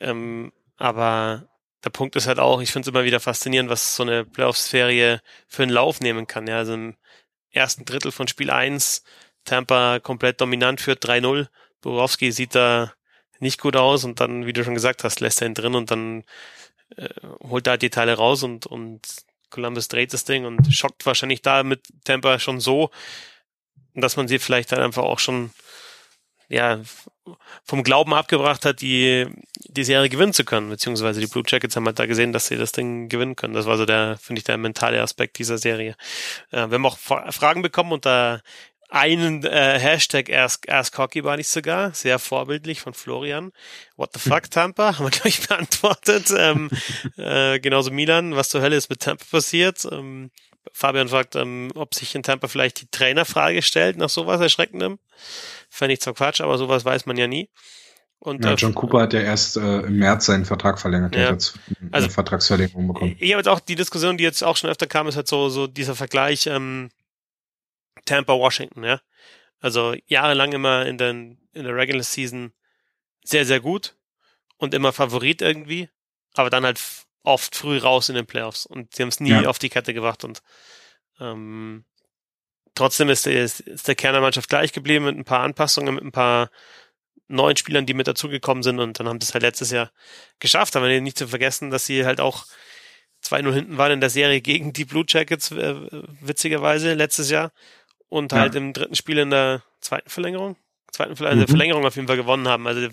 Ähm, 0.00 0.52
aber 0.76 1.48
der 1.84 1.90
Punkt 1.90 2.16
ist 2.16 2.26
halt 2.26 2.38
auch, 2.40 2.60
ich 2.60 2.72
finde 2.72 2.88
es 2.88 2.94
immer 2.94 3.04
wieder 3.04 3.20
faszinierend, 3.20 3.70
was 3.70 3.96
so 3.96 4.02
eine 4.02 4.24
Playoffs-Serie 4.24 5.20
für 5.46 5.62
einen 5.62 5.72
Lauf 5.72 6.00
nehmen 6.00 6.26
kann. 6.26 6.46
Ja, 6.46 6.58
also 6.58 6.74
im 6.74 6.96
ersten 7.50 7.84
Drittel 7.84 8.12
von 8.12 8.28
Spiel 8.28 8.50
1, 8.50 9.04
Tampa 9.44 10.00
komplett 10.00 10.40
dominant 10.40 10.80
führt 10.80 11.04
3-0. 11.04 11.48
Borowski 11.80 12.32
sieht 12.32 12.54
da 12.54 12.92
nicht 13.40 13.60
gut 13.60 13.76
aus 13.76 14.04
und 14.04 14.20
dann, 14.20 14.46
wie 14.46 14.52
du 14.52 14.64
schon 14.64 14.74
gesagt 14.74 15.04
hast, 15.04 15.20
lässt 15.20 15.40
er 15.40 15.48
ihn 15.48 15.54
drin 15.54 15.74
und 15.74 15.90
dann 15.90 16.24
äh, 16.96 17.08
holt 17.44 17.66
er 17.66 17.72
halt 17.72 17.82
die 17.82 17.90
Teile 17.90 18.14
raus 18.14 18.42
und, 18.42 18.66
und 18.66 19.00
Columbus 19.50 19.88
dreht 19.88 20.12
das 20.12 20.24
Ding 20.24 20.44
und 20.44 20.72
schockt 20.72 21.06
wahrscheinlich 21.06 21.42
da 21.42 21.62
mit 21.62 21.82
Tampa 22.04 22.38
schon 22.38 22.60
so, 22.60 22.90
dass 23.94 24.16
man 24.16 24.28
sie 24.28 24.38
vielleicht 24.38 24.72
dann 24.72 24.80
einfach 24.80 25.02
auch 25.02 25.18
schon 25.18 25.50
ja, 26.48 26.80
vom 27.62 27.82
Glauben 27.82 28.14
abgebracht 28.14 28.64
hat, 28.64 28.80
die, 28.80 29.26
die 29.66 29.84
Serie 29.84 30.08
gewinnen 30.08 30.32
zu 30.32 30.44
können, 30.44 30.70
beziehungsweise 30.70 31.20
die 31.20 31.26
Blue 31.26 31.44
Jackets 31.46 31.76
haben 31.76 31.84
halt 31.84 31.98
da 31.98 32.06
gesehen, 32.06 32.32
dass 32.32 32.46
sie 32.46 32.56
das 32.56 32.72
Ding 32.72 33.08
gewinnen 33.08 33.36
können. 33.36 33.54
Das 33.54 33.66
war 33.66 33.76
so 33.76 33.84
der, 33.84 34.16
finde 34.18 34.40
ich, 34.40 34.44
der 34.44 34.56
mentale 34.56 35.02
Aspekt 35.02 35.38
dieser 35.38 35.58
Serie. 35.58 35.94
Äh, 36.50 36.68
wir 36.68 36.74
haben 36.74 36.86
auch 36.86 36.96
Fragen 36.96 37.60
bekommen 37.60 37.92
unter 37.92 38.42
einen 38.88 39.44
äh, 39.44 39.78
Hashtag 39.78 40.30
Ask, 40.30 40.68
Ask 40.68 40.96
Hockey 40.96 41.22
war 41.24 41.36
nicht 41.36 41.48
sogar, 41.48 41.92
sehr 41.92 42.18
vorbildlich 42.18 42.80
von 42.80 42.94
Florian. 42.94 43.52
What 43.96 44.10
the 44.14 44.20
fuck, 44.20 44.50
Tampa? 44.50 44.98
Haben 44.98 45.06
wir, 45.06 45.10
glaube 45.10 45.28
ich, 45.28 45.46
beantwortet. 45.46 46.32
Ähm, 46.36 46.70
äh, 47.16 47.60
genauso 47.60 47.90
Milan, 47.90 48.34
was 48.36 48.48
zur 48.48 48.62
Hölle 48.62 48.76
ist 48.76 48.90
mit 48.90 49.00
Tampa 49.00 49.24
passiert? 49.30 49.86
Ähm, 49.90 50.30
Fabian 50.72 51.08
fragt, 51.08 51.36
ähm, 51.36 51.70
ob 51.74 51.94
sich 51.94 52.14
in 52.14 52.22
Tampa 52.22 52.48
vielleicht 52.48 52.80
die 52.80 52.90
Trainerfrage 52.90 53.62
stellt 53.62 53.96
nach 53.96 54.08
sowas 54.08 54.40
Erschreckendem. 54.40 54.98
Fände 55.70 55.94
ich 55.94 56.00
zwar 56.00 56.14
Quatsch, 56.14 56.40
aber 56.40 56.58
sowas 56.58 56.84
weiß 56.84 57.06
man 57.06 57.16
ja 57.16 57.26
nie. 57.26 57.50
Und, 58.20 58.44
ja, 58.44 58.52
äh, 58.52 58.54
John 58.54 58.74
Cooper 58.74 59.02
hat 59.02 59.12
ja 59.12 59.20
erst 59.20 59.56
äh, 59.56 59.80
im 59.80 59.98
März 59.98 60.26
seinen 60.26 60.44
Vertrag 60.44 60.80
verlängert. 60.80 61.14
Ja. 61.14 61.30
hat 61.30 61.54
eine 61.80 61.92
also, 61.92 62.08
Vertragsverlängerung 62.08 62.88
bekommen. 62.88 63.16
Ich 63.18 63.30
habe 63.30 63.40
jetzt 63.40 63.48
auch 63.48 63.60
die 63.60 63.76
Diskussion, 63.76 64.16
die 64.16 64.24
jetzt 64.24 64.42
auch 64.42 64.56
schon 64.56 64.70
öfter 64.70 64.86
kam, 64.86 65.06
ist 65.06 65.16
halt 65.16 65.28
so, 65.28 65.48
so 65.48 65.66
dieser 65.66 65.94
Vergleich 65.94 66.46
ähm, 66.46 66.90
Tampa-Washington, 68.08 68.84
ja. 68.84 69.00
Also 69.60 69.94
jahrelang 70.06 70.52
immer 70.52 70.86
in, 70.86 70.98
den, 70.98 71.38
in 71.52 71.64
der 71.64 71.74
Regular 71.74 72.02
Season 72.02 72.52
sehr, 73.24 73.44
sehr 73.44 73.60
gut 73.60 73.96
und 74.56 74.74
immer 74.74 74.92
Favorit 74.92 75.42
irgendwie, 75.42 75.88
aber 76.34 76.50
dann 76.50 76.64
halt 76.64 76.80
oft 77.22 77.56
früh 77.56 77.78
raus 77.78 78.08
in 78.08 78.14
den 78.14 78.26
Playoffs 78.26 78.66
und 78.66 78.94
sie 78.94 79.02
haben 79.02 79.08
es 79.08 79.20
nie 79.20 79.30
ja. 79.30 79.44
auf 79.46 79.58
die 79.58 79.68
Kette 79.68 79.92
gebracht 79.92 80.24
und 80.24 80.42
ähm, 81.20 81.84
trotzdem 82.74 83.08
ist, 83.08 83.26
ist, 83.26 83.60
ist 83.60 83.88
der 83.88 83.96
Kern 83.96 84.12
der 84.12 84.22
Mannschaft 84.22 84.48
gleich 84.48 84.72
geblieben 84.72 85.04
mit 85.04 85.16
ein 85.16 85.24
paar 85.24 85.40
Anpassungen, 85.40 85.96
mit 85.96 86.04
ein 86.04 86.12
paar 86.12 86.50
neuen 87.26 87.56
Spielern, 87.56 87.84
die 87.84 87.94
mit 87.94 88.06
dazugekommen 88.06 88.62
sind 88.62 88.78
und 88.78 88.98
dann 88.98 89.08
haben 89.08 89.20
sie 89.20 89.26
es 89.26 89.34
halt 89.34 89.42
letztes 89.42 89.70
Jahr 89.70 89.90
geschafft, 90.38 90.76
aber 90.76 90.88
nicht 90.88 91.18
zu 91.18 91.28
vergessen, 91.28 91.70
dass 91.70 91.84
sie 91.84 92.06
halt 92.06 92.20
auch 92.20 92.46
2-0 93.24 93.52
hinten 93.52 93.78
waren 93.78 93.92
in 93.92 94.00
der 94.00 94.10
Serie 94.10 94.40
gegen 94.40 94.72
die 94.72 94.84
Blue 94.84 95.04
Jackets, 95.06 95.50
äh, 95.50 95.74
witzigerweise, 96.20 96.94
letztes 96.94 97.30
Jahr 97.30 97.52
und 98.08 98.32
ja. 98.32 98.38
halt 98.38 98.54
im 98.54 98.72
dritten 98.72 98.94
Spiel 98.94 99.18
in 99.18 99.30
der 99.30 99.62
zweiten 99.80 100.08
Verlängerung, 100.10 100.56
zweiten 100.92 101.16
Verlängerung, 101.16 101.42
mhm. 101.42 101.48
Verlängerung 101.48 101.86
auf 101.86 101.96
jeden 101.96 102.08
Fall 102.08 102.16
gewonnen 102.16 102.48
haben. 102.48 102.66
Also 102.66 102.88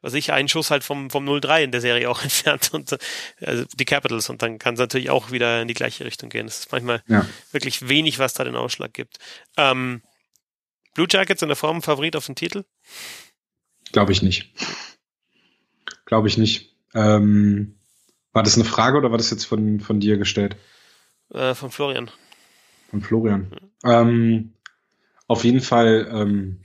was 0.00 0.14
ich 0.14 0.32
einen 0.32 0.48
Schuss 0.48 0.70
halt 0.70 0.84
vom 0.84 1.10
vom 1.10 1.28
0-3 1.28 1.64
in 1.64 1.72
der 1.72 1.80
Serie 1.80 2.10
auch 2.10 2.22
entfernt 2.22 2.70
und 2.72 2.96
also 3.40 3.64
die 3.74 3.84
Capitals 3.84 4.28
und 4.28 4.42
dann 4.42 4.58
kann 4.58 4.74
es 4.74 4.80
natürlich 4.80 5.10
auch 5.10 5.30
wieder 5.30 5.62
in 5.62 5.68
die 5.68 5.74
gleiche 5.74 6.04
Richtung 6.04 6.28
gehen. 6.28 6.46
Es 6.46 6.60
ist 6.60 6.72
manchmal 6.72 7.02
ja. 7.08 7.26
wirklich 7.52 7.88
wenig, 7.88 8.18
was 8.18 8.34
da 8.34 8.44
den 8.44 8.56
Ausschlag 8.56 8.92
gibt. 8.92 9.18
Ähm, 9.56 10.02
Blue 10.94 11.06
Jackets 11.08 11.42
in 11.42 11.48
der 11.48 11.56
Form 11.56 11.82
Favorit 11.82 12.16
auf 12.16 12.24
den 12.24 12.36
Titel? 12.36 12.64
Glaube 13.92 14.12
ich 14.12 14.22
nicht. 14.22 14.50
Glaube 16.06 16.26
ich 16.28 16.38
nicht. 16.38 16.74
Ähm, 16.94 17.78
war 18.32 18.42
das 18.42 18.54
eine 18.54 18.64
Frage 18.64 18.96
oder 18.96 19.10
war 19.10 19.18
das 19.18 19.30
jetzt 19.30 19.44
von, 19.44 19.80
von 19.80 20.00
dir 20.00 20.16
gestellt? 20.16 20.56
Äh, 21.32 21.54
von 21.54 21.70
Florian. 21.70 22.10
Von 22.90 23.00
Florian. 23.00 23.52
Mhm. 23.82 23.90
Ähm, 23.90 24.52
auf 25.28 25.44
jeden 25.44 25.60
Fall, 25.60 26.08
ähm, 26.10 26.60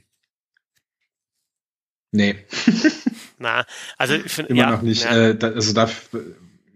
nee. 2.12 2.36
Na, 3.40 3.66
also 3.98 4.14
ich 4.14 4.32
finde 4.32 4.52
immer 4.52 4.62
ja, 4.62 4.72
noch 4.72 4.82
nicht. 4.82 5.04
Ja. 5.04 5.30
Äh, 5.30 5.36
da, 5.36 5.50
also 5.50 5.74
da, 5.74 5.90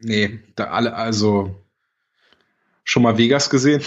nee, 0.02 0.40
da 0.56 0.66
alle, 0.66 0.96
also 0.96 1.64
schon 2.84 3.04
mal 3.04 3.18
Vegas 3.18 3.50
gesehen. 3.50 3.84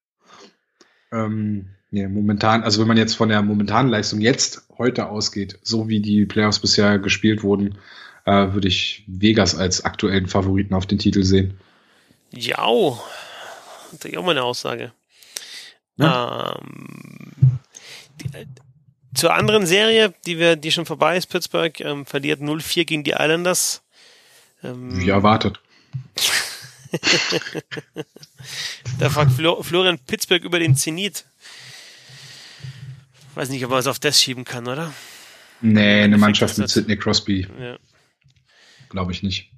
ähm, 1.12 1.70
nee, 1.90 2.06
momentan, 2.06 2.62
also 2.62 2.80
wenn 2.80 2.88
man 2.88 2.98
jetzt 2.98 3.14
von 3.14 3.30
der 3.30 3.40
momentanen 3.40 3.90
Leistung 3.90 4.20
jetzt 4.20 4.66
heute 4.76 5.08
ausgeht, 5.08 5.58
so 5.62 5.88
wie 5.88 6.00
die 6.00 6.26
Playoffs 6.26 6.58
bisher 6.58 6.98
gespielt 6.98 7.42
wurden, 7.42 7.78
äh, 8.26 8.52
würde 8.52 8.68
ich 8.68 9.04
Vegas 9.06 9.54
als 9.54 9.84
aktuellen 9.84 10.26
Favoriten 10.26 10.74
auf 10.74 10.86
den 10.86 10.98
Titel 10.98 11.22
sehen. 11.22 11.58
Ja, 12.30 12.98
das 14.00 14.10
ist 14.10 14.16
auch 14.16 14.24
mal 14.24 14.32
eine 14.32 14.42
Aussage. 14.42 14.92
Ja. 15.96 16.56
Ähm, 16.56 17.58
die, 18.20 18.46
zur 19.14 19.32
anderen 19.34 19.64
Serie, 19.66 20.12
die 20.26 20.38
wir, 20.38 20.56
die 20.56 20.72
schon 20.72 20.86
vorbei 20.86 21.16
ist, 21.16 21.26
Pittsburgh 21.26 21.78
ähm, 21.80 22.04
verliert 22.04 22.40
0-4 22.40 22.84
gegen 22.84 23.04
die 23.04 23.12
Islanders. 23.12 23.82
Ähm, 24.62 25.00
Wie 25.00 25.08
erwartet. 25.08 25.60
da 28.98 29.10
fragt 29.10 29.32
Florian 29.32 29.98
Pittsburgh 29.98 30.44
über 30.44 30.58
den 30.58 30.76
Zenit. 30.76 31.24
Weiß 33.34 33.48
nicht, 33.48 33.64
ob 33.64 33.70
man 33.70 33.80
es 33.80 33.86
auf 33.86 33.98
das 33.98 34.20
schieben 34.20 34.44
kann, 34.44 34.68
oder? 34.68 34.92
Nee, 35.60 36.02
eine 36.02 36.18
Mannschaft 36.18 36.58
mit 36.58 36.68
Sidney 36.68 36.96
Crosby. 36.96 37.46
Ja. 37.58 37.78
Glaube 38.90 39.12
ich 39.12 39.22
nicht. 39.22 39.50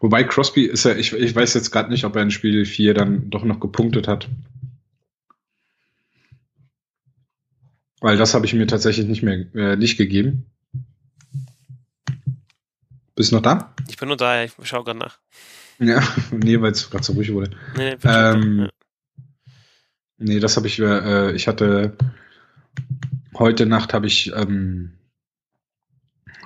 Wobei 0.00 0.24
Crosby 0.24 0.64
ist 0.64 0.84
ja, 0.84 0.94
ich, 0.94 1.12
ich 1.12 1.34
weiß 1.34 1.54
jetzt 1.54 1.70
gerade 1.70 1.90
nicht, 1.90 2.04
ob 2.04 2.14
er 2.14 2.22
in 2.22 2.30
Spiel 2.30 2.64
4 2.64 2.94
dann 2.94 3.30
doch 3.30 3.44
noch 3.44 3.58
gepunktet 3.58 4.06
hat. 4.06 4.28
Weil 8.00 8.16
das 8.16 8.34
habe 8.34 8.46
ich 8.46 8.54
mir 8.54 8.68
tatsächlich 8.68 9.06
nicht 9.06 9.22
mehr 9.22 9.52
äh, 9.54 9.76
nicht 9.76 9.96
gegeben. 9.96 10.46
Bist 13.16 13.32
du 13.32 13.36
noch 13.36 13.42
da? 13.42 13.74
Ich 13.88 13.96
bin 13.96 14.06
nur 14.06 14.16
da, 14.16 14.44
ich 14.44 14.52
schaue 14.62 14.84
gerade 14.84 15.00
nach. 15.00 15.18
Ja, 15.80 16.00
nee, 16.30 16.60
weil 16.60 16.70
es 16.70 16.90
gerade 16.90 17.02
so 17.02 17.14
ruhig 17.14 17.32
wurde. 17.32 17.56
Nee, 17.76 17.96
ähm, 18.04 18.58
ja. 18.60 18.68
nee 20.18 20.38
das 20.38 20.56
habe 20.56 20.68
ich, 20.68 20.78
äh, 20.78 21.32
ich 21.32 21.48
hatte 21.48 21.96
heute 23.34 23.66
Nacht 23.66 23.94
habe 23.94 24.06
ich 24.06 24.32
ähm, 24.32 24.92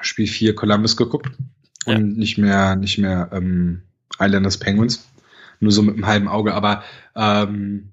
Spiel 0.00 0.26
4 0.26 0.54
Columbus 0.54 0.96
geguckt 0.96 1.36
ja. 1.86 1.96
und 1.96 2.16
nicht 2.16 2.38
mehr, 2.38 2.76
nicht 2.76 2.98
mehr 2.98 3.30
ähm, 3.32 3.82
Islanders 4.18 4.58
Penguins. 4.58 5.08
Nur 5.60 5.72
so 5.72 5.82
mit 5.82 5.94
einem 5.94 6.06
halben 6.06 6.28
Auge. 6.28 6.54
Aber 6.54 6.82
ähm, 7.14 7.92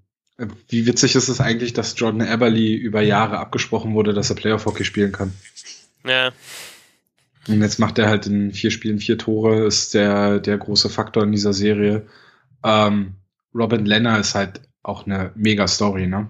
wie 0.68 0.86
witzig 0.86 1.16
ist 1.16 1.28
es 1.28 1.42
eigentlich, 1.42 1.74
dass 1.74 1.98
Jordan 1.98 2.28
Eberly 2.28 2.76
über 2.76 3.02
Jahre 3.02 3.40
abgesprochen 3.40 3.94
wurde, 3.94 4.14
dass 4.14 4.30
er 4.30 4.36
Playoff-Hockey 4.36 4.86
spielen 4.86 5.12
kann. 5.12 5.34
Ja. 6.06 6.32
Und 7.48 7.62
jetzt 7.62 7.80
macht 7.80 7.98
er 8.00 8.08
halt 8.08 8.28
in 8.28 8.54
vier 8.54 8.72
Spielen 8.72 9.00
vier 9.00 9.18
Tore, 9.18 9.66
ist 9.66 9.94
der, 9.94 10.40
der 10.40 10.58
große 10.58 10.90
Faktor 10.90 11.24
in 11.24 11.32
dieser 11.32 11.54
Serie. 11.54 12.08
Ähm, 12.64 13.16
Robin 13.54 13.86
Lenner 13.86 14.20
ist 14.20 14.36
halt 14.36 14.62
auch 14.84 15.06
eine 15.06 15.32
mega 15.36 15.68
Story, 15.68 16.08
ne? 16.08 16.30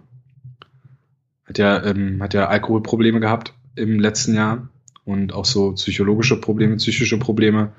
Hat 1.45 1.57
ja, 1.57 1.84
ähm, 1.84 2.22
hat 2.22 2.34
ja 2.34 2.48
Alkoholprobleme 2.48 3.19
gehabt 3.19 3.53
im 3.76 3.99
letzten 3.99 4.36
Jahr 4.36 4.69
und 5.10 5.34
auch 5.34 5.45
so 5.45 5.73
psychologische 5.73 6.40
Probleme, 6.40 6.76
psychische 6.77 7.18
Probleme. 7.18 7.72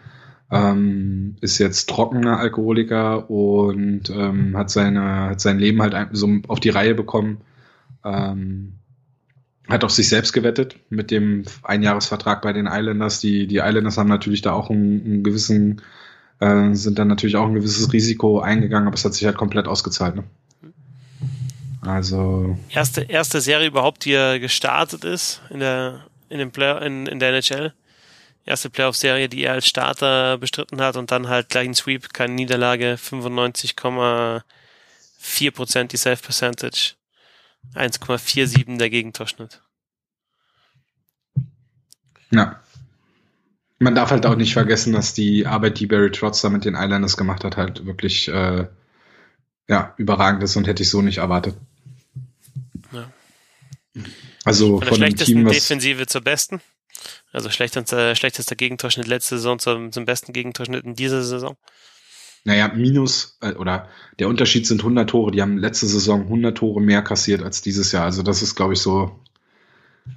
Ähm, 0.52 1.36
ist 1.40 1.59
jetzt 1.59 1.89
trockener 1.89 2.39
Alkoholiker 2.39 3.31
und 3.31 4.11
ähm, 4.11 4.57
hat 4.57 4.69
seine 4.70 5.31
hat 5.31 5.40
sein 5.40 5.61
Leben 5.61 5.81
halt 5.81 5.94
so 6.12 6.28
auf 6.48 6.59
die 6.59 6.70
Reihe 6.70 6.94
bekommen. 6.94 7.39
Ähm, 8.05 8.73
hat 9.69 9.85
auf 9.85 9.93
sich 9.93 10.09
selbst 10.09 10.32
gewettet 10.32 10.77
mit 10.90 11.12
dem 11.12 11.44
Einjahresvertrag 11.62 12.43
bei 12.43 12.52
den 12.52 12.66
Islanders. 12.66 13.20
Die, 13.20 13.47
die 13.47 13.59
Islanders 13.59 13.97
haben 13.97 14.09
natürlich 14.09 14.43
da 14.43 14.52
auch 14.52 14.69
einen, 14.70 15.05
einen 15.05 15.23
gewissen, 15.23 15.82
äh, 16.40 16.74
sind 16.74 16.98
dann 16.98 17.07
natürlich 17.07 17.36
auch 17.36 17.47
ein 17.47 17.55
gewisses 17.55 17.93
Risiko 17.93 18.40
eingegangen, 18.40 18.89
aber 18.89 18.97
es 18.97 19.05
hat 19.05 19.15
sich 19.15 19.24
halt 19.27 19.36
komplett 19.36 19.69
ausgezahlt. 19.69 20.16
Ne? 20.16 20.24
Also. 21.82 22.59
Erste, 22.69 23.02
erste 23.02 23.40
Serie 23.40 23.69
überhaupt, 23.69 24.05
die 24.05 24.12
er 24.12 24.40
gestartet 24.40 25.05
ist 25.05 25.40
in 25.51 25.61
der, 25.61 26.01
in 26.31 26.39
dem 26.39 26.51
Play, 26.51 26.86
in, 26.86 27.07
in 27.07 27.19
der 27.19 27.28
NHL. 27.31 27.74
Erste 28.47 28.70
Playoff-Serie, 28.70 29.28
die 29.28 29.44
er 29.44 29.52
als 29.52 29.66
Starter 29.66 30.39
bestritten 30.39 30.81
hat 30.81 30.97
und 30.97 31.11
dann 31.11 31.28
halt 31.28 31.51
gleich 31.51 31.69
ein 31.69 31.74
Sweep, 31.74 32.15
keine 32.15 32.32
Niederlage, 32.35 32.94
95,4% 32.94 35.85
die 35.85 35.98
Save-Percentage. 35.98 36.94
1,47 37.74 38.78
der 38.78 38.89
Gegentorschnitt. 38.89 39.61
Ja. 42.31 42.61
Man 43.78 43.94
darf 43.94 44.11
halt 44.11 44.27
auch 44.27 44.36
nicht 44.36 44.52
vergessen, 44.52 44.93
dass 44.93 45.15
die 45.15 45.47
Arbeit, 45.47 45.81
die 45.81 45.86
Barry 45.86 46.11
Trotz 46.11 46.40
da 46.40 46.48
mit 46.48 46.65
den 46.65 46.74
Islanders 46.74 47.16
gemacht 47.16 47.44
hat, 47.44 47.57
halt 47.57 47.86
wirklich 47.86 48.28
äh, 48.28 48.66
ja, 49.69 49.94
überragend 49.97 50.43
ist 50.43 50.57
und 50.57 50.66
hätte 50.66 50.82
ich 50.82 50.90
so 50.90 51.02
nicht 51.02 51.19
erwartet. 51.19 51.57
Ja. 52.93 53.11
Also 54.45 54.79
von, 54.79 54.81
der 54.81 54.89
von 54.89 54.97
schlechtesten 54.97 55.35
Team, 55.35 55.49
Defensive 55.49 56.07
zur 56.07 56.21
besten. 56.21 56.61
Also 57.33 57.51
schlechtester, 57.51 58.15
schlechtester 58.15 58.57
Gegentorschnitt 58.57 59.07
letzte 59.07 59.37
Saison 59.37 59.59
zum, 59.59 59.93
zum 59.93 60.05
besten 60.05 60.33
Gegentorschnitt 60.33 60.85
in 60.85 60.95
dieser 60.95 61.23
Saison. 61.23 61.57
Naja, 62.45 62.69
minus, 62.75 63.39
äh, 63.43 63.53
oder 63.53 63.89
der 64.19 64.29
Unterschied 64.29 64.67
sind 64.67 64.81
100 64.81 65.11
Tore. 65.11 65.31
Die 65.31 65.43
haben 65.43 65.59
letzte 65.59 65.87
Saison 65.87 66.23
100 66.23 66.57
Tore 66.57 66.81
mehr 66.81 67.03
kassiert 67.03 67.43
als 67.43 67.62
dieses 67.62 67.93
Jahr. 67.93 68.05
Also 68.05 68.23
das 68.23 68.43
ist, 68.43 68.55
glaube 68.55 68.73
ich, 68.73 68.81
so, 68.81 69.19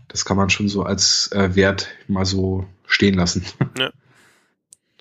das 0.07 0.23
kann 0.23 0.37
man 0.37 0.49
schon 0.49 0.69
so 0.69 0.83
als 0.83 1.31
äh, 1.31 1.55
Wert 1.55 1.89
mal 2.07 2.25
so 2.25 2.65
stehen 2.87 3.15
lassen. 3.15 3.45
Ja. 3.77 3.91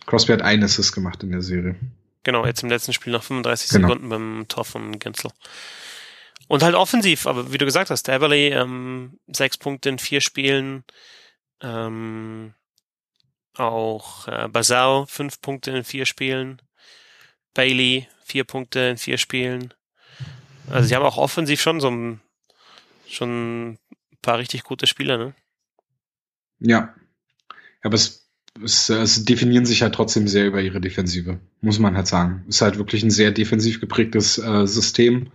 Crosby 0.07 0.33
hat 0.33 0.43
ein 0.43 0.65
Assist 0.65 0.93
gemacht 0.93 1.23
in 1.23 1.31
der 1.31 1.43
Serie. 1.43 1.77
Genau, 2.25 2.45
jetzt 2.45 2.63
im 2.63 2.69
letzten 2.69 2.93
Spiel 2.93 3.13
nach 3.13 3.23
35 3.23 3.71
genau. 3.71 3.89
Sekunden 3.89 4.09
beim 4.09 4.45
Tor 4.49 4.65
von 4.65 4.99
Gensel. 4.99 5.31
Und 6.49 6.63
halt 6.63 6.75
offensiv, 6.75 7.27
aber 7.27 7.53
wie 7.53 7.59
du 7.59 7.65
gesagt 7.65 7.91
hast, 7.91 8.09
Everly, 8.09 8.49
ähm, 8.49 9.19
sechs 9.27 9.57
Punkte 9.57 9.89
in 9.89 9.99
vier 9.99 10.21
Spielen, 10.21 10.85
ähm, 11.63 12.55
auch 13.55 14.29
äh, 14.29 14.49
Basau, 14.49 15.07
fünf 15.07 15.41
Punkte 15.41 15.71
in 15.71 15.85
vier 15.85 16.07
Spielen, 16.07 16.61
Bailey, 17.55 18.09
vier 18.25 18.45
Punkte 18.45 18.81
in 18.81 18.97
vier 18.97 19.19
Spielen. 19.19 19.73
Also 20.71 20.89
sie 20.89 20.95
haben 20.95 21.05
auch 21.05 21.19
offensiv 21.19 21.61
schon 21.61 21.81
so 21.81 21.91
ein, 21.91 22.21
schon 23.09 23.73
ein 23.73 23.79
paar 24.23 24.39
richtig 24.39 24.63
gute 24.63 24.87
Spieler, 24.87 25.19
ne? 25.19 25.35
Ja. 26.61 26.95
Aber 27.83 27.95
es, 27.95 28.31
es, 28.63 28.89
es 28.89 29.25
definieren 29.25 29.67
sich 29.67 29.83
halt 29.83 29.95
trotzdem 29.95 30.29
sehr 30.29 30.47
über 30.47 30.63
ihre 30.63 30.81
Defensive, 30.81 31.41
muss 31.61 31.79
man 31.79 31.97
halt 31.97 32.07
sagen. 32.07 32.45
Ist 32.49 32.61
halt 32.63 32.79
wirklich 32.79 33.03
ein 33.03 33.11
sehr 33.11 33.33
defensiv 33.33 33.81
geprägtes 33.81 34.39
äh, 34.39 34.67
System. 34.67 35.33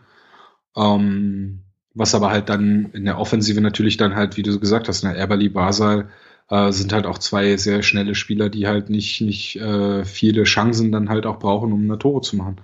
Ähm, 0.76 1.62
was 1.94 2.14
aber 2.14 2.30
halt 2.30 2.50
dann 2.50 2.92
in 2.94 3.06
der 3.06 3.18
Offensive 3.18 3.60
natürlich 3.62 3.98
dann 3.98 4.16
halt, 4.16 4.38
wie 4.38 4.44
du 4.44 4.60
gesagt 4.60 4.88
hast, 4.88 5.04
ne, 5.04 5.18
Eberly 5.18 5.50
Basal 5.50 6.10
äh, 6.50 6.72
sind 6.72 6.94
halt 6.94 7.06
auch 7.06 7.18
zwei 7.18 7.58
sehr 7.58 7.84
schnelle 7.84 8.16
Spieler, 8.16 8.50
die 8.50 8.68
halt 8.68 8.90
nicht, 8.90 9.22
nicht 9.22 9.56
äh, 9.58 10.06
viele 10.06 10.44
Chancen 10.44 10.92
dann 10.92 11.10
halt 11.10 11.26
auch 11.26 11.40
brauchen, 11.40 11.74
um 11.74 11.84
eine 11.84 11.98
Tore 11.98 12.22
zu 12.22 12.36
machen. 12.36 12.62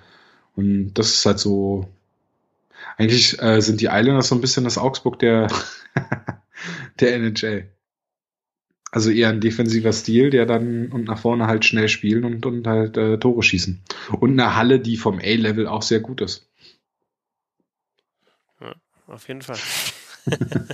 Und 0.56 0.94
das 0.94 1.16
ist 1.16 1.26
halt 1.26 1.40
so. 1.40 1.88
Eigentlich 2.98 3.42
äh, 3.42 3.60
sind 3.62 3.82
die 3.82 3.90
Islanders 3.92 4.28
so 4.28 4.36
ein 4.36 4.42
bisschen 4.42 4.66
das 4.66 4.78
Augsburg 4.78 5.18
der, 5.20 5.48
der 7.00 7.16
NHL. 7.16 7.70
Also 8.92 9.10
eher 9.10 9.30
ein 9.30 9.42
defensiver 9.42 9.92
Stil, 9.92 10.30
der 10.30 10.46
dann 10.46 10.92
und 10.92 11.06
nach 11.06 11.18
vorne 11.18 11.48
halt 11.48 11.66
schnell 11.66 11.90
spielen 11.90 12.24
und, 12.26 12.46
und 12.46 12.68
halt 12.68 12.96
äh, 12.98 13.18
Tore 13.18 13.42
schießen. 13.42 13.82
Und 14.20 14.40
eine 14.40 14.56
Halle, 14.56 14.80
die 14.80 14.98
vom 14.98 15.18
A-Level 15.18 15.66
auch 15.68 15.82
sehr 15.82 16.00
gut 16.00 16.22
ist. 16.22 16.48
Auf 19.14 19.28
jeden 19.28 19.42
Fall. 19.42 19.58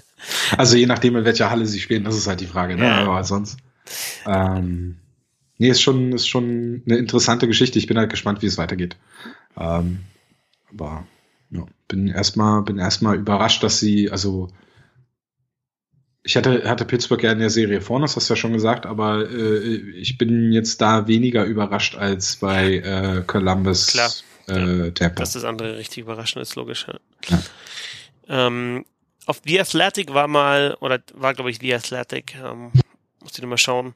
also 0.58 0.78
je 0.78 0.86
nachdem, 0.86 1.16
in 1.18 1.26
welcher 1.26 1.50
Halle 1.50 1.66
sie 1.66 1.80
spielen, 1.80 2.06
das 2.06 2.16
ist 2.16 2.28
halt 2.28 2.40
die 2.40 2.48
Frage. 2.48 2.76
Ne? 2.76 2.86
Ja. 2.86 2.98
Aber 3.00 3.24
sonst. 3.24 3.58
Ähm, 4.26 4.98
nee, 5.58 5.70
ist 5.70 5.82
schon, 5.82 6.14
ist 6.14 6.28
schon 6.28 6.84
eine 6.86 6.98
interessante 6.98 7.48
Geschichte. 7.48 7.80
Ich 7.80 7.88
bin 7.88 7.98
halt 7.98 8.10
gespannt, 8.10 8.42
wie 8.42 8.48
es 8.48 8.58
weitergeht. 8.58 8.96
Ähm, 9.58 10.00
aber 10.72 11.06
ja, 11.52 11.66
bin 11.88 12.08
erstmal 12.08 12.62
bin 12.62 12.78
erstmal 12.78 13.18
überrascht, 13.18 13.64
dass 13.64 13.80
sie, 13.80 14.12
also 14.12 14.50
ich 16.24 16.38
hatte, 16.38 16.70
hatte 16.70 16.86
Pittsburgh 16.86 17.24
ja 17.24 17.32
in 17.32 17.40
der 17.40 17.50
Serie 17.50 17.82
vorne, 17.82 18.06
das 18.06 18.16
hast 18.16 18.30
du 18.30 18.34
ja 18.34 18.38
schon 18.38 18.54
gesagt, 18.54 18.86
aber 18.86 19.30
äh, 19.30 19.76
ich 19.76 20.18
bin 20.18 20.52
jetzt 20.52 20.80
da 20.80 21.08
weniger 21.08 21.44
überrascht 21.44 21.96
als 21.96 22.36
bei 22.36 22.76
äh, 22.76 23.24
Columbus 23.26 23.88
Klar. 23.88 24.12
Äh, 24.48 24.92
Tampa. 24.92 25.22
Dass 25.22 25.34
das 25.34 25.44
andere 25.44 25.78
richtig 25.78 26.00
überraschend 26.00 26.42
ist, 26.42 26.56
logisch. 26.56 26.88
Ja. 27.30 27.40
Ähm, 28.30 28.86
auf 29.26 29.42
The 29.46 29.60
Athletic 29.60 30.14
war 30.14 30.28
mal, 30.28 30.76
oder 30.80 31.00
war 31.14 31.34
glaube 31.34 31.52
ich 31.52 31.60
The 31.60 31.76
Athletic, 31.76 32.36
ähm, 32.36 32.72
muss 33.20 33.34
ich 33.34 33.42
nochmal 33.42 33.58
schauen, 33.58 33.94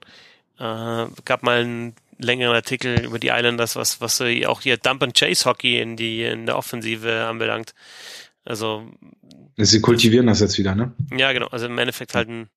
äh, 0.60 1.06
gab 1.26 1.44
mal 1.44 1.62
einen 1.62 1.96
längeren 2.18 2.56
Artikel 2.56 3.04
über 3.06 3.20
die 3.20 3.30
Islanders, 3.30 3.76
was, 3.76 4.02
was 4.02 4.18
so 4.18 4.26
auch 4.48 4.62
hier 4.62 4.78
Dump 4.78 5.04
and 5.04 5.18
Chase 5.18 5.46
Hockey 5.46 5.80
in 5.80 5.96
die, 5.96 6.24
in 6.24 6.46
der 6.46 6.58
Offensive 6.58 7.26
anbelangt. 7.26 7.74
Also. 8.46 8.90
Sie 9.58 9.82
kultivieren 9.82 10.28
das 10.28 10.40
jetzt 10.40 10.58
wieder, 10.58 10.76
ne? 10.76 10.94
Ja, 11.16 11.32
genau. 11.32 11.48
Also 11.48 11.68
im 11.68 11.78
Endeffekt 11.78 12.16
halt 12.16 12.30
ein, 12.30 12.50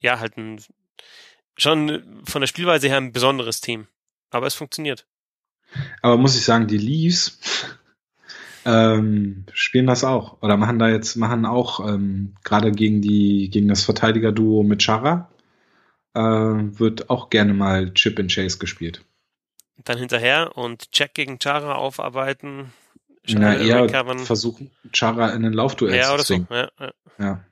ja, 0.00 0.18
halt 0.18 0.36
ein, 0.36 0.60
schon 1.56 2.22
von 2.24 2.40
der 2.40 2.46
Spielweise 2.46 2.88
her 2.88 2.98
ein 2.98 3.12
besonderes 3.12 3.60
Team. 3.60 3.86
Aber 4.30 4.46
es 4.46 4.54
funktioniert. 4.54 5.06
Aber 6.02 6.16
muss 6.16 6.36
ich 6.36 6.44
sagen, 6.44 6.66
die 6.66 6.78
Leafs 6.78 7.38
ähm, 8.64 9.44
spielen 9.52 9.86
das 9.86 10.04
auch 10.04 10.42
oder 10.42 10.56
machen 10.56 10.78
da 10.78 10.88
jetzt 10.88 11.16
machen 11.16 11.46
auch 11.46 11.86
ähm, 11.88 12.34
gerade 12.44 12.72
gegen 12.72 13.00
die 13.00 13.48
gegen 13.50 13.68
das 13.68 13.84
Verteidiger-Duo 13.84 14.62
mit 14.62 14.82
Chara 14.82 15.30
äh, 16.14 16.20
wird 16.20 17.10
auch 17.10 17.30
gerne 17.30 17.54
mal 17.54 17.92
Chip 17.94 18.18
and 18.18 18.32
Chase 18.32 18.58
gespielt. 18.58 19.02
Dann 19.84 19.98
hinterher 19.98 20.56
und 20.56 20.92
Check 20.92 21.14
gegen 21.14 21.38
Chara 21.38 21.74
aufarbeiten. 21.74 22.72
Na, 23.28 23.56
eher 23.56 23.88
versuchen 24.18 24.70
Chara 24.92 25.30
in 25.30 25.42
den 25.42 25.52
Laufduell 25.52 25.96
ja, 25.96 26.16
zu 26.16 26.24
zwingen. 26.24 26.46
So. 26.48 26.54
Ja, 26.54 26.70
ja. 26.78 26.92
ja. 27.18 27.44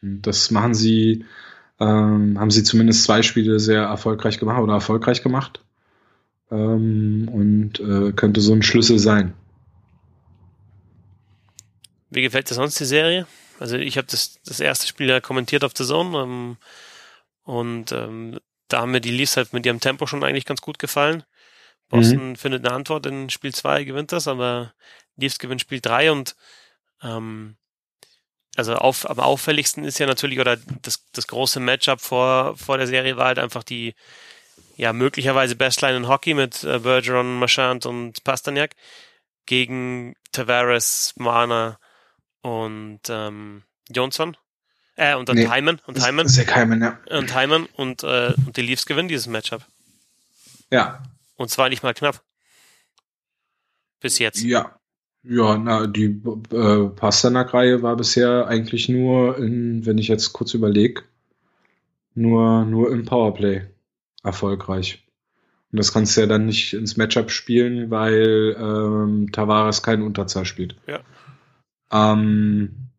das 0.00 0.50
machen 0.50 0.74
sie, 0.74 1.24
ähm, 1.78 2.38
haben 2.38 2.50
sie 2.50 2.64
zumindest 2.64 3.04
zwei 3.04 3.22
Spiele 3.22 3.60
sehr 3.60 3.82
erfolgreich 3.82 4.38
gemacht 4.38 4.60
oder 4.60 4.74
erfolgreich 4.74 5.22
gemacht. 5.22 5.62
ähm, 6.52 7.28
und 7.32 7.80
äh, 7.80 8.12
könnte 8.12 8.40
so 8.40 8.52
ein 8.52 8.62
Schlüssel 8.62 8.98
sein. 8.98 9.32
Wie 12.12 12.22
gefällt 12.22 12.50
dir 12.50 12.54
sonst 12.54 12.78
die 12.78 12.84
Serie? 12.84 13.26
Also 13.58 13.76
ich 13.76 13.96
habe 13.96 14.06
das, 14.10 14.38
das 14.44 14.60
erste 14.60 14.86
Spiel 14.86 15.08
ja 15.08 15.20
kommentiert 15.20 15.64
auf 15.64 15.72
der 15.72 15.86
Zone 15.86 16.18
ähm, 16.18 16.56
und 17.42 17.90
ähm, 17.92 18.38
da 18.68 18.82
haben 18.82 18.90
mir 18.90 19.00
die 19.00 19.10
Leafs 19.10 19.36
halt 19.36 19.52
mit 19.54 19.64
ihrem 19.64 19.80
Tempo 19.80 20.06
schon 20.06 20.22
eigentlich 20.22 20.44
ganz 20.44 20.60
gut 20.60 20.78
gefallen. 20.78 21.24
Boston 21.88 22.30
mhm. 22.30 22.36
findet 22.36 22.66
eine 22.66 22.74
Antwort 22.74 23.06
in 23.06 23.30
Spiel 23.30 23.54
2, 23.54 23.84
gewinnt 23.84 24.12
das, 24.12 24.28
aber 24.28 24.74
Leafs 25.16 25.38
gewinnt 25.38 25.62
Spiel 25.62 25.80
3 25.80 26.12
und 26.12 26.36
ähm, 27.02 27.56
also 28.56 28.74
auf, 28.74 29.08
am 29.08 29.18
auffälligsten 29.18 29.84
ist 29.84 29.98
ja 29.98 30.06
natürlich, 30.06 30.38
oder 30.38 30.58
das, 30.82 31.06
das 31.12 31.26
große 31.26 31.60
Matchup 31.60 32.02
vor, 32.02 32.58
vor 32.58 32.76
der 32.76 32.86
Serie 32.86 33.16
war 33.16 33.26
halt 33.26 33.38
einfach 33.38 33.62
die, 33.62 33.94
ja, 34.76 34.92
möglicherweise 34.92 35.56
Bestline 35.56 35.96
in 35.96 36.08
Hockey 36.08 36.34
mit 36.34 36.62
äh, 36.62 36.78
Bergeron, 36.78 37.38
Marchand 37.38 37.86
und 37.86 38.22
Pastagnac 38.24 38.76
gegen 39.46 40.14
Tavares, 40.32 41.14
Marner 41.16 41.78
und 42.42 43.00
ähm, 43.08 43.62
Johnson. 43.90 44.36
Äh, 44.96 45.16
und 45.16 45.28
dann 45.28 45.36
nee, 45.36 45.48
Hyman 45.48 45.80
und 45.86 46.04
Hyman. 46.04 46.28
Zach 46.28 46.54
Hyman, 46.54 46.82
ja. 46.82 46.98
Und 47.10 47.34
Hyman 47.34 47.66
und, 47.76 48.02
äh, 48.02 48.34
und 48.46 48.56
die 48.56 48.62
Leafs 48.62 48.84
gewinnen 48.84 49.08
dieses 49.08 49.26
Matchup. 49.26 49.62
Ja. 50.70 51.02
Und 51.36 51.50
zwar 51.50 51.68
nicht 51.70 51.82
mal 51.82 51.94
knapp. 51.94 52.22
Bis 54.00 54.18
jetzt. 54.18 54.42
Ja. 54.42 54.78
Ja, 55.24 55.56
na, 55.56 55.86
die 55.86 56.20
äh, 56.50 56.88
Pasternak-Reihe 56.88 57.80
war 57.82 57.96
bisher 57.96 58.48
eigentlich 58.48 58.88
nur 58.88 59.38
in, 59.38 59.86
wenn 59.86 59.98
ich 59.98 60.08
jetzt 60.08 60.32
kurz 60.32 60.52
überlege, 60.52 61.02
nur, 62.14 62.64
nur 62.64 62.90
im 62.90 63.04
Powerplay 63.04 63.62
erfolgreich. 64.24 65.06
Und 65.70 65.78
das 65.78 65.92
kannst 65.92 66.16
du 66.16 66.22
ja 66.22 66.26
dann 66.26 66.46
nicht 66.46 66.74
ins 66.74 66.96
Matchup 66.96 67.30
spielen, 67.30 67.88
weil 67.90 68.56
ähm, 68.58 69.30
Tavares 69.30 69.84
keinen 69.84 70.02
Unterzahl 70.02 70.44
spielt. 70.44 70.74
Ja. 70.88 71.00
Ähm, 71.92 72.90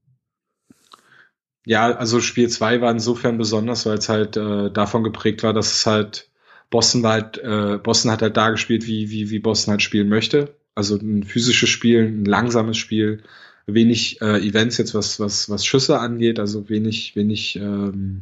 ja, 1.65 1.91
also 1.95 2.19
Spiel 2.19 2.49
2 2.49 2.81
war 2.81 2.91
insofern 2.91 3.37
besonders, 3.37 3.85
weil 3.85 3.97
es 3.97 4.09
halt 4.09 4.37
äh, 4.37 4.69
davon 4.71 5.03
geprägt 5.03 5.43
war, 5.43 5.53
dass 5.53 5.71
es 5.73 5.85
halt 5.85 6.29
Boston 6.69 7.03
war 7.03 7.13
halt, 7.13 7.37
äh, 7.37 7.77
Boston 7.77 8.11
hat 8.11 8.21
halt 8.21 8.35
da 8.35 8.49
gespielt, 8.49 8.87
wie, 8.87 9.11
wie, 9.11 9.29
wie 9.29 9.39
Boston 9.39 9.71
halt 9.71 9.81
spielen 9.83 10.09
möchte. 10.09 10.55
Also 10.75 10.95
ein 10.97 11.23
physisches 11.23 11.69
Spiel, 11.69 12.01
ein 12.07 12.25
langsames 12.25 12.77
Spiel, 12.77 13.21
wenig 13.67 14.21
äh, 14.21 14.39
Events 14.39 14.77
jetzt, 14.77 14.95
was, 14.95 15.19
was, 15.19 15.49
was 15.49 15.65
Schüsse 15.65 15.99
angeht, 15.99 16.39
also 16.39 16.69
wenig, 16.69 17.15
wenig 17.15 17.57
ähm, 17.57 18.21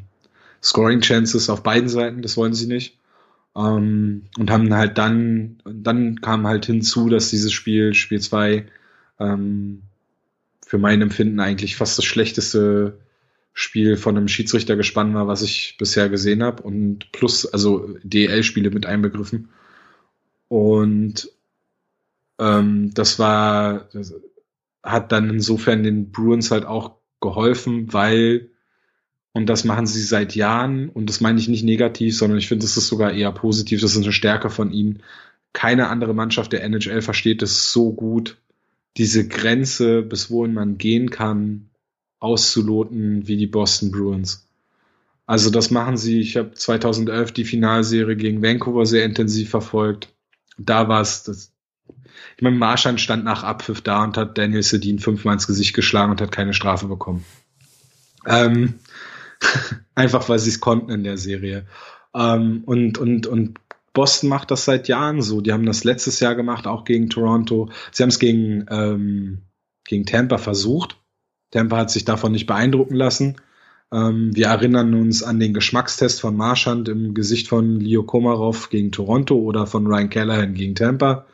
Scoring 0.62 1.02
Chances 1.02 1.50
auf 1.50 1.64
beiden 1.64 1.90
Seiten, 1.90 2.22
das 2.22 2.38
wollen 2.38 2.54
sie 2.54 2.68
nicht. 2.68 2.98
Ähm, 3.56 4.24
und 4.38 4.52
haben 4.52 4.74
halt 4.74 4.98
dann, 4.98 5.62
dann 5.66 6.22
kam 6.22 6.46
halt 6.46 6.66
hinzu, 6.66 7.10
dass 7.10 7.30
dieses 7.30 7.54
Spiel, 7.54 7.94
Spiel 7.94 8.20
2, 8.20 8.66
ähm, 9.20 9.84
für 10.72 10.78
mein 10.78 11.02
Empfinden 11.02 11.42
eigentlich 11.42 11.76
fast 11.76 11.98
das 11.98 12.06
schlechteste 12.06 12.98
Spiel 13.52 13.98
von 13.98 14.16
einem 14.16 14.30
Schiedsrichter 14.30 14.78
gespannt 14.78 15.14
war, 15.14 15.28
was 15.28 15.42
ich 15.42 15.76
bisher 15.78 16.08
gesehen 16.08 16.42
habe. 16.42 16.64
Und 16.64 17.12
plus, 17.12 17.46
also 17.46 17.98
DL-Spiele 18.04 18.70
mit 18.70 18.86
einbegriffen. 18.86 19.50
Und 20.48 21.30
ähm, 22.40 22.94
das 22.94 23.20
war, 23.20 23.90
das 23.92 24.14
hat 24.82 25.12
dann 25.12 25.30
insofern 25.30 25.84
den 25.84 26.14
Bruins 26.14 26.52
halt 26.52 26.64
auch 26.64 26.96
geholfen, 27.20 27.92
weil, 27.92 28.50
und 29.34 29.48
das 29.48 29.66
machen 29.66 29.88
sie 29.88 30.02
seit 30.02 30.36
Jahren, 30.36 30.88
und 30.88 31.10
das 31.10 31.20
meine 31.20 31.38
ich 31.38 31.50
nicht 31.50 31.66
negativ, 31.66 32.18
sondern 32.18 32.40
ich 32.40 32.48
finde, 32.48 32.64
das 32.64 32.78
ist 32.78 32.88
sogar 32.88 33.12
eher 33.12 33.34
positiv, 33.34 33.82
das 33.82 33.92
ist 33.92 34.04
eine 34.04 34.14
Stärke 34.14 34.50
von 34.50 34.72
ihnen. 34.72 35.04
Keine 35.52 35.90
andere 35.90 36.14
Mannschaft 36.14 36.54
der 36.54 36.64
NHL 36.64 37.02
versteht 37.02 37.42
es 37.42 37.74
so 37.74 37.92
gut, 37.92 38.41
diese 38.98 39.28
Grenze, 39.28 40.02
bis 40.02 40.30
wohin 40.30 40.54
man 40.54 40.78
gehen 40.78 41.10
kann, 41.10 41.70
auszuloten 42.20 43.28
wie 43.28 43.38
die 43.38 43.48
Boston 43.48 43.92
Bruins. 43.92 44.48
Also 45.26 45.50
das 45.50 45.72
machen 45.72 45.98
sie. 45.98 46.20
Ich 46.20 46.36
habe 46.38 46.52
2011 46.54 47.32
die 47.32 47.46
Finalserie 47.46 48.16
gegen 48.16 48.42
Vancouver 48.42 48.86
sehr 48.86 49.06
intensiv 49.06 49.50
verfolgt. 49.50 50.14
Da 50.58 50.88
war 50.88 51.02
es 51.02 51.24
das. 51.24 51.54
Ich 52.36 52.42
meine, 52.42 52.58
Marschand 52.58 53.00
stand 53.00 53.24
nach 53.24 53.44
Abpfiff 53.44 53.82
da 53.82 54.04
und 54.04 54.18
hat 54.18 54.38
Daniel 54.38 54.64
Sedin 54.64 55.00
fünfmal 55.00 55.36
ins 55.36 55.48
Gesicht 55.48 55.74
geschlagen 55.74 56.12
und 56.12 56.22
hat 56.22 56.32
keine 56.32 56.54
Strafe 56.54 56.88
bekommen. 56.88 57.24
Ähm, 58.26 58.76
einfach 59.96 60.28
weil 60.30 60.40
sie 60.40 60.50
es 60.50 60.60
konnten 60.60 60.92
in 60.92 61.04
der 61.04 61.18
Serie. 61.18 61.66
Ähm, 62.14 62.64
und, 62.66 62.98
und, 62.98 63.28
und 63.28 63.60
Boston 63.94 64.30
macht 64.30 64.52
das 64.52 64.66
seit 64.66 64.88
Jahren 64.88 65.22
so. 65.22 65.42
Die 65.42 65.52
haben 65.52 65.66
das 65.66 65.84
letztes 65.84 66.20
Jahr 66.20 66.36
gemacht, 66.36 66.68
auch 66.68 66.86
gegen 66.86 67.10
Toronto. 67.10 67.70
Sie 67.92 68.04
haben 68.04 68.10
es 68.10 68.20
gegen, 68.20 68.66
ähm, 68.70 69.40
gegen 69.86 70.06
Tampa 70.06 70.38
versucht. 70.38 70.98
Tampa 71.52 71.78
hat 71.78 71.92
sich 71.92 72.06
davon 72.06 72.32
nicht 72.32 72.48
beeindrucken 72.48 72.96
lassen. 72.96 73.36
Ähm, 73.92 74.34
wir 74.34 74.48
erinnern 74.48 74.94
uns 74.94 75.22
an 75.22 75.40
den 75.40 75.54
Geschmackstest 75.54 76.22
von 76.22 76.38
Marchand 76.38 76.88
im 76.88 77.14
Gesicht 77.14 77.50
von 77.50 77.82
Leo 77.82 78.04
Komarov 78.04 78.70
gegen 78.70 78.92
Toronto 78.92 79.36
oder 79.36 79.68
von 79.68 79.86
Ryan 79.86 80.10
Callahan 80.10 80.54
gegen 80.54 80.76
Tampa. 80.76 81.26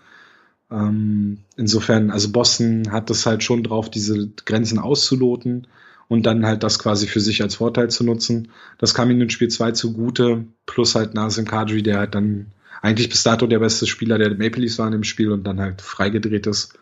Ähm, 0.71 1.39
insofern, 1.55 2.09
also 2.09 2.31
Boston 2.31 2.91
hat 2.91 3.11
es 3.11 3.25
halt 3.27 3.43
schon 3.43 3.63
drauf, 3.63 3.91
diese 3.91 4.29
Grenzen 4.45 4.79
auszuloten 4.79 5.67
und 6.07 6.25
dann 6.25 6.45
halt 6.45 6.63
das 6.63 6.79
quasi 6.79 7.07
für 7.07 7.19
sich 7.19 7.41
als 7.41 7.55
Vorteil 7.55 7.89
zu 7.89 8.03
nutzen. 8.03 8.49
Das 8.77 8.93
kam 8.93 9.11
ihnen 9.11 9.21
in 9.21 9.29
Spiel 9.29 9.49
2 9.49 9.71
zugute, 9.71 10.45
plus 10.65 10.95
halt 10.95 11.13
Nasim 11.13 11.45
Kadri, 11.45 11.83
der 11.83 11.99
halt 11.99 12.15
dann 12.15 12.47
eigentlich 12.81 13.09
bis 13.09 13.23
dato 13.23 13.47
der 13.47 13.59
beste 13.59 13.87
Spieler 13.87 14.17
der 14.17 14.29
Maple 14.35 14.61
Leafs 14.61 14.79
war 14.79 14.87
in 14.87 14.93
dem 14.93 15.03
Spiel 15.03 15.31
und 15.31 15.43
dann 15.43 15.59
halt 15.59 15.81
freigedreht 15.81 16.47
ist. 16.47 16.77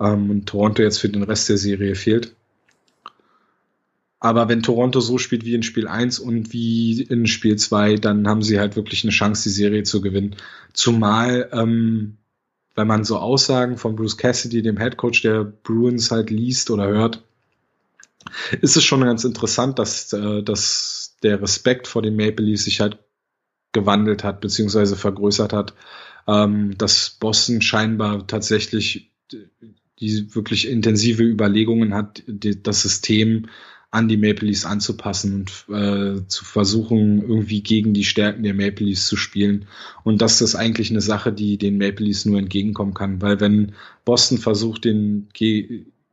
Ähm, 0.00 0.30
und 0.30 0.46
Toronto 0.46 0.82
jetzt 0.82 0.98
für 0.98 1.08
den 1.08 1.22
Rest 1.22 1.48
der 1.48 1.58
Serie 1.58 1.94
fehlt. 1.94 2.34
Aber 4.18 4.48
wenn 4.48 4.62
Toronto 4.62 5.00
so 5.00 5.18
spielt 5.18 5.44
wie 5.44 5.54
in 5.54 5.62
Spiel 5.62 5.86
1 5.86 6.18
und 6.18 6.52
wie 6.52 7.02
in 7.02 7.26
Spiel 7.26 7.56
2, 7.56 7.96
dann 7.96 8.26
haben 8.26 8.42
sie 8.42 8.58
halt 8.58 8.76
wirklich 8.76 9.04
eine 9.04 9.12
Chance, 9.12 9.44
die 9.44 9.54
Serie 9.54 9.82
zu 9.84 10.00
gewinnen. 10.00 10.36
Zumal, 10.72 11.48
ähm, 11.52 12.16
wenn 12.74 12.86
man 12.86 13.04
so 13.04 13.18
Aussagen 13.18 13.76
von 13.76 13.94
Bruce 13.94 14.16
Cassidy, 14.16 14.62
dem 14.62 14.78
Head 14.78 14.96
Coach 14.96 15.22
der 15.22 15.44
Bruins, 15.44 16.10
halt 16.10 16.30
liest 16.30 16.70
oder 16.70 16.88
hört, 16.88 17.25
ist 18.60 18.76
es 18.76 18.84
schon 18.84 19.00
ganz 19.00 19.24
interessant, 19.24 19.78
dass, 19.78 20.12
äh, 20.12 20.42
dass 20.42 21.16
der 21.22 21.40
Respekt 21.40 21.86
vor 21.86 22.02
den 22.02 22.16
Maple 22.16 22.44
Leafs 22.44 22.64
sich 22.64 22.80
halt 22.80 22.98
gewandelt 23.72 24.24
hat, 24.24 24.40
beziehungsweise 24.40 24.96
vergrößert 24.96 25.52
hat. 25.52 25.74
Ähm, 26.28 26.76
dass 26.76 27.10
Boston 27.20 27.62
scheinbar 27.62 28.26
tatsächlich 28.26 29.12
die 29.98 30.34
wirklich 30.34 30.68
intensive 30.68 31.22
Überlegungen 31.22 31.94
hat, 31.94 32.22
das 32.26 32.82
System 32.82 33.46
an 33.90 34.08
die 34.08 34.16
Maple 34.16 34.48
Leafs 34.48 34.66
anzupassen 34.66 35.46
und 35.68 35.74
äh, 35.74 36.26
zu 36.26 36.44
versuchen, 36.44 37.22
irgendwie 37.22 37.62
gegen 37.62 37.94
die 37.94 38.04
Stärken 38.04 38.42
der 38.42 38.52
Maple 38.52 38.84
Leafs 38.84 39.06
zu 39.06 39.16
spielen. 39.16 39.66
Und 40.04 40.20
das 40.20 40.42
ist 40.42 40.54
eigentlich 40.54 40.90
eine 40.90 41.00
Sache, 41.00 41.32
die 41.32 41.56
den 41.56 41.78
Maple 41.78 42.04
Leafs 42.04 42.26
nur 42.26 42.38
entgegenkommen 42.38 42.94
kann, 42.94 43.22
weil 43.22 43.40
wenn 43.40 43.72
Boston 44.04 44.38
versucht, 44.38 44.84
den 44.84 45.28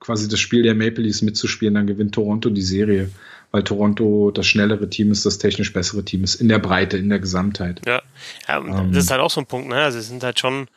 quasi 0.03 0.27
das 0.27 0.39
Spiel 0.39 0.63
der 0.63 0.75
Maple 0.75 1.03
Leafs 1.03 1.21
mitzuspielen, 1.21 1.75
dann 1.75 1.87
gewinnt 1.87 2.13
Toronto 2.13 2.49
die 2.49 2.61
Serie, 2.61 3.09
weil 3.51 3.63
Toronto 3.63 4.31
das 4.31 4.45
schnellere 4.45 4.89
Team 4.89 5.11
ist, 5.11 5.25
das 5.25 5.37
technisch 5.37 5.71
bessere 5.71 6.03
Team 6.03 6.23
ist, 6.23 6.35
in 6.35 6.49
der 6.49 6.59
Breite, 6.59 6.97
in 6.97 7.09
der 7.09 7.19
Gesamtheit. 7.19 7.81
Ja, 7.85 8.01
ja 8.47 8.57
ähm, 8.57 8.91
das 8.91 9.05
ist 9.05 9.11
halt 9.11 9.21
auch 9.21 9.31
so 9.31 9.39
ein 9.39 9.47
Punkt, 9.47 9.69
ne? 9.69 9.81
Also 9.81 9.99
es 9.99 10.07
sind 10.07 10.23
halt 10.23 10.39
schon 10.39 10.67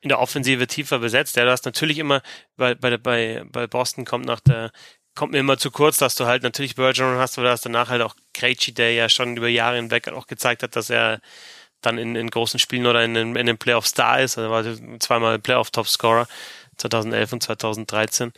in 0.00 0.08
der 0.08 0.20
Offensive 0.20 0.66
tiefer 0.66 0.98
besetzt. 0.98 1.36
Ja, 1.36 1.44
du 1.44 1.50
hast 1.50 1.66
natürlich 1.66 1.98
immer, 1.98 2.22
bei, 2.56 2.74
bei, 2.74 2.96
bei, 2.96 3.44
bei 3.50 3.66
Boston 3.66 4.04
kommt 4.04 4.24
nach 4.24 4.40
der 4.40 4.72
kommt 5.14 5.32
mir 5.32 5.40
immer 5.40 5.58
zu 5.58 5.70
kurz, 5.70 5.98
dass 5.98 6.14
du 6.14 6.24
halt 6.24 6.42
natürlich 6.42 6.74
Bergeron 6.74 7.18
hast, 7.18 7.36
aber 7.36 7.48
dass 7.48 7.60
danach 7.60 7.90
halt 7.90 8.00
auch 8.00 8.16
Krejci, 8.32 8.72
der 8.72 8.94
ja 8.94 9.10
schon 9.10 9.36
über 9.36 9.48
Jahre 9.48 9.76
hinweg 9.76 10.08
auch 10.08 10.26
gezeigt 10.26 10.62
hat, 10.62 10.74
dass 10.74 10.88
er 10.88 11.20
dann 11.82 11.98
in, 11.98 12.16
in 12.16 12.30
großen 12.30 12.58
Spielen 12.58 12.86
oder 12.86 13.04
in, 13.04 13.14
in, 13.14 13.36
in 13.36 13.46
den 13.46 13.58
Playoffs 13.58 13.92
da 13.92 14.16
ist. 14.16 14.38
Also 14.38 14.50
war 14.50 15.00
zweimal 15.00 15.38
Playoff-Topscorer 15.38 16.26
2011 16.82 17.32
und 17.32 17.42
2013. 17.42 18.32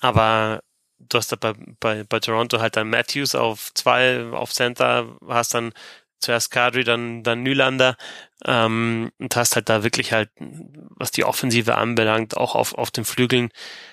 Aber 0.00 0.62
du 0.98 1.18
hast 1.18 1.32
da 1.32 1.36
bei, 1.36 1.54
bei, 1.80 2.04
bei 2.04 2.20
Toronto 2.20 2.60
halt 2.60 2.76
dann 2.76 2.90
Matthews 2.90 3.34
auf 3.34 3.72
zwei, 3.74 4.24
auf 4.32 4.52
Center, 4.52 5.16
hast 5.28 5.54
dann 5.54 5.72
zuerst 6.20 6.50
Kadri, 6.52 6.84
dann, 6.84 7.24
dann 7.24 7.42
Nylander 7.42 7.96
ähm, 8.44 9.10
und 9.18 9.34
hast 9.36 9.56
halt 9.56 9.68
da 9.68 9.82
wirklich 9.82 10.12
halt, 10.12 10.30
was 10.38 11.10
die 11.10 11.24
Offensive 11.24 11.76
anbelangt, 11.76 12.36
auch 12.36 12.54
auf, 12.54 12.74
auf 12.74 12.90
den 12.92 13.04
Flügeln 13.04 13.50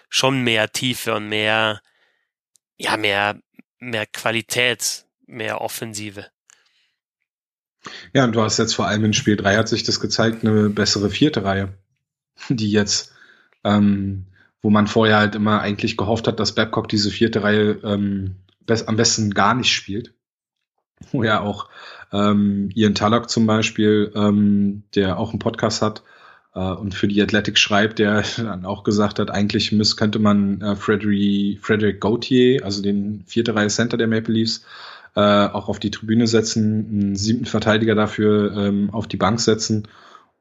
schon 0.10 0.44
mehr 0.44 0.72
Tiefe 0.72 1.16
und 1.16 1.28
mehr 1.28 1.82
ja, 2.80 2.98
mehr, 2.98 3.40
mehr 3.80 4.06
Qualität, 4.08 5.06
mehr 5.28 5.62
Offensive. 5.62 6.26
Ja, 8.14 8.24
und 8.24 8.34
du 8.34 8.42
hast 8.42 8.58
jetzt 8.58 8.74
vor 8.74 8.88
allem 8.88 9.06
in 9.06 9.14
Spiel 9.14 9.36
3 9.36 9.58
hat 9.58 9.68
sich 9.68 9.84
das 9.84 10.00
gezeigt, 10.00 10.44
eine 10.44 10.70
bessere 10.70 11.10
vierte 11.10 11.44
Reihe, 11.44 11.78
die 12.50 12.72
jetzt, 12.72 13.14
ähm, 13.64 14.26
wo 14.61 14.69
man 14.69 14.88
vorher 14.88 15.18
halt 15.18 15.36
immer 15.36 15.61
eigentlich 15.61 15.98
gehofft 15.98 16.27
hat, 16.27 16.40
dass 16.40 16.56
Babcock 16.56 16.88
diese 16.90 17.11
vierte 17.11 17.44
Reihe 17.44 17.80
ähm, 17.84 18.36
am 18.86 18.95
besten 18.95 19.34
gar 19.34 19.56
nicht 19.56 19.73
spielt. 19.73 20.14
wo 21.11 21.23
ja 21.23 21.41
auch 21.41 21.69
ähm, 22.11 22.69
Ian 22.73 22.95
Tullock 22.95 23.30
zum 23.30 23.45
Beispiel, 23.45 24.11
ähm, 24.15 24.84
der 24.95 25.18
auch 25.18 25.30
einen 25.30 25.40
Podcast 25.40 25.81
hat 25.81 26.03
äh, 26.53 26.60
und 26.60 26.94
für 26.94 27.07
die 27.07 27.22
Athletic 27.22 27.57
schreibt, 27.57 27.99
der 27.99 28.23
dann 28.38 28.65
auch 28.65 28.84
gesagt 28.84 29.19
hat, 29.19 29.31
eigentlich 29.31 29.72
müß, 29.72 29.98
könnte 29.98 30.19
man 30.19 30.61
äh, 30.61 30.76
Frederick, 30.76 31.64
Frederick 31.64 32.02
Gautier, 32.02 32.64
also 32.65 32.81
den 32.81 33.23
vierte 33.26 33.56
Reihe 33.56 33.68
Center 33.68 33.98
der 33.98 34.07
Maple 34.07 34.34
Leafs, 34.34 34.65
äh, 35.15 35.22
auch 35.22 35.69
auf 35.69 35.80
die 35.80 35.91
Tribüne 35.91 36.27
setzen, 36.27 36.88
einen 36.91 37.15
siebten 37.15 37.45
Verteidiger 37.45 37.95
dafür 37.95 38.56
ähm, 38.56 38.90
auf 38.91 39.07
die 39.07 39.18
Bank 39.18 39.40
setzen 39.40 39.88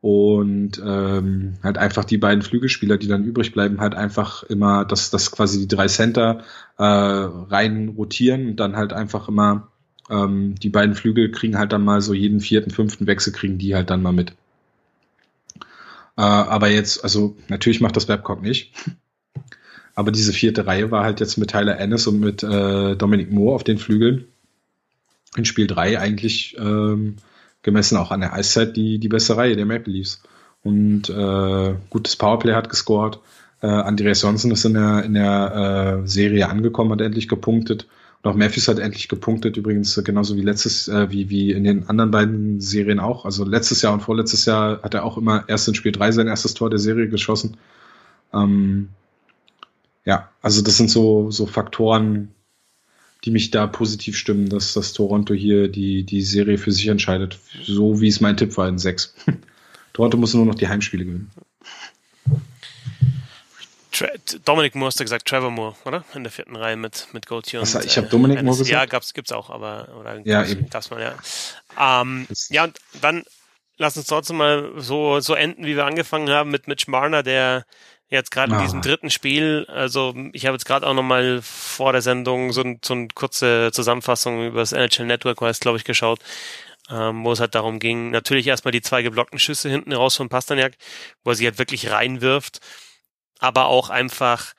und 0.01 0.81
ähm, 0.85 1.55
halt 1.63 1.77
einfach 1.79 2.05
die 2.05 2.19
beiden 2.19 2.43
Flügelspieler, 2.43 2.99
die 2.99 3.09
dann 3.09 3.25
übrig 3.25 3.53
bleiben, 3.53 3.81
halt 3.81 3.95
einfach 3.95 4.45
immer, 4.45 4.85
dass 4.85 5.11
das 5.11 5.33
quasi 5.33 5.59
die 5.59 5.69
drei 5.69 5.89
Center 5.89 6.45
äh, 6.79 6.85
rein 6.85 7.89
rotieren 7.89 8.51
und 8.51 8.57
dann 8.57 8.77
halt 8.77 8.93
einfach 8.93 9.29
immer 9.29 9.69
ähm, 10.09 10.55
die 10.55 10.71
beiden 10.71 10.95
Flügel 10.95 11.31
kriegen 11.31 11.59
halt 11.59 11.73
dann 11.73 11.85
mal 11.85 12.01
so 12.01 12.15
jeden 12.15 12.41
vierten, 12.41 12.71
fünften 12.71 13.07
Wechsel 13.07 13.33
kriegen 13.33 13.59
die 13.59 13.75
halt 13.75 13.91
dann 13.91 14.03
mal 14.03 14.13
mit. 14.13 14.31
Äh, 16.17 16.23
aber 16.23 16.69
jetzt, 16.69 17.03
also 17.03 17.37
natürlich 17.49 17.81
macht 17.81 17.97
das 17.97 18.07
Babcock 18.07 18.43
nicht. 18.43 18.73
Aber 19.95 20.13
diese 20.13 20.33
vierte 20.33 20.65
Reihe 20.65 20.93
war 20.93 21.03
halt 21.03 21.19
jetzt 21.19 21.39
mit 21.39 21.51
Tyler 21.51 21.79
Ennis 21.79 22.07
und 22.07 22.21
mit 22.21 22.45
äh, 22.45 22.95
Dominic 22.95 23.33
Moore 23.33 23.57
auf 23.57 23.65
den 23.65 23.79
Flügeln 23.79 24.27
in 25.37 25.45
Spiel 25.45 25.67
3 25.67 25.99
eigentlich 25.99 26.57
ähm, 26.57 27.17
gemessen 27.63 27.97
auch 27.97 28.11
an 28.11 28.21
der 28.21 28.33
Eiszeit 28.33 28.77
die, 28.77 28.99
die 28.99 29.09
beste 29.09 29.37
Reihe 29.37 29.57
der 29.57 29.67
Maple 29.67 29.93
Leafs. 29.93 30.23
Und 30.63 31.09
äh, 31.09 31.75
gutes 31.91 32.17
Powerplay 32.17 32.55
hat 32.55 32.69
gescored. 32.69 33.21
Äh, 33.61 33.67
Andreas 33.67 34.23
Johnson 34.23 34.51
ist 34.51 34.65
in 34.65 34.75
der, 34.75 35.05
in 35.05 35.15
der 35.15 36.01
äh, 36.05 36.09
Serie 36.09 36.49
angekommen, 36.49 36.93
hat 36.93 37.01
endlich 37.01 37.29
gepunktet. 37.29 37.87
Und 38.23 38.31
auch 38.31 38.35
Matthews 38.37 38.69
hat 38.69 38.79
endlich 38.79 39.09
gepunktet, 39.09 39.57
übrigens 39.57 40.01
genauso 40.05 40.37
wie 40.37 40.43
letztes, 40.43 40.89
äh, 40.89 41.11
wie, 41.11 41.31
wie 41.31 41.53
in 41.53 41.65
den 41.65 41.89
anderen 41.89 42.11
beiden 42.11 42.61
Serien 42.61 42.99
auch. 42.99 43.25
Also 43.25 43.45
letztes 43.45 43.83
Jahr 43.83 43.93
und 43.93 44.01
vorletztes 44.01 44.45
Jahr 44.45 44.83
hat 44.83 44.95
er 44.95 45.05
auch 45.05 45.17
immer 45.17 45.45
erst 45.49 45.69
in 45.69 45.75
Spiel 45.75 45.93
3 45.93 46.13
sein 46.13 46.27
erstes 46.27 46.55
Tor 46.55 46.71
der 46.71 46.81
Serie 46.81 47.09
geschossen. 47.09 47.57
Ähm, 48.35 48.89
ja, 50.05 50.31
also 50.43 50.63
das 50.63 50.77
sind 50.77 50.91
so, 50.91 51.31
so 51.31 51.47
Faktoren, 51.47 52.31
die 53.25 53.31
mich 53.31 53.51
da 53.51 53.67
positiv 53.67 54.17
stimmen, 54.17 54.49
dass 54.49 54.75
das 54.75 54.93
Toronto 54.93 55.35
hier 55.35 55.69
die, 55.69 56.05
die 56.05 56.23
Serie 56.23 56.59
für 56.59 56.73
sich 56.73 56.87
entscheidet. 56.87 57.39
So 57.65 58.01
wie 58.01 58.09
es 58.09 58.21
mein 58.21 58.37
Tipp 58.37 58.57
war 58.57 58.69
in 58.69 58.79
sechs. 58.79 59.15
Toronto 59.93 60.17
muss 60.17 60.35
nur 60.35 60.47
noch 60.47 60.55
die 60.55 60.69
Heimspiele 60.69 61.05
gewinnen. 61.05 61.31
Dominic 64.45 64.77
Moore 64.77 64.89
hast 64.89 65.01
du 65.01 65.05
gesagt, 65.05 65.27
Trevor 65.27 65.51
Moore, 65.51 65.75
oder? 65.85 66.05
In 66.15 66.23
der 66.23 66.31
vierten 66.31 66.55
Reihe 66.55 66.77
mit, 66.77 67.09
mit 67.13 67.27
Gauthier 67.27 67.61
und 67.61 67.85
Ich 67.85 67.97
habe 67.97 68.07
Dominic 68.07 68.43
Moore 68.43 68.59
gesagt. 68.59 68.71
Ja, 68.71 68.85
gab's, 68.87 69.13
gibt's 69.13 69.33
auch, 69.33 69.51
aber 69.51 69.89
oder 69.99 70.21
ja, 70.25 70.45
eben. 70.45 70.69
mal, 70.91 71.01
ja. 71.01 72.03
Ähm, 72.03 72.29
ja, 72.51 72.65
und 72.65 72.79
dann 73.01 73.25
lass 73.77 73.97
uns 73.97 74.07
trotzdem 74.07 74.37
mal 74.37 74.73
so, 74.77 75.21
so 75.21 75.35
enden, 75.35 75.65
wie 75.65 75.77
wir 75.77 75.87
angefangen 75.87 76.29
haben 76.29 76.51
mit 76.51 76.69
Mitch 76.69 76.89
Marner, 76.89 77.23
der 77.23 77.65
jetzt 78.11 78.31
gerade 78.31 78.55
in 78.55 78.61
diesem 78.63 78.81
dritten 78.81 79.11
Spiel, 79.11 79.67
also 79.69 80.15
ich 80.33 80.47
habe 80.47 80.55
jetzt 80.55 80.65
gerade 80.65 80.87
auch 80.87 80.95
nochmal 80.95 81.41
vor 81.43 81.93
der 81.93 82.03
Sendung 82.03 82.53
so, 82.53 82.65
so 82.83 82.95
eine 82.95 83.09
kurze 83.15 83.71
Zusammenfassung 83.73 84.47
über 84.47 84.61
das 84.61 84.73
NHL 84.73 85.07
Network, 85.07 85.43
war 85.43 85.51
es 85.51 85.61
glaube 85.61 85.79
ich 85.79 85.85
geschaut, 85.85 86.21
ähm, 86.91 87.23
wo 87.25 87.33
es 87.33 87.41
halt 87.41 87.55
darum 87.55 87.79
ging, 87.79 88.11
natürlich 88.11 88.47
erstmal 88.47 88.73
die 88.73 88.81
zwei 88.81 89.03
geblockten 89.03 89.39
Schüsse 89.39 89.69
hinten 89.69 89.93
raus 89.93 90.17
von 90.17 90.31
Pasternak, 90.31 90.75
wo 91.23 91.31
er 91.31 91.37
sie 91.37 91.45
halt 91.45 91.59
wirklich 91.59 91.91
reinwirft, 91.91 92.61
aber 93.41 93.67
auch 93.67 93.91
einfach, 93.91 94.55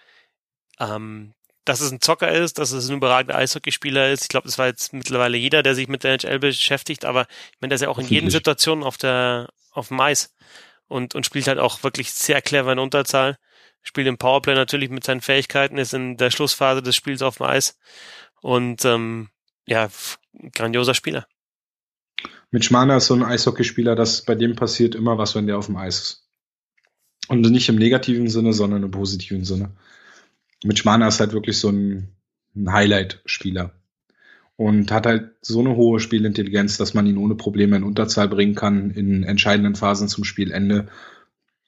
ähm, 0.80 1.34
dass 1.66 1.82
es 1.82 1.92
ein 1.92 2.02
Zocker 2.02 2.32
ist, 2.32 2.60
dass 2.60 2.72
es 2.72 2.90
ein 2.90 2.98
überragender 2.98 3.38
Eishockeyspieler 3.38 4.12
ist. 4.12 4.24
Ich 4.24 4.30
glaube, 4.30 4.48
das 4.48 4.58
war 4.58 4.68
jetzt 4.68 4.94
mittlerweile 4.94 5.38
jeder, 5.38 5.64
der 5.64 5.76
sich 5.76 5.88
mit 5.88 6.04
der 6.04 6.14
NHL 6.14 6.40
beschäftigt, 6.40 7.04
aber 7.04 7.24
ich 7.52 7.62
meine, 7.62 7.70
der 7.70 7.76
ist 7.76 7.82
ja 7.82 7.90
auch 7.90 8.00
in 8.00 8.08
jeden 8.08 8.30
Situationen 8.30 8.84
auf 8.84 8.98
der 8.98 9.50
auf 9.72 9.90
dem 9.90 10.00
Eis 10.00 10.34
und, 10.90 11.16
und 11.16 11.26
spielt 11.26 11.48
halt 11.48 11.60
auch 11.60 11.84
wirklich 11.84 12.12
sehr 12.12 12.42
clever 12.42 12.74
in 12.74 12.80
Unterzahl. 12.80 13.38
Spielt 13.82 14.08
im 14.08 14.18
Powerplay 14.18 14.56
natürlich 14.56 14.90
mit 14.90 15.06
seinen 15.06 15.22
Fähigkeiten, 15.22 15.78
ist 15.78 15.94
in 15.94 16.18
der 16.18 16.32
Schlussphase 16.32 16.84
des 16.84 16.98
Spiels 16.98 17.22
auf 17.22 17.38
dem 17.38 17.46
Eis 17.46 17.78
und 18.42 18.84
ähm, 18.84 19.30
ja, 19.66 19.90
grandioser 20.54 20.94
Spieler. 20.94 21.26
Mit 22.52 22.66
Schmaner 22.66 22.98
ist 22.98 23.08
so 23.08 23.14
ein 23.14 23.24
Eishockeyspieler, 23.24 23.96
dass 23.96 24.26
bei 24.26 24.36
dem 24.36 24.56
passiert 24.56 24.96
immer 24.96 25.18
was, 25.18 25.36
wenn 25.36 25.48
der 25.48 25.58
auf 25.58 25.68
dem 25.68 25.78
Eis 25.78 26.02
ist. 26.02 26.30
Und 27.30 27.42
nicht 27.42 27.70
im 27.70 27.76
negativen 27.76 28.28
Sinne, 28.28 28.54
sondern 28.54 28.84
im 28.84 28.92
positiven 28.92 29.46
Sinne. 29.46 29.72
Mit 30.64 30.80
Schmaner 30.80 31.08
ist 31.08 31.20
halt 31.20 31.32
wirklich 31.32 31.60
so 31.60 31.70
ein, 31.70 32.16
ein 32.56 32.74
Highlight-Spieler 32.74 33.79
und 34.60 34.92
hat 34.92 35.06
halt 35.06 35.30
so 35.42 35.62
eine 35.62 35.78
hohe 35.78 36.02
Spielintelligenz, 36.02 36.76
dass 36.76 36.94
man 36.94 37.08
ihn 37.08 37.18
ohne 37.18 37.36
Probleme 37.36 37.78
in 37.78 37.84
Unterzahl 37.84 38.28
bringen 38.28 38.56
kann 38.56 38.92
in 38.92 39.24
entscheidenden 39.24 39.76
Phasen 39.76 40.10
zum 40.10 40.26
Spielende. 40.26 40.90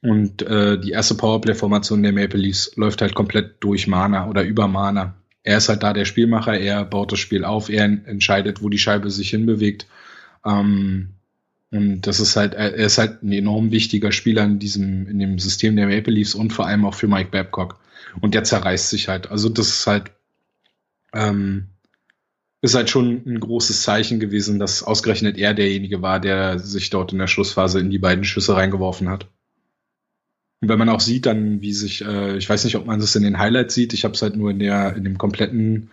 Und 0.01 0.41
äh, 0.41 0.77
die 0.77 0.91
erste 0.91 1.15
Powerplay-Formation 1.15 2.03
der 2.03 2.11
Maple 2.11 2.41
Leafs 2.41 2.75
läuft 2.75 3.01
halt 3.01 3.15
komplett 3.15 3.63
durch 3.63 3.87
Mana 3.87 4.27
oder 4.27 4.43
über 4.43 4.67
Mana. 4.67 5.15
Er 5.41 5.59
ist 5.59 5.69
halt 5.69 5.83
da 5.83 5.93
der 5.93 6.03
Spielmacher, 6.03 6.59
er 6.59 6.83
baut 6.83 7.13
das 7.13 7.19
Spiel 7.19 7.45
auf, 7.45 7.69
er 7.69 7.85
entscheidet, 7.85 8.61
wo 8.61 8.67
die 8.67 8.77
Scheibe 8.77 9.09
sich 9.09 9.29
hinbewegt. 9.29 9.87
Ähm, 10.45 11.11
und 11.71 12.01
das 12.01 12.19
ist 12.19 12.35
halt, 12.35 12.55
er 12.55 12.73
ist 12.73 12.97
halt 12.97 13.23
ein 13.23 13.31
enorm 13.31 13.71
wichtiger 13.71 14.11
Spieler 14.11 14.43
in 14.43 14.59
diesem, 14.59 15.07
in 15.07 15.17
dem 15.17 15.39
System 15.39 15.77
der 15.77 15.87
Maple 15.87 16.11
Leafs 16.11 16.35
und 16.35 16.51
vor 16.51 16.67
allem 16.67 16.83
auch 16.83 16.95
für 16.95 17.07
Mike 17.07 17.29
Babcock. 17.31 17.79
Und 18.19 18.33
der 18.33 18.43
zerreißt 18.43 18.89
sich 18.89 19.07
halt. 19.07 19.31
Also 19.31 19.47
das 19.47 19.69
ist 19.69 19.87
halt, 19.87 20.11
ähm, 21.13 21.67
ist 22.61 22.75
halt 22.75 22.89
schon 22.89 23.23
ein 23.25 23.39
großes 23.39 23.81
Zeichen 23.81 24.19
gewesen, 24.19 24.59
dass 24.59 24.83
ausgerechnet 24.83 25.37
er 25.37 25.53
derjenige 25.53 26.01
war, 26.01 26.19
der 26.19 26.59
sich 26.59 26.89
dort 26.91 27.11
in 27.11 27.19
der 27.19 27.27
Schlussphase 27.27 27.79
in 27.79 27.89
die 27.89 27.99
beiden 27.99 28.23
Schüsse 28.23 28.55
reingeworfen 28.55 29.09
hat. 29.09 29.27
Und 30.61 30.69
wenn 30.69 30.77
man 30.77 30.89
auch 30.89 30.99
sieht, 30.99 31.25
dann 31.25 31.61
wie 31.61 31.73
sich, 31.73 32.05
äh, 32.05 32.37
ich 32.37 32.47
weiß 32.47 32.63
nicht, 32.65 32.75
ob 32.75 32.85
man 32.85 32.99
das 32.99 33.15
in 33.15 33.23
den 33.23 33.39
Highlights 33.39 33.73
sieht, 33.73 33.93
ich 33.93 34.03
habe 34.03 34.13
es 34.13 34.21
halt 34.21 34.35
nur 34.35 34.51
in 34.51 34.59
der 34.59 34.95
in 34.95 35.03
dem 35.03 35.17
kompletten 35.17 35.89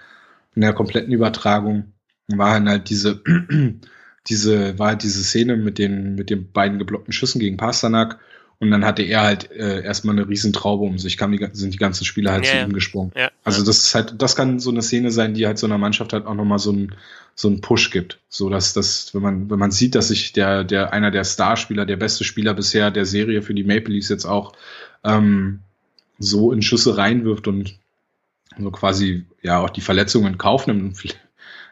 in 0.55 0.61
der 0.61 0.75
kompletten 0.75 1.13
Übertragung 1.13 1.95
war 2.29 2.63
halt 2.63 2.91
diese 2.91 3.23
diese 4.29 4.79
war 4.79 4.89
halt 4.89 5.03
diese 5.03 5.25
Szene 5.25 5.57
mit 5.57 5.79
den 5.79 6.17
mit 6.17 6.29
den 6.29 6.53
beiden 6.53 6.79
geblockten 6.79 7.13
Schüssen 7.13 7.41
gegen 7.41 7.57
Pasternak 7.57 8.19
und 8.61 8.71
dann 8.71 8.85
hatte 8.85 9.03
er 9.03 9.23
halt 9.23 9.51
äh, 9.53 9.83
erstmal 9.83 10.17
eine 10.17 10.29
Riesentraube 10.29 10.85
um 10.85 10.99
sich, 10.99 11.17
kam 11.17 11.33
die, 11.33 11.49
sind 11.53 11.75
die 11.75 11.79
ganzen 11.79 12.05
Spieler 12.05 12.33
halt 12.33 12.45
ja, 12.45 12.53
zu 12.53 12.59
ihm 12.59 12.73
gesprungen. 12.73 13.13
Ja, 13.17 13.31
also 13.45 13.65
das 13.65 13.79
ist 13.79 13.95
halt, 13.95 14.15
das 14.19 14.35
kann 14.35 14.59
so 14.59 14.71
eine 14.71 14.83
Szene 14.83 15.11
sein, 15.11 15.35
die 15.35 15.47
halt 15.47 15.59
so 15.59 15.67
einer 15.67 15.79
Mannschaft 15.79 16.13
halt 16.13 16.27
auch 16.27 16.35
nochmal 16.35 16.59
so 16.59 16.73
ein 16.73 16.95
so 17.35 17.47
einen 17.47 17.61
Push 17.61 17.91
gibt. 17.91 18.19
So 18.29 18.51
dass 18.51 18.73
das, 18.73 19.15
wenn 19.15 19.23
man, 19.23 19.51
wenn 19.51 19.61
man 19.61 19.71
sieht, 19.71 19.95
dass 19.95 20.09
sich 20.09 20.33
der, 20.33 20.65
der, 20.65 20.93
einer 20.93 21.13
der 21.13 21.23
Starspieler, 21.23 21.87
der 21.87 21.97
beste 21.97 22.25
Spieler 22.25 22.53
bisher 22.53 22.91
der 22.91 23.07
Serie 23.07 23.43
für 23.43 23.55
die 23.55 23.63
Maple 23.63 23.95
Leafs 23.95 24.09
jetzt 24.09 24.25
auch 24.25 24.55
ähm, 25.05 25.61
so 26.19 26.51
in 26.53 26.63
Schüsse 26.63 26.97
reinwirft 26.97 27.47
und 27.47 27.79
so 28.59 28.73
quasi 28.73 29.25
ja 29.41 29.61
auch 29.61 29.71
die 29.71 29.83
Verletzungen 29.83 30.33
in 30.33 30.39
Kauf 30.39 30.67
nimmt 30.67 30.97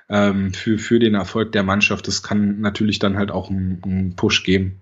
ähm, 0.09 0.53
für, 0.53 0.79
für 0.79 0.99
den 0.99 1.15
Erfolg 1.15 1.53
der 1.53 1.63
Mannschaft, 1.63 2.07
das 2.07 2.23
kann 2.23 2.61
natürlich 2.61 2.99
dann 2.99 3.17
halt 3.17 3.31
auch 3.31 3.51
einen, 3.51 3.83
einen 3.85 4.17
Push 4.17 4.45
geben. 4.45 4.81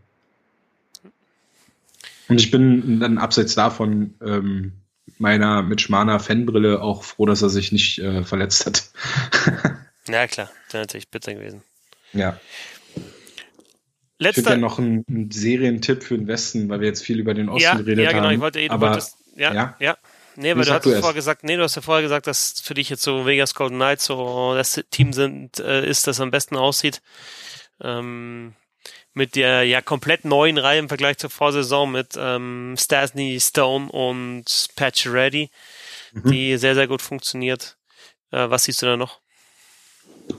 Und 2.29 2.41
ich 2.41 2.51
bin 2.51 3.01
dann 3.01 3.19
abseits 3.19 3.55
davon 3.55 4.15
ähm, 4.25 4.73
meiner 5.19 5.63
Mitch 5.63 5.91
Mana 5.91 6.19
Fanbrille 6.19 6.81
auch 6.81 7.03
froh, 7.03 7.27
dass 7.27 7.43
er 7.43 7.51
sich 7.51 7.73
nicht 7.73 7.99
äh, 7.99 8.25
verletzt 8.25 8.67
hat. 8.67 8.91
ja, 10.09 10.27
klar, 10.27 10.51
das 10.67 10.75
wäre 10.75 10.83
natürlich 10.85 11.11
bitter 11.11 11.35
gewesen. 11.35 11.63
Ja. 12.13 12.39
Letzter. 14.19 14.43
Ich 14.43 14.49
ja 14.49 14.57
noch 14.57 14.79
einen, 14.79 15.05
einen 15.09 15.31
Serientipp 15.31 16.03
für 16.03 16.17
den 16.17 16.27
Westen, 16.29 16.69
weil 16.69 16.81
wir 16.81 16.89
jetzt 16.89 17.03
viel 17.03 17.19
über 17.19 17.35
den 17.35 17.49
Osten 17.49 17.63
ja, 17.63 17.75
geredet 17.75 18.07
haben. 18.07 18.15
Ja, 18.15 18.21
genau, 18.21 18.31
ich 18.33 18.41
wollte 18.41 18.61
eh, 18.61 18.69
du 18.69 18.81
wolltest, 18.81 19.17
ja, 19.37 19.53
ja, 19.53 19.77
ja. 19.81 19.97
Nee, 20.37 20.57
weil 20.57 20.65
du 20.65 20.73
hast 20.73 20.85
vorher 20.85 21.15
gesagt, 21.15 21.45
nee, 21.45 21.57
du 21.57 21.63
hast 21.63 21.77
ja 21.77 21.83
vorher 21.83 22.03
gesagt, 22.03 22.27
dass 22.27 22.61
für 22.61 22.75
dich 22.75 22.91
jetzt 22.91 23.03
so 23.03 23.25
Vegas 23.25 23.55
Golden 23.55 23.77
Knights 23.77 24.07
so 24.07 24.55
das 24.55 24.83
Team 24.91 25.13
sind, 25.13 25.61
äh, 25.61 25.89
ist, 25.89 26.07
das 26.07 26.21
am 26.21 26.31
besten 26.31 26.57
aussieht. 26.57 27.03
Ähm, 27.81 28.55
mit 29.15 29.37
der 29.37 29.65
ja 29.65 29.81
komplett 29.81 30.25
neuen 30.25 30.59
Reihe 30.59 30.81
im 30.81 30.89
Vergleich 30.89 31.19
zur 31.19 31.31
Vorsaison 31.31 31.91
mit 31.91 32.15
ähm, 32.19 32.75
Stasny, 32.79 33.39
Stone 33.41 33.91
und 33.91 34.45
Patch 34.77 35.07
Ready, 35.07 35.51
mhm. 36.13 36.31
die 36.31 36.57
sehr, 36.57 36.75
sehr 36.75 36.89
gut 36.89 37.01
funktioniert. 37.01 37.77
Äh, 38.33 38.51
was 38.51 38.65
siehst 38.65 38.83
du 38.83 38.87
da 38.87 38.97
noch? 38.97 39.21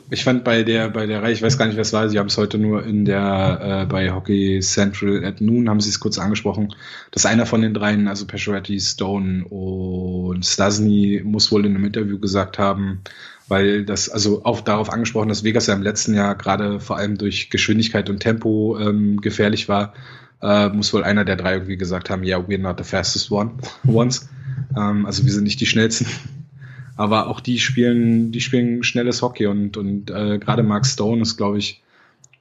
Ich 0.10 0.24
fand 0.24 0.44
bei 0.44 0.64
der, 0.64 0.90
bei 0.90 1.06
der 1.06 1.22
Reihe, 1.22 1.34
ich 1.34 1.42
weiß 1.42 1.58
gar 1.58 1.68
nicht, 1.68 1.78
was 1.78 1.94
war, 1.94 2.10
sie 2.10 2.18
haben 2.18 2.28
es 2.28 2.38
heute 2.38 2.58
nur 2.58 2.84
in 2.86 3.06
der, 3.06 3.84
äh, 3.84 3.86
bei 3.86 4.12
Hockey 4.12 4.60
Central 4.60 5.24
at 5.24 5.42
Noon, 5.42 5.70
haben 5.70 5.80
sie 5.80 5.90
es 5.90 6.00
kurz 6.00 6.18
angesprochen, 6.18 6.74
dass 7.12 7.26
einer 7.26 7.46
von 7.46 7.62
den 7.62 7.74
dreien, 7.74 8.08
also 8.08 8.26
Pacioretty, 8.26 8.80
Stone 8.80 9.46
und 9.46 10.44
Stasny, 10.44 11.22
muss 11.24 11.52
wohl 11.52 11.66
in 11.66 11.76
einem 11.76 11.86
Interview 11.86 12.20
gesagt 12.20 12.58
haben, 12.58 13.04
weil 13.48 13.86
das, 13.86 14.10
also 14.10 14.44
auch 14.44 14.62
darauf 14.62 14.92
angesprochen, 14.92 15.30
dass 15.30 15.44
Vegas 15.44 15.68
ja 15.68 15.74
im 15.74 15.84
letzten 15.84 16.14
Jahr 16.14 16.36
gerade 16.36 16.80
vor 16.80 16.98
allem 16.98 17.18
durch 17.18 17.50
Geschwindigkeit 17.50 18.10
und 18.10 18.20
Tempo 18.20 18.78
ähm, 18.80 19.22
gefährlich 19.22 19.70
war, 19.70 19.94
äh, 20.42 20.70
muss 20.70 20.94
wohl 20.94 21.04
einer 21.04 21.26
der 21.26 21.36
drei 21.36 21.54
irgendwie 21.54 21.78
gesagt 21.78 22.10
haben, 22.10 22.24
ja, 22.24 22.38
yeah, 22.38 22.48
we're 22.48 22.60
not 22.60 22.78
the 22.78 22.84
fastest 22.84 23.32
one, 23.32 23.52
ones. 23.88 24.30
Ähm, 24.76 25.06
also 25.06 25.24
wir 25.26 25.32
sind 25.32 25.44
nicht 25.44 25.62
die 25.62 25.66
schnellsten. 25.66 26.08
Aber 26.98 27.28
auch 27.28 27.42
die 27.42 27.60
spielen, 27.60 28.32
die 28.32 28.40
spielen 28.40 28.82
schnelles 28.84 29.22
Hockey 29.22 29.48
und, 29.48 29.76
und 29.76 30.10
äh, 30.12 30.40
gerade 30.40 30.64
Mark 30.64 30.86
Stone 30.86 31.22
ist, 31.22 31.36
glaube 31.36 31.58
ich, 31.58 31.82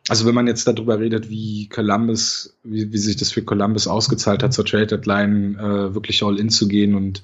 also 0.09 0.27
wenn 0.27 0.35
man 0.35 0.47
jetzt 0.47 0.69
darüber 0.69 1.01
redet, 1.01 1.31
wie 1.31 1.69
Columbus, 1.69 2.55
wie, 2.63 2.93
wie 2.93 2.99
sich 2.99 3.17
das 3.17 3.33
für 3.33 3.43
Columbus 3.43 3.89
ausgezahlt 3.89 4.43
hat, 4.43 4.53
zur 4.53 4.65
Trade 4.65 4.87
Deadline 4.87 5.57
äh, 5.57 5.95
wirklich 5.95 6.23
all 6.23 6.39
in 6.39 6.51
zu 6.51 6.69
gehen 6.69 6.95
und 6.95 7.23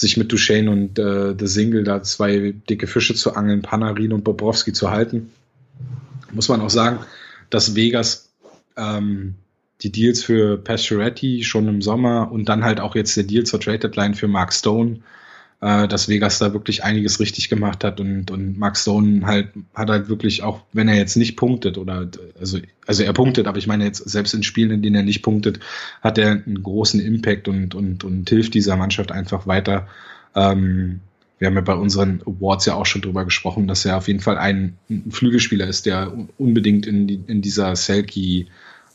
sich 0.00 0.16
mit 0.16 0.30
Duchesne 0.30 0.70
und 0.70 0.98
äh, 0.98 1.34
The 1.38 1.46
Single 1.46 1.84
da 1.84 2.02
zwei 2.02 2.54
dicke 2.68 2.86
Fische 2.86 3.14
zu 3.14 3.34
angeln, 3.34 3.62
Panarin 3.62 4.12
und 4.12 4.24
Bobrovski 4.24 4.72
zu 4.72 4.90
halten, 4.90 5.30
muss 6.32 6.48
man 6.48 6.60
auch 6.60 6.70
sagen, 6.70 7.00
dass 7.50 7.74
Vegas 7.74 8.30
ähm, 8.76 9.34
die 9.82 9.92
Deals 9.92 10.22
für 10.22 10.56
Pasteuretti 10.58 11.44
schon 11.44 11.68
im 11.68 11.82
Sommer 11.82 12.30
und 12.30 12.48
dann 12.48 12.64
halt 12.64 12.80
auch 12.80 12.94
jetzt 12.94 13.16
der 13.16 13.24
Deal 13.24 13.44
zur 13.44 13.60
Trade 13.60 13.78
Deadline 13.78 14.14
für 14.14 14.28
Mark 14.28 14.52
Stone 14.52 15.00
äh, 15.60 15.88
dass 15.88 16.08
Vegas 16.08 16.38
da 16.38 16.52
wirklich 16.52 16.84
einiges 16.84 17.18
richtig 17.20 17.48
gemacht 17.48 17.82
hat 17.82 18.00
und, 18.00 18.30
und 18.30 18.58
Mark 18.58 18.76
Stone 18.76 19.26
halt 19.26 19.48
hat 19.74 19.90
halt 19.90 20.08
wirklich 20.08 20.42
auch, 20.42 20.62
wenn 20.72 20.88
er 20.88 20.96
jetzt 20.96 21.16
nicht 21.16 21.36
punktet 21.36 21.78
oder 21.78 22.08
also, 22.38 22.58
also 22.86 23.02
er 23.02 23.12
punktet, 23.12 23.46
aber 23.46 23.58
ich 23.58 23.66
meine 23.66 23.84
jetzt 23.84 24.08
selbst 24.08 24.34
in 24.34 24.42
Spielen, 24.42 24.70
in 24.70 24.82
denen 24.82 24.96
er 24.96 25.02
nicht 25.02 25.22
punktet, 25.22 25.60
hat 26.00 26.18
er 26.18 26.30
einen 26.30 26.62
großen 26.62 27.00
Impact 27.00 27.48
und, 27.48 27.74
und, 27.74 28.04
und 28.04 28.28
hilft 28.28 28.54
dieser 28.54 28.76
Mannschaft 28.76 29.10
einfach 29.10 29.46
weiter. 29.46 29.88
Ähm, 30.34 31.00
wir 31.38 31.46
haben 31.46 31.54
ja 31.54 31.60
bei 31.60 31.74
unseren 31.74 32.20
Awards 32.26 32.66
ja 32.66 32.74
auch 32.74 32.86
schon 32.86 33.02
drüber 33.02 33.24
gesprochen, 33.24 33.68
dass 33.68 33.84
er 33.84 33.96
auf 33.96 34.08
jeden 34.08 34.20
Fall 34.20 34.38
ein, 34.38 34.76
Flügelspieler 35.10 35.66
ist, 35.66 35.86
der 35.86 36.12
unbedingt 36.36 36.86
in, 36.86 37.08
in 37.26 37.42
dieser 37.42 37.76
Selkie 37.76 38.48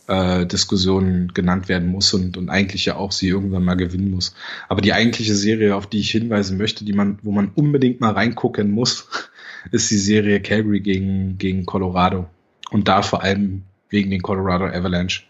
äh, 0.07 0.45
Diskussion 0.45 1.31
genannt 1.33 1.69
werden 1.69 1.87
muss 1.89 2.13
und, 2.13 2.37
und 2.37 2.49
eigentlich 2.49 2.85
ja 2.85 2.95
auch 2.95 3.11
sie 3.11 3.29
irgendwann 3.29 3.63
mal 3.63 3.75
gewinnen 3.75 4.11
muss. 4.11 4.35
Aber 4.67 4.81
die 4.81 4.93
eigentliche 4.93 5.35
Serie, 5.35 5.75
auf 5.75 5.87
die 5.87 5.99
ich 5.99 6.11
hinweisen 6.11 6.57
möchte, 6.57 6.85
die 6.85 6.93
man, 6.93 7.19
wo 7.21 7.31
man 7.31 7.51
unbedingt 7.55 8.01
mal 8.01 8.11
reingucken 8.11 8.71
muss, 8.71 9.07
ist 9.71 9.89
die 9.91 9.97
Serie 9.97 10.41
Calgary 10.41 10.81
gegen, 10.81 11.37
gegen 11.37 11.65
Colorado. 11.65 12.29
Und 12.69 12.87
da 12.87 13.01
vor 13.01 13.23
allem 13.23 13.63
wegen 13.89 14.09
den 14.09 14.21
Colorado 14.21 14.65
Avalanche. 14.65 15.23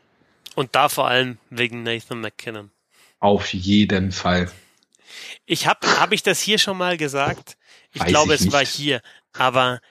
Und 0.56 0.76
da 0.76 0.90
vor 0.90 1.08
allem 1.08 1.38
wegen 1.50 1.84
Nathan 1.84 2.22
McKinnon. 2.22 2.72
Auf 3.20 3.54
jeden 3.54 4.12
Fall. 4.12 4.50
Ich 5.46 5.68
habe 5.68 5.88
hab 6.00 6.12
ich 6.12 6.24
das 6.24 6.40
hier 6.40 6.58
schon 6.58 6.78
mal 6.78 6.98
gesagt? 6.98 7.58
Ich 7.94 8.02
Weiß 8.02 8.08
glaube, 8.08 8.34
ich 8.34 8.40
es 8.40 8.46
nicht. 8.46 8.54
war 8.54 8.66
hier. 8.66 9.02
Aber 9.34 9.82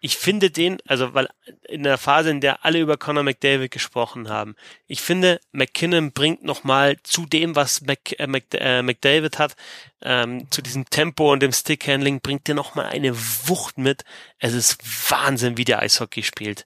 ich 0.00 0.16
finde 0.16 0.50
den, 0.50 0.78
also 0.86 1.12
weil 1.14 1.28
in 1.68 1.82
der 1.82 1.98
Phase, 1.98 2.30
in 2.30 2.40
der 2.40 2.64
alle 2.64 2.78
über 2.78 2.96
Conor 2.96 3.24
McDavid 3.24 3.70
gesprochen 3.70 4.28
haben, 4.28 4.54
ich 4.86 5.00
finde, 5.00 5.40
McKinnon 5.50 6.12
bringt 6.12 6.44
nochmal 6.44 6.98
zu 7.02 7.26
dem, 7.26 7.56
was 7.56 7.80
Mc, 7.80 8.12
äh, 8.18 8.26
Mc, 8.28 8.54
äh, 8.54 8.82
McDavid 8.82 9.38
hat, 9.38 9.56
ähm, 10.00 10.48
zu 10.50 10.62
diesem 10.62 10.88
Tempo 10.88 11.32
und 11.32 11.42
dem 11.42 11.52
Stickhandling, 11.52 12.20
bringt 12.20 12.48
er 12.48 12.54
nochmal 12.54 12.86
eine 12.86 13.16
Wucht 13.16 13.78
mit. 13.78 14.04
Es 14.38 14.54
ist 14.54 14.78
Wahnsinn, 15.10 15.56
wie 15.56 15.64
der 15.64 15.80
Eishockey 15.80 16.22
spielt. 16.22 16.64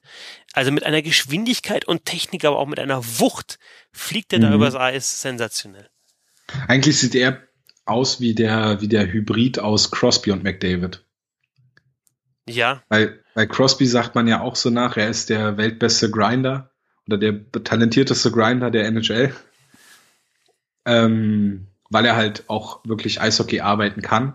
Also 0.53 0.71
mit 0.71 0.85
einer 0.85 1.01
Geschwindigkeit 1.01 1.85
und 1.85 2.05
Technik, 2.05 2.45
aber 2.45 2.59
auch 2.59 2.67
mit 2.67 2.79
einer 2.79 3.03
Wucht 3.19 3.57
fliegt 3.91 4.31
er 4.33 4.39
mhm. 4.39 4.43
da 4.43 4.53
übers 4.53 4.75
Eis 4.75 5.21
sensationell. 5.21 5.89
Eigentlich 6.67 6.99
sieht 6.99 7.15
er 7.15 7.41
aus 7.85 8.21
wie 8.21 8.35
der, 8.35 8.79
wie 8.81 8.87
der 8.87 9.11
Hybrid 9.11 9.57
aus 9.57 9.89
Crosby 9.89 10.31
und 10.31 10.43
McDavid. 10.43 11.03
Ja. 12.47 12.83
Weil 12.89 13.22
bei 13.33 13.45
Crosby 13.45 13.85
sagt 13.85 14.15
man 14.15 14.27
ja 14.27 14.41
auch 14.41 14.55
so 14.55 14.69
nach, 14.69 14.97
er 14.97 15.09
ist 15.09 15.29
der 15.29 15.57
weltbeste 15.57 16.09
Grinder 16.11 16.69
oder 17.07 17.17
der 17.17 17.51
talentierteste 17.63 18.31
Grinder 18.31 18.71
der 18.71 18.85
NHL. 18.87 19.33
Ähm, 20.85 21.67
weil 21.89 22.05
er 22.05 22.15
halt 22.15 22.45
auch 22.47 22.81
wirklich 22.85 23.21
Eishockey 23.21 23.61
arbeiten 23.61 24.01
kann. 24.01 24.33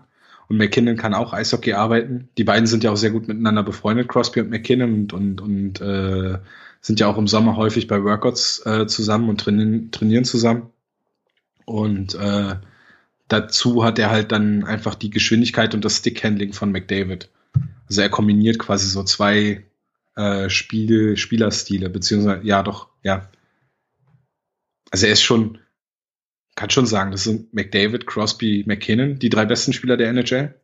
Und 0.48 0.56
McKinnon 0.56 0.96
kann 0.96 1.12
auch 1.12 1.34
Eishockey 1.34 1.74
arbeiten. 1.74 2.30
Die 2.38 2.44
beiden 2.44 2.66
sind 2.66 2.82
ja 2.84 2.90
auch 2.90 2.96
sehr 2.96 3.10
gut 3.10 3.28
miteinander 3.28 3.62
befreundet, 3.62 4.08
Crosby 4.08 4.40
und 4.40 4.48
McKinnon, 4.48 4.94
und, 4.94 5.12
und, 5.12 5.40
und 5.42 5.80
äh, 5.80 6.38
sind 6.80 7.00
ja 7.00 7.06
auch 7.06 7.18
im 7.18 7.26
Sommer 7.26 7.56
häufig 7.56 7.86
bei 7.86 8.02
Workouts 8.02 8.64
äh, 8.64 8.86
zusammen 8.86 9.28
und 9.28 9.40
trainieren, 9.40 9.90
trainieren 9.90 10.24
zusammen. 10.24 10.70
Und 11.66 12.14
äh, 12.14 12.54
dazu 13.26 13.84
hat 13.84 13.98
er 13.98 14.08
halt 14.08 14.32
dann 14.32 14.64
einfach 14.64 14.94
die 14.94 15.10
Geschwindigkeit 15.10 15.74
und 15.74 15.84
das 15.84 15.98
Stickhandling 15.98 16.54
von 16.54 16.72
McDavid. 16.72 17.28
Also 17.88 18.02
er 18.02 18.10
kombiniert 18.10 18.58
quasi 18.58 18.86
so 18.86 19.02
zwei 19.02 19.64
äh, 20.16 20.50
Spiel, 20.50 21.16
Spielerstile, 21.16 21.88
beziehungsweise, 21.88 22.44
ja 22.44 22.62
doch, 22.62 22.88
ja. 23.02 23.30
Also 24.90 25.06
er 25.06 25.12
ist 25.12 25.22
schon, 25.22 25.58
kann 26.54 26.70
schon 26.70 26.86
sagen, 26.86 27.10
das 27.12 27.24
sind 27.24 27.54
McDavid, 27.54 28.06
Crosby, 28.06 28.64
McKinnon, 28.66 29.18
die 29.18 29.30
drei 29.30 29.44
besten 29.44 29.72
Spieler 29.72 29.96
der 29.96 30.08
NHL. 30.10 30.54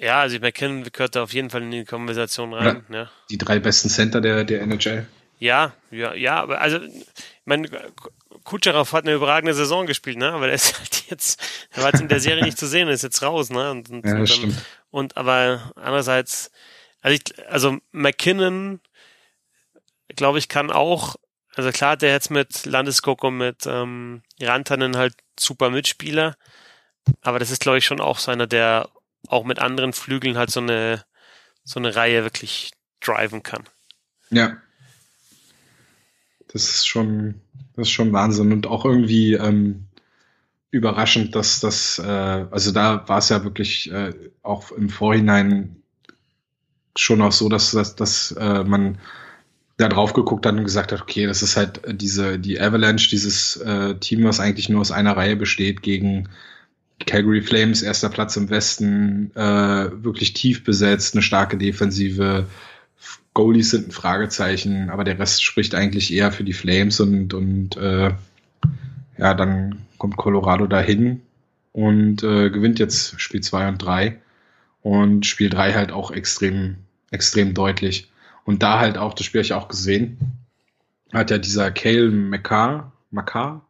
Ja, 0.00 0.20
also 0.20 0.38
McKinnon 0.38 0.84
gehört 0.84 1.16
da 1.16 1.22
auf 1.22 1.32
jeden 1.32 1.50
Fall 1.50 1.62
in 1.62 1.70
die 1.70 1.84
Konversation 1.84 2.54
rein. 2.54 2.84
Ja. 2.90 3.10
Die 3.30 3.38
drei 3.38 3.58
besten 3.58 3.88
Center 3.88 4.20
der, 4.20 4.44
der 4.44 4.62
NHL. 4.62 5.06
Ja, 5.38 5.74
ja, 5.90 6.14
ja, 6.14 6.40
aber 6.40 6.60
also, 6.60 6.78
mein 7.44 7.66
Kutscherow 8.44 8.92
hat 8.92 9.04
eine 9.04 9.14
überragende 9.14 9.54
Saison 9.54 9.86
gespielt, 9.86 10.18
ne? 10.18 10.32
Aber 10.32 10.46
der 10.46 10.54
ist 10.54 10.78
halt 10.78 11.04
jetzt, 11.10 11.40
er 11.70 11.82
war 11.82 11.90
jetzt 11.90 12.00
in 12.00 12.08
der 12.08 12.20
Serie 12.20 12.42
nicht 12.42 12.58
zu 12.58 12.66
sehen, 12.66 12.88
ist 12.88 13.02
jetzt 13.02 13.22
raus, 13.22 13.50
ne? 13.50 13.70
Und, 13.70 13.90
und, 13.90 14.06
ja, 14.06 14.16
und, 14.16 14.28
stimmt. 14.28 14.64
und 14.90 15.16
aber 15.16 15.72
andererseits, 15.76 16.50
also 17.02 17.14
ich, 17.16 17.48
also 17.48 17.78
McKinnon, 17.92 18.80
glaube 20.08 20.38
ich, 20.38 20.48
kann 20.48 20.70
auch, 20.70 21.16
also 21.54 21.70
klar, 21.70 21.96
der 21.96 22.12
jetzt 22.12 22.30
mit 22.30 22.66
Landeskoko, 22.66 23.30
mit 23.30 23.66
ähm, 23.66 24.22
Rantanen 24.40 24.96
halt 24.96 25.14
super 25.38 25.70
Mitspieler, 25.70 26.36
aber 27.22 27.38
das 27.38 27.50
ist, 27.50 27.60
glaube 27.60 27.78
ich, 27.78 27.86
schon 27.86 28.00
auch 28.00 28.18
so 28.18 28.30
einer, 28.30 28.46
der 28.46 28.88
auch 29.28 29.44
mit 29.44 29.58
anderen 29.58 29.92
Flügeln 29.92 30.36
halt 30.36 30.50
so 30.50 30.60
eine 30.60 31.04
so 31.64 31.78
eine 31.78 31.94
Reihe 31.94 32.24
wirklich 32.24 32.72
driven 33.00 33.42
kann. 33.42 33.64
Ja. 34.30 34.56
Das 36.52 36.68
ist 36.68 36.88
schon, 36.88 37.36
das 37.76 37.88
ist 37.88 37.92
schon 37.92 38.12
Wahnsinn 38.12 38.52
und 38.52 38.66
auch 38.66 38.84
irgendwie 38.84 39.34
ähm, 39.34 39.86
überraschend, 40.70 41.34
dass 41.34 41.60
das, 41.60 41.98
äh, 41.98 42.46
also 42.50 42.72
da 42.72 43.08
war 43.08 43.18
es 43.18 43.28
ja 43.28 43.44
wirklich 43.44 43.90
äh, 43.90 44.12
auch 44.42 44.72
im 44.72 44.88
Vorhinein 44.88 45.76
schon 46.96 47.22
auch 47.22 47.32
so, 47.32 47.48
dass, 47.48 47.70
dass, 47.70 47.96
dass 47.96 48.32
äh, 48.32 48.64
man 48.64 48.98
da 49.76 49.88
drauf 49.88 50.12
geguckt 50.12 50.44
hat 50.44 50.54
und 50.54 50.64
gesagt 50.64 50.92
hat, 50.92 51.00
okay, 51.00 51.26
das 51.26 51.42
ist 51.42 51.56
halt 51.56 51.80
diese, 51.86 52.38
die 52.38 52.60
Avalanche, 52.60 53.08
dieses 53.08 53.56
äh, 53.56 53.94
Team, 53.96 54.24
was 54.24 54.40
eigentlich 54.40 54.68
nur 54.68 54.80
aus 54.80 54.90
einer 54.90 55.16
Reihe 55.16 55.36
besteht, 55.36 55.82
gegen 55.82 56.28
Calgary 57.06 57.40
Flames, 57.40 57.82
erster 57.82 58.10
Platz 58.10 58.36
im 58.36 58.50
Westen, 58.50 59.30
äh, 59.34 59.90
wirklich 60.04 60.34
tief 60.34 60.64
besetzt, 60.64 61.14
eine 61.14 61.22
starke 61.22 61.56
Defensive, 61.56 62.46
Goalies 63.34 63.70
sind 63.70 63.88
ein 63.88 63.92
Fragezeichen, 63.92 64.90
aber 64.90 65.04
der 65.04 65.18
Rest 65.18 65.44
spricht 65.44 65.74
eigentlich 65.74 66.12
eher 66.12 66.32
für 66.32 66.44
die 66.44 66.52
Flames 66.52 67.00
und, 67.00 67.32
und 67.34 67.76
äh, 67.76 68.12
ja, 69.18 69.34
dann 69.34 69.86
kommt 69.98 70.16
Colorado 70.16 70.66
dahin 70.66 71.22
und 71.72 72.22
äh, 72.22 72.50
gewinnt 72.50 72.78
jetzt 72.78 73.20
Spiel 73.20 73.40
2 73.40 73.68
und 73.68 73.78
3 73.78 74.18
und 74.82 75.26
Spiel 75.26 75.50
3 75.50 75.74
halt 75.74 75.92
auch 75.92 76.10
extrem, 76.10 76.76
extrem 77.10 77.54
deutlich. 77.54 78.10
Und 78.44 78.62
da 78.62 78.80
halt 78.80 78.98
auch, 78.98 79.14
das 79.14 79.26
Spiel 79.26 79.40
habe 79.40 79.46
ich 79.46 79.52
auch 79.52 79.68
gesehen, 79.68 80.18
hat 81.12 81.30
ja 81.30 81.38
dieser 81.38 81.70
Cale 81.70 82.10
McCarr, 82.10 82.92
McCarr 83.10 83.62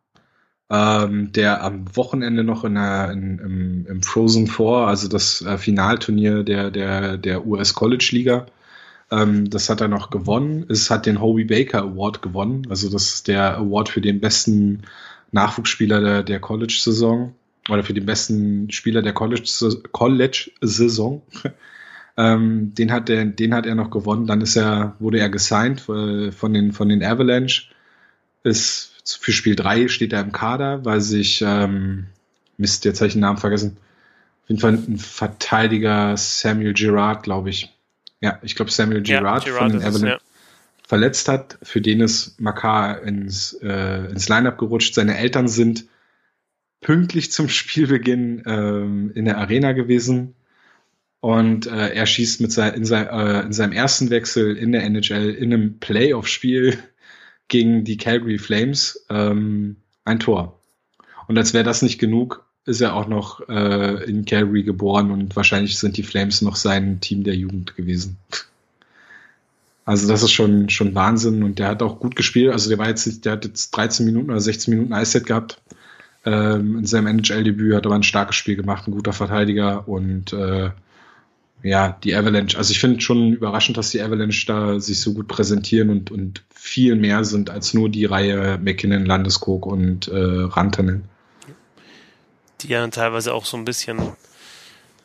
ähm, 0.70 1.32
der 1.32 1.62
am 1.64 1.96
Wochenende 1.96 2.44
noch 2.44 2.64
in 2.64 2.74
der, 2.74 3.10
in, 3.10 3.38
im, 3.38 3.86
im 3.86 4.02
Frozen 4.02 4.46
Four, 4.46 4.86
also 4.86 5.08
das 5.08 5.42
äh, 5.42 5.58
Finalturnier 5.58 6.44
der, 6.44 6.70
der, 6.70 7.18
der 7.18 7.44
US 7.44 7.74
College 7.74 8.08
Liga, 8.12 8.46
ähm, 9.10 9.50
das 9.50 9.68
hat 9.68 9.80
er 9.80 9.88
noch 9.88 10.10
gewonnen. 10.10 10.66
Es 10.68 10.90
hat 10.90 11.06
den 11.06 11.20
Hobie 11.20 11.44
Baker 11.44 11.82
Award 11.82 12.22
gewonnen. 12.22 12.66
Also 12.70 12.88
das 12.90 13.14
ist 13.14 13.28
der 13.28 13.58
Award 13.58 13.88
für 13.88 14.00
den 14.00 14.20
besten 14.20 14.82
Nachwuchsspieler 15.32 16.00
der, 16.00 16.22
der 16.22 16.40
College-Saison 16.40 17.34
oder 17.68 17.82
für 17.82 17.94
den 17.94 18.06
besten 18.06 18.70
Spieler 18.70 19.02
der 19.02 19.12
College-Saison. 19.12 19.82
College 19.92 20.50
ähm, 22.16 22.74
den, 22.74 22.92
hat 22.92 23.10
er, 23.10 23.24
den 23.24 23.54
hat 23.54 23.66
er 23.66 23.74
noch 23.74 23.90
gewonnen. 23.90 24.26
Dann 24.26 24.40
ist 24.40 24.56
er, 24.56 24.96
wurde 24.98 25.18
er 25.18 25.28
gesigned 25.28 25.88
äh, 25.88 26.32
von, 26.32 26.54
den, 26.54 26.72
von 26.72 26.88
den 26.88 27.02
Avalanche. 27.02 27.64
Ist 28.42 28.90
für 29.18 29.32
Spiel 29.32 29.56
3 29.56 29.88
steht 29.88 30.12
er 30.12 30.20
im 30.20 30.32
Kader, 30.32 30.84
weil 30.84 31.00
sich, 31.00 31.42
ähm, 31.44 32.06
Mist, 32.56 32.84
jetzt 32.84 33.00
habe 33.00 33.08
ich 33.08 33.14
den 33.14 33.22
Namen 33.22 33.38
vergessen. 33.38 33.76
Auf 34.42 34.48
jeden 34.48 34.60
Fall 34.60 34.74
ein 34.74 34.98
Verteidiger 34.98 36.16
Samuel 36.16 36.74
Girard, 36.74 37.22
glaube 37.22 37.50
ich, 37.50 37.74
ja, 38.20 38.38
ich 38.42 38.54
glaube 38.54 38.70
Samuel 38.70 39.02
Girard, 39.02 39.46
ja, 39.46 39.54
von 39.54 39.72
den 39.72 39.82
Avalanche 39.82 40.06
ja. 40.06 40.18
verletzt 40.86 41.28
hat. 41.28 41.58
Für 41.62 41.80
den 41.80 42.00
ist 42.00 42.40
Makar 42.40 43.02
ins, 43.02 43.54
äh, 43.62 44.10
ins 44.10 44.28
Lineup 44.28 44.58
gerutscht. 44.58 44.94
Seine 44.94 45.16
Eltern 45.16 45.48
sind 45.48 45.86
pünktlich 46.80 47.32
zum 47.32 47.48
Spielbeginn 47.48 48.42
ähm, 48.46 49.12
in 49.14 49.24
der 49.24 49.38
Arena 49.38 49.72
gewesen. 49.72 50.34
Und 51.20 51.66
äh, 51.66 51.94
er 51.94 52.06
schießt 52.06 52.40
mit 52.40 52.52
sein, 52.52 52.74
in, 52.74 52.84
sein, 52.84 53.06
äh, 53.08 53.40
in 53.42 53.52
seinem 53.52 53.72
ersten 53.72 54.08
Wechsel 54.08 54.56
in 54.56 54.72
der 54.72 54.84
NHL 54.84 55.30
in 55.30 55.52
einem 55.52 55.78
Playoff-Spiel 55.78 56.78
gegen 57.48 57.84
die 57.84 57.98
Calgary 57.98 58.38
Flames 58.38 59.04
ähm, 59.10 59.76
ein 60.04 60.18
Tor. 60.18 60.60
Und 61.26 61.36
als 61.36 61.52
wäre 61.52 61.64
das 61.64 61.82
nicht 61.82 61.98
genug, 61.98 62.49
ist 62.66 62.80
er 62.80 62.94
auch 62.94 63.08
noch 63.08 63.48
äh, 63.48 64.04
in 64.04 64.24
Calgary 64.24 64.62
geboren 64.62 65.10
und 65.10 65.34
wahrscheinlich 65.34 65.78
sind 65.78 65.96
die 65.96 66.02
Flames 66.02 66.42
noch 66.42 66.56
sein 66.56 67.00
Team 67.00 67.24
der 67.24 67.34
Jugend 67.34 67.76
gewesen. 67.76 68.18
Also 69.84 70.06
das 70.06 70.22
ist 70.22 70.32
schon, 70.32 70.68
schon 70.68 70.94
Wahnsinn 70.94 71.42
und 71.42 71.58
der 71.58 71.68
hat 71.68 71.82
auch 71.82 71.98
gut 71.98 72.14
gespielt. 72.14 72.52
Also 72.52 72.68
der 72.68 72.78
war 72.78 72.88
jetzt, 72.88 73.24
der 73.24 73.32
hat 73.32 73.44
jetzt 73.44 73.70
13 73.72 74.06
Minuten 74.06 74.30
oder 74.30 74.40
16 74.40 74.72
Minuten 74.72 74.92
Eiszeit 74.92 75.26
gehabt. 75.26 75.60
Ähm, 76.24 76.78
in 76.78 76.86
seinem 76.86 77.18
NHL-Debüt 77.18 77.74
hat 77.74 77.86
er 77.86 77.92
ein 77.92 78.02
starkes 78.02 78.36
Spiel 78.36 78.56
gemacht, 78.56 78.86
ein 78.86 78.92
guter 78.92 79.12
Verteidiger 79.12 79.88
und 79.88 80.32
äh, 80.32 80.70
ja, 81.62 81.98
die 82.04 82.14
Avalanche. 82.14 82.56
Also 82.56 82.70
ich 82.72 82.80
finde 82.80 83.00
schon 83.00 83.32
überraschend, 83.32 83.76
dass 83.76 83.90
die 83.90 84.00
Avalanche 84.00 84.46
da 84.46 84.80
sich 84.80 85.00
so 85.00 85.12
gut 85.12 85.28
präsentieren 85.28 85.90
und, 85.90 86.10
und 86.10 86.42
viel 86.54 86.94
mehr 86.94 87.24
sind 87.24 87.50
als 87.50 87.74
nur 87.74 87.88
die 87.88 88.04
Reihe 88.04 88.58
McKinnon, 88.62 89.04
Landeskog 89.06 89.66
und 89.66 90.08
äh, 90.08 90.14
Rantanen. 90.14 91.09
Die 92.62 92.68
ja 92.68 92.86
teilweise 92.88 93.34
auch 93.34 93.44
so 93.44 93.56
ein 93.56 93.64
bisschen 93.64 94.16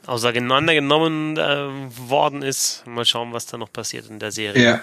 auseinandergenommen 0.08 1.38
äh, 1.38 1.68
worden 2.10 2.42
ist. 2.42 2.86
Mal 2.86 3.06
schauen, 3.06 3.34
was 3.34 3.46
da 3.46 3.58
noch 3.58 3.72
passiert 3.72 4.10
in 4.10 4.20
der 4.20 4.32
Serie. 4.32 4.64
Ja. 4.64 4.82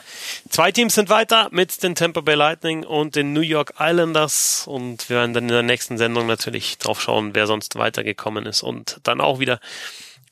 Zwei 0.49 0.73
Teams 0.73 0.95
sind 0.95 1.09
weiter 1.09 1.49
mit 1.53 1.83
den 1.83 1.95
Tampa 1.95 2.21
Bay 2.21 2.35
Lightning 2.35 2.85
und 2.85 3.15
den 3.15 3.33
New 3.33 3.41
York 3.41 3.75
Islanders 3.79 4.67
und 4.67 5.09
wir 5.09 5.19
werden 5.19 5.33
dann 5.33 5.45
in 5.45 5.51
der 5.51 5.63
nächsten 5.63 5.99
Sendung 5.99 6.27
natürlich 6.27 6.79
drauf 6.79 7.01
schauen, 7.01 7.35
wer 7.35 7.47
sonst 7.47 7.77
weitergekommen 7.77 8.47
ist 8.47 8.63
und 8.63 9.01
dann 9.05 9.21
auch 9.21 9.39
wieder 9.39 9.61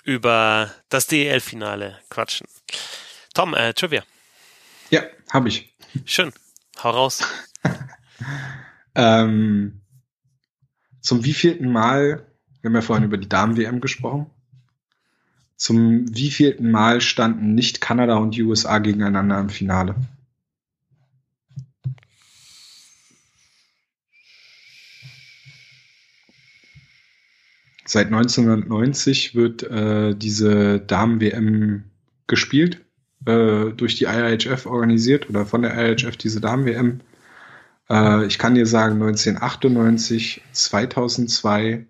über 0.03 0.73
das 0.89 1.07
DEL-Finale 1.07 1.99
quatschen. 2.09 2.47
Tom, 3.35 3.55
äh, 3.55 3.75
Trivia. 3.75 4.03
Ja, 4.91 5.03
habe 5.31 5.49
ich. 5.49 5.73
Schön. 6.05 6.33
Hau 6.83 6.91
raus. 6.91 7.23
ähm, 8.95 9.83
zum 11.01 11.25
wievielten 11.25 11.71
Mal, 11.71 12.27
wir 12.61 12.69
haben 12.69 12.74
ja 12.74 12.82
vorhin 12.82 13.05
über 13.05 13.19
die 13.19 13.28
Damen-WM 13.28 13.81
gesprochen, 13.81 14.27
zum 15.57 16.15
wievielten 16.15 16.70
Mal 16.70 17.01
standen 17.01 17.55
nicht 17.55 17.81
Kanada 17.81 18.16
und 18.16 18.35
die 18.35 18.43
USA 18.43 18.78
gegeneinander 18.78 19.39
im 19.39 19.51
Finale? 19.51 19.95
Seit 27.85 28.07
1990 28.07 29.35
wird 29.35 29.65
äh, 29.65 30.15
diese 30.15 30.78
Damen-WM 30.78 31.82
gespielt, 32.28 32.82
äh, 33.27 33.73
durch 33.73 33.97
die 33.97 34.05
IHF 34.05 34.66
organisiert 34.66 35.28
oder 35.28 35.45
von 35.45 35.62
der 35.62 35.77
IHF 35.77 36.16
diese 36.16 36.41
Damen-WM. 36.41 37.01
Äh, 37.91 38.27
ich 38.27 38.39
kann 38.39 38.55
dir 38.55 38.66
sagen, 38.66 38.95
1998, 39.03 40.41
2002, 40.53 41.87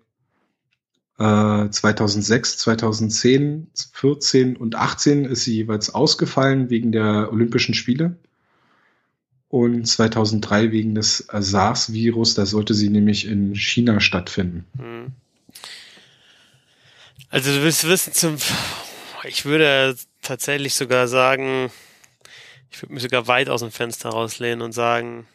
2006, 1.21 2.57
2010, 2.57 3.67
14 3.93 4.55
und 4.57 4.75
18 4.75 5.25
ist 5.25 5.43
sie 5.43 5.55
jeweils 5.55 5.93
ausgefallen 5.93 6.69
wegen 6.69 6.91
der 6.91 7.31
Olympischen 7.31 7.73
Spiele. 7.75 8.15
Und 9.49 9.85
2003 9.85 10.71
wegen 10.71 10.95
des 10.95 11.27
SARS-Virus, 11.31 12.35
da 12.35 12.45
sollte 12.45 12.73
sie 12.73 12.89
nämlich 12.89 13.27
in 13.27 13.53
China 13.53 13.99
stattfinden. 13.99 14.65
Hm. 14.77 15.11
Also 17.29 17.51
du 17.51 17.61
willst 17.61 17.87
wissen 17.87 18.13
zum, 18.13 18.37
ich 19.25 19.45
würde 19.45 19.95
tatsächlich 20.21 20.73
sogar 20.73 21.07
sagen, 21.07 21.71
ich 22.71 22.81
würde 22.81 22.93
mich 22.93 23.03
sogar 23.03 23.27
weit 23.27 23.49
aus 23.49 23.61
dem 23.61 23.71
Fenster 23.71 24.09
rauslehnen 24.09 24.61
und 24.61 24.71
sagen, 24.71 25.27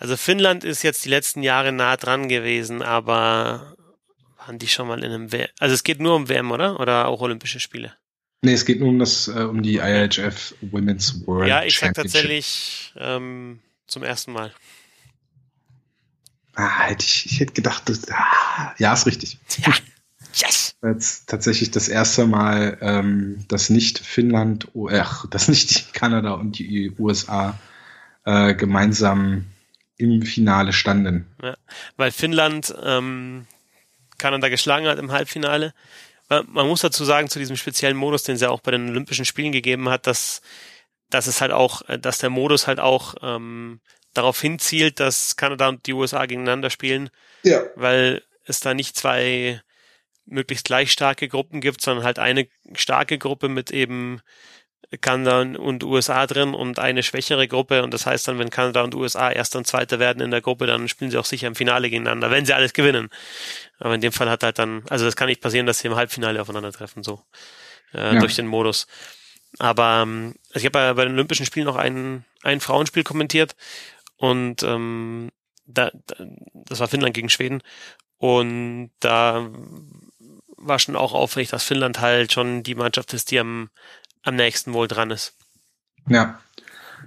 Also 0.00 0.16
Finnland 0.16 0.64
ist 0.64 0.82
jetzt 0.82 1.04
die 1.04 1.10
letzten 1.10 1.42
Jahre 1.42 1.72
nah 1.72 1.98
dran 1.98 2.30
gewesen, 2.30 2.80
aber 2.80 3.76
waren 4.38 4.58
die 4.58 4.66
schon 4.66 4.88
mal 4.88 5.04
in 5.04 5.12
einem 5.12 5.30
WM? 5.30 5.48
Also 5.58 5.74
es 5.74 5.84
geht 5.84 6.00
nur 6.00 6.16
um 6.16 6.30
WM, 6.30 6.50
oder? 6.50 6.80
Oder 6.80 7.06
auch 7.06 7.20
Olympische 7.20 7.60
Spiele? 7.60 7.92
Nee, 8.40 8.54
es 8.54 8.64
geht 8.64 8.80
nur 8.80 8.88
um 8.88 8.98
das, 8.98 9.28
äh, 9.28 9.42
um 9.42 9.62
die 9.62 9.76
IHF 9.76 10.54
Women's 10.62 11.26
World 11.26 11.50
Ja, 11.50 11.64
ich 11.64 11.78
sag 11.78 11.92
tatsächlich 11.92 12.94
ähm, 12.96 13.60
zum 13.86 14.02
ersten 14.02 14.32
Mal. 14.32 14.52
Ah, 16.54 16.84
hätte 16.84 17.04
ich, 17.04 17.26
ich 17.26 17.40
hätte 17.40 17.52
gedacht, 17.52 17.82
das, 17.90 18.10
ah, 18.10 18.74
ja, 18.78 18.94
ist 18.94 19.04
richtig. 19.06 19.36
Ja. 19.58 19.74
Yes! 20.32 20.76
Jetzt 20.82 21.28
tatsächlich 21.28 21.72
das 21.72 21.88
erste 21.88 22.26
Mal, 22.26 22.78
ähm, 22.80 23.44
dass 23.48 23.68
nicht 23.68 23.98
Finnland, 23.98 24.68
äh, 24.74 25.04
dass 25.28 25.48
nicht 25.48 25.92
Kanada 25.92 26.32
und 26.32 26.58
die 26.58 26.90
USA 26.98 27.58
äh, 28.24 28.54
gemeinsam 28.54 29.44
im 30.00 30.22
Finale 30.22 30.72
standen. 30.72 31.26
Ja, 31.42 31.56
weil 31.96 32.10
Finnland 32.10 32.74
ähm, 32.82 33.46
Kanada 34.18 34.48
geschlagen 34.48 34.86
hat 34.86 34.98
im 34.98 35.12
Halbfinale. 35.12 35.74
Man 36.28 36.68
muss 36.68 36.82
dazu 36.82 37.04
sagen, 37.04 37.28
zu 37.28 37.40
diesem 37.40 37.56
speziellen 37.56 37.96
Modus, 37.96 38.22
den 38.22 38.36
es 38.36 38.40
ja 38.40 38.50
auch 38.50 38.60
bei 38.60 38.70
den 38.70 38.88
Olympischen 38.88 39.24
Spielen 39.24 39.50
gegeben 39.50 39.88
hat, 39.88 40.06
dass, 40.06 40.42
dass 41.08 41.26
es 41.26 41.40
halt 41.40 41.50
auch, 41.50 41.82
dass 41.98 42.18
der 42.18 42.30
Modus 42.30 42.68
halt 42.68 42.78
auch 42.78 43.16
ähm, 43.20 43.80
darauf 44.14 44.40
hinzielt, 44.40 45.00
dass 45.00 45.34
Kanada 45.34 45.68
und 45.68 45.86
die 45.86 45.92
USA 45.92 46.26
gegeneinander 46.26 46.70
spielen. 46.70 47.10
Ja. 47.42 47.62
Weil 47.74 48.22
es 48.44 48.60
da 48.60 48.74
nicht 48.74 48.96
zwei 48.96 49.60
möglichst 50.24 50.66
gleich 50.66 50.92
starke 50.92 51.28
Gruppen 51.28 51.60
gibt, 51.60 51.80
sondern 51.80 52.04
halt 52.04 52.20
eine 52.20 52.46
starke 52.74 53.18
Gruppe 53.18 53.48
mit 53.48 53.72
eben 53.72 54.20
Kanada 55.00 55.40
und 55.40 55.84
USA 55.84 56.26
drin 56.26 56.52
und 56.52 56.78
eine 56.78 57.02
schwächere 57.02 57.46
Gruppe. 57.46 57.82
Und 57.82 57.94
das 57.94 58.06
heißt 58.06 58.26
dann, 58.26 58.38
wenn 58.38 58.50
Kanada 58.50 58.82
und 58.82 58.94
USA 58.94 59.30
Erster 59.30 59.58
und 59.58 59.66
Zweiter 59.66 59.98
werden 59.98 60.20
in 60.20 60.30
der 60.30 60.40
Gruppe, 60.40 60.66
dann 60.66 60.88
spielen 60.88 61.10
sie 61.10 61.18
auch 61.18 61.24
sicher 61.24 61.46
im 61.46 61.54
Finale 61.54 61.90
gegeneinander, 61.90 62.30
wenn 62.30 62.44
sie 62.44 62.54
alles 62.54 62.72
gewinnen. 62.72 63.08
Aber 63.78 63.94
in 63.94 64.00
dem 64.00 64.12
Fall 64.12 64.28
hat 64.28 64.42
halt 64.42 64.58
dann, 64.58 64.82
also 64.88 65.04
das 65.04 65.16
kann 65.16 65.28
nicht 65.28 65.40
passieren, 65.40 65.66
dass 65.66 65.78
sie 65.78 65.88
im 65.88 65.94
Halbfinale 65.94 66.40
aufeinandertreffen, 66.40 67.02
so 67.02 67.22
äh, 67.94 68.14
ja. 68.14 68.20
durch 68.20 68.34
den 68.34 68.46
Modus. 68.46 68.86
Aber 69.58 70.02
ähm, 70.02 70.34
ich 70.54 70.64
habe 70.64 70.70
bei, 70.70 70.92
bei 70.94 71.04
den 71.04 71.14
Olympischen 71.14 71.46
Spielen 71.46 71.66
noch 71.66 71.76
ein, 71.76 72.24
ein 72.42 72.60
Frauenspiel 72.60 73.04
kommentiert 73.04 73.56
und 74.16 74.62
ähm, 74.62 75.30
da, 75.66 75.90
da, 76.06 76.16
das 76.52 76.80
war 76.80 76.88
Finnland 76.88 77.14
gegen 77.14 77.30
Schweden 77.30 77.62
und 78.18 78.90
da 79.00 79.50
war 80.56 80.78
schon 80.78 80.96
auch 80.96 81.14
aufregend, 81.14 81.52
dass 81.52 81.64
Finnland 81.64 82.00
halt 82.00 82.32
schon 82.32 82.62
die 82.62 82.74
Mannschaft 82.74 83.14
ist, 83.14 83.30
die 83.30 83.38
am 83.38 83.70
am 84.22 84.36
nächsten 84.36 84.72
wohl 84.72 84.88
dran 84.88 85.10
ist. 85.10 85.34
Ja. 86.08 86.40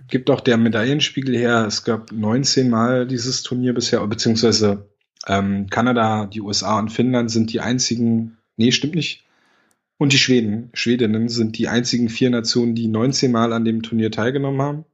Gibt 0.08 0.30
auch 0.30 0.42
der 0.42 0.58
Medaillenspiegel 0.58 1.36
her. 1.36 1.66
Es 1.68 1.84
gab 1.84 2.12
19 2.12 2.70
Mal 2.70 3.08
dieses 3.08 3.44
Turnier 3.44 3.74
bisher, 3.74 4.06
beziehungsweise 4.08 4.90
ähm, 5.28 5.70
Kanada, 5.70 6.26
die 6.26 6.42
USA 6.42 6.80
und 6.80 6.90
Finnland 6.90 7.32
sind 7.32 7.54
die 7.54 7.62
einzigen, 7.62 8.38
nee, 8.58 8.72
stimmt 8.72 8.96
nicht. 8.96 9.24
Und 9.98 10.12
die 10.12 10.18
Schweden, 10.18 10.70
Schwedinnen 10.74 11.30
sind 11.30 11.58
die 11.58 11.68
einzigen 11.68 12.10
vier 12.10 12.30
Nationen, 12.30 12.76
die 12.76 12.88
19 12.88 13.32
Mal 13.32 13.54
an 13.54 13.64
dem 13.64 13.84
Turnier 13.84 14.12
teilgenommen 14.12 14.62
haben. 14.62 14.86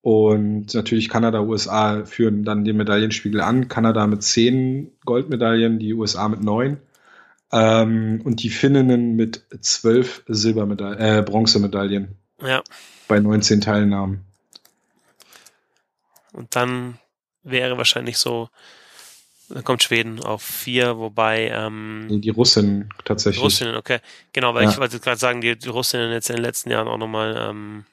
Und 0.00 0.74
natürlich 0.74 1.08
Kanada, 1.08 1.40
USA 1.42 2.04
führen 2.04 2.44
dann 2.44 2.64
den 2.64 2.76
Medaillenspiegel 2.76 3.40
an. 3.40 3.68
Kanada 3.68 4.06
mit 4.06 4.22
zehn 4.22 4.92
Goldmedaillen, 5.04 5.78
die 5.78 5.94
USA 5.94 6.28
mit 6.28 6.42
neun. 6.42 6.78
Ähm, 7.52 8.20
und 8.24 8.42
die 8.42 8.50
Finninnen 8.50 9.14
mit 9.14 9.44
zwölf 9.60 10.22
Silbermedaillen, 10.26 10.98
äh, 10.98 11.22
Bronzemedaillen. 11.22 12.16
Ja. 12.42 12.62
Bei 13.08 13.20
19 13.20 13.60
Teilnahmen. 13.60 14.24
Und 16.32 16.54
dann 16.54 16.98
wäre 17.44 17.78
wahrscheinlich 17.78 18.18
so, 18.18 18.50
dann 19.48 19.64
kommt 19.64 19.82
Schweden 19.82 20.20
auf 20.20 20.42
vier, 20.42 20.98
wobei 20.98 21.48
ähm, 21.48 22.08
nee, 22.08 22.18
die 22.18 22.30
Russen 22.30 22.90
tatsächlich. 23.04 23.42
Russinnen, 23.42 23.76
okay. 23.76 24.00
Genau, 24.32 24.54
weil 24.54 24.64
ja. 24.64 24.70
ich 24.70 24.78
wollte 24.78 24.98
gerade 24.98 25.18
sagen, 25.18 25.40
die, 25.40 25.56
die 25.56 25.68
Russinnen 25.68 26.10
jetzt 26.12 26.28
in 26.28 26.36
den 26.36 26.44
letzten 26.44 26.70
Jahren 26.70 26.88
auch 26.88 26.98
nochmal 26.98 27.36
ähm, 27.38 27.84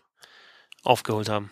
aufgeholt 0.84 1.30
haben. 1.30 1.52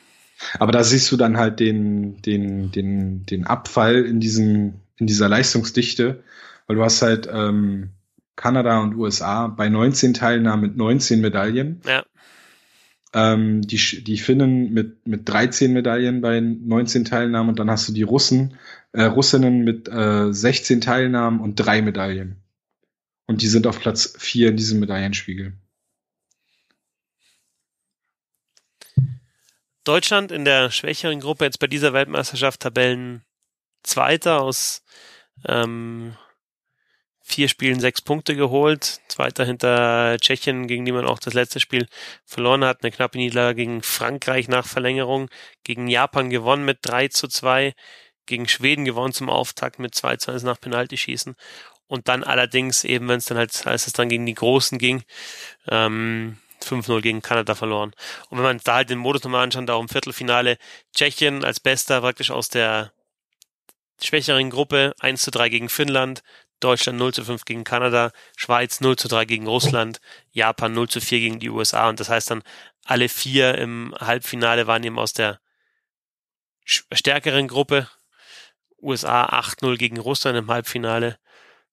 Aber 0.60 0.72
da 0.72 0.84
siehst 0.84 1.12
du 1.12 1.18
dann 1.18 1.38
halt 1.38 1.60
den, 1.60 2.22
den, 2.24 2.72
den, 2.72 3.26
den 3.28 3.46
Abfall 3.46 4.04
in 4.06 4.20
diesem, 4.20 4.82
in 4.98 5.08
dieser 5.08 5.30
Leistungsdichte, 5.30 6.24
weil 6.72 6.78
du 6.78 6.86
hast 6.86 7.02
halt 7.02 7.28
ähm, 7.30 7.90
Kanada 8.38 8.80
und 8.80 8.96
USA 8.96 9.48
bei 9.48 9.68
19 9.68 10.14
Teilnahmen 10.14 10.62
mit 10.62 10.78
19 10.78 11.20
Medaillen. 11.20 11.82
Ja. 11.86 12.06
Ähm, 13.12 13.62
die, 13.62 13.76
die 14.06 14.18
Finnen 14.18 14.72
mit, 14.72 15.06
mit 15.06 15.28
13 15.28 15.74
Medaillen 15.74 16.22
bei 16.22 16.40
19 16.40 17.04
Teilnahmen 17.04 17.50
und 17.50 17.60
dann 17.60 17.70
hast 17.70 17.90
du 17.90 17.92
die 17.92 18.04
Russen, 18.04 18.58
äh, 18.94 19.04
Russinnen 19.04 19.66
mit 19.66 19.90
äh, 19.90 20.32
16 20.32 20.80
Teilnahmen 20.80 21.42
und 21.42 21.56
drei 21.56 21.82
Medaillen. 21.82 22.38
Und 23.28 23.42
die 23.42 23.48
sind 23.48 23.68
auf 23.68 23.82
Platz 23.82 24.16
4 24.18 24.52
in 24.52 24.56
diesem 24.56 24.80
Medaillenspiegel. 24.80 25.52
Deutschland 29.84 30.32
in 30.32 30.46
der 30.46 30.72
schwächeren 30.72 31.20
Gruppe 31.20 31.44
jetzt 31.44 31.60
bei 31.60 31.68
dieser 31.68 31.92
Weltmeisterschaft 31.92 32.62
Tabellen 32.62 33.24
Zweiter 33.84 34.42
aus 34.42 34.84
ähm, 35.46 36.16
vier 37.24 37.48
Spielen 37.48 37.80
sechs 37.80 38.02
Punkte 38.02 38.36
geholt. 38.36 39.00
Zweiter 39.08 39.46
hinter 39.46 40.18
Tschechien, 40.20 40.68
gegen 40.68 40.86
die 40.86 40.92
man 40.92 41.06
auch 41.06 41.20
das 41.20 41.34
letzte 41.34 41.60
Spiel 41.60 41.88
verloren 42.26 42.66
hat. 42.66 42.84
Eine 42.84 42.92
knappe 42.92 43.18
Niederlage 43.18 43.56
gegen 43.56 43.82
Frankreich 43.84 44.48
nach 44.48 44.68
Verlängerung. 44.68 45.30
Gegen 45.64 45.88
Japan 45.88 46.30
gewonnen 46.30 46.66
mit 46.66 46.80
3 46.82 47.08
zu 47.10 47.28
2. 47.28 47.74
gegen 48.28 48.48
Schweden 48.48 48.86
gewonnen 48.86 49.14
zum 49.14 49.30
Auftakt 49.30 49.80
mit 49.80 49.96
2 49.96 50.18
zu 50.18 50.32
1 50.32 50.44
nach 50.44 50.60
Penaltyschießen. 50.60 51.36
Und 51.88 52.08
dann 52.08 52.24
allerdings 52.24 52.84
eben, 52.86 53.08
wenn 53.10 53.18
es 53.18 53.26
dann 53.26 53.38
halt, 53.38 53.68
als 53.68 53.88
es 53.88 53.94
dann 53.94 54.08
gegen 54.10 54.26
die 54.26 54.34
Großen 54.34 54.78
ging, 54.78 55.04
ähm, 55.68 56.38
5-0 56.64 57.02
gegen 57.02 57.22
Kanada 57.22 57.56
verloren. 57.56 57.94
Und 58.30 58.38
wenn 58.38 58.46
man 58.46 58.62
da 58.64 58.76
halt 58.76 58.90
den 58.90 59.00
Modus 59.00 59.24
nochmal 59.24 59.44
anschaut, 59.44 59.68
da 59.68 59.80
im 59.80 59.90
Viertelfinale 59.90 60.58
Tschechien 60.96 61.44
als 61.44 61.60
Bester 61.60 62.02
praktisch 62.02 62.32
aus 62.32 62.50
der 62.50 62.94
schwächeren 64.02 64.50
Gruppe 64.50 64.94
1 65.00 65.22
zu 65.22 65.32
3 65.32 65.50
gegen 65.50 65.70
Finnland, 65.70 66.24
Deutschland 66.64 66.98
0 67.00 67.14
zu 67.14 67.26
5 67.26 67.46
gegen 67.46 67.64
Kanada, 67.64 68.12
Schweiz 68.38 68.80
0 68.80 68.96
zu 68.96 69.08
3 69.08 69.26
gegen 69.26 69.48
Russland, 69.48 70.00
Japan 70.32 70.74
0 70.74 70.90
zu 70.90 71.02
4 71.02 71.20
gegen 71.20 71.40
die 71.40 71.50
USA. 71.50 71.90
Und 71.90 72.00
das 72.00 72.10
heißt 72.10 72.32
dann, 72.32 72.44
alle 72.86 73.10
vier 73.10 73.58
im 73.58 73.94
Halbfinale 74.00 74.68
waren 74.68 74.84
eben 74.84 75.00
aus 75.00 75.14
der 75.14 75.40
stärkeren 76.66 77.48
Gruppe. 77.48 77.90
USA 78.82 79.26
8-0 79.26 79.78
gegen 79.78 80.00
Russland 80.00 80.38
im 80.38 80.50
Halbfinale 80.50 81.20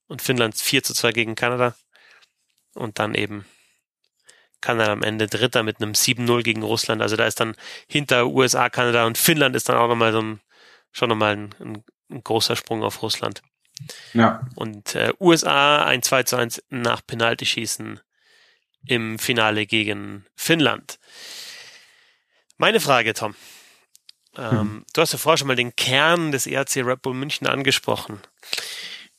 und 0.09 0.20
Finnland 0.20 0.56
4 0.56 0.82
zu 0.82 0.93
2 0.93 1.12
gegen 1.12 1.35
Kanada. 1.36 1.74
Und 2.74 2.98
dann 2.98 3.15
eben 3.15 3.47
Kanada 4.60 4.93
am 4.93 5.02
Ende 5.02 5.27
Dritter 5.27 5.62
mit 5.62 5.81
einem 5.81 5.93
7-0 5.93 6.43
gegen 6.43 6.62
Russland. 6.62 7.01
Also 7.01 7.16
da 7.16 7.27
ist 7.27 7.40
dann 7.40 7.55
hinter 7.86 8.27
USA, 8.27 8.69
Kanada 8.69 9.06
und 9.06 9.16
Finnland 9.16 9.56
ist 9.56 9.69
dann 9.69 9.77
auch 9.77 9.89
nochmal 9.89 10.12
so 10.12 10.20
ein, 10.20 10.40
schon 10.93 11.09
nochmal 11.09 11.36
ein, 11.36 11.55
ein, 11.60 11.85
ein 12.10 12.24
großer 12.24 12.56
Sprung 12.56 12.82
auf 12.82 13.02
Russland. 13.02 13.43
Ja. 14.13 14.43
Und 14.55 14.95
äh, 14.95 15.13
USA 15.21 15.85
ein 15.85 16.03
2 16.03 16.23
zu 16.25 16.37
1 16.37 16.63
nach 16.71 17.01
Penaltyschießen 17.07 18.01
im 18.87 19.19
Finale 19.19 19.67
gegen 19.67 20.25
Finnland. 20.35 20.99
Meine 22.57 22.81
Frage, 22.81 23.15
Tom. 23.15 23.35
Ähm, 24.37 24.51
hm. 24.51 24.87
Du 24.93 25.01
hast 25.01 25.13
ja 25.13 25.19
vorher 25.19 25.39
schon 25.39 25.49
mal 25.49 25.57
den 25.57 25.77
Kern 25.77 26.33
des 26.33 26.47
ERC 26.47 26.77
Red 26.79 27.03
Bull 27.03 27.15
München 27.15 27.47
angesprochen. 27.47 28.21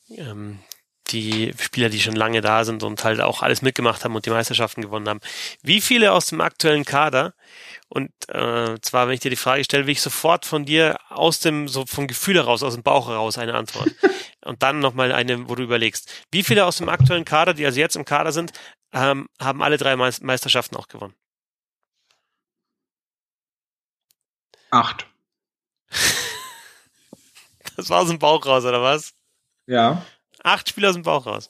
Ähm, 0.09 0.59
die 1.11 1.53
Spieler, 1.59 1.89
die 1.89 1.99
schon 1.99 2.15
lange 2.15 2.41
da 2.41 2.63
sind 2.63 2.83
und 2.83 3.03
halt 3.03 3.21
auch 3.21 3.41
alles 3.41 3.61
mitgemacht 3.61 4.03
haben 4.03 4.15
und 4.15 4.25
die 4.25 4.29
Meisterschaften 4.29 4.81
gewonnen 4.81 5.09
haben. 5.09 5.21
Wie 5.61 5.81
viele 5.81 6.11
aus 6.11 6.27
dem 6.27 6.41
aktuellen 6.41 6.85
Kader? 6.85 7.33
Und 7.87 8.11
äh, 8.27 8.79
zwar, 8.81 9.07
wenn 9.07 9.15
ich 9.15 9.19
dir 9.19 9.31
die 9.31 9.35
Frage 9.35 9.63
stelle, 9.63 9.87
will 9.87 9.93
ich 9.93 10.01
sofort 10.01 10.45
von 10.45 10.65
dir 10.65 10.97
aus 11.09 11.39
dem, 11.39 11.67
so 11.67 11.85
vom 11.85 12.07
Gefühl 12.07 12.35
heraus, 12.35 12.61
aus 12.63 12.75
dem 12.75 12.83
Bauch 12.83 13.07
heraus 13.07 13.37
eine 13.37 13.55
Antwort. 13.55 13.89
und 14.49 14.63
dann 14.63 14.79
nochmal 14.79 15.11
eine, 15.11 15.47
wo 15.47 15.55
du 15.55 15.63
überlegst. 15.63 16.11
Wie 16.31 16.43
viele 16.43 16.65
aus 16.65 16.77
dem 16.77 16.89
aktuellen 16.89 17.25
Kader, 17.25 17.53
die 17.53 17.65
also 17.65 17.79
jetzt 17.79 17.95
im 17.95 18.05
Kader 18.05 18.31
sind, 18.31 18.51
ähm, 18.91 19.29
haben 19.39 19.63
alle 19.63 19.77
drei 19.77 19.95
Meisterschaften 19.95 20.75
auch 20.75 20.87
gewonnen? 20.87 21.15
Acht. 24.71 25.05
Das 27.75 27.89
war 27.89 28.01
aus 28.01 28.09
dem 28.09 28.19
Bauch 28.19 28.45
raus, 28.45 28.65
oder 28.65 28.81
was? 28.81 29.13
Ja. 29.65 30.05
Acht 30.43 30.67
Spieler 30.67 30.89
aus 30.89 30.95
dem 30.95 31.03
Bauch 31.03 31.25
raus. 31.25 31.49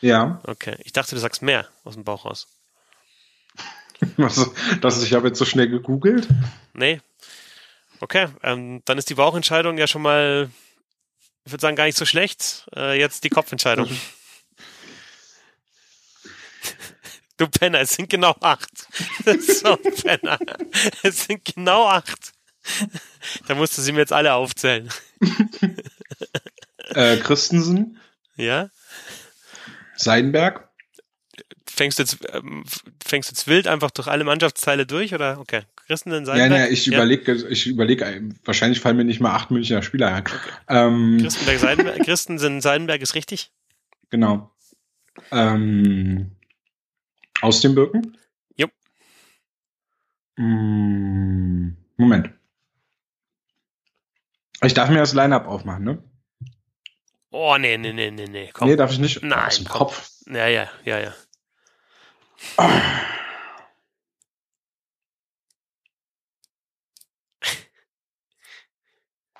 Ja. 0.00 0.40
Okay. 0.44 0.74
Ich 0.84 0.94
dachte, 0.94 1.14
du 1.14 1.20
sagst 1.20 1.42
mehr 1.42 1.68
aus 1.84 1.94
dem 1.94 2.04
Bauch 2.04 2.24
raus. 2.24 2.46
Was, 4.16 4.50
das, 4.80 5.02
ich 5.02 5.12
habe 5.12 5.28
jetzt 5.28 5.38
so 5.38 5.44
schnell 5.44 5.68
gegoogelt? 5.68 6.28
Nee. 6.72 7.02
Okay, 8.00 8.28
ähm, 8.42 8.80
dann 8.86 8.96
ist 8.96 9.10
die 9.10 9.14
Bauchentscheidung 9.14 9.76
ja 9.76 9.86
schon 9.86 10.00
mal, 10.00 10.48
ich 11.46 11.52
würde 11.52 11.62
sagen, 11.62 11.76
gar 11.76 11.84
nicht 11.84 11.96
so 11.96 12.04
schlecht. 12.04 12.66
Äh, 12.74 12.98
jetzt 12.98 13.22
die 13.22 13.28
Kopfentscheidung. 13.28 13.88
du 17.36 17.46
Penner, 17.46 17.80
es 17.80 17.94
sind 17.94 18.10
genau 18.10 18.34
acht. 18.40 18.88
so, 19.40 19.76
Penner. 19.76 20.38
Es 21.04 21.24
sind 21.24 21.44
genau 21.44 21.86
acht. 21.86 22.32
Da 23.46 23.54
musst 23.54 23.78
du 23.78 23.82
sie 23.82 23.92
mir 23.92 24.00
jetzt 24.00 24.12
alle 24.12 24.34
aufzählen. 24.34 24.90
äh, 26.88 27.16
Christensen. 27.18 28.00
Ja. 28.34 28.70
Seidenberg. 29.94 30.68
Fängst 31.68 32.00
du 32.00 32.02
jetzt, 32.02 32.18
ähm, 32.32 32.64
fängst 33.04 33.30
du 33.30 33.34
jetzt 33.34 33.46
wild 33.46 33.68
einfach 33.68 33.92
durch 33.92 34.08
alle 34.08 34.24
Mannschaftsteile 34.24 34.84
durch 34.84 35.14
oder? 35.14 35.38
Okay. 35.38 35.62
Christensen, 35.86 36.24
Seidenberg. 36.24 36.50
Ja, 36.50 36.66
ja, 36.66 36.72
ich 36.72 36.86
überlege, 36.88 37.32
ich 37.48 37.66
überlege, 37.66 38.30
wahrscheinlich 38.44 38.80
fallen 38.80 38.96
mir 38.96 39.04
nicht 39.04 39.20
mal 39.20 39.34
acht 39.34 39.52
Münchner 39.52 39.82
Spieler 39.82 40.12
ein. 40.14 40.22
Okay. 40.22 40.36
Ähm, 40.68 41.18
Christenberg, 41.20 41.58
Seidenberg, 41.60 41.98
Christensen, 42.04 42.60
Seidenberg 42.60 43.00
ist 43.02 43.14
richtig? 43.14 43.52
Genau. 44.10 44.50
Ähm, 45.30 46.32
aus 47.40 47.60
dem 47.60 47.74
Birken? 47.76 48.18
Jupp. 48.56 48.72
Mm, 50.36 51.68
Moment. 51.96 52.30
Ich 54.62 54.74
darf 54.74 54.88
mir 54.88 54.98
das 54.98 55.14
Line-Up 55.14 55.46
aufmachen, 55.46 55.84
ne? 55.84 56.02
Oh, 57.30 57.56
nee, 57.58 57.76
nee, 57.76 57.92
nee, 57.92 58.10
nee, 58.10 58.26
nee. 58.26 58.50
Komm. 58.52 58.68
Nee, 58.68 58.76
darf 58.76 58.90
ich 58.90 58.98
nicht? 58.98 59.22
Nein, 59.22 59.46
aus 59.46 59.56
dem 59.56 59.66
komm. 59.66 59.78
Kopf. 59.78 60.10
Ja, 60.26 60.48
ja, 60.48 60.68
ja, 60.84 60.98
ja. 60.98 61.14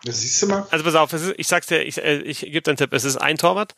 Das 0.06 0.20
siehst 0.20 0.40
du 0.40 0.46
mal. 0.46 0.66
Also 0.70 0.84
pass 0.84 0.94
auf, 0.94 1.12
ist, 1.12 1.34
ich 1.36 1.48
sag's 1.48 1.66
dir, 1.66 1.82
ich, 1.82 1.98
äh, 1.98 2.18
ich 2.18 2.40
gebe 2.40 2.62
dir 2.62 2.70
einen 2.70 2.76
Tipp. 2.76 2.92
Es 2.92 3.04
ist 3.04 3.16
ein 3.16 3.36
Torwart, 3.36 3.74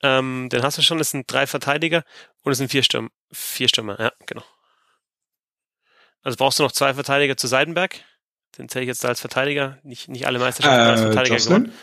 ähm, 0.00 0.48
den 0.48 0.62
hast 0.62 0.78
du 0.78 0.82
schon, 0.82 1.00
es 1.00 1.10
sind 1.10 1.30
drei 1.30 1.46
Verteidiger 1.46 2.04
und 2.42 2.52
es 2.52 2.58
sind 2.58 2.70
vier 2.70 2.84
Stürmer. 2.84 3.10
Vier 3.32 3.68
Stürmer, 3.68 3.98
ja, 3.98 4.12
genau. 4.26 4.44
Also 6.22 6.36
brauchst 6.36 6.60
du 6.60 6.62
noch 6.62 6.70
zwei 6.70 6.94
Verteidiger 6.94 7.36
zu 7.36 7.48
Seidenberg. 7.48 8.00
Den 8.56 8.68
zähle 8.68 8.84
ich 8.84 8.88
jetzt 8.88 9.02
da 9.02 9.08
als 9.08 9.20
Verteidiger. 9.20 9.78
Nicht, 9.82 10.08
nicht 10.08 10.26
alle 10.26 10.38
Meisterschaften 10.38 10.78
äh, 10.78 10.90
als 10.90 11.00
Verteidiger 11.00 11.36
Jocelyn? 11.36 11.64
gewonnen. 11.64 11.78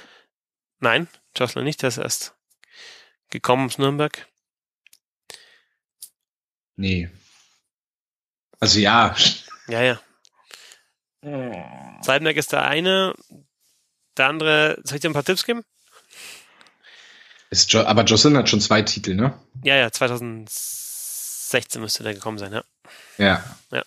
Nein, 0.80 1.08
Jocelyn 1.38 1.66
nicht, 1.66 1.82
der 1.82 1.90
ist 1.90 1.98
erst 1.98 2.36
gekommen 3.30 3.66
aus 3.66 3.78
Nürnberg. 3.78 4.28
Nee. 6.78 7.10
Also 8.62 8.80
ja. 8.80 9.14
Ja, 9.68 9.82
ja. 9.82 10.02
Seidenberg 12.02 12.38
ist 12.38 12.54
der 12.54 12.64
eine. 12.64 13.14
Der 14.20 14.28
andere, 14.28 14.78
soll 14.84 14.98
ich 14.98 15.02
dir 15.02 15.10
ein 15.10 15.14
paar 15.14 15.24
Tipps 15.24 15.46
geben? 15.46 15.64
Jo 17.70 17.84
aber 17.84 18.04
Jocelyn 18.04 18.38
hat 18.38 18.50
schon 18.50 18.60
zwei 18.60 18.82
Titel, 18.82 19.16
ne? 19.16 19.34
Ja, 19.64 19.78
ja, 19.78 19.90
2016 19.90 21.82
müsste 21.82 22.04
der 22.04 22.14
gekommen 22.14 22.38
sein, 22.38 22.52
ja. 22.52 22.64
Ja. 23.18 23.44
Ja. 23.72 23.84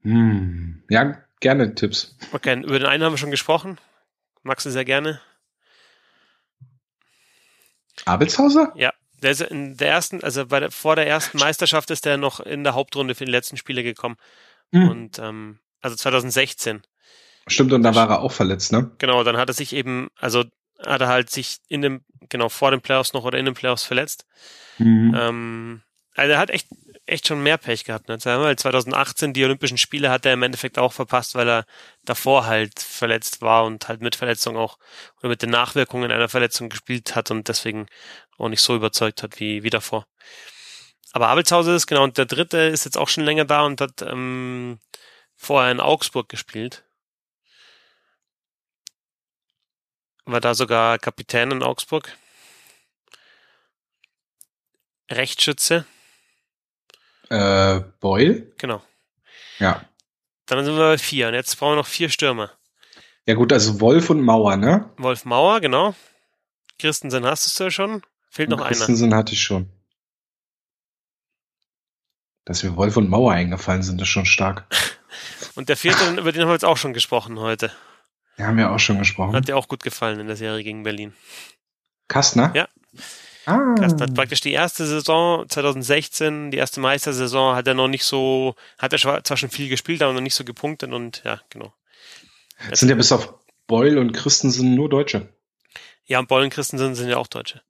Hm. 0.00 0.82
Ja, 0.88 1.22
gerne 1.40 1.74
Tipps. 1.74 2.16
Okay, 2.32 2.58
über 2.58 2.78
den 2.78 2.88
einen 2.88 3.04
haben 3.04 3.12
wir 3.12 3.18
schon 3.18 3.30
gesprochen. 3.30 3.78
Magst 4.42 4.64
du 4.64 4.70
sehr 4.70 4.86
gerne? 4.86 5.20
Abelshauser? 8.06 8.72
Ja. 8.76 8.94
Der 9.22 9.30
ist 9.30 9.42
in 9.42 9.76
der 9.76 9.88
ersten, 9.88 10.24
also 10.24 10.46
bei 10.46 10.60
der, 10.60 10.70
vor 10.70 10.96
der 10.96 11.06
ersten 11.06 11.36
Meisterschaft 11.38 11.90
ist 11.90 12.06
der 12.06 12.16
noch 12.16 12.40
in 12.40 12.64
der 12.64 12.74
Hauptrunde 12.74 13.14
für 13.14 13.26
die 13.26 13.30
letzten 13.30 13.58
Spiele 13.58 13.82
gekommen. 13.82 14.16
Hm. 14.72 14.88
Und 14.88 15.18
ähm, 15.18 15.58
also 15.82 15.96
2016. 15.96 16.82
Stimmt, 17.46 17.72
und 17.72 17.82
da 17.82 17.94
war 17.94 18.08
er 18.10 18.20
auch 18.20 18.32
verletzt, 18.32 18.72
ne? 18.72 18.90
Genau, 18.98 19.22
dann 19.24 19.36
hat 19.36 19.48
er 19.48 19.54
sich 19.54 19.74
eben, 19.74 20.08
also 20.18 20.44
hat 20.84 21.00
er 21.00 21.08
halt 21.08 21.30
sich 21.30 21.58
in 21.68 21.82
dem, 21.82 22.04
genau, 22.28 22.48
vor 22.48 22.70
den 22.70 22.80
Playoffs 22.80 23.12
noch 23.12 23.24
oder 23.24 23.38
in 23.38 23.44
den 23.44 23.54
Playoffs 23.54 23.84
verletzt. 23.84 24.26
Mhm. 24.78 25.14
Ähm, 25.18 25.82
also 26.14 26.32
er 26.32 26.38
hat 26.38 26.50
echt 26.50 26.68
echt 27.06 27.28
schon 27.28 27.42
mehr 27.42 27.58
Pech 27.58 27.84
gehabt. 27.84 28.08
Ne? 28.08 28.18
2018 28.18 29.32
die 29.32 29.44
Olympischen 29.44 29.78
Spiele 29.78 30.10
hat 30.10 30.24
er 30.24 30.32
im 30.32 30.42
Endeffekt 30.42 30.78
auch 30.78 30.92
verpasst, 30.92 31.34
weil 31.34 31.48
er 31.48 31.66
davor 32.04 32.46
halt 32.46 32.80
verletzt 32.80 33.42
war 33.42 33.64
und 33.64 33.88
halt 33.88 34.00
mit 34.00 34.16
Verletzung 34.16 34.56
auch 34.56 34.78
oder 35.18 35.28
mit 35.28 35.42
den 35.42 35.50
Nachwirkungen 35.50 36.10
einer 36.10 36.28
Verletzung 36.28 36.68
gespielt 36.68 37.14
hat 37.14 37.30
und 37.30 37.48
deswegen 37.48 37.86
auch 38.38 38.48
nicht 38.48 38.62
so 38.62 38.74
überzeugt 38.74 39.22
hat 39.22 39.38
wie, 39.38 39.62
wie 39.62 39.70
davor. 39.70 40.06
Aber 41.12 41.28
Abelshauser 41.28 41.74
ist 41.74 41.86
genau 41.86 42.04
und 42.04 42.18
der 42.18 42.26
dritte 42.26 42.58
ist 42.58 42.84
jetzt 42.84 42.98
auch 42.98 43.08
schon 43.08 43.24
länger 43.24 43.44
da 43.44 43.62
und 43.62 43.80
hat 43.80 44.02
ähm, 44.02 44.78
vorher 45.36 45.70
in 45.70 45.80
Augsburg 45.80 46.28
gespielt. 46.28 46.83
War 50.26 50.40
da 50.40 50.54
sogar 50.54 50.98
Kapitän 50.98 51.50
in 51.50 51.62
Augsburg. 51.62 52.16
Rechtsschütze. 55.10 55.84
Äh, 57.28 57.80
Boyle? 58.00 58.52
Genau. 58.58 58.82
Ja. 59.58 59.84
Dann 60.46 60.64
sind 60.64 60.76
wir 60.76 60.84
bei 60.84 60.98
vier. 60.98 61.28
Und 61.28 61.34
jetzt 61.34 61.58
brauchen 61.58 61.72
wir 61.72 61.76
noch 61.76 61.86
vier 61.86 62.08
Stürmer. 62.08 62.50
Ja 63.26 63.34
gut, 63.34 63.52
also 63.52 63.80
Wolf 63.80 64.10
und 64.10 64.20
Mauer, 64.20 64.56
ne? 64.56 64.90
Wolf 64.98 65.24
Mauer, 65.24 65.60
genau. 65.60 65.94
Christensen 66.78 67.24
hast 67.24 67.58
du 67.58 67.64
ja 67.64 67.70
schon. 67.70 68.02
Fehlt 68.28 68.50
noch 68.50 68.58
Christensen 68.58 68.70
einer. 68.70 68.86
Christensen 68.86 69.14
hatte 69.14 69.32
ich 69.32 69.42
schon. 69.42 69.70
Dass 72.44 72.62
mir 72.62 72.76
Wolf 72.76 72.96
und 72.96 73.08
Mauer 73.08 73.32
eingefallen 73.32 73.82
sind, 73.82 74.00
ist 74.02 74.08
schon 74.08 74.26
stark. 74.26 74.66
und 75.54 75.70
der 75.70 75.76
vierte, 75.76 76.10
über 76.10 76.32
den 76.32 76.42
haben 76.42 76.48
wir 76.48 76.54
jetzt 76.54 76.64
auch 76.64 76.76
schon 76.76 76.92
gesprochen 76.92 77.38
heute. 77.38 77.72
Ja, 78.36 78.46
haben 78.46 78.56
wir 78.56 78.70
auch 78.72 78.78
schon 78.78 78.98
gesprochen. 78.98 79.34
Hat 79.34 79.48
dir 79.48 79.56
auch 79.56 79.68
gut 79.68 79.82
gefallen 79.82 80.20
in 80.20 80.26
der 80.26 80.36
Serie 80.36 80.64
gegen 80.64 80.82
Berlin. 80.82 81.14
Kastner? 82.08 82.52
Ja. 82.54 82.68
Ah. 83.46 83.74
Hat 83.78 84.14
praktisch 84.14 84.40
die 84.40 84.52
erste 84.52 84.86
Saison 84.86 85.46
2016, 85.48 86.50
die 86.50 86.56
erste 86.56 86.80
Meistersaison, 86.80 87.54
hat 87.54 87.66
er 87.66 87.74
noch 87.74 87.88
nicht 87.88 88.04
so, 88.04 88.54
hat 88.78 88.92
er 88.94 89.22
zwar 89.22 89.36
schon 89.36 89.50
viel 89.50 89.68
gespielt, 89.68 90.02
aber 90.02 90.14
noch 90.14 90.22
nicht 90.22 90.34
so 90.34 90.44
gepunktet 90.44 90.92
und 90.92 91.22
ja, 91.24 91.40
genau. 91.50 91.74
Es 92.70 92.80
sind 92.80 92.88
ja 92.88 92.94
bis 92.94 93.12
auf 93.12 93.34
Beul 93.66 93.98
und 93.98 94.12
Christensen 94.12 94.74
nur 94.74 94.88
Deutsche. 94.88 95.28
Ja, 96.06 96.20
und 96.20 96.28
Beul 96.28 96.42
und 96.42 96.50
Christensen 96.50 96.94
sind 96.94 97.08
ja 97.08 97.18
auch 97.18 97.26
Deutsche. 97.26 97.62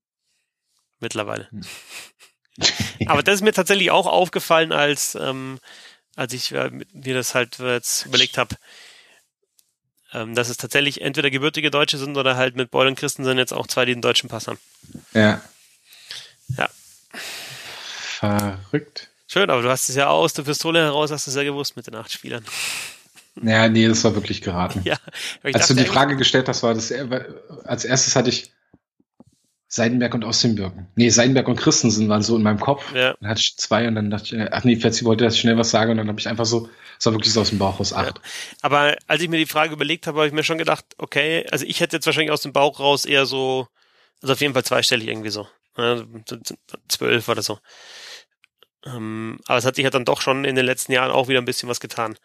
Mittlerweile. 1.01 1.49
Aber 3.07 3.23
das 3.23 3.37
ist 3.37 3.43
mir 3.43 3.53
tatsächlich 3.53 3.91
auch 3.91 4.07
aufgefallen, 4.07 4.73
als, 4.73 5.17
ähm, 5.17 5.59
als 6.15 6.33
ich 6.33 6.53
äh, 6.53 6.71
mir 6.93 7.15
das 7.15 7.35
halt 7.35 7.59
jetzt 7.59 8.07
überlegt 8.07 8.39
habe, 8.39 8.57
ähm, 10.15 10.35
dass 10.35 10.49
es 10.49 10.57
tatsächlich 10.57 11.01
entweder 11.01 11.31
gebürtige 11.31 11.71
Deutsche 11.71 11.99
sind 11.99 12.17
oder 12.17 12.37
halt 12.37 12.57
mit 12.57 12.71
Beul 12.71 12.87
und 12.87 12.99
Christensen 12.99 13.37
jetzt 13.37 13.53
auch 13.53 13.67
zwei, 13.67 13.85
die 13.85 13.93
den 13.93 14.03
deutschen 14.03 14.29
Pass 14.29 14.49
haben. 14.49 14.59
Ja. 15.13 15.41
Ja. 16.57 16.69
Verrückt. 17.13 19.11
Schön, 19.27 19.51
aber 19.51 19.63
du 19.63 19.69
hast 19.69 19.89
es 19.89 19.97
ja 19.97 20.09
aus 20.09 20.33
der 20.33 20.45
Pistole 20.45 20.81
heraus, 20.81 21.11
hast 21.11 21.27
du 21.27 21.31
es 21.31 21.37
ja 21.37 21.43
gewusst 21.43 21.77
mit 21.77 21.87
den 21.87 21.95
acht 21.97 22.13
Spielern. 22.13 22.45
Ja, 23.43 23.69
nee, 23.69 23.89
das 23.89 24.05
war 24.05 24.15
wirklich 24.15 24.43
geraten. 24.43 24.83
Ja, 24.85 24.97
als 25.43 25.67
du 25.67 25.75
die 25.75 25.85
Frage 25.85 26.15
gestellt 26.15 26.49
hast, 26.49 26.63
war 26.63 26.73
das, 26.73 26.93
als 27.65 27.85
erstes 27.85 28.15
hatte 28.15 28.29
ich 28.29 28.53
Seidenberg 29.67 30.15
und 30.15 30.23
Ossenbürgen. 30.23 30.87
Nee, 30.95 31.09
Seidenberg 31.09 31.49
und 31.49 31.57
Christensen 31.57 32.09
waren 32.09 32.23
so 32.23 32.37
in 32.37 32.45
meinem 32.45 32.61
Kopf. 32.61 32.95
Ja. 32.95 33.17
Dann 33.19 33.31
hatte 33.31 33.41
ich 33.41 33.57
zwei 33.57 33.89
und 33.89 33.97
dann 33.97 34.09
dachte 34.09 34.37
ich, 34.37 34.53
ach 34.53 34.63
nee, 34.63 34.77
Fetzi 34.77 35.05
wollte, 35.05 35.25
dass 35.25 35.35
ich 35.35 35.41
schnell 35.41 35.59
was 35.59 35.71
sage 35.71 35.91
und 35.91 35.97
dann 35.97 36.07
habe 36.07 36.21
ich 36.21 36.29
einfach 36.29 36.47
so, 36.47 36.69
es 37.05 37.07
war 37.07 37.13
wirklich 37.13 37.35
so 37.35 37.43
aus 37.43 37.51
dem 37.51 37.59
Bauch 37.59 37.79
raus 37.79 37.93
acht. 37.93 38.19
Aber 38.63 38.97
als 39.07 39.21
ich 39.21 39.29
mir 39.29 39.37
die 39.37 39.45
Frage 39.45 39.75
überlegt 39.75 40.07
habe, 40.07 40.21
habe 40.21 40.27
ich 40.27 40.33
mir 40.33 40.43
schon 40.43 40.57
gedacht, 40.57 40.87
okay, 40.97 41.47
also 41.51 41.67
ich 41.67 41.81
hätte 41.81 41.97
jetzt 41.97 42.07
wahrscheinlich 42.07 42.31
aus 42.33 42.41
dem 42.41 42.55
Bauch 42.55 42.81
raus 42.81 43.05
eher 43.05 43.27
so, 43.27 43.67
also 44.23 44.33
auf 44.33 44.41
jeden 44.41 44.55
Fall 44.55 44.65
zweistellig 44.65 45.09
irgendwie 45.09 45.29
so. 45.29 45.47
Zwölf 46.89 47.29
oder 47.29 47.43
so. 47.43 47.59
Ähm, 48.87 49.39
aber 49.47 49.59
es 49.59 49.67
hat 49.67 49.77
sich 49.77 49.85
ja 49.85 49.91
dann 49.91 50.07
doch 50.07 50.23
schon 50.23 50.47
in 50.47 50.57
den 50.57 50.65
letzten 50.65 50.93
Jahren 50.93 51.11
auch 51.11 51.29
wieder 51.29 51.41
ein 51.41 51.45
bisschen 51.45 51.69
was 51.69 51.81
getan. 51.81 52.17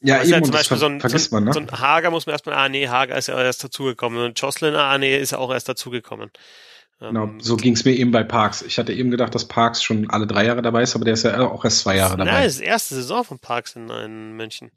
Ja, 0.00 0.20
eben, 0.20 0.30
ja 0.30 0.42
zum 0.42 0.52
Beispiel 0.52 0.78
so 0.78 0.86
ein, 0.86 1.00
vergisst 1.00 1.30
man, 1.30 1.44
ne? 1.44 1.52
so 1.52 1.60
ein 1.60 1.70
Hager 1.70 2.10
muss 2.10 2.26
man 2.26 2.32
erstmal, 2.32 2.56
ah 2.56 2.68
nee, 2.68 2.88
Hager 2.88 3.16
ist 3.16 3.28
ja 3.28 3.40
erst 3.40 3.62
dazugekommen. 3.62 4.20
Und 4.20 4.40
Jocelyn, 4.40 4.74
ah 4.74 4.98
nee, 4.98 5.16
ist 5.16 5.30
ja 5.30 5.38
auch 5.38 5.52
erst 5.52 5.68
dazugekommen. 5.68 6.32
Genau, 7.00 7.24
ähm, 7.24 7.40
so 7.40 7.56
ging 7.56 7.74
es 7.74 7.84
mir 7.84 7.92
eben 7.92 8.10
bei 8.12 8.22
Parks. 8.22 8.62
Ich 8.62 8.78
hatte 8.78 8.92
eben 8.92 9.10
gedacht, 9.10 9.34
dass 9.34 9.46
Parks 9.46 9.82
schon 9.82 10.08
alle 10.10 10.26
drei 10.26 10.46
Jahre 10.46 10.62
dabei 10.62 10.82
ist, 10.82 10.94
aber 10.94 11.04
der 11.04 11.14
ist 11.14 11.24
ja 11.24 11.38
auch 11.40 11.64
erst 11.64 11.80
zwei 11.80 11.96
Jahre 11.96 12.16
dabei. 12.16 12.30
Nein, 12.30 12.44
das 12.44 12.54
ist 12.54 12.60
die 12.60 12.66
erste 12.66 12.94
Saison 12.94 13.24
von 13.24 13.38
Parks 13.38 13.76
in, 13.76 13.90
in 13.90 14.32
München. 14.32 14.70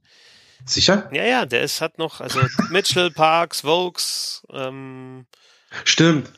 Sicher? 0.65 1.10
Ja, 1.14 1.23
ja, 1.23 1.45
der 1.45 1.61
ist 1.61 1.81
hat 1.81 1.98
noch, 1.99 2.19
also 2.19 2.41
Mitchell, 2.69 3.11
Parks, 3.11 3.64
Vokes, 3.64 4.44
ähm, 4.52 5.26
Stimmt. 5.84 6.31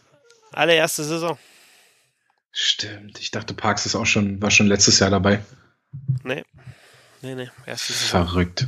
Alle 0.51 0.73
erste 0.73 1.03
Saison. 1.03 1.38
Stimmt. 2.51 3.19
Ich 3.19 3.31
dachte, 3.31 3.53
Parks 3.53 3.85
ist 3.85 3.95
auch 3.95 4.06
schon, 4.06 4.41
war 4.41 4.51
schon 4.51 4.68
letztes 4.68 4.99
Jahr 4.99 5.11
dabei. 5.11 5.43
Nee. 6.23 6.43
Nee, 7.22 7.35
nee. 7.35 7.49
Erste 7.65 7.93
Saison. 7.93 8.27
Verrückt. 8.27 8.68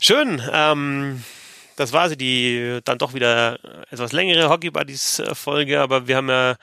Schön. 0.00 0.42
Ähm, 0.52 1.22
das 1.76 1.92
war 1.92 2.08
sie, 2.08 2.16
die 2.16 2.80
dann 2.84 2.98
doch 2.98 3.14
wieder 3.14 3.58
etwas 3.90 4.12
längere 4.12 4.48
Hockey 4.48 4.70
Buddies 4.70 5.22
Folge, 5.34 5.80
aber 5.80 6.08
wir 6.08 6.16
haben 6.16 6.28
ja, 6.28 6.56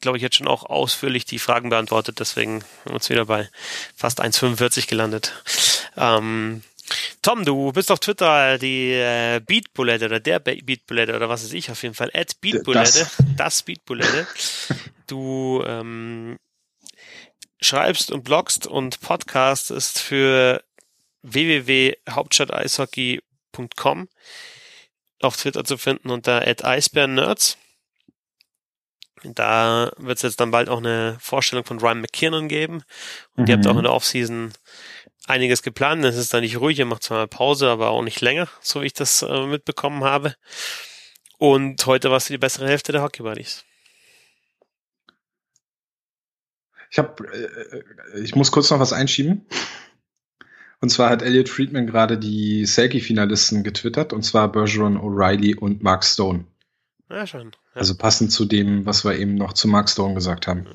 glaube 0.00 0.16
ich, 0.16 0.22
jetzt 0.22 0.36
schon 0.36 0.48
auch 0.48 0.64
ausführlich 0.64 1.24
die 1.24 1.38
Fragen 1.38 1.68
beantwortet, 1.68 2.20
deswegen 2.20 2.62
haben 2.62 2.86
wir 2.86 2.94
uns 2.94 3.10
wieder 3.10 3.26
bei 3.26 3.48
fast 3.96 4.22
1,45 4.22 4.88
gelandet. 4.88 5.32
Ähm, 5.96 6.62
Tom, 7.22 7.44
du 7.44 7.72
bist 7.72 7.90
auf 7.90 7.98
Twitter 8.00 8.58
die 8.58 8.92
äh, 8.92 9.40
Beatbulette 9.44 10.06
oder 10.06 10.20
der 10.20 10.38
Beatbulette 10.40 11.14
oder 11.14 11.28
was 11.28 11.44
ist 11.44 11.52
ich 11.54 11.70
auf 11.70 11.82
jeden 11.82 11.94
Fall. 11.94 12.10
At 12.14 12.40
Beatbulette, 12.40 13.00
das, 13.00 13.16
das 13.36 13.62
Beatbulette. 13.62 14.26
Du 15.06 15.62
ähm, 15.66 16.38
schreibst 17.60 18.10
und 18.10 18.24
bloggst 18.24 18.66
und 18.66 19.00
podcastest 19.00 20.00
für 20.00 20.64
www.hauptstadteishockey.com 21.22 24.08
auf 25.24 25.36
Twitter 25.36 25.64
zu 25.64 25.76
finden 25.78 26.10
unter 26.10 26.42
@eisbärennerds. 26.42 27.58
Da 29.24 29.92
wird 29.98 30.16
es 30.16 30.22
jetzt 30.22 30.40
dann 30.40 30.50
bald 30.50 30.68
auch 30.68 30.78
eine 30.78 31.16
Vorstellung 31.20 31.64
von 31.64 31.78
Ryan 31.78 32.00
McKinnon 32.00 32.48
geben. 32.48 32.82
Und 33.36 33.44
mhm. 33.44 33.48
ihr 33.48 33.56
habt 33.56 33.66
auch 33.66 33.76
in 33.76 33.84
der 33.84 33.92
Offseason 33.92 34.52
einiges 35.26 35.62
geplant. 35.62 36.04
Es 36.04 36.16
ist 36.16 36.34
da 36.34 36.40
nicht 36.40 36.58
ruhig, 36.58 36.78
ihr 36.78 36.86
macht 36.86 37.04
zwar 37.04 37.26
Pause, 37.28 37.68
aber 37.68 37.90
auch 37.90 38.02
nicht 38.02 38.20
länger, 38.20 38.48
so 38.60 38.82
wie 38.82 38.86
ich 38.86 38.94
das 38.94 39.22
äh, 39.22 39.46
mitbekommen 39.46 40.04
habe. 40.04 40.34
Und 41.38 41.84
heute 41.86 42.10
warst 42.10 42.28
du 42.28 42.34
die 42.34 42.38
bessere 42.38 42.68
Hälfte 42.68 42.92
der 42.92 43.02
Hockey 43.02 43.22
Buddies. 43.22 43.64
Ich 46.90 46.98
habe, 46.98 47.24
äh, 47.32 48.20
ich 48.20 48.34
muss 48.34 48.52
kurz 48.52 48.70
noch 48.70 48.80
was 48.80 48.92
einschieben. 48.92 49.46
Und 50.82 50.88
zwar 50.88 51.10
hat 51.10 51.22
Elliot 51.22 51.48
Friedman 51.48 51.86
gerade 51.86 52.18
die 52.18 52.66
Selkie-Finalisten 52.66 53.62
getwittert, 53.62 54.12
und 54.12 54.24
zwar 54.24 54.50
Bergeron, 54.50 54.98
O'Reilly 54.98 55.56
und 55.56 55.80
Mark 55.80 56.04
Stone. 56.04 56.44
Ja, 57.08 57.24
schon. 57.24 57.52
Ja. 57.74 57.80
Also 57.80 57.96
passend 57.96 58.32
zu 58.32 58.44
dem, 58.44 58.84
was 58.84 59.04
wir 59.04 59.16
eben 59.16 59.36
noch 59.36 59.52
zu 59.52 59.68
Mark 59.68 59.88
Stone 59.88 60.14
gesagt 60.14 60.48
haben. 60.48 60.66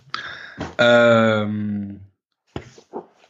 Ähm, 0.78 2.00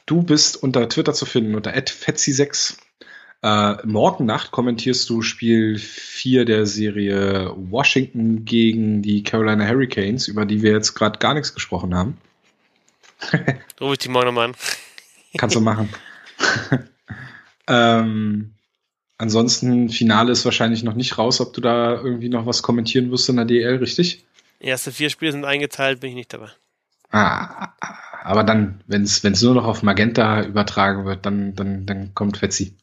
du 0.05 0.21
bist 0.21 0.61
unter 0.61 0.87
Twitter 0.87 1.13
zu 1.13 1.25
finden, 1.25 1.55
unter 1.55 1.71
@fetzi6. 1.71 2.77
Äh, 3.41 3.87
morgen 3.87 4.27
Nacht 4.27 4.51
kommentierst 4.51 5.09
du 5.09 5.23
Spiel 5.23 5.79
4 5.79 6.45
der 6.45 6.67
Serie 6.67 7.53
Washington 7.55 8.45
gegen 8.45 9.01
die 9.01 9.23
Carolina 9.23 9.67
Hurricanes, 9.67 10.27
über 10.27 10.45
die 10.45 10.61
wir 10.61 10.73
jetzt 10.73 10.93
gerade 10.93 11.17
gar 11.17 11.33
nichts 11.33 11.55
gesprochen 11.55 11.95
haben. 11.95 12.17
Ruf 13.81 13.93
ich 13.93 13.97
die 13.97 14.09
morgen 14.09 14.27
nochmal 14.27 14.49
an. 14.49 14.55
Kannst 15.37 15.55
du 15.55 15.61
machen. 15.61 15.89
ähm, 17.67 18.53
ansonsten, 19.17 19.89
Finale 19.89 20.31
ist 20.31 20.45
wahrscheinlich 20.45 20.83
noch 20.83 20.95
nicht 20.95 21.17
raus, 21.17 21.41
ob 21.41 21.53
du 21.53 21.61
da 21.61 21.95
irgendwie 21.95 22.29
noch 22.29 22.45
was 22.45 22.61
kommentieren 22.61 23.11
wirst 23.11 23.29
in 23.29 23.37
der 23.37 23.45
DL, 23.45 23.77
richtig? 23.77 24.25
erste 24.59 24.91
vier 24.91 25.09
Spiele 25.09 25.31
sind 25.31 25.45
eingeteilt, 25.45 25.99
bin 25.99 26.09
ich 26.09 26.15
nicht 26.15 26.33
dabei. 26.33 26.49
Ah, 27.11 27.73
aber 28.23 28.43
dann, 28.43 28.81
wenn 28.87 29.03
es 29.03 29.41
nur 29.41 29.55
noch 29.55 29.65
auf 29.65 29.83
Magenta 29.83 30.43
übertragen 30.43 31.05
wird, 31.05 31.25
dann, 31.25 31.55
dann, 31.55 31.85
dann 31.85 32.13
kommt 32.13 32.37
Fetzi 32.37 32.75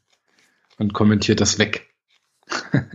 und 0.79 0.95
kommentiert 0.95 1.41
das 1.41 1.59
weg. 1.59 1.91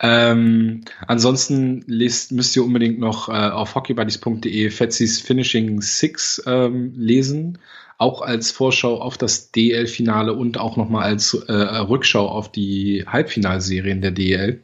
ähm, 0.00 0.84
ansonsten 1.06 1.84
lest, 1.86 2.32
müsst 2.32 2.56
ihr 2.56 2.64
unbedingt 2.64 2.98
noch 2.98 3.28
äh, 3.28 3.32
auf 3.32 3.74
hockeybuddies.de 3.74 4.70
Fetzis 4.70 5.20
Finishing 5.20 5.80
Six 5.80 6.42
ähm, 6.46 6.92
lesen 6.96 7.58
auch 7.98 8.20
als 8.20 8.50
Vorschau 8.50 9.00
auf 9.00 9.16
das 9.16 9.50
DL-Finale 9.52 10.32
und 10.32 10.58
auch 10.58 10.76
nochmal 10.76 11.04
als 11.04 11.34
äh, 11.34 11.52
Rückschau 11.52 12.28
auf 12.28 12.50
die 12.50 13.04
Halbfinalserien 13.06 14.02
der 14.02 14.10
DL. 14.10 14.62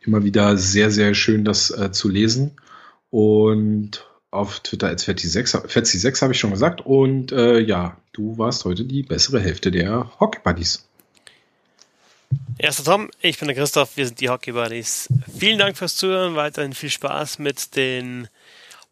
Immer 0.00 0.24
wieder 0.24 0.56
sehr, 0.56 0.90
sehr 0.90 1.14
schön, 1.14 1.44
das 1.44 1.70
äh, 1.70 1.92
zu 1.92 2.08
lesen. 2.08 2.52
Und 3.10 4.06
auf 4.30 4.60
Twitter 4.60 4.88
als 4.88 5.06
Fetzi6, 5.06 5.66
Fetzi6 5.66 6.22
habe 6.22 6.32
ich 6.32 6.40
schon 6.40 6.50
gesagt. 6.50 6.84
Und 6.84 7.32
äh, 7.32 7.60
ja, 7.60 7.96
du 8.12 8.36
warst 8.36 8.64
heute 8.64 8.84
die 8.84 9.02
bessere 9.02 9.40
Hälfte 9.40 9.70
der 9.70 10.10
Hockey 10.18 10.40
Buddies. 10.42 10.88
Erster 12.58 12.84
Tom, 12.84 13.10
ich 13.20 13.38
bin 13.38 13.48
der 13.48 13.56
Christoph, 13.56 13.96
wir 13.96 14.06
sind 14.06 14.20
die 14.20 14.28
Hockey 14.28 14.52
Buddies. 14.52 15.08
Vielen 15.38 15.58
Dank 15.58 15.76
fürs 15.76 15.96
Zuhören, 15.96 16.34
weiterhin 16.34 16.72
viel 16.72 16.90
Spaß 16.90 17.38
mit 17.38 17.76
den 17.76 18.28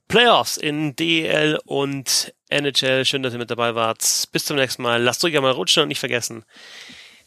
Playoffs 0.08 0.58
in 0.58 0.94
DL 0.94 1.58
und 1.64 2.34
NHL. 2.52 3.04
Schön, 3.04 3.22
dass 3.22 3.32
ihr 3.32 3.38
mit 3.38 3.50
dabei 3.50 3.74
wart. 3.74 4.00
Bis 4.32 4.44
zum 4.44 4.56
nächsten 4.56 4.82
Mal. 4.82 5.02
Lasst 5.02 5.24
euch 5.24 5.32
ja 5.32 5.40
mal 5.40 5.52
rutschen 5.52 5.82
und 5.82 5.88
nicht 5.88 6.00
vergessen. 6.00 6.44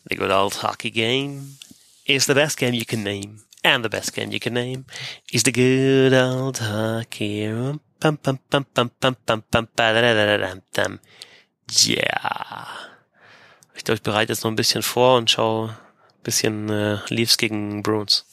The 0.10 0.16
good 0.16 0.32
old 0.32 0.62
hockey 0.62 0.92
game 0.92 1.58
is 2.06 2.26
the 2.26 2.34
best 2.34 2.58
game 2.58 2.74
you 2.74 2.86
can 2.86 3.04
name. 3.04 3.40
And 3.64 3.84
the 3.84 3.90
best 3.90 4.14
game 4.14 4.32
you 4.32 4.40
can 4.40 4.54
name 4.54 4.86
is 5.32 5.44
the 5.44 5.52
good 5.52 6.14
old 6.14 6.62
hockey. 6.62 7.52
Yeah. 11.88 12.68
Ich 13.74 13.84
glaube, 13.84 13.96
ich 13.96 14.04
bereite 14.04 14.32
jetzt 14.32 14.44
noch 14.44 14.52
ein 14.52 14.56
bisschen 14.56 14.84
vor 14.84 15.18
und 15.18 15.32
schaue 15.32 15.70
ein 15.70 16.24
bisschen 16.24 16.70
äh, 16.70 17.00
Leafs 17.10 17.38
gegen 17.38 17.82
Bruins. 17.82 18.26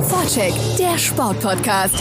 Vorcheck, 0.00 0.54
der 0.78 0.98
Sportpodcast. 0.98 1.94